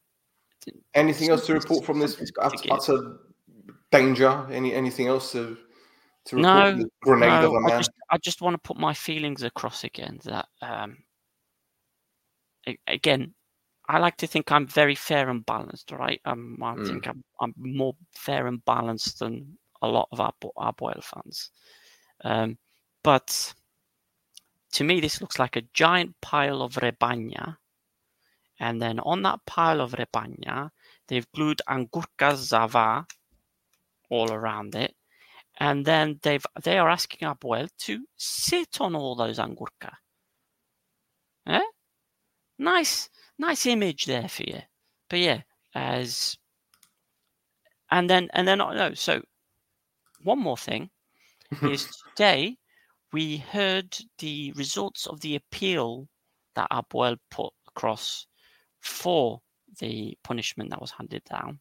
Anything 0.95 1.29
else 1.29 1.45
to 1.45 1.53
report 1.53 1.85
from 1.85 1.99
this 1.99 2.15
Something 2.17 2.33
to 2.33 2.41
ut- 2.41 2.63
give. 2.63 2.71
utter 2.73 3.17
danger? 3.91 4.47
Any 4.51 4.73
anything 4.73 5.07
else 5.07 5.31
to 5.33 5.57
to 6.25 6.35
report? 6.37 6.75
No, 6.77 6.85
grenade 7.01 7.29
no, 7.43 7.47
of 7.47 7.53
a 7.53 7.59
I 7.59 7.69
man. 7.69 7.77
just 7.79 7.91
I 8.09 8.17
just 8.17 8.41
want 8.41 8.55
to 8.55 8.57
put 8.67 8.77
my 8.77 8.93
feelings 8.93 9.43
across 9.43 9.83
again. 9.83 10.19
That 10.23 10.47
um, 10.61 10.97
again, 12.87 13.35
I 13.87 13.99
like 13.99 14.17
to 14.17 14.27
think 14.27 14.51
I'm 14.51 14.65
very 14.65 14.95
fair 14.95 15.29
and 15.29 15.45
balanced. 15.45 15.91
Right, 15.91 16.21
um, 16.25 16.57
I 16.63 16.73
Mm. 16.73 16.87
think 16.87 17.07
I'm 17.07 17.23
I'm 17.39 17.53
more 17.57 17.93
fair 18.15 18.47
and 18.47 18.65
balanced 18.65 19.19
than 19.19 19.59
a 19.83 19.87
lot 19.87 20.07
of 20.11 20.19
our 20.19 20.33
our 20.57 20.73
Boyle 20.73 21.01
fans. 21.03 21.51
Um, 22.23 22.57
but 23.03 23.53
to 24.73 24.83
me, 24.83 24.99
this 24.99 25.21
looks 25.21 25.37
like 25.37 25.55
a 25.55 25.67
giant 25.73 26.15
pile 26.21 26.61
of 26.61 26.75
repania, 26.75 27.57
and 28.59 28.81
then 28.81 28.99
on 28.99 29.21
that 29.23 29.39
pile 29.45 29.81
of 29.81 29.91
repania, 29.91 30.71
they've 31.07 31.31
glued 31.33 31.61
angurka 31.67 32.35
zava 32.35 33.05
all 34.09 34.31
around 34.31 34.75
it 34.75 34.95
and 35.59 35.85
then 35.85 36.19
they've 36.23 36.45
they 36.63 36.77
are 36.77 36.89
asking 36.89 37.27
Apoel 37.27 37.69
to 37.79 38.05
sit 38.17 38.81
on 38.81 38.95
all 38.95 39.15
those 39.15 39.39
angurka. 39.39 39.91
Eh? 41.47 41.61
Nice, 42.57 43.09
nice 43.37 43.65
image 43.65 44.05
there 44.05 44.27
for 44.27 44.43
you. 44.43 44.61
But 45.09 45.19
yeah, 45.19 45.41
as 45.75 46.37
and 47.91 48.09
then 48.09 48.29
and 48.33 48.47
then 48.47 48.59
no. 48.59 48.93
So 48.93 49.21
one 50.23 50.39
more 50.39 50.57
thing 50.57 50.89
is 51.61 51.87
today 52.15 52.57
we 53.13 53.37
heard 53.37 53.95
the 54.17 54.51
results 54.53 55.05
of 55.07 55.21
the 55.21 55.35
appeal 55.35 56.07
that 56.55 56.67
Apoel 56.71 57.17
put 57.31 57.53
across 57.67 58.27
for 58.81 59.39
the 59.79 60.17
punishment 60.23 60.69
that 60.71 60.81
was 60.81 60.91
handed 60.91 61.23
down, 61.23 61.59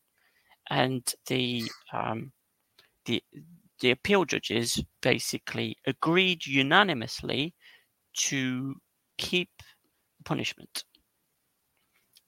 and 0.70 1.14
the 1.26 1.62
um, 1.92 2.32
the 3.04 3.22
the 3.80 3.90
appeal 3.90 4.24
judges 4.24 4.82
basically 5.02 5.76
agreed 5.86 6.46
unanimously 6.46 7.54
to 8.14 8.74
keep 9.18 9.50
punishment. 10.24 10.84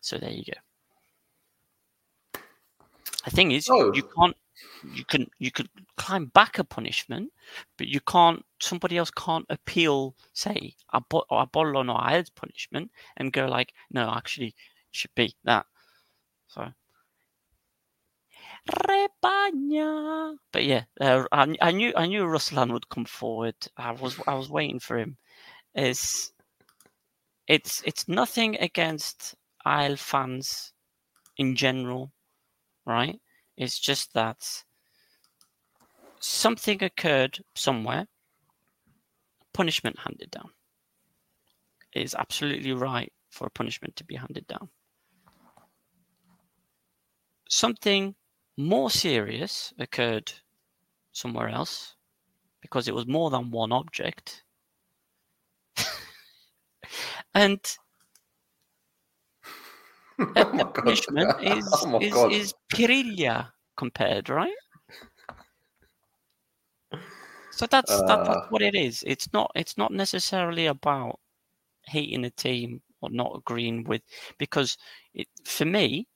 So 0.00 0.18
there 0.18 0.30
you 0.30 0.44
go. 0.44 2.40
The 3.24 3.30
thing 3.30 3.52
is, 3.52 3.68
Oh. 3.70 3.92
you 3.94 4.02
can't. 4.02 4.36
You 4.92 5.04
can 5.04 5.30
you 5.38 5.50
could 5.50 5.68
climb 5.96 6.26
back 6.26 6.58
a 6.58 6.64
punishment, 6.64 7.32
but 7.78 7.88
you 7.88 8.00
can't. 8.00 8.44
Somebody 8.64 8.96
else 8.96 9.10
can't 9.10 9.46
appeal, 9.50 10.16
say, 10.32 10.74
or 10.92 11.42
Apollon 11.42 11.90
or 11.90 12.00
Aed's 12.10 12.30
punishment, 12.30 12.90
and 13.16 13.32
go 13.32 13.46
like, 13.46 13.72
no, 13.90 14.10
actually, 14.10 14.48
it 14.48 14.54
should 14.92 15.14
be 15.14 15.34
that. 15.44 15.66
So. 16.48 16.72
Repania. 18.88 20.36
But 20.52 20.64
yeah, 20.64 20.84
uh, 21.00 21.24
I, 21.30 21.54
I 21.60 21.70
knew 21.72 21.92
I 21.96 22.06
knew 22.06 22.24
Ruslan 22.24 22.72
would 22.72 22.88
come 22.88 23.04
forward. 23.04 23.56
I 23.76 23.92
was 23.92 24.18
I 24.26 24.34
was 24.34 24.48
waiting 24.48 24.80
for 24.80 24.98
him. 24.98 25.16
It's 25.74 26.32
it's 27.46 27.82
it's 27.84 28.08
nothing 28.08 28.56
against 28.56 29.34
AEL 29.66 29.96
fans 29.96 30.72
in 31.36 31.56
general, 31.56 32.12
right? 32.86 33.20
It's 33.56 33.78
just 33.78 34.14
that 34.14 34.64
something 36.20 36.82
occurred 36.82 37.38
somewhere. 37.54 38.06
Punishment 39.54 39.98
handed 39.98 40.30
down. 40.30 40.50
It 41.94 42.02
is 42.02 42.14
absolutely 42.14 42.72
right 42.72 43.12
for 43.30 43.46
a 43.46 43.50
punishment 43.50 43.96
to 43.96 44.04
be 44.04 44.16
handed 44.16 44.46
down. 44.48 44.68
Something 47.48 48.14
more 48.56 48.90
serious 48.90 49.72
occurred 49.78 50.32
somewhere 51.12 51.48
else 51.48 51.94
because 52.60 52.88
it 52.88 52.94
was 52.94 53.06
more 53.06 53.30
than 53.30 53.50
one 53.50 53.72
object. 53.72 54.44
and 57.34 57.60
Oh 60.18 60.32
a, 60.36 60.44
my 60.44 60.58
God. 60.58 60.74
punishment 60.74 61.34
is, 61.42 61.64
Oh 61.86 62.00
is, 62.00 62.12
God. 62.12 62.32
is 62.32 62.54
pirilla 62.72 63.50
compared, 63.76 64.28
right? 64.28 64.52
So 67.56 67.66
that's 67.66 68.02
that, 68.02 68.20
Uh. 68.20 68.24
that's 68.24 68.44
what 68.48 68.62
it 68.62 68.74
is. 68.74 69.04
It's 69.06 69.32
not 69.32 69.50
it's 69.54 69.76
not 69.78 69.92
necessarily 69.92 70.66
about 70.66 71.20
hating 71.86 72.24
a 72.24 72.30
team 72.30 72.82
or 73.00 73.10
not 73.10 73.32
agreeing 73.36 73.84
with 73.84 74.02
because 74.38 74.76
it, 75.14 75.28
for 75.44 75.64
me 75.64 76.08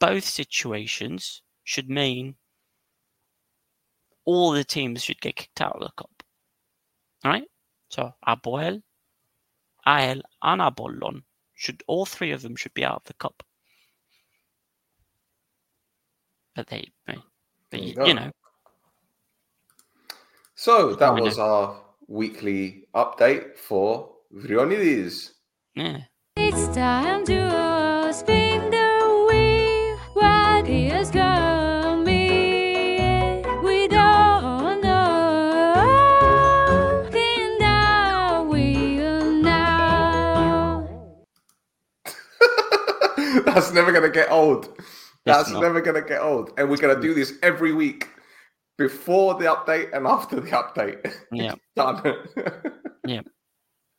both 0.00 0.24
situations 0.24 1.42
should 1.64 1.90
mean 1.90 2.36
all 4.24 4.52
the 4.52 4.64
teams 4.64 5.02
should 5.02 5.20
get 5.20 5.36
kicked 5.36 5.60
out 5.60 5.74
of 5.76 5.80
the 5.80 5.90
cup. 5.96 6.22
Right? 7.24 7.48
So 7.88 8.12
Apoel, 8.26 8.82
Ael, 9.86 10.22
and 10.42 10.60
Apollon 10.62 11.24
should 11.54 11.82
all 11.88 12.06
three 12.06 12.30
of 12.32 12.42
them 12.42 12.54
should 12.54 12.74
be 12.74 12.84
out 12.84 12.96
of 12.96 13.04
the 13.04 13.14
cup. 13.14 13.42
But 16.54 16.66
they, 16.68 16.90
but 17.70 17.82
you, 17.82 17.94
you 18.04 18.14
know, 18.14 18.30
So 20.60 20.92
that 20.96 21.10
I 21.10 21.20
was 21.20 21.38
our 21.38 21.80
weekly 22.08 22.88
update 22.92 23.56
for 23.56 24.10
Vrionides. 24.34 25.30
yeah. 25.76 25.98
It's 26.36 26.66
time 26.74 27.24
to 27.26 28.12
spin 28.12 28.68
the 28.68 29.26
wheel. 29.30 29.96
What 30.14 30.68
is 30.68 31.12
coming? 31.12 32.10
We 33.62 33.86
don't 33.86 34.80
know. 34.82 35.84
Spin 37.06 37.58
the 37.60 38.44
wheel 38.50 39.30
now. 39.40 40.88
That's 43.44 43.70
never 43.72 43.92
gonna 43.92 44.10
get 44.10 44.28
old. 44.28 44.76
That's 45.24 45.52
never 45.52 45.80
gonna 45.80 46.02
get 46.02 46.20
old. 46.20 46.50
And 46.58 46.68
we're 46.68 46.78
gonna 46.78 47.00
do 47.00 47.14
this 47.14 47.34
every 47.44 47.72
week 47.72 48.08
before 48.78 49.34
the 49.34 49.44
update 49.44 49.94
and 49.94 50.06
after 50.06 50.40
the 50.40 50.50
update. 50.52 51.12
Yeah. 51.32 51.56
Done. 51.76 52.14
Yeah. 53.04 53.20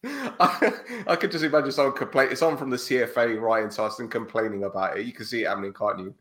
I, 0.06 0.72
I 1.08 1.16
could 1.18 1.32
just 1.32 1.44
imagine 1.44 1.72
someone 1.74 1.96
complain. 1.96 2.36
Someone 2.36 2.58
from 2.58 2.70
the 2.70 2.78
CFA 2.78 3.40
writing 3.40 3.70
to 3.72 3.84
us 3.84 4.00
and 4.00 4.10
complaining 4.10 4.64
about 4.64 4.98
it. 4.98 5.06
You 5.06 5.12
can 5.14 5.26
see 5.26 5.44
it 5.44 5.48
happening, 5.48 5.74
can't 5.74 6.00
you? 6.00 6.16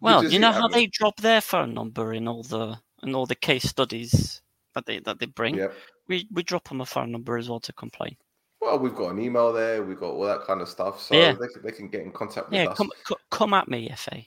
Well, 0.00 0.22
just 0.22 0.32
you 0.32 0.40
know 0.40 0.50
how 0.50 0.62
happening. 0.62 0.80
they 0.80 0.86
drop 0.86 1.18
their 1.18 1.40
phone 1.42 1.74
number 1.74 2.14
in 2.14 2.26
all 2.26 2.42
the 2.42 2.78
in 3.02 3.14
all 3.14 3.26
the 3.26 3.34
case 3.34 3.64
studies 3.64 4.40
that 4.74 4.86
they 4.86 4.98
that 5.00 5.18
they 5.18 5.26
bring. 5.26 5.56
Yep. 5.56 5.74
We 6.08 6.26
we 6.32 6.42
drop 6.42 6.68
them 6.68 6.80
a 6.80 6.86
phone 6.86 7.12
number 7.12 7.36
as 7.36 7.50
well 7.50 7.60
to 7.60 7.72
complain. 7.74 8.16
Well, 8.62 8.78
we've 8.78 8.94
got 8.94 9.10
an 9.10 9.20
email 9.20 9.52
there. 9.52 9.82
We've 9.82 9.98
got 9.98 10.12
all 10.12 10.24
that 10.24 10.42
kind 10.46 10.60
of 10.60 10.68
stuff. 10.68 11.00
So 11.02 11.14
Yeah. 11.16 11.32
they, 11.32 11.48
can, 11.48 11.62
they 11.64 11.72
can 11.72 11.88
get 11.88 12.02
in 12.02 12.12
contact 12.12 12.48
with 12.48 12.60
Yeah, 12.60 12.68
us. 12.68 12.78
come 12.78 12.90
come 13.30 13.52
at 13.54 13.68
me, 13.68 13.92
FA. 13.96 14.22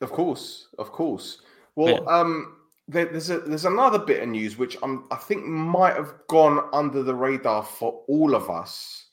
Of 0.00 0.12
course, 0.12 0.68
of 0.78 0.92
course. 0.92 1.40
Well, 1.74 2.06
um, 2.08 2.56
there, 2.88 3.06
there's 3.06 3.30
a 3.30 3.40
there's 3.40 3.64
another 3.64 3.98
bit 3.98 4.22
of 4.22 4.28
news 4.28 4.56
which 4.58 4.76
I'm 4.82 5.04
I 5.10 5.16
think 5.16 5.44
might 5.44 5.94
have 5.94 6.14
gone 6.28 6.68
under 6.72 7.02
the 7.02 7.14
radar 7.14 7.62
for 7.62 8.02
all 8.08 8.34
of 8.34 8.50
us, 8.50 9.06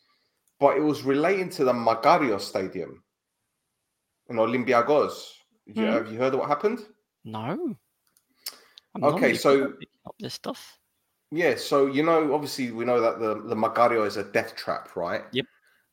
but 0.60 0.76
it 0.78 0.82
was 0.82 1.04
relating 1.04 1.50
to 1.52 1.64
the 1.64 1.74
Makario 1.74 2.40
Stadium 2.40 3.04
in 4.30 4.38
Olympiacos. 4.38 5.34
You- 5.66 5.74
Hmm. 5.86 5.92
Have 5.92 6.12
you 6.12 6.18
heard 6.18 6.34
of 6.34 6.40
what 6.40 6.50
happened? 6.50 6.80
No. 7.24 7.76
I'm 8.96 9.04
Okay, 9.04 9.36
so- 9.36 9.56
good 9.58 9.74
at 9.74 9.80
picking 9.80 10.00
up 10.08 10.16
this 10.20 10.34
stuff. 10.34 10.80
Yeah, 11.32 11.56
so 11.58 11.86
you 11.86 12.02
know, 12.02 12.34
obviously, 12.34 12.72
we 12.72 12.86
know 12.86 13.00
that 13.02 13.20
the 13.20 13.36
the 13.48 13.56
Makario 13.56 14.06
is 14.08 14.18
a 14.18 14.24
death 14.24 14.56
trap, 14.56 14.96
right? 14.96 15.26
Yep. 15.32 15.46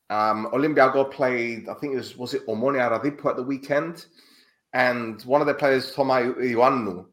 Um, 0.09 0.47
Olympiakos 0.55 1.11
played, 1.11 1.69
I 1.69 1.75
think 1.75 1.93
it 1.93 1.97
was 1.97 2.17
was 2.17 2.33
it 2.33 2.47
Omonia 2.47 2.89
Aradippou 2.89 3.27
at 3.29 3.37
the 3.37 3.43
weekend, 3.43 4.07
and 4.73 5.21
one 5.25 5.43
of 5.43 5.47
their 5.47 5.55
players, 5.57 5.95
Tomai 5.95 6.33
Ioannou, 6.39 7.05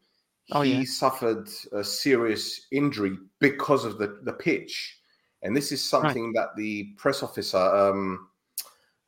Oh, 0.52 0.60
he 0.60 0.78
yeah. 0.78 0.84
suffered 0.84 1.48
a 1.72 1.82
serious 1.82 2.66
injury 2.70 3.16
because 3.38 3.84
of 3.84 3.98
the 3.98 4.18
the 4.24 4.32
pitch, 4.32 4.98
and 5.42 5.56
this 5.56 5.72
is 5.72 5.82
something 5.82 6.32
that 6.34 6.48
the 6.56 6.92
press 6.98 7.22
officer, 7.22 7.56
um, 7.56 8.28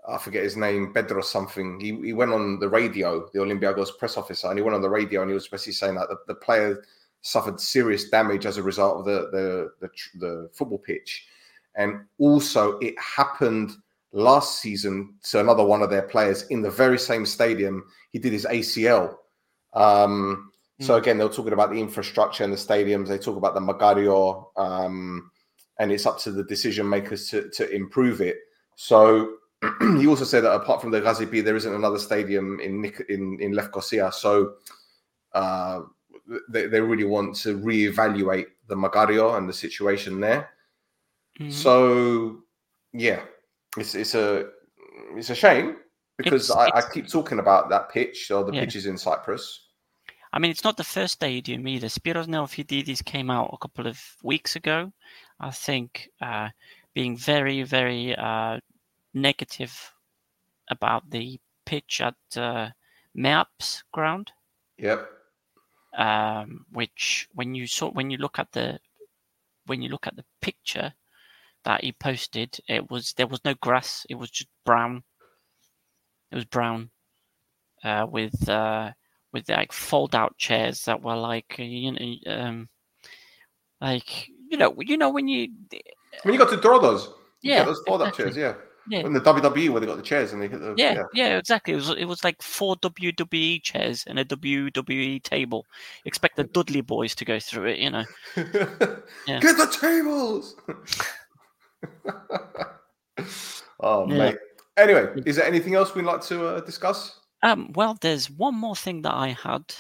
I 0.09 0.16
forget 0.18 0.45
his 0.45 0.57
name, 0.57 0.95
Pedro 0.95 1.20
something. 1.20 1.78
He 1.78 1.95
he 2.07 2.12
went 2.14 2.32
on 2.32 2.59
the 2.59 2.68
radio, 2.68 3.28
the 3.34 3.41
Olympiacos 3.41 3.99
press 3.99 4.16
officer, 4.16 4.49
and 4.49 4.59
he 4.59 4.62
went 4.62 4.74
on 4.74 4.80
the 4.80 4.89
radio 4.89 5.20
and 5.20 5.30
he 5.30 5.34
was 5.34 5.49
basically 5.49 5.74
saying 5.74 5.97
that 5.97 6.09
the, 6.09 6.16
the 6.26 6.34
player 6.37 6.82
suffered 7.20 7.61
serious 7.61 8.09
damage 8.09 8.47
as 8.47 8.57
a 8.57 8.62
result 8.62 9.01
of 9.01 9.05
the 9.05 9.28
the 9.30 9.70
the, 9.80 10.18
the 10.18 10.51
football 10.55 10.78
pitch, 10.78 11.26
and 11.74 12.01
also 12.18 12.78
it 12.78 12.95
happened 12.99 13.72
last 14.12 14.61
season 14.62 15.14
to 15.22 15.41
another 15.41 15.64
one 15.64 15.82
of 15.82 15.91
their 15.91 16.03
players 16.09 16.45
in 16.45 16.62
the 16.62 16.70
very 16.70 16.99
same 16.99 17.26
stadium. 17.26 17.84
He 18.11 18.18
did 18.18 18.32
his 18.32 18.47
ACL. 18.47 19.16
Um, 19.74 20.51
so 20.81 20.97
again, 20.97 21.18
they're 21.18 21.29
talking 21.29 21.53
about 21.55 21.70
the 21.70 21.81
infrastructure 21.81 22.45
and 22.45 22.53
the 22.53 22.57
stadiums. 22.59 23.09
They 23.09 23.18
talk 23.18 23.37
about 23.37 23.55
the 23.55 23.61
Makario, 23.61 24.47
um, 24.57 25.31
and 25.79 25.91
it's 25.91 26.07
up 26.07 26.18
to 26.20 26.31
the 26.31 26.45
decision 26.45 26.89
makers 26.89 27.29
to 27.31 27.49
to 27.51 27.70
improve 27.74 28.20
it. 28.20 28.37
So 28.77 29.36
he 29.98 30.07
also 30.07 30.24
said 30.24 30.43
that 30.44 30.53
apart 30.53 30.81
from 30.82 30.90
the 30.90 31.01
GSP, 31.01 31.43
there 31.44 31.57
isn't 31.57 31.74
another 31.74 31.98
stadium 31.98 32.61
in 32.61 32.85
in 33.09 33.39
in 33.40 33.53
Lefkosia. 33.53 34.12
So 34.12 34.55
uh, 35.32 35.81
they, 36.48 36.66
they 36.66 36.81
really 36.81 37.05
want 37.05 37.36
to 37.36 37.59
reevaluate 37.59 38.47
the 38.69 38.74
Makario 38.74 39.36
and 39.39 39.48
the 39.48 39.53
situation 39.53 40.20
there. 40.20 40.51
Mhm. 41.40 41.53
So 41.53 42.43
yeah, 42.93 43.20
it's 43.78 43.94
it's 43.94 44.15
a 44.15 44.51
it's 45.16 45.31
a 45.31 45.35
shame 45.35 45.77
because 46.19 46.51
It's- 46.51 46.70
I, 46.73 46.78
I 46.78 46.82
keep 46.90 47.09
talking 47.09 47.39
about 47.39 47.69
that 47.70 47.90
pitch 47.90 48.31
or 48.31 48.44
the 48.44 48.53
Yeah. 48.53 48.61
pitches 48.61 48.86
in 48.86 48.97
Cyprus. 48.98 49.65
I 50.37 50.39
mean, 50.39 50.51
it's 50.51 50.65
not 50.65 50.77
the 50.77 50.85
first 50.85 51.15
stadium 51.15 51.67
either. 51.67 51.87
Spiros 51.87 52.27
Neofitidis 52.27 53.03
came 53.03 53.31
out 53.31 53.55
a 53.55 53.57
couple 53.57 53.87
of 53.87 53.99
weeks 54.23 54.55
ago, 54.55 54.93
I 55.41 55.51
think, 55.51 56.11
uh, 56.21 56.51
being 56.93 57.17
very, 57.17 57.63
very 57.63 58.15
uh, 58.15 58.61
negative 59.15 59.95
about 60.69 61.09
the 61.09 61.41
pitch 61.65 62.03
at 62.03 62.17
uh, 62.37 62.69
Meaps 63.17 63.83
ground. 63.93 64.33
Yep. 64.77 65.09
um, 65.97 66.67
which 66.71 67.29
when 67.33 67.55
you 67.55 67.67
saw 67.67 67.91
when 67.91 68.11
you 68.11 68.19
look 68.19 68.39
at 68.39 68.53
the 68.53 68.79
when 69.65 69.81
you 69.81 69.89
look 69.89 70.07
at 70.07 70.17
the 70.17 70.25
picture 70.43 70.93
that 71.65 71.83
he 71.83 71.93
posted, 71.93 72.61
it 72.69 72.91
was 72.91 73.15
there 73.15 73.27
was 73.27 73.43
no 73.43 73.55
grass; 73.55 74.05
it 74.11 74.17
was 74.17 74.31
just 74.31 74.51
brown. 74.67 75.03
It 76.31 76.35
was 76.35 76.45
brown 76.45 76.91
uh, 77.83 78.07
with 78.07 78.47
uh, 78.51 78.93
with 79.37 79.49
like 79.51 79.73
fold 79.73 80.15
out 80.15 80.37
chairs 80.39 80.83
that 80.85 81.03
were 81.03 81.15
like 81.17 81.57
uh, 81.59 81.63
you 81.63 81.93
know 81.93 82.33
um, 82.33 82.69
like 83.81 84.29
you 84.29 84.57
know 84.57 84.75
you 84.79 84.97
know 84.97 85.11
when 85.11 85.29
you 85.29 85.49
When 86.23 86.33
you 86.33 86.39
got 86.39 86.51
to 86.51 86.57
draw 86.57 86.79
those, 86.79 87.11
yeah 87.43 87.65
those 87.65 87.83
fold 87.87 88.01
exactly. 88.01 88.25
chairs, 88.25 88.37
yeah. 88.37 88.55
Yeah. 88.89 89.01
In 89.01 89.13
the 89.13 89.21
WWE 89.21 89.71
where 89.71 89.81
they 89.81 89.87
got 89.87 89.97
the 89.97 90.03
chairs 90.03 90.33
and 90.33 90.41
they 90.41 90.47
hit 90.47 90.61
the 90.61 90.73
yeah, 90.77 91.03
yeah, 91.13 91.39
exactly. 91.39 91.73
It 91.75 91.77
was 91.77 91.91
it 91.91 92.05
was 92.05 92.23
like 92.23 92.41
four 92.41 92.77
WWE 92.77 93.61
chairs 93.61 94.05
and 94.07 94.17
a 94.17 94.25
WWE 94.25 95.21
table. 95.25 95.67
Expect 96.05 96.37
the 96.37 96.45
Dudley 96.45 96.83
boys 96.83 97.13
to 97.17 97.25
go 97.25 97.41
through 97.41 97.67
it, 97.67 97.79
you 97.81 97.91
know. 97.91 98.05
Yeah. 99.27 99.41
Get 99.41 99.57
the 99.57 99.67
tables. 99.81 100.55
oh 103.81 104.09
Yeah. 104.09 104.19
mate. 104.19 104.37
Anyway, 104.77 105.09
is 105.27 105.35
there 105.35 105.47
anything 105.47 105.75
else 105.75 105.93
we'd 105.97 106.05
like 106.05 106.23
to 106.27 106.47
uh, 106.47 106.61
discuss? 106.61 107.19
Um, 107.47 107.70
well, 107.77 107.97
there's 108.01 108.28
one 108.28 108.56
more 108.56 108.74
thing 108.74 109.02
that 109.02 109.14
I 109.14 109.28
had, 109.28 109.73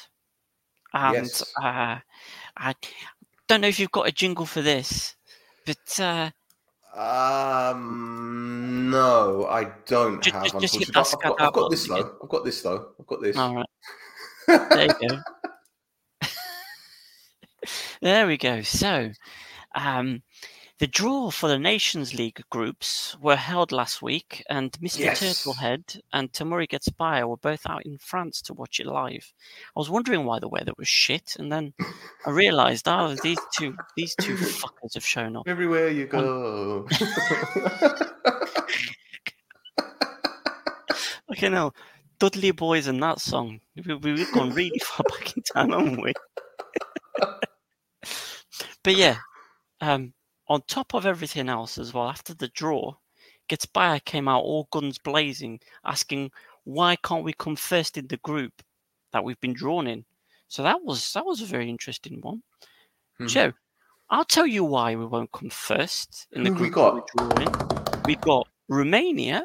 and 0.94 1.24
Yes. 1.24 1.42
uh, 1.60 1.98
I 2.56 2.74
don't 3.48 3.60
know 3.60 3.66
if 3.66 3.80
you've 3.80 3.90
got 3.90 4.06
a 4.06 4.12
jingle 4.12 4.46
for 4.46 4.62
this, 4.62 5.16
but 5.66 5.98
uh, 6.00 6.30
Um, 6.94 8.88
no, 8.88 9.46
I 9.46 9.64
don't 9.84 10.22
Ju- 10.22 10.30
have. 10.30 10.54
ju- 10.54 10.60
just 10.60 10.74
unfortunately. 10.74 10.94
I've, 10.96 11.22
got, 11.22 11.40
I've 11.40 11.52
got 11.52 11.70
this 11.70 11.88
though. 11.88 12.18
I've 12.22 12.28
got 12.28 12.44
this 12.44 12.62
though. 12.62 12.88
I've 13.00 13.06
got 13.08 13.20
this. 13.20 13.36
all 13.36 13.56
right, 13.56 13.66
there 14.46 14.86
you 14.86 15.08
go. 15.08 16.28
there 18.00 18.26
we 18.28 18.36
go. 18.36 18.62
So, 18.62 19.10
um, 19.74 20.22
the 20.78 20.86
draw 20.86 21.30
for 21.30 21.48
the 21.48 21.58
Nations 21.58 22.12
League 22.14 22.42
groups 22.50 23.16
were 23.20 23.36
held 23.36 23.72
last 23.72 24.02
week, 24.02 24.44
and 24.50 24.72
Mr. 24.72 24.98
Yes. 25.00 25.20
Turtlehead 25.22 26.00
and 26.12 26.30
Temuri 26.32 26.68
Ketsbaia 26.68 27.26
were 27.26 27.38
both 27.38 27.62
out 27.66 27.86
in 27.86 27.96
France 27.98 28.42
to 28.42 28.54
watch 28.54 28.78
it 28.78 28.86
live. 28.86 29.32
I 29.74 29.78
was 29.80 29.88
wondering 29.88 30.24
why 30.26 30.38
the 30.38 30.48
weather 30.48 30.72
was 30.76 30.88
shit, 30.88 31.36
and 31.38 31.50
then 31.50 31.72
I 32.26 32.30
realised, 32.30 32.86
oh, 32.88 33.14
these 33.22 33.38
two, 33.56 33.74
these 33.96 34.14
two 34.20 34.34
fuckers 34.36 34.94
have 34.94 35.06
shown 35.06 35.36
up. 35.36 35.48
Everywhere 35.48 35.88
you 35.88 36.06
go. 36.06 36.86
Okay, 41.30 41.48
now 41.48 41.72
Dudley 42.18 42.50
Boys 42.52 42.86
and 42.86 43.02
that 43.02 43.20
song. 43.20 43.60
We- 43.84 43.94
we've 43.94 44.32
gone 44.32 44.50
really 44.52 44.78
far 44.78 45.04
back 45.08 45.36
in 45.36 45.42
time, 45.42 45.70
haven't 45.70 46.00
we? 46.00 46.12
but 48.82 48.94
yeah, 48.94 49.16
um, 49.80 50.12
on 50.48 50.62
top 50.62 50.94
of 50.94 51.06
everything 51.06 51.48
else 51.48 51.78
as 51.78 51.92
well, 51.92 52.08
after 52.08 52.34
the 52.34 52.48
draw, 52.48 52.94
Ketsbaia 53.48 54.04
came 54.04 54.28
out 54.28 54.42
all 54.42 54.68
guns 54.72 54.98
blazing, 54.98 55.60
asking 55.84 56.30
why 56.64 56.96
can't 56.96 57.24
we 57.24 57.32
come 57.32 57.56
first 57.56 57.96
in 57.96 58.06
the 58.08 58.16
group 58.18 58.62
that 59.12 59.22
we've 59.24 59.40
been 59.40 59.52
drawn 59.52 59.86
in. 59.86 60.04
So 60.48 60.62
that 60.62 60.82
was 60.82 61.12
that 61.12 61.24
was 61.24 61.40
a 61.40 61.46
very 61.46 61.68
interesting 61.68 62.20
one. 62.20 62.42
Mhm. 63.20 63.28
Joe, 63.28 63.52
I'll 64.10 64.24
tell 64.24 64.46
you 64.46 64.64
why 64.64 64.94
we 64.94 65.06
won't 65.06 65.32
come 65.32 65.50
first 65.50 66.26
in 66.32 66.44
the 66.44 66.50
Who 66.50 66.54
we 66.54 66.70
group 66.70 66.74
that 66.74 66.94
we're 66.94 67.34
got? 67.34 67.46
drawn. 67.46 68.02
We've 68.04 68.20
got 68.20 68.48
Romania, 68.68 69.44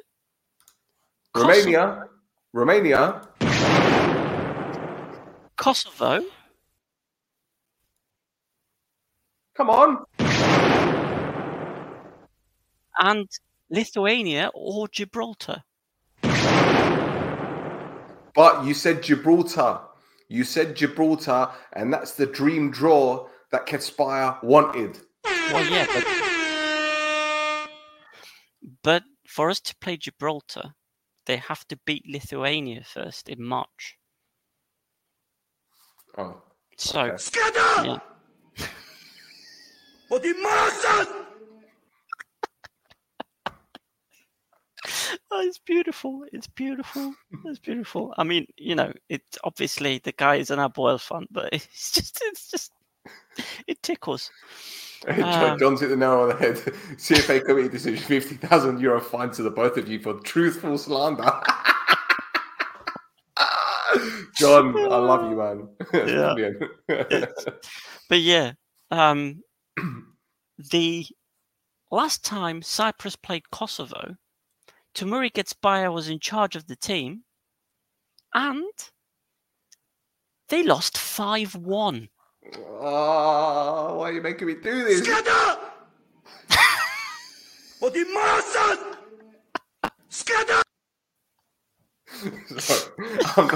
Romania, 1.36 2.10
Romania. 2.54 3.28
Kosovo, 5.58 6.24
Come 9.54 9.70
on. 9.70 10.06
And 13.02 13.28
Lithuania 13.72 14.52
or 14.54 14.88
Gibraltar. 14.88 15.64
But 18.34 18.64
you 18.64 18.74
said 18.74 19.02
Gibraltar. 19.04 19.80
You 20.30 20.44
said 20.44 20.76
Gibraltar, 20.76 21.50
and 21.74 21.92
that's 21.92 22.14
the 22.14 22.28
dream 22.28 22.72
draw 22.72 23.28
that 23.52 23.66
Ketsbaia 23.66 24.42
wanted. 24.44 25.00
Well, 25.26 25.70
yeah, 25.70 25.88
but 25.94 26.06
but 28.84 29.04
for 29.28 29.50
us 29.50 29.60
to 29.62 29.76
play 29.82 29.98
Gibraltar, 29.98 30.76
they 31.26 31.38
have 31.38 31.68
to 31.70 31.80
beat 31.86 32.08
Lithuania 32.08 32.84
first 32.84 33.28
in 33.28 33.44
March. 33.44 33.98
Oh, 36.18 36.42
So 36.78 37.02
Okay. 37.02 37.18
Scatter! 37.18 37.86
yeah, 37.86 38.00
oh, 45.32 45.42
it's 45.42 45.60
beautiful. 45.60 46.26
It's 46.32 46.48
beautiful. 46.48 47.14
It's 47.46 47.60
beautiful. 47.60 48.14
I 48.18 48.24
mean, 48.24 48.46
you 48.58 48.76
know, 48.76 48.92
it's 49.10 49.38
obviously 49.44 50.00
the 50.00 50.12
guy 50.12 50.36
is 50.36 50.52
an 50.52 50.60
Apoel 50.60 51.00
fan, 51.00 51.26
but 51.32 51.50
it's 51.54 51.92
just, 51.92 52.22
it's 52.24 52.52
just, 52.52 52.72
it 53.68 53.82
tickles. 53.82 54.30
John, 55.18 55.52
Um, 55.52 55.60
John's 55.60 55.82
hit 55.82 55.90
the 55.90 55.96
nail 55.96 56.20
on 56.20 56.30
the 56.30 56.36
head. 56.36 56.58
CFA 56.58 57.44
committee 57.44 57.70
decision: 57.70 58.04
fifty 58.04 58.36
thousand 58.36 58.80
euro 58.80 59.02
fine 59.02 59.32
to 59.32 59.42
the 59.42 59.50
both 59.50 59.78
of 59.78 59.88
you 59.88 60.00
for 60.00 60.14
truthful 60.20 60.78
slander. 60.78 61.24
John, 64.36 64.78
I 64.78 64.96
love 64.98 65.30
you, 65.30 65.36
man. 65.36 65.68
Yeah. 66.08 67.26
But 68.08 68.20
yeah, 68.22 68.52
um, 68.92 69.42
the 70.72 71.06
last 71.90 72.24
time 72.24 72.62
Cyprus 72.62 73.16
played 73.16 73.50
Kosovo, 73.52 74.16
Temuri 74.94 75.32
Ketsbaia 75.32 75.94
was 75.94 76.10
in 76.10 76.20
charge 76.20 76.56
of 76.56 76.68
the 76.68 76.76
team, 76.76 77.24
and 78.34 78.66
they 80.50 80.64
lost 80.64 80.98
5 80.98 81.56
1. 81.56 82.10
Oh, 82.58 83.96
why 83.98 84.10
are 84.10 84.14
you 84.14 84.22
making 84.22 84.48
me 84.48 84.56
do 84.56 84.84
this? 84.84 85.04
Scatter! 85.04 85.60
what 87.80 87.94
the 87.94 88.06
Scatter! 90.10 90.62
I'm, 93.38 93.50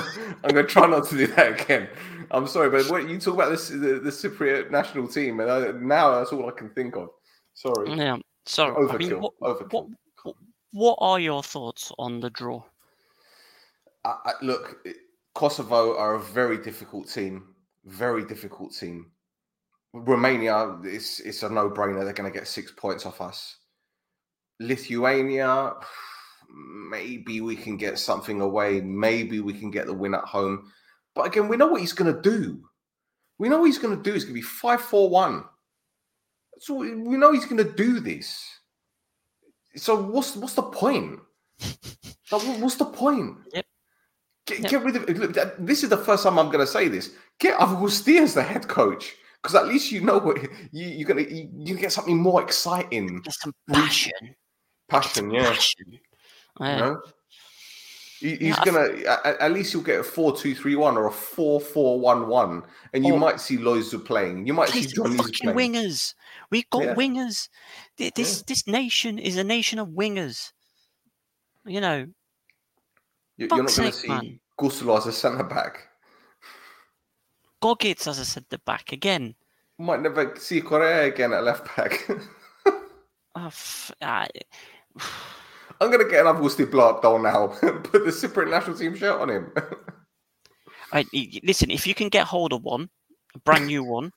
I'm 0.43 0.51
going 0.51 0.55
to 0.55 0.63
try 0.63 0.87
not 0.87 1.07
to 1.09 1.17
do 1.17 1.27
that 1.27 1.61
again. 1.61 1.89
I'm 2.31 2.47
sorry, 2.47 2.69
but 2.69 2.89
what 2.89 3.07
you 3.09 3.19
talk 3.19 3.35
about 3.35 3.49
this 3.49 3.69
the, 3.69 3.99
the 3.99 4.09
Cypriot 4.09 4.71
national 4.71 5.07
team, 5.07 5.39
and 5.39 5.51
I, 5.51 5.71
now 5.71 6.15
that's 6.15 6.31
all 6.31 6.47
I 6.47 6.51
can 6.51 6.69
think 6.69 6.95
of. 6.95 7.09
Sorry. 7.53 7.93
Yeah, 7.93 8.17
sorry. 8.45 8.73
Overkill. 8.75 8.93
I 8.93 8.97
mean, 8.97 9.19
what, 9.19 9.33
overkill. 9.41 9.73
What, 9.73 9.87
what 10.75 10.97
are 10.99 11.21
your 11.21 11.41
thoughts 11.41 11.89
on 11.97 12.19
the 12.19 12.29
draw? 12.29 12.61
I, 14.03 14.15
I, 14.25 14.31
look, 14.41 14.85
Kosovo 15.33 15.97
are 15.97 16.15
a 16.15 16.19
very 16.19 16.57
difficult 16.57 17.09
team. 17.09 17.55
Very 17.85 18.25
difficult 18.25 18.73
team. 18.73 19.11
Romania, 19.93 20.77
it's 20.83 21.21
it's 21.21 21.43
a 21.43 21.49
no 21.49 21.69
brainer. 21.69 22.03
They're 22.03 22.11
going 22.11 22.31
to 22.31 22.37
get 22.37 22.47
six 22.47 22.73
points 22.75 23.05
off 23.05 23.21
us. 23.21 23.55
Lithuania, 24.59 25.73
maybe 26.89 27.39
we 27.39 27.55
can 27.55 27.77
get 27.77 27.97
something 27.97 28.41
away. 28.41 28.81
Maybe 28.81 29.39
we 29.39 29.53
can 29.53 29.71
get 29.71 29.85
the 29.85 29.93
win 29.93 30.13
at 30.13 30.25
home. 30.25 30.71
But 31.13 31.27
again, 31.27 31.47
we 31.47 31.55
know 31.55 31.67
what 31.67 31.79
he's 31.79 31.93
going 31.93 32.13
to 32.13 32.21
do. 32.21 32.61
We 33.37 33.47
know 33.47 33.59
what 33.59 33.67
he's 33.67 33.77
going 33.77 33.95
to 33.95 34.03
do. 34.03 34.13
It's 34.13 34.25
going 34.25 34.35
to 34.35 34.41
be 34.41 34.45
five 34.45 34.81
four 34.81 35.09
one. 35.09 35.45
So 36.59 36.73
we 36.73 36.95
we 36.95 37.15
know 37.15 37.31
he's 37.31 37.45
going 37.45 37.63
to 37.63 37.71
do 37.71 38.01
this. 38.01 38.54
So 39.75 39.95
what's 40.01 40.35
what's 40.35 40.53
the 40.55 40.63
point? 40.63 41.19
Like, 42.31 42.41
what's 42.59 42.75
the 42.75 42.85
point? 42.85 43.37
Yep. 43.53 43.65
Get, 44.47 44.59
Yep. 44.59 44.69
get 44.71 44.83
rid 44.83 44.95
of 44.95 45.09
look, 45.35 45.57
This 45.59 45.83
is 45.83 45.89
the 45.89 45.97
first 45.97 46.23
time 46.23 46.39
I'm 46.39 46.47
going 46.47 46.65
to 46.65 46.71
say 46.71 46.87
this. 46.87 47.11
Get 47.39 47.57
Avgusti 47.59 48.19
as 48.19 48.33
the 48.33 48.41
head 48.41 48.67
coach 48.67 49.13
because 49.41 49.53
at 49.55 49.67
least 49.67 49.91
you 49.91 50.01
know 50.01 50.17
what 50.17 50.41
you, 50.71 50.87
you're 50.87 51.07
going 51.07 51.23
to 51.23 51.31
you, 51.33 51.49
you 51.55 51.75
get 51.77 51.91
something 51.91 52.17
more 52.17 52.41
exciting. 52.41 53.21
There's 53.23 53.39
some 53.39 53.53
passion. 53.71 54.11
Passion, 54.89 55.29
yeah. 55.29 55.49
Passion. 55.49 55.99
You 56.59 56.65
know? 56.65 57.01
He- 58.19 58.29
He's 58.37 58.39
Yeah, 58.57 58.65
gonna. 58.65 58.87
At, 59.07 59.39
at 59.39 59.51
least 59.51 59.73
you'll 59.73 59.83
get 59.83 59.99
a 59.99 60.03
four-two-three-one 60.03 60.97
or 60.97 61.07
a 61.07 61.11
four-four-one-one, 61.11 62.63
and 62.93 63.05
you 63.05 63.17
might 63.17 63.39
see 63.39 63.57
Loizou 63.57 64.03
playing. 64.03 64.47
You 64.47 64.53
might 64.53 64.69
see 64.69 64.81
Johnny's 64.87 65.29
playing. 65.41 65.57
wingers. 65.73 66.15
We've 66.51 66.69
got 66.69 66.83
Yeah. 66.83 66.95
wingers. 66.95 67.49
Th- 67.97 68.13
This 68.13 68.43
this 68.43 68.67
nation 68.67 69.19
is 69.19 69.37
a 69.37 69.43
nation 69.43 69.79
of 69.79 69.89
wingers. 69.89 70.51
You 71.65 71.81
know, 71.81 71.97
You- 73.37 73.47
You're 73.47 73.49
not 73.49 73.55
going 73.75 73.91
to 73.91 73.91
see 73.91 74.07
man. 74.07 74.39
Gusula 74.57 74.97
as 74.97 75.07
a 75.07 75.11
centre 75.11 75.43
back. 75.43 75.89
Goggins, 77.61 78.07
as 78.07 78.25
said, 78.27 78.45
the 78.49 78.59
back 78.59 78.91
again. 78.93 79.35
Might 79.77 80.01
never 80.01 80.33
see 80.37 80.61
Correa 80.61 81.05
again 81.07 81.33
at 81.33 81.43
left 81.43 81.75
back. 81.75 82.07
Oh, 83.37 83.47
f- 83.47 83.91
I'm 84.01 84.29
going 85.91 85.99
to 85.99 86.09
get 86.09 86.25
an 86.25 86.33
Avgusti 86.33 86.69
blow 86.71 86.91
up 86.91 87.01
doll 87.01 87.19
now. 87.19 87.47
Put 87.59 88.05
the 88.05 88.11
Cypriot 88.11 88.49
national 88.49 88.77
team 88.77 88.95
shirt 88.95 89.19
on 89.19 89.29
him. 89.29 89.51
I- 90.93 91.05
listen, 91.43 91.69
if 91.69 91.85
you 91.85 91.93
can 91.93 92.07
get 92.07 92.25
hold 92.27 92.53
of 92.53 92.63
one, 92.63 92.89
a 93.35 93.39
brand 93.39 93.67
new 93.67 93.83
one, 93.83 94.13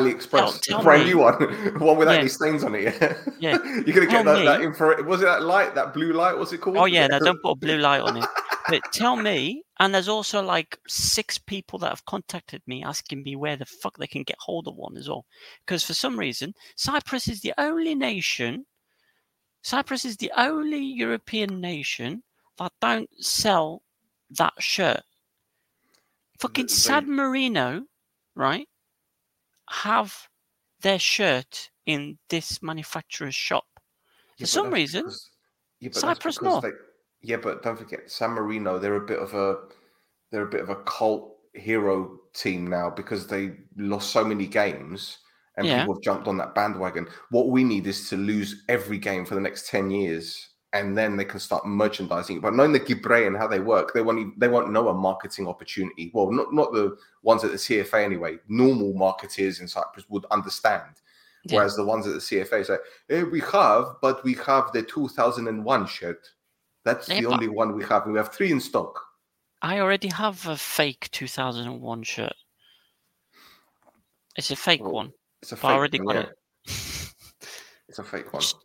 AliExpress, 0.00 0.54
oh, 0.54 0.58
tell 0.62 0.82
brand 0.82 1.04
me. 1.04 1.10
new 1.10 1.18
one, 1.18 1.34
one 1.78 1.96
without 1.96 2.12
Yeah. 2.14 2.18
any 2.20 2.28
stains 2.28 2.64
on 2.64 2.74
it. 2.74 2.82
Yeah, 2.84 3.16
Yeah. 3.38 3.58
You're 3.86 3.94
gonna 3.94 4.06
Tell 4.06 4.24
get 4.24 4.24
that, 4.24 4.44
that 4.44 4.60
infrared. 4.62 5.04
Was 5.06 5.22
it 5.22 5.26
that 5.26 5.42
light, 5.42 5.74
that 5.74 5.92
blue 5.94 6.12
light? 6.12 6.36
What's 6.38 6.52
it 6.52 6.60
called? 6.60 6.76
oh 6.76 6.84
yeah, 6.86 7.06
now 7.06 7.18
don't 7.18 7.40
put 7.42 7.50
a 7.52 7.56
blue 7.66 7.78
light 7.78 8.00
on 8.02 8.16
it. 8.18 8.24
But 8.68 8.82
tell 8.92 9.14
me, 9.16 9.62
and 9.78 9.94
there's 9.94 10.08
also 10.08 10.42
like 10.42 10.76
six 10.88 11.38
people 11.38 11.78
that 11.80 11.90
have 11.90 12.04
contacted 12.06 12.62
me 12.66 12.82
asking 12.82 13.22
me 13.22 13.36
where 13.36 13.56
the 13.56 13.64
fuck 13.64 13.96
they 13.96 14.08
can 14.08 14.24
get 14.24 14.36
hold 14.40 14.66
of 14.66 14.74
one 14.76 14.96
as 14.96 15.08
well. 15.08 15.24
Because 15.64 15.84
for 15.84 15.94
some 15.94 16.18
reason, 16.18 16.52
Cyprus 16.76 17.28
is 17.28 17.40
the 17.42 17.54
only 17.58 17.94
nation, 17.94 18.66
Cyprus 19.62 20.04
is 20.04 20.16
the 20.16 20.32
only 20.36 20.78
European 20.84 21.60
nation 21.60 22.22
that 22.58 22.72
don't 22.80 23.08
sell 23.24 23.82
that 24.30 24.54
shirt. 24.58 25.02
Fucking 26.40 26.68
San 26.68 27.08
Marino, 27.10 27.82
right, 28.34 28.66
have 29.70 30.14
their 30.80 30.98
shirt 30.98 31.70
in 31.86 32.18
this 32.28 32.62
manufacturer's 32.62 33.34
shop. 33.34 33.64
Yeah, 34.38 34.44
but 34.44 34.48
some 34.48 34.70
reason, 34.72 35.02
because- 35.04 35.30
yeah, 35.80 35.88
but 35.92 36.00
Cyprus 36.00 36.42
not. 36.42 36.62
They, 36.62 36.70
Yeah, 37.22 37.38
but 37.38 37.62
don't 37.62 37.78
forget 37.78 38.10
San 38.10 38.30
Marino. 38.30 38.78
They're 38.78 38.96
a 39.02 39.06
bit 39.06 39.18
of 39.18 39.34
a 39.34 39.68
they're 40.30 40.46
a 40.46 40.50
bit 40.50 40.60
of 40.60 40.68
a 40.70 40.82
cult 40.84 41.36
hero 41.54 42.18
team 42.34 42.66
now 42.66 42.90
because 42.90 43.26
they 43.26 43.56
lost 43.76 44.10
so 44.10 44.24
many 44.24 44.46
games 44.46 45.18
and 45.56 45.66
Yeah. 45.66 45.80
people 45.80 45.94
have 45.94 46.02
jumped 46.02 46.28
on 46.28 46.36
that 46.36 46.54
bandwagon. 46.54 47.08
What 47.30 47.48
we 47.48 47.64
need 47.64 47.86
is 47.86 48.08
to 48.10 48.16
lose 48.16 48.64
every 48.68 48.98
game 48.98 49.24
for 49.24 49.34
the 49.34 49.40
next 49.40 49.68
ten 49.68 49.90
years, 49.90 50.50
and 50.78 50.96
then 50.96 51.16
they 51.16 51.24
can 51.24 51.40
start 51.40 51.66
merchandising. 51.66 52.36
it. 52.36 52.42
But 52.42 52.54
knowing 52.54 52.72
the 52.72 52.80
Gibre 52.80 53.26
and 53.26 53.36
how 53.36 53.46
they 53.48 53.60
work, 53.60 53.92
they 53.94 54.02
won't 54.02 54.38
they 54.38 54.48
won't 54.48 54.70
know 54.72 54.88
a 54.88 54.94
marketing 54.94 55.46
opportunity. 55.48 56.10
Well, 56.14 56.30
not 56.30 56.52
not 56.52 56.72
the 56.72 56.96
ones 57.22 57.44
at 57.44 57.50
the 57.50 57.56
CFA 57.56 58.04
anyway. 58.04 58.38
Normal 58.48 58.92
marketeers 58.94 59.60
in 59.60 59.68
Cyprus 59.68 60.08
would 60.08 60.24
understand. 60.30 61.00
Yeah. 61.44 61.56
Whereas 61.56 61.76
the 61.76 61.84
ones 61.84 62.06
at 62.06 62.14
the 62.14 62.18
CFA 62.18 62.66
say, 62.66 62.76
hey, 63.08 63.22
we 63.22 63.40
have, 63.40 63.96
but 64.02 64.24
we 64.24 64.34
have 64.34 64.72
the 64.72 64.82
2001 64.82 65.86
shirt. 65.86 66.28
That's 66.84 67.08
Yeah, 67.08 67.20
the 67.20 67.26
only 67.28 67.48
one 67.48 67.76
we 67.76 67.84
have. 67.84 68.02
and 68.04 68.12
We 68.12 68.18
have 68.18 68.32
three 68.32 68.50
in 68.50 68.60
stock. 68.60 69.00
I 69.62 69.78
already 69.80 70.08
have 70.08 70.46
a 70.48 70.56
fake 70.56 71.08
2001 71.12 72.02
shirt. 72.02 72.34
It's 74.36 74.50
a 74.50 74.56
fake 74.56 74.80
Oh, 74.84 74.90
one. 74.90 75.12
It's 75.40 75.52
a 75.52 75.56
fake 75.56 75.64
I 75.70 75.74
already 75.74 76.00
one, 76.00 76.16
got 76.16 76.24
yeah. 76.24 76.30
it. 76.30 76.36
It's 77.88 78.00
a 78.00 78.04
fake 78.04 78.32
one. 78.32 78.42
Just, 78.42 78.56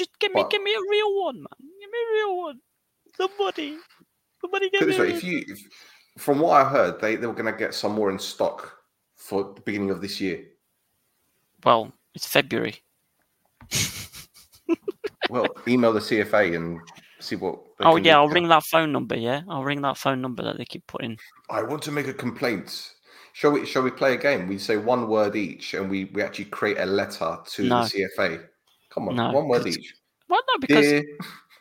just, 0.00 0.10
just 0.10 0.20
give 0.20 0.32
me, 0.34 0.42
But- 0.42 0.50
give 0.50 0.62
me 0.62 0.72
a 0.74 0.80
real 0.90 1.20
one, 1.22 1.36
man. 1.36 1.70
Give 1.80 1.90
me 1.90 1.98
a 1.98 2.12
real 2.14 2.36
one. 2.38 2.60
Somebody, 3.16 3.76
somebody 4.40 4.70
give 4.70 4.80
Put 4.80 4.88
me. 4.88 4.94
it 4.94 4.98
a 4.98 5.02
way, 5.02 5.08
real- 5.08 5.16
if 5.16 5.24
you, 5.24 5.44
if, 5.48 5.58
from 6.18 6.40
what 6.40 6.60
I 6.60 6.68
heard, 6.68 7.00
they, 7.00 7.16
they 7.16 7.26
were 7.26 7.34
going 7.34 7.52
to 7.52 7.58
get 7.58 7.74
some 7.74 7.92
more 7.92 8.10
in 8.10 8.18
stock 8.18 8.76
for 9.16 9.52
the 9.54 9.60
beginning 9.60 9.90
of 9.90 10.00
this 10.00 10.20
year. 10.20 10.44
Well, 11.64 11.92
it's 12.14 12.26
February. 12.26 12.76
Well, 15.28 15.46
email 15.68 15.92
the 15.92 16.00
CFA 16.00 16.56
and 16.56 16.80
see 17.20 17.36
what. 17.36 17.60
Oh 17.78 17.94
yeah. 17.96 18.16
I'll 18.16 18.28
ring 18.28 18.48
that 18.48 18.64
phone 18.64 18.90
number. 18.90 19.16
Yeah, 19.16 19.42
I'll 19.48 19.62
ring 19.62 19.80
that 19.82 19.96
phone 19.96 20.20
number 20.20 20.42
that 20.42 20.58
they 20.58 20.64
keep 20.64 20.84
putting. 20.88 21.18
I 21.48 21.62
want 21.62 21.82
to 21.82 21.92
make 21.92 22.08
a 22.08 22.12
complaint. 22.14 22.90
Shall 23.32 23.52
we? 23.52 23.64
Shall 23.64 23.82
we 23.82 23.92
play 23.92 24.14
a 24.14 24.16
game? 24.16 24.48
We 24.48 24.58
say 24.58 24.76
one 24.76 25.08
word 25.08 25.36
each, 25.36 25.74
and 25.74 25.88
we 25.88 26.06
we 26.06 26.22
actually 26.22 26.46
create 26.46 26.78
a 26.78 26.86
letter 26.86 27.38
to 27.46 27.62
No. 27.62 27.84
the 27.84 28.08
CFA. 28.18 28.44
Come 28.90 29.08
on, 29.08 29.16
No, 29.16 29.30
one 29.32 29.48
word 29.48 29.66
each. 29.66 29.94
Well, 30.28 30.40
no, 30.48 30.58
because 30.60 30.86
Dear 30.86 31.04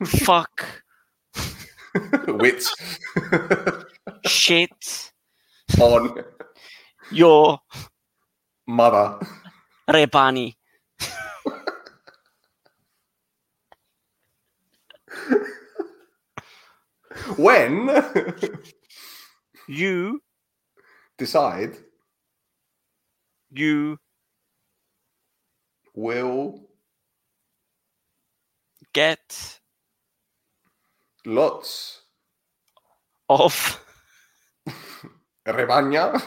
fuck, 0.05 0.65
wit 2.27 2.63
shit, 4.25 5.11
on 5.79 6.23
your 7.11 7.59
mother. 8.67 9.19
repania. 9.89 10.55
When 17.37 17.89
You, 19.67 20.21
decide 21.17 21.77
you 23.51 23.97
will 25.93 26.68
get 28.99 29.59
lots 31.25 32.01
of 33.29 33.79
repania 35.47 36.21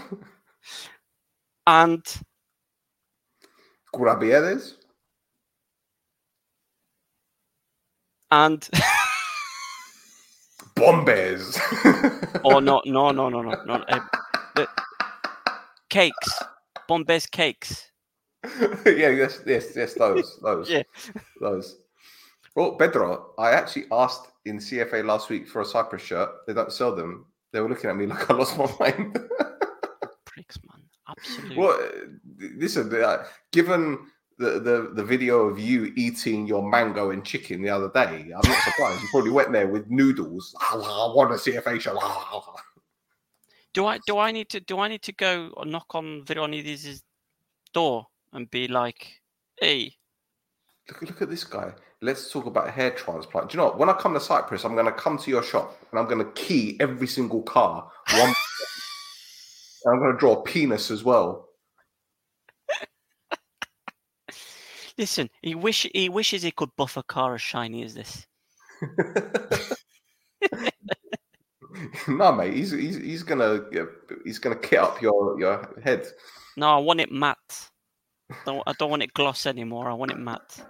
and 1.67 2.03
curabieres 3.95 4.77
and 8.31 8.69
bombes. 10.77 11.61
oh 12.45 12.61
no 12.61 12.81
no 12.87 13.13
no 13.13 13.29
no 13.29 13.43
no 13.43 13.57
no 13.65 13.75
uh, 13.89 14.01
the 14.55 14.67
cakes, 15.91 16.49
Bombay's 16.89 17.27
cakes. 17.27 17.91
yeah, 18.87 19.11
yes, 19.11 19.41
yes, 19.47 19.77
yes, 19.77 19.95
those, 19.95 20.39
those, 20.43 20.69
Yeah. 20.71 20.83
those. 21.41 21.82
Well, 22.55 22.73
Pedro, 22.77 23.33
I 23.39 23.53
actually 23.53 23.87
asked 23.91 24.29
in 24.45 24.59
CFA 24.59 25.05
last 25.05 25.31
week 25.31 25.49
for 25.49 25.63
a 25.63 25.65
Cyprus 25.65 26.03
shirt. 26.03 26.31
They 26.47 26.53
don't 26.53 26.73
sell 26.73 26.95
them. 26.95 27.27
They 27.53 27.61
were 27.61 27.69
looking 27.69 27.91
at 27.91 27.97
me 27.97 28.07
like 28.13 28.31
I 28.31 28.35
lost 28.35 28.59
my 28.59 28.71
mind. 28.79 29.19
Pricks, 30.25 30.59
man. 30.69 30.83
Absolutely. 31.09 31.57
well, 31.57 31.79
listen, 32.57 32.95
uh, 32.95 33.25
given 33.53 33.99
the, 34.39 34.61
the, 34.61 34.91
the 34.95 35.05
video 35.05 35.43
of 35.43 35.59
you 35.59 35.93
eating 35.97 36.47
your 36.47 36.69
mango 36.69 37.11
and 37.11 37.25
chicken 37.25 37.63
the 37.63 37.69
other 37.71 37.91
day, 37.93 38.33
I'm 38.35 38.51
not 38.51 38.63
surprised. 38.63 39.03
you 39.03 39.09
probably 39.11 39.31
went 39.31 39.53
there 39.53 39.69
with 39.69 39.91
noodles. 39.91 40.55
I 40.73 40.77
want 40.77 41.33
a 41.33 41.37
CFA 41.37 41.81
shirt. 41.81 41.97
Do 43.75 43.87
I 43.87 43.99
do 44.07 44.19
I 44.19 44.33
need 44.33 44.51
to 44.51 44.61
do 44.61 44.81
I 44.81 44.89
need 44.89 45.01
to 45.01 45.13
go 45.13 45.49
or 45.57 45.65
knock 45.65 45.95
on 45.95 46.25
Veronidis' 46.27 47.01
door 47.73 48.07
and 48.35 48.51
be 48.51 48.69
like, 48.69 49.23
"Hey, 49.59 49.97
Look, 50.89 51.01
look 51.01 51.23
at 51.23 51.31
this 51.31 51.45
guy. 51.45 51.73
Let's 52.03 52.31
talk 52.33 52.47
about 52.47 52.69
hair 52.71 52.91
transplant. 52.91 53.51
Do 53.51 53.55
you 53.55 53.59
know 53.59 53.67
what? 53.67 53.79
When 53.79 53.89
I 53.89 53.93
come 53.93 54.13
to 54.15 54.21
Cyprus, 54.21 54.65
I'm 54.65 54.75
going 54.75 54.87
to 54.87 54.93
come 54.93 55.17
to 55.19 55.31
your 55.31 55.43
shop 55.43 55.79
and 55.91 56.01
I'm 56.01 56.07
going 56.07 56.19
to 56.19 56.33
key 56.33 56.77
every 56.81 57.07
single 57.07 57.43
car. 57.43 57.89
One. 58.15 58.35
I'm 59.87 59.99
going 60.01 60.13
to 60.13 60.19
draw 60.19 60.41
a 60.41 60.43
penis 60.43 60.91
as 60.91 61.05
well. 61.05 61.49
listen, 64.99 65.31
he 65.43 65.55
wish 65.55 65.89
he 65.95 66.09
wishes 66.09 66.43
he 66.43 66.51
could 66.51 66.71
buff 66.77 66.97
a 66.97 67.03
car 67.05 67.35
as 67.35 67.43
shiny 67.43 67.83
as 67.83 67.95
this." 67.95 68.27
no, 72.09 72.33
mate. 72.33 72.55
He's 72.55 72.73
he's, 72.73 72.97
he's 72.97 73.23
gonna 73.23 73.65
he's 74.25 74.39
gonna 74.39 74.57
kit 74.57 74.79
up 74.79 75.01
your 75.01 75.39
your 75.39 75.81
head. 75.83 76.07
No, 76.57 76.69
I 76.69 76.79
want 76.79 77.01
it 77.01 77.11
matte. 77.11 77.71
Don't, 78.45 78.63
I 78.67 78.73
don't 78.79 78.91
want 78.91 79.03
it 79.03 79.15
gloss 79.15 79.47
anymore. 79.47 79.91
I 79.91 79.95
want 79.95 80.11
it 80.11 80.19
matte. 80.19 80.65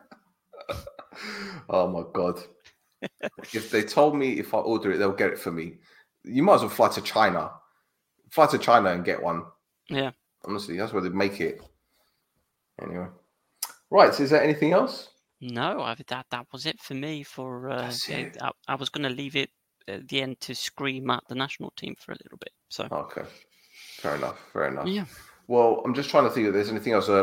Oh 1.69 1.89
my 1.89 2.05
god! 2.13 2.43
if 3.53 3.71
they 3.71 3.83
told 3.83 4.17
me 4.17 4.39
if 4.39 4.55
I 4.55 4.59
order 4.59 4.93
it, 4.93 4.99
they'll 4.99 5.13
get 5.13 5.31
it 5.31 5.39
for 5.39 5.53
me. 5.53 5.75
You 6.25 6.43
might 6.43 6.57
as 6.57 6.61
well 6.63 6.71
fly 6.71 6.89
to 6.89 7.03
China. 7.03 7.51
Fly 8.31 8.47
to 8.47 8.59
China 8.59 8.91
and 8.91 9.05
get 9.05 9.23
one. 9.23 9.45
Yeah. 9.89 10.13
Honestly, 10.45 10.77
that's 10.77 10.93
where 10.93 11.03
they 11.03 11.09
make 11.09 11.41
it. 11.41 11.61
Anyway, 12.81 13.07
right. 13.91 14.15
So, 14.15 14.23
is 14.23 14.31
there 14.31 14.43
anything 14.43 14.73
else? 14.73 15.11
No, 15.41 15.81
I, 15.81 15.97
that 16.09 16.27
that 16.31 16.47
was 16.53 16.67
it 16.67 16.81
for 16.81 16.95
me. 16.95 17.23
For 17.23 17.71
uh. 17.71 17.93
I, 18.09 18.51
I 18.69 18.75
was 18.75 18.89
going 18.89 19.09
to 19.09 19.15
leave 19.15 19.37
it 19.37 19.51
at 19.89 20.09
the 20.09 20.23
end 20.23 20.41
to 20.41 20.55
scream 20.55 21.11
at 21.11 21.25
the 21.29 21.35
national 21.35 21.73
team 21.73 21.95
for 21.99 22.13
a 22.13 22.17
little 22.23 22.39
bit. 22.39 22.53
So 22.69 22.89
Okay, 22.91 23.23
fair 23.99 24.17
enough. 24.17 24.39
Fair 24.53 24.69
enough. 24.69 24.87
yeah, 24.87 25.05
Well, 25.53 25.83
I'm 25.85 25.93
just 25.93 26.09
trying 26.09 26.25
to 26.25 26.31
think 26.31 26.47
if 26.47 26.55
there's 26.55 26.71
anything 26.71 26.95
else. 26.95 27.11
Uh, 27.11 27.23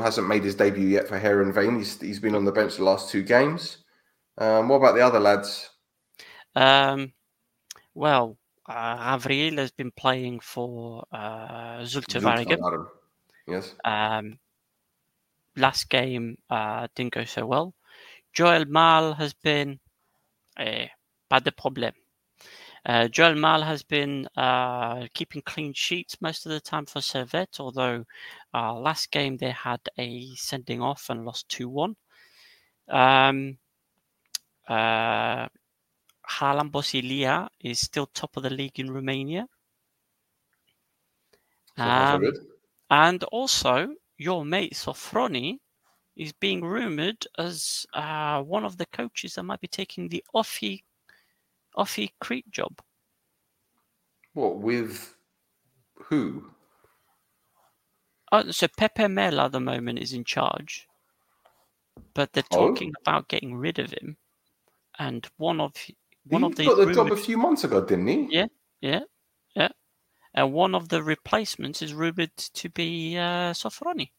hasn't 0.00 0.28
made 0.28 0.44
his 0.44 0.54
debut 0.54 0.86
yet 0.86 1.08
for 1.08 1.18
and 1.42 1.52
Vein. 1.52 1.76
He's, 1.76 2.00
he's 2.00 2.20
been 2.20 2.36
on 2.36 2.44
the 2.44 2.52
bench 2.52 2.76
the 2.76 2.84
last 2.84 3.10
two 3.10 3.24
games. 3.24 3.78
Um, 4.38 4.68
what 4.68 4.76
about 4.76 4.94
the 4.94 5.00
other 5.00 5.18
lads? 5.18 5.70
Um, 6.54 7.12
well, 7.92 8.38
uh, 8.68 9.16
Avril 9.16 9.56
has 9.56 9.72
been 9.72 9.90
playing 9.90 10.38
for 10.38 11.02
uh, 11.10 11.78
Zulte 11.80 12.20
Waregem. 12.20 12.86
Yes. 13.48 13.74
Um, 13.84 14.38
last 15.56 15.90
game 15.90 16.38
uh, 16.48 16.86
didn't 16.94 17.14
go 17.14 17.24
so 17.24 17.44
well. 17.44 17.74
Joel 18.32 18.66
Mall 18.66 19.14
has 19.14 19.34
been 19.34 19.80
eh, 20.60 20.86
pas 21.28 21.42
de 21.42 21.50
problème. 21.50 22.03
Uh, 22.86 23.08
Joel 23.08 23.36
Mall 23.36 23.62
has 23.62 23.82
been 23.82 24.28
uh, 24.36 25.06
keeping 25.14 25.40
clean 25.42 25.72
sheets 25.72 26.20
most 26.20 26.44
of 26.44 26.52
the 26.52 26.60
time 26.60 26.84
for 26.84 27.00
Servette, 27.00 27.58
although 27.58 28.04
uh, 28.52 28.74
last 28.74 29.10
game 29.10 29.38
they 29.38 29.50
had 29.50 29.80
a 29.98 30.34
sending 30.34 30.82
off 30.82 31.08
and 31.08 31.24
lost 31.24 31.48
2 31.48 31.68
1. 31.68 31.96
Um, 32.88 33.58
uh, 34.68 35.48
Bosilia 36.28 37.48
is 37.60 37.80
still 37.80 38.06
top 38.06 38.36
of 38.36 38.42
the 38.42 38.50
league 38.50 38.78
in 38.78 38.90
Romania. 38.90 39.46
So 41.76 41.82
far, 41.82 42.06
so 42.06 42.14
Um, 42.16 42.32
and 42.90 43.24
also, 43.24 43.94
your 44.18 44.44
mate 44.44 44.74
Sofroni 44.74 45.58
is 46.16 46.32
being 46.32 46.62
rumored 46.62 47.26
as 47.38 47.86
uh, 47.94 48.42
one 48.42 48.64
of 48.64 48.76
the 48.76 48.86
coaches 48.86 49.34
that 49.34 49.42
might 49.42 49.60
be 49.60 49.68
taking 49.68 50.08
the 50.08 50.24
OFI, 50.34 50.82
OFI 51.76 52.12
Crete 52.20 52.50
job. 52.50 52.80
What 54.34 54.58
with 54.60 55.16
who? 55.96 56.54
Oh, 58.30 58.50
so 58.50 58.68
Pepe 58.68 59.08
Mel 59.08 59.40
at 59.40 59.52
the 59.52 59.60
moment 59.60 59.98
is 59.98 60.12
in 60.12 60.24
charge, 60.24 60.90
but 62.14 62.32
they're 62.32 62.42
Oh. 62.50 62.80
talking 62.82 62.92
about 63.02 63.28
getting 63.28 63.56
rid 63.56 63.78
of 63.78 63.90
him. 63.92 64.16
And 64.98 65.26
one 65.36 65.60
of 65.60 65.74
one 66.28 66.44
he 66.44 66.44
of 66.44 66.56
the 66.56 66.64
got 66.66 66.76
the 66.76 66.90
job 66.92 67.10
a 67.12 67.16
few 67.16 67.38
months 67.38 67.64
ago, 67.64 67.82
didn't 67.82 68.08
he? 68.08 68.28
Yeah. 68.28 68.46
yeah, 68.82 69.04
yeah, 69.54 69.68
and 70.34 70.52
one 70.52 70.74
of 70.74 70.90
the 70.90 71.02
replacements 71.02 71.82
is 71.82 71.94
rumored 71.94 72.36
to 72.36 72.70
be 72.70 73.16
uh, 73.18 73.52
Sofroni. 73.54 74.12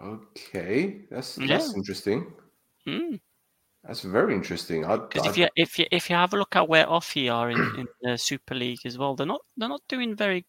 Okay, 0.00 1.06
that's 1.10 1.36
Yeah. 1.36 1.68
that's 1.68 1.74
interesting. 1.76 2.34
Mm. 2.86 3.18
That's 3.88 4.02
very 4.02 4.34
interesting. 4.34 4.82
Because 4.82 5.26
if 5.26 5.38
you 5.38 5.48
if 5.56 5.78
you 5.78 5.86
if 5.90 6.10
you 6.10 6.16
have 6.16 6.34
a 6.34 6.36
look 6.36 6.54
at 6.54 6.68
where 6.68 6.84
OFI 6.86 7.32
are 7.32 7.50
in, 7.50 7.58
in 7.78 7.88
the 8.02 8.18
Super 8.18 8.54
League 8.54 8.80
as 8.84 8.98
well, 8.98 9.16
they're 9.16 9.26
not 9.26 9.40
they're 9.56 9.68
not 9.68 9.80
doing 9.88 10.14
very 10.14 10.44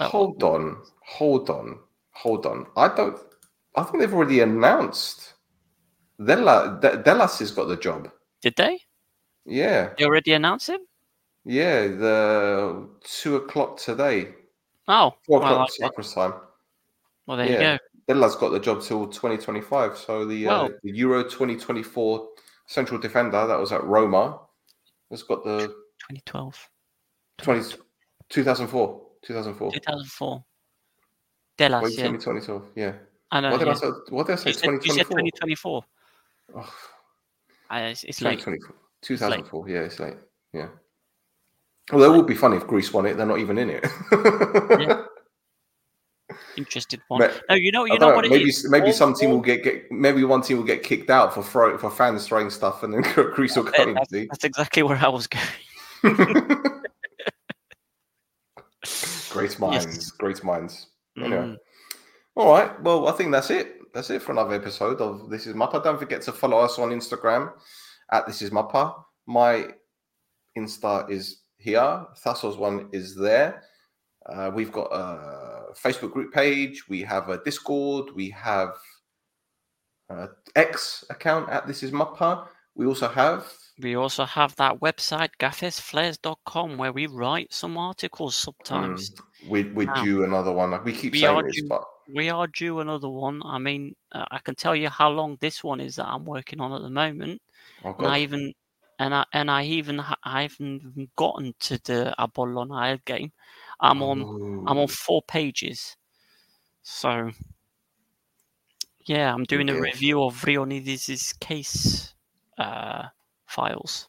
well. 0.00 0.08
hold 0.08 0.42
on, 0.42 0.78
hold 1.04 1.50
on, 1.50 1.78
hold 2.12 2.46
on. 2.46 2.66
I 2.76 2.88
don't. 2.88 3.18
I 3.76 3.82
think 3.82 4.00
they've 4.00 4.14
already 4.14 4.40
announced. 4.40 5.34
Della, 6.18 6.78
De- 6.80 7.02
Dellas 7.02 7.38
has 7.40 7.50
got 7.52 7.66
the 7.66 7.76
job. 7.76 8.10
Did 8.42 8.56
they? 8.56 8.80
Yeah, 9.44 9.90
They 9.98 10.04
already 10.04 10.32
announced 10.32 10.70
it? 10.70 10.80
yeah. 11.44 11.88
The 11.88 12.88
two 13.04 13.36
o'clock 13.36 13.76
today, 13.76 14.30
Oh, 14.88 15.14
four 15.26 15.40
well, 15.40 15.52
o'clock 15.52 15.70
Cyprus 15.72 16.14
time. 16.14 16.32
well, 17.26 17.36
there 17.36 17.46
yeah, 17.46 17.72
you 17.74 17.78
go. 18.08 18.14
Dellas 18.14 18.40
got 18.40 18.48
the 18.50 18.58
job 18.60 18.80
till 18.82 19.06
2025. 19.06 19.98
So 19.98 20.24
the, 20.24 20.48
uh, 20.48 20.68
the 20.82 20.90
Euro 20.96 21.22
2024 21.22 22.28
central 22.68 23.00
defender 23.00 23.46
that 23.46 23.58
was 23.58 23.72
at 23.72 23.82
Roma 23.82 24.38
has 25.10 25.22
got 25.24 25.42
the 25.42 25.68
2012, 26.10 26.68
20, 27.38 27.76
2004. 28.28 29.00
2004. 29.22 29.72
2004. 29.72 30.44
Dellas, 31.58 31.96
yeah. 31.96 32.06
2012. 32.06 32.70
Yeah. 32.76 32.92
I 33.30 33.40
know. 33.40 33.50
What 33.50 33.58
did 33.58 33.66
yeah. 33.66 33.72
I 33.72 33.76
say? 33.76 33.86
What 34.10 34.26
did 34.26 34.32
I 34.34 34.36
say? 34.36 34.50
You 34.50 34.54
said, 34.54 34.70
you 34.70 34.92
said 34.92 35.06
2024. 35.06 35.82
2024. 36.52 36.64
Oh, 37.70 37.76
it's, 37.76 38.04
it's 38.04 38.22
late. 38.22 38.38
2024. 38.38 38.76
2004. 39.02 39.68
Yeah, 39.68 39.78
it's 39.80 39.98
late. 39.98 40.16
Yeah. 40.52 40.68
Well, 41.90 42.00
that 42.00 42.16
would 42.16 42.26
be 42.26 42.34
funny 42.34 42.56
if 42.58 42.66
Greece 42.66 42.92
won 42.92 43.06
it. 43.06 43.16
They're 43.16 43.26
not 43.26 43.38
even 43.38 43.58
in 43.58 43.70
it. 43.70 43.86
Yeah. 44.12 44.97
Interested 46.58 47.00
one. 47.08 47.20
But- 47.20 47.42
No, 47.48 47.54
you 47.54 47.72
know, 47.72 47.84
you 47.86 47.98
know 47.98 48.10
know, 48.10 48.16
what 48.16 48.24
it 48.26 48.30
maybe 48.30 48.50
is? 48.50 48.68
maybe 48.68 48.92
some 48.92 49.14
team 49.14 49.30
will 49.30 49.40
get, 49.40 49.64
get 49.64 49.90
maybe 49.90 50.22
one 50.24 50.42
team 50.42 50.58
will 50.58 50.64
get 50.64 50.82
kicked 50.82 51.08
out 51.08 51.32
for 51.32 51.42
throw, 51.42 51.78
for 51.78 51.90
fans 51.90 52.26
throwing 52.26 52.50
stuff, 52.50 52.82
and 52.82 52.92
then 52.92 53.02
Greece 53.34 53.56
will 53.56 53.64
come 53.64 53.88
in. 53.90 53.94
that's, 53.94 54.10
see? 54.10 54.26
that's 54.26 54.44
exactly 54.44 54.82
where 54.82 54.98
I 54.98 55.08
was 55.08 55.26
going. 55.26 55.46
great 59.30 59.58
minds, 59.58 60.10
great 60.12 60.44
minds. 60.44 60.86
Anyway. 61.16 61.36
Mm. 61.36 61.56
All 62.36 62.52
right. 62.52 62.80
Well, 62.82 63.08
I 63.08 63.12
think 63.12 63.32
that's 63.32 63.50
it. 63.50 63.76
That's 63.94 64.10
it 64.10 64.22
for 64.22 64.32
another 64.32 64.54
episode 64.54 65.00
of 65.00 65.28
This 65.30 65.46
Is 65.46 65.54
Mappa. 65.54 65.82
Don't 65.82 65.98
forget 65.98 66.22
to 66.22 66.32
follow 66.32 66.58
us 66.58 66.78
on 66.78 66.90
Instagram 66.90 67.52
at 68.12 68.26
This 68.26 68.42
Is 68.42 68.50
Mappa. 68.50 68.94
My 69.26 69.68
Insta 70.56 71.10
is 71.10 71.42
here. 71.56 72.06
Thasso's 72.24 72.56
one 72.56 72.88
is 72.92 73.16
there. 73.16 73.62
Uh, 74.28 74.50
we've 74.54 74.72
got 74.72 74.88
a 74.92 75.72
Facebook 75.74 76.12
group 76.12 76.32
page. 76.32 76.88
We 76.88 77.02
have 77.02 77.28
a 77.28 77.42
Discord. 77.44 78.10
We 78.14 78.30
have 78.30 78.74
a 80.10 80.28
X 80.56 81.04
account 81.10 81.48
at 81.50 81.66
This 81.66 81.82
Is 81.82 81.90
Mappa. 81.92 82.46
We 82.74 82.86
also 82.86 83.08
have 83.08 83.50
We 83.80 83.94
also 83.96 84.24
have 84.24 84.54
that 84.56 84.80
website, 84.80 85.30
gaffesflares.com, 85.40 86.78
where 86.78 86.92
we 86.92 87.06
write 87.06 87.52
some 87.52 87.76
articles 87.78 88.36
sometimes. 88.36 89.12
we 89.48 89.64
we 89.64 89.86
Wow. 89.86 90.02
due 90.04 90.24
another 90.24 90.52
one. 90.52 90.82
We 90.84 90.92
keep 90.92 91.12
We 91.12 91.20
saying 91.20 91.44
this, 91.44 91.56
due- 91.62 91.68
but 91.68 91.84
We 92.14 92.30
are 92.30 92.46
due 92.46 92.80
another 92.80 93.08
one. 93.08 93.42
I 93.44 93.58
mean, 93.58 93.94
uh, 94.12 94.24
I 94.30 94.38
can 94.38 94.54
tell 94.54 94.74
you 94.74 94.88
how 94.88 95.10
long 95.10 95.36
this 95.40 95.62
one 95.62 95.78
is 95.80 95.96
that 95.96 96.06
I'm 96.06 96.24
working 96.24 96.60
on 96.60 96.72
at 96.72 96.82
the 96.82 96.90
moment. 96.90 97.40
oh 97.84 97.94
And 97.98 98.06
I 98.06 98.20
even 98.20 98.52
and 98.98 99.14
I 99.14 99.24
and 99.32 99.50
I 99.50 99.64
even 99.64 100.00
I 100.24 100.42
haven't 100.42 101.14
gotten 101.16 101.54
to 101.60 101.78
the 101.84 102.14
Apollon 102.22 102.70
AEL 102.72 102.98
game. 103.04 103.32
I'm 103.80 104.02
on 104.02 104.64
I'm 104.66 104.78
on 104.78 104.88
four 104.88 105.22
pages. 105.22 105.96
So 106.82 107.30
yeah, 109.06 109.32
I'm 109.32 109.44
doing 109.44 109.70
a 109.70 109.80
review 109.80 110.22
of 110.22 110.34
Rionidis' 110.42 111.38
case 111.40 112.14
uh, 112.58 113.04
files 113.46 114.08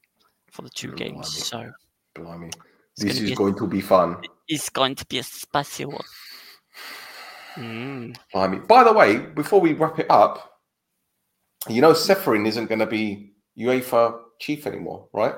for 0.51 0.63
the 0.63 0.69
two 0.69 0.89
Blimey. 0.91 1.11
games. 1.11 1.45
So 1.47 1.71
Blimey. 2.15 2.51
This 2.97 3.15
is 3.15 3.29
be 3.29 3.33
a- 3.33 3.35
going 3.35 3.55
to 3.55 3.67
be 3.67 3.79
fun. 3.81 4.17
it's 4.47 4.69
going 4.69 4.95
to 4.95 5.05
be 5.05 5.19
a 5.19 5.23
spicy 5.23 5.85
one. 5.85 6.03
Mm. 7.55 8.17
Blimey. 8.33 8.59
By 8.67 8.83
the 8.83 8.93
way, 8.93 9.17
before 9.17 9.61
we 9.61 9.73
wrap 9.73 9.99
it 9.99 10.07
up, 10.09 10.59
you 11.69 11.81
know 11.81 11.91
Ceferin 11.93 12.47
isn't 12.47 12.67
going 12.67 12.79
to 12.79 12.85
be 12.87 13.33
UEFA 13.57 14.19
chief 14.39 14.65
anymore, 14.67 15.07
right? 15.13 15.35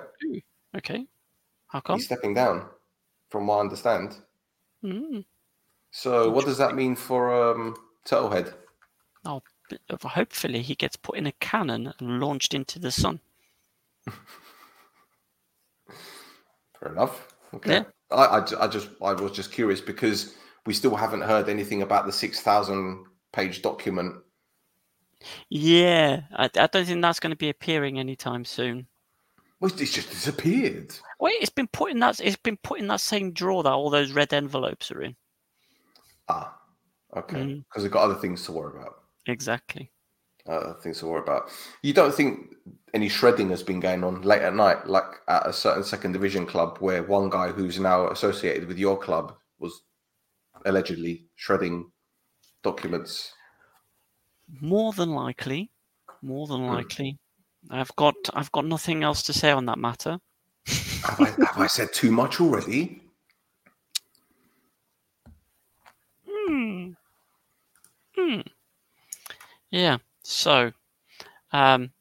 Okay. 0.77 1.05
How 1.67 1.79
come? 1.81 1.97
He's 1.97 2.05
stepping 2.05 2.33
down, 2.33 2.67
from 3.31 3.47
what 3.47 3.57
I 3.57 3.61
understand. 3.61 4.17
Mm. 4.83 5.25
So 5.91 6.29
what 6.29 6.45
does 6.45 6.57
that 6.57 6.75
mean 6.75 6.95
for 6.95 7.51
um, 7.51 7.75
Turtlehead? 8.05 8.53
Oh, 9.25 9.41
hopefully 10.03 10.61
he 10.61 10.75
gets 10.75 10.95
put 10.95 11.17
in 11.17 11.25
a 11.27 11.31
cannon 11.33 11.93
and 11.99 12.19
launched 12.19 12.53
into 12.53 12.77
the 12.77 12.91
sun. 12.91 13.19
Fair 16.79 16.91
enough. 16.91 17.33
Okay. 17.53 17.73
Yeah. 17.73 17.83
I, 18.11 18.25
I, 18.25 18.63
I 18.63 18.67
just 18.67 18.89
I 19.01 19.13
was 19.13 19.31
just 19.31 19.51
curious 19.51 19.79
because 19.79 20.35
we 20.65 20.73
still 20.73 20.95
haven't 20.95 21.21
heard 21.21 21.47
anything 21.49 21.81
about 21.81 22.05
the 22.05 22.11
six 22.11 22.41
thousand 22.41 23.05
page 23.31 23.61
document. 23.61 24.15
Yeah, 25.49 26.21
I, 26.33 26.45
I 26.45 26.67
don't 26.67 26.85
think 26.85 27.01
that's 27.01 27.19
going 27.19 27.31
to 27.31 27.37
be 27.37 27.49
appearing 27.49 27.99
anytime 27.99 28.43
soon. 28.43 28.87
Well, 29.61 29.71
it's 29.77 29.93
just 29.93 30.09
disappeared. 30.09 30.93
Wait, 31.19 31.35
it's 31.39 31.51
been 31.51 31.67
put 31.67 31.91
in 31.91 31.99
that 31.99 32.19
it's 32.19 32.35
been 32.35 32.57
put 32.57 32.79
in 32.79 32.87
that 32.87 32.99
same 32.99 33.31
drawer 33.31 33.61
that 33.63 33.71
all 33.71 33.89
those 33.91 34.11
red 34.11 34.33
envelopes 34.33 34.91
are 34.91 35.01
in. 35.03 35.15
Ah, 36.27 36.57
okay. 37.15 37.37
Mm. 37.37 37.63
Because 37.69 37.83
they've 37.83 37.91
got 37.91 38.03
other 38.03 38.15
things 38.19 38.43
to 38.45 38.51
worry 38.51 38.75
about. 38.79 38.95
Exactly. 39.27 39.91
uh, 40.47 40.73
things 40.81 40.97
to 40.99 41.05
worry 41.05 41.21
about. 41.21 41.51
You 41.83 41.93
don't 41.93 42.13
think 42.13 42.55
any 42.95 43.07
shredding 43.07 43.49
has 43.51 43.61
been 43.61 43.79
going 43.79 44.03
on 44.03 44.23
late 44.23 44.41
at 44.41 44.55
night, 44.55 44.87
like 44.87 45.05
at 45.27 45.45
a 45.45 45.53
certain 45.53 45.83
second 45.83 46.13
division 46.13 46.47
club, 46.47 46.79
where 46.79 47.03
one 47.03 47.29
guy 47.29 47.49
who's 47.51 47.79
now 47.79 48.07
associated 48.09 48.67
with 48.67 48.79
your 48.79 48.97
club 48.97 49.35
was 49.59 49.83
allegedly 50.65 51.27
shredding 51.35 51.91
documents? 52.63 53.33
More 54.59 54.91
than 54.93 55.11
likely, 55.11 55.69
more 56.23 56.47
than 56.47 56.61
Hmm. 56.61 56.73
likely. 56.73 57.19
I've 57.69 57.95
got 57.95 58.15
I've 58.33 58.51
got 58.51 58.65
nothing 58.65 59.03
else 59.03 59.23
to 59.23 59.33
say 59.33 59.51
on 59.51 59.65
that 59.67 59.77
matter. 59.77 60.19
Have 60.65 61.21
I, 61.21 61.25
have 61.25 61.57
I 61.57 61.67
said 61.67 61.93
too 61.93 62.11
much 62.11 62.39
already? 62.39 63.01
Hmm. 66.29 66.91
Hmm. 68.15 68.41
Yeah. 69.69 69.97
So, 70.23 70.71
um. 71.51 71.91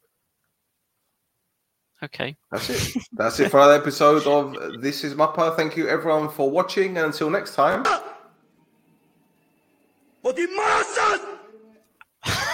Okay. 2.03 2.35
That's 2.51 2.69
it. 2.69 3.03
That's 3.13 3.39
it 3.39 3.51
for 3.51 3.57
another 3.57 3.75
episode 3.75 4.25
of 4.25 4.81
This 4.81 5.03
Is 5.03 5.13
Mappa. 5.13 5.55
Thank 5.55 5.77
you 5.77 5.87
everyone 5.87 6.29
for 6.29 6.49
watching, 6.49 6.97
and 6.97 7.07
until 7.07 7.29
next 7.29 7.53
time. 7.53 7.83
What 10.21 10.35
the 10.35 10.47
Martian? 10.47 11.37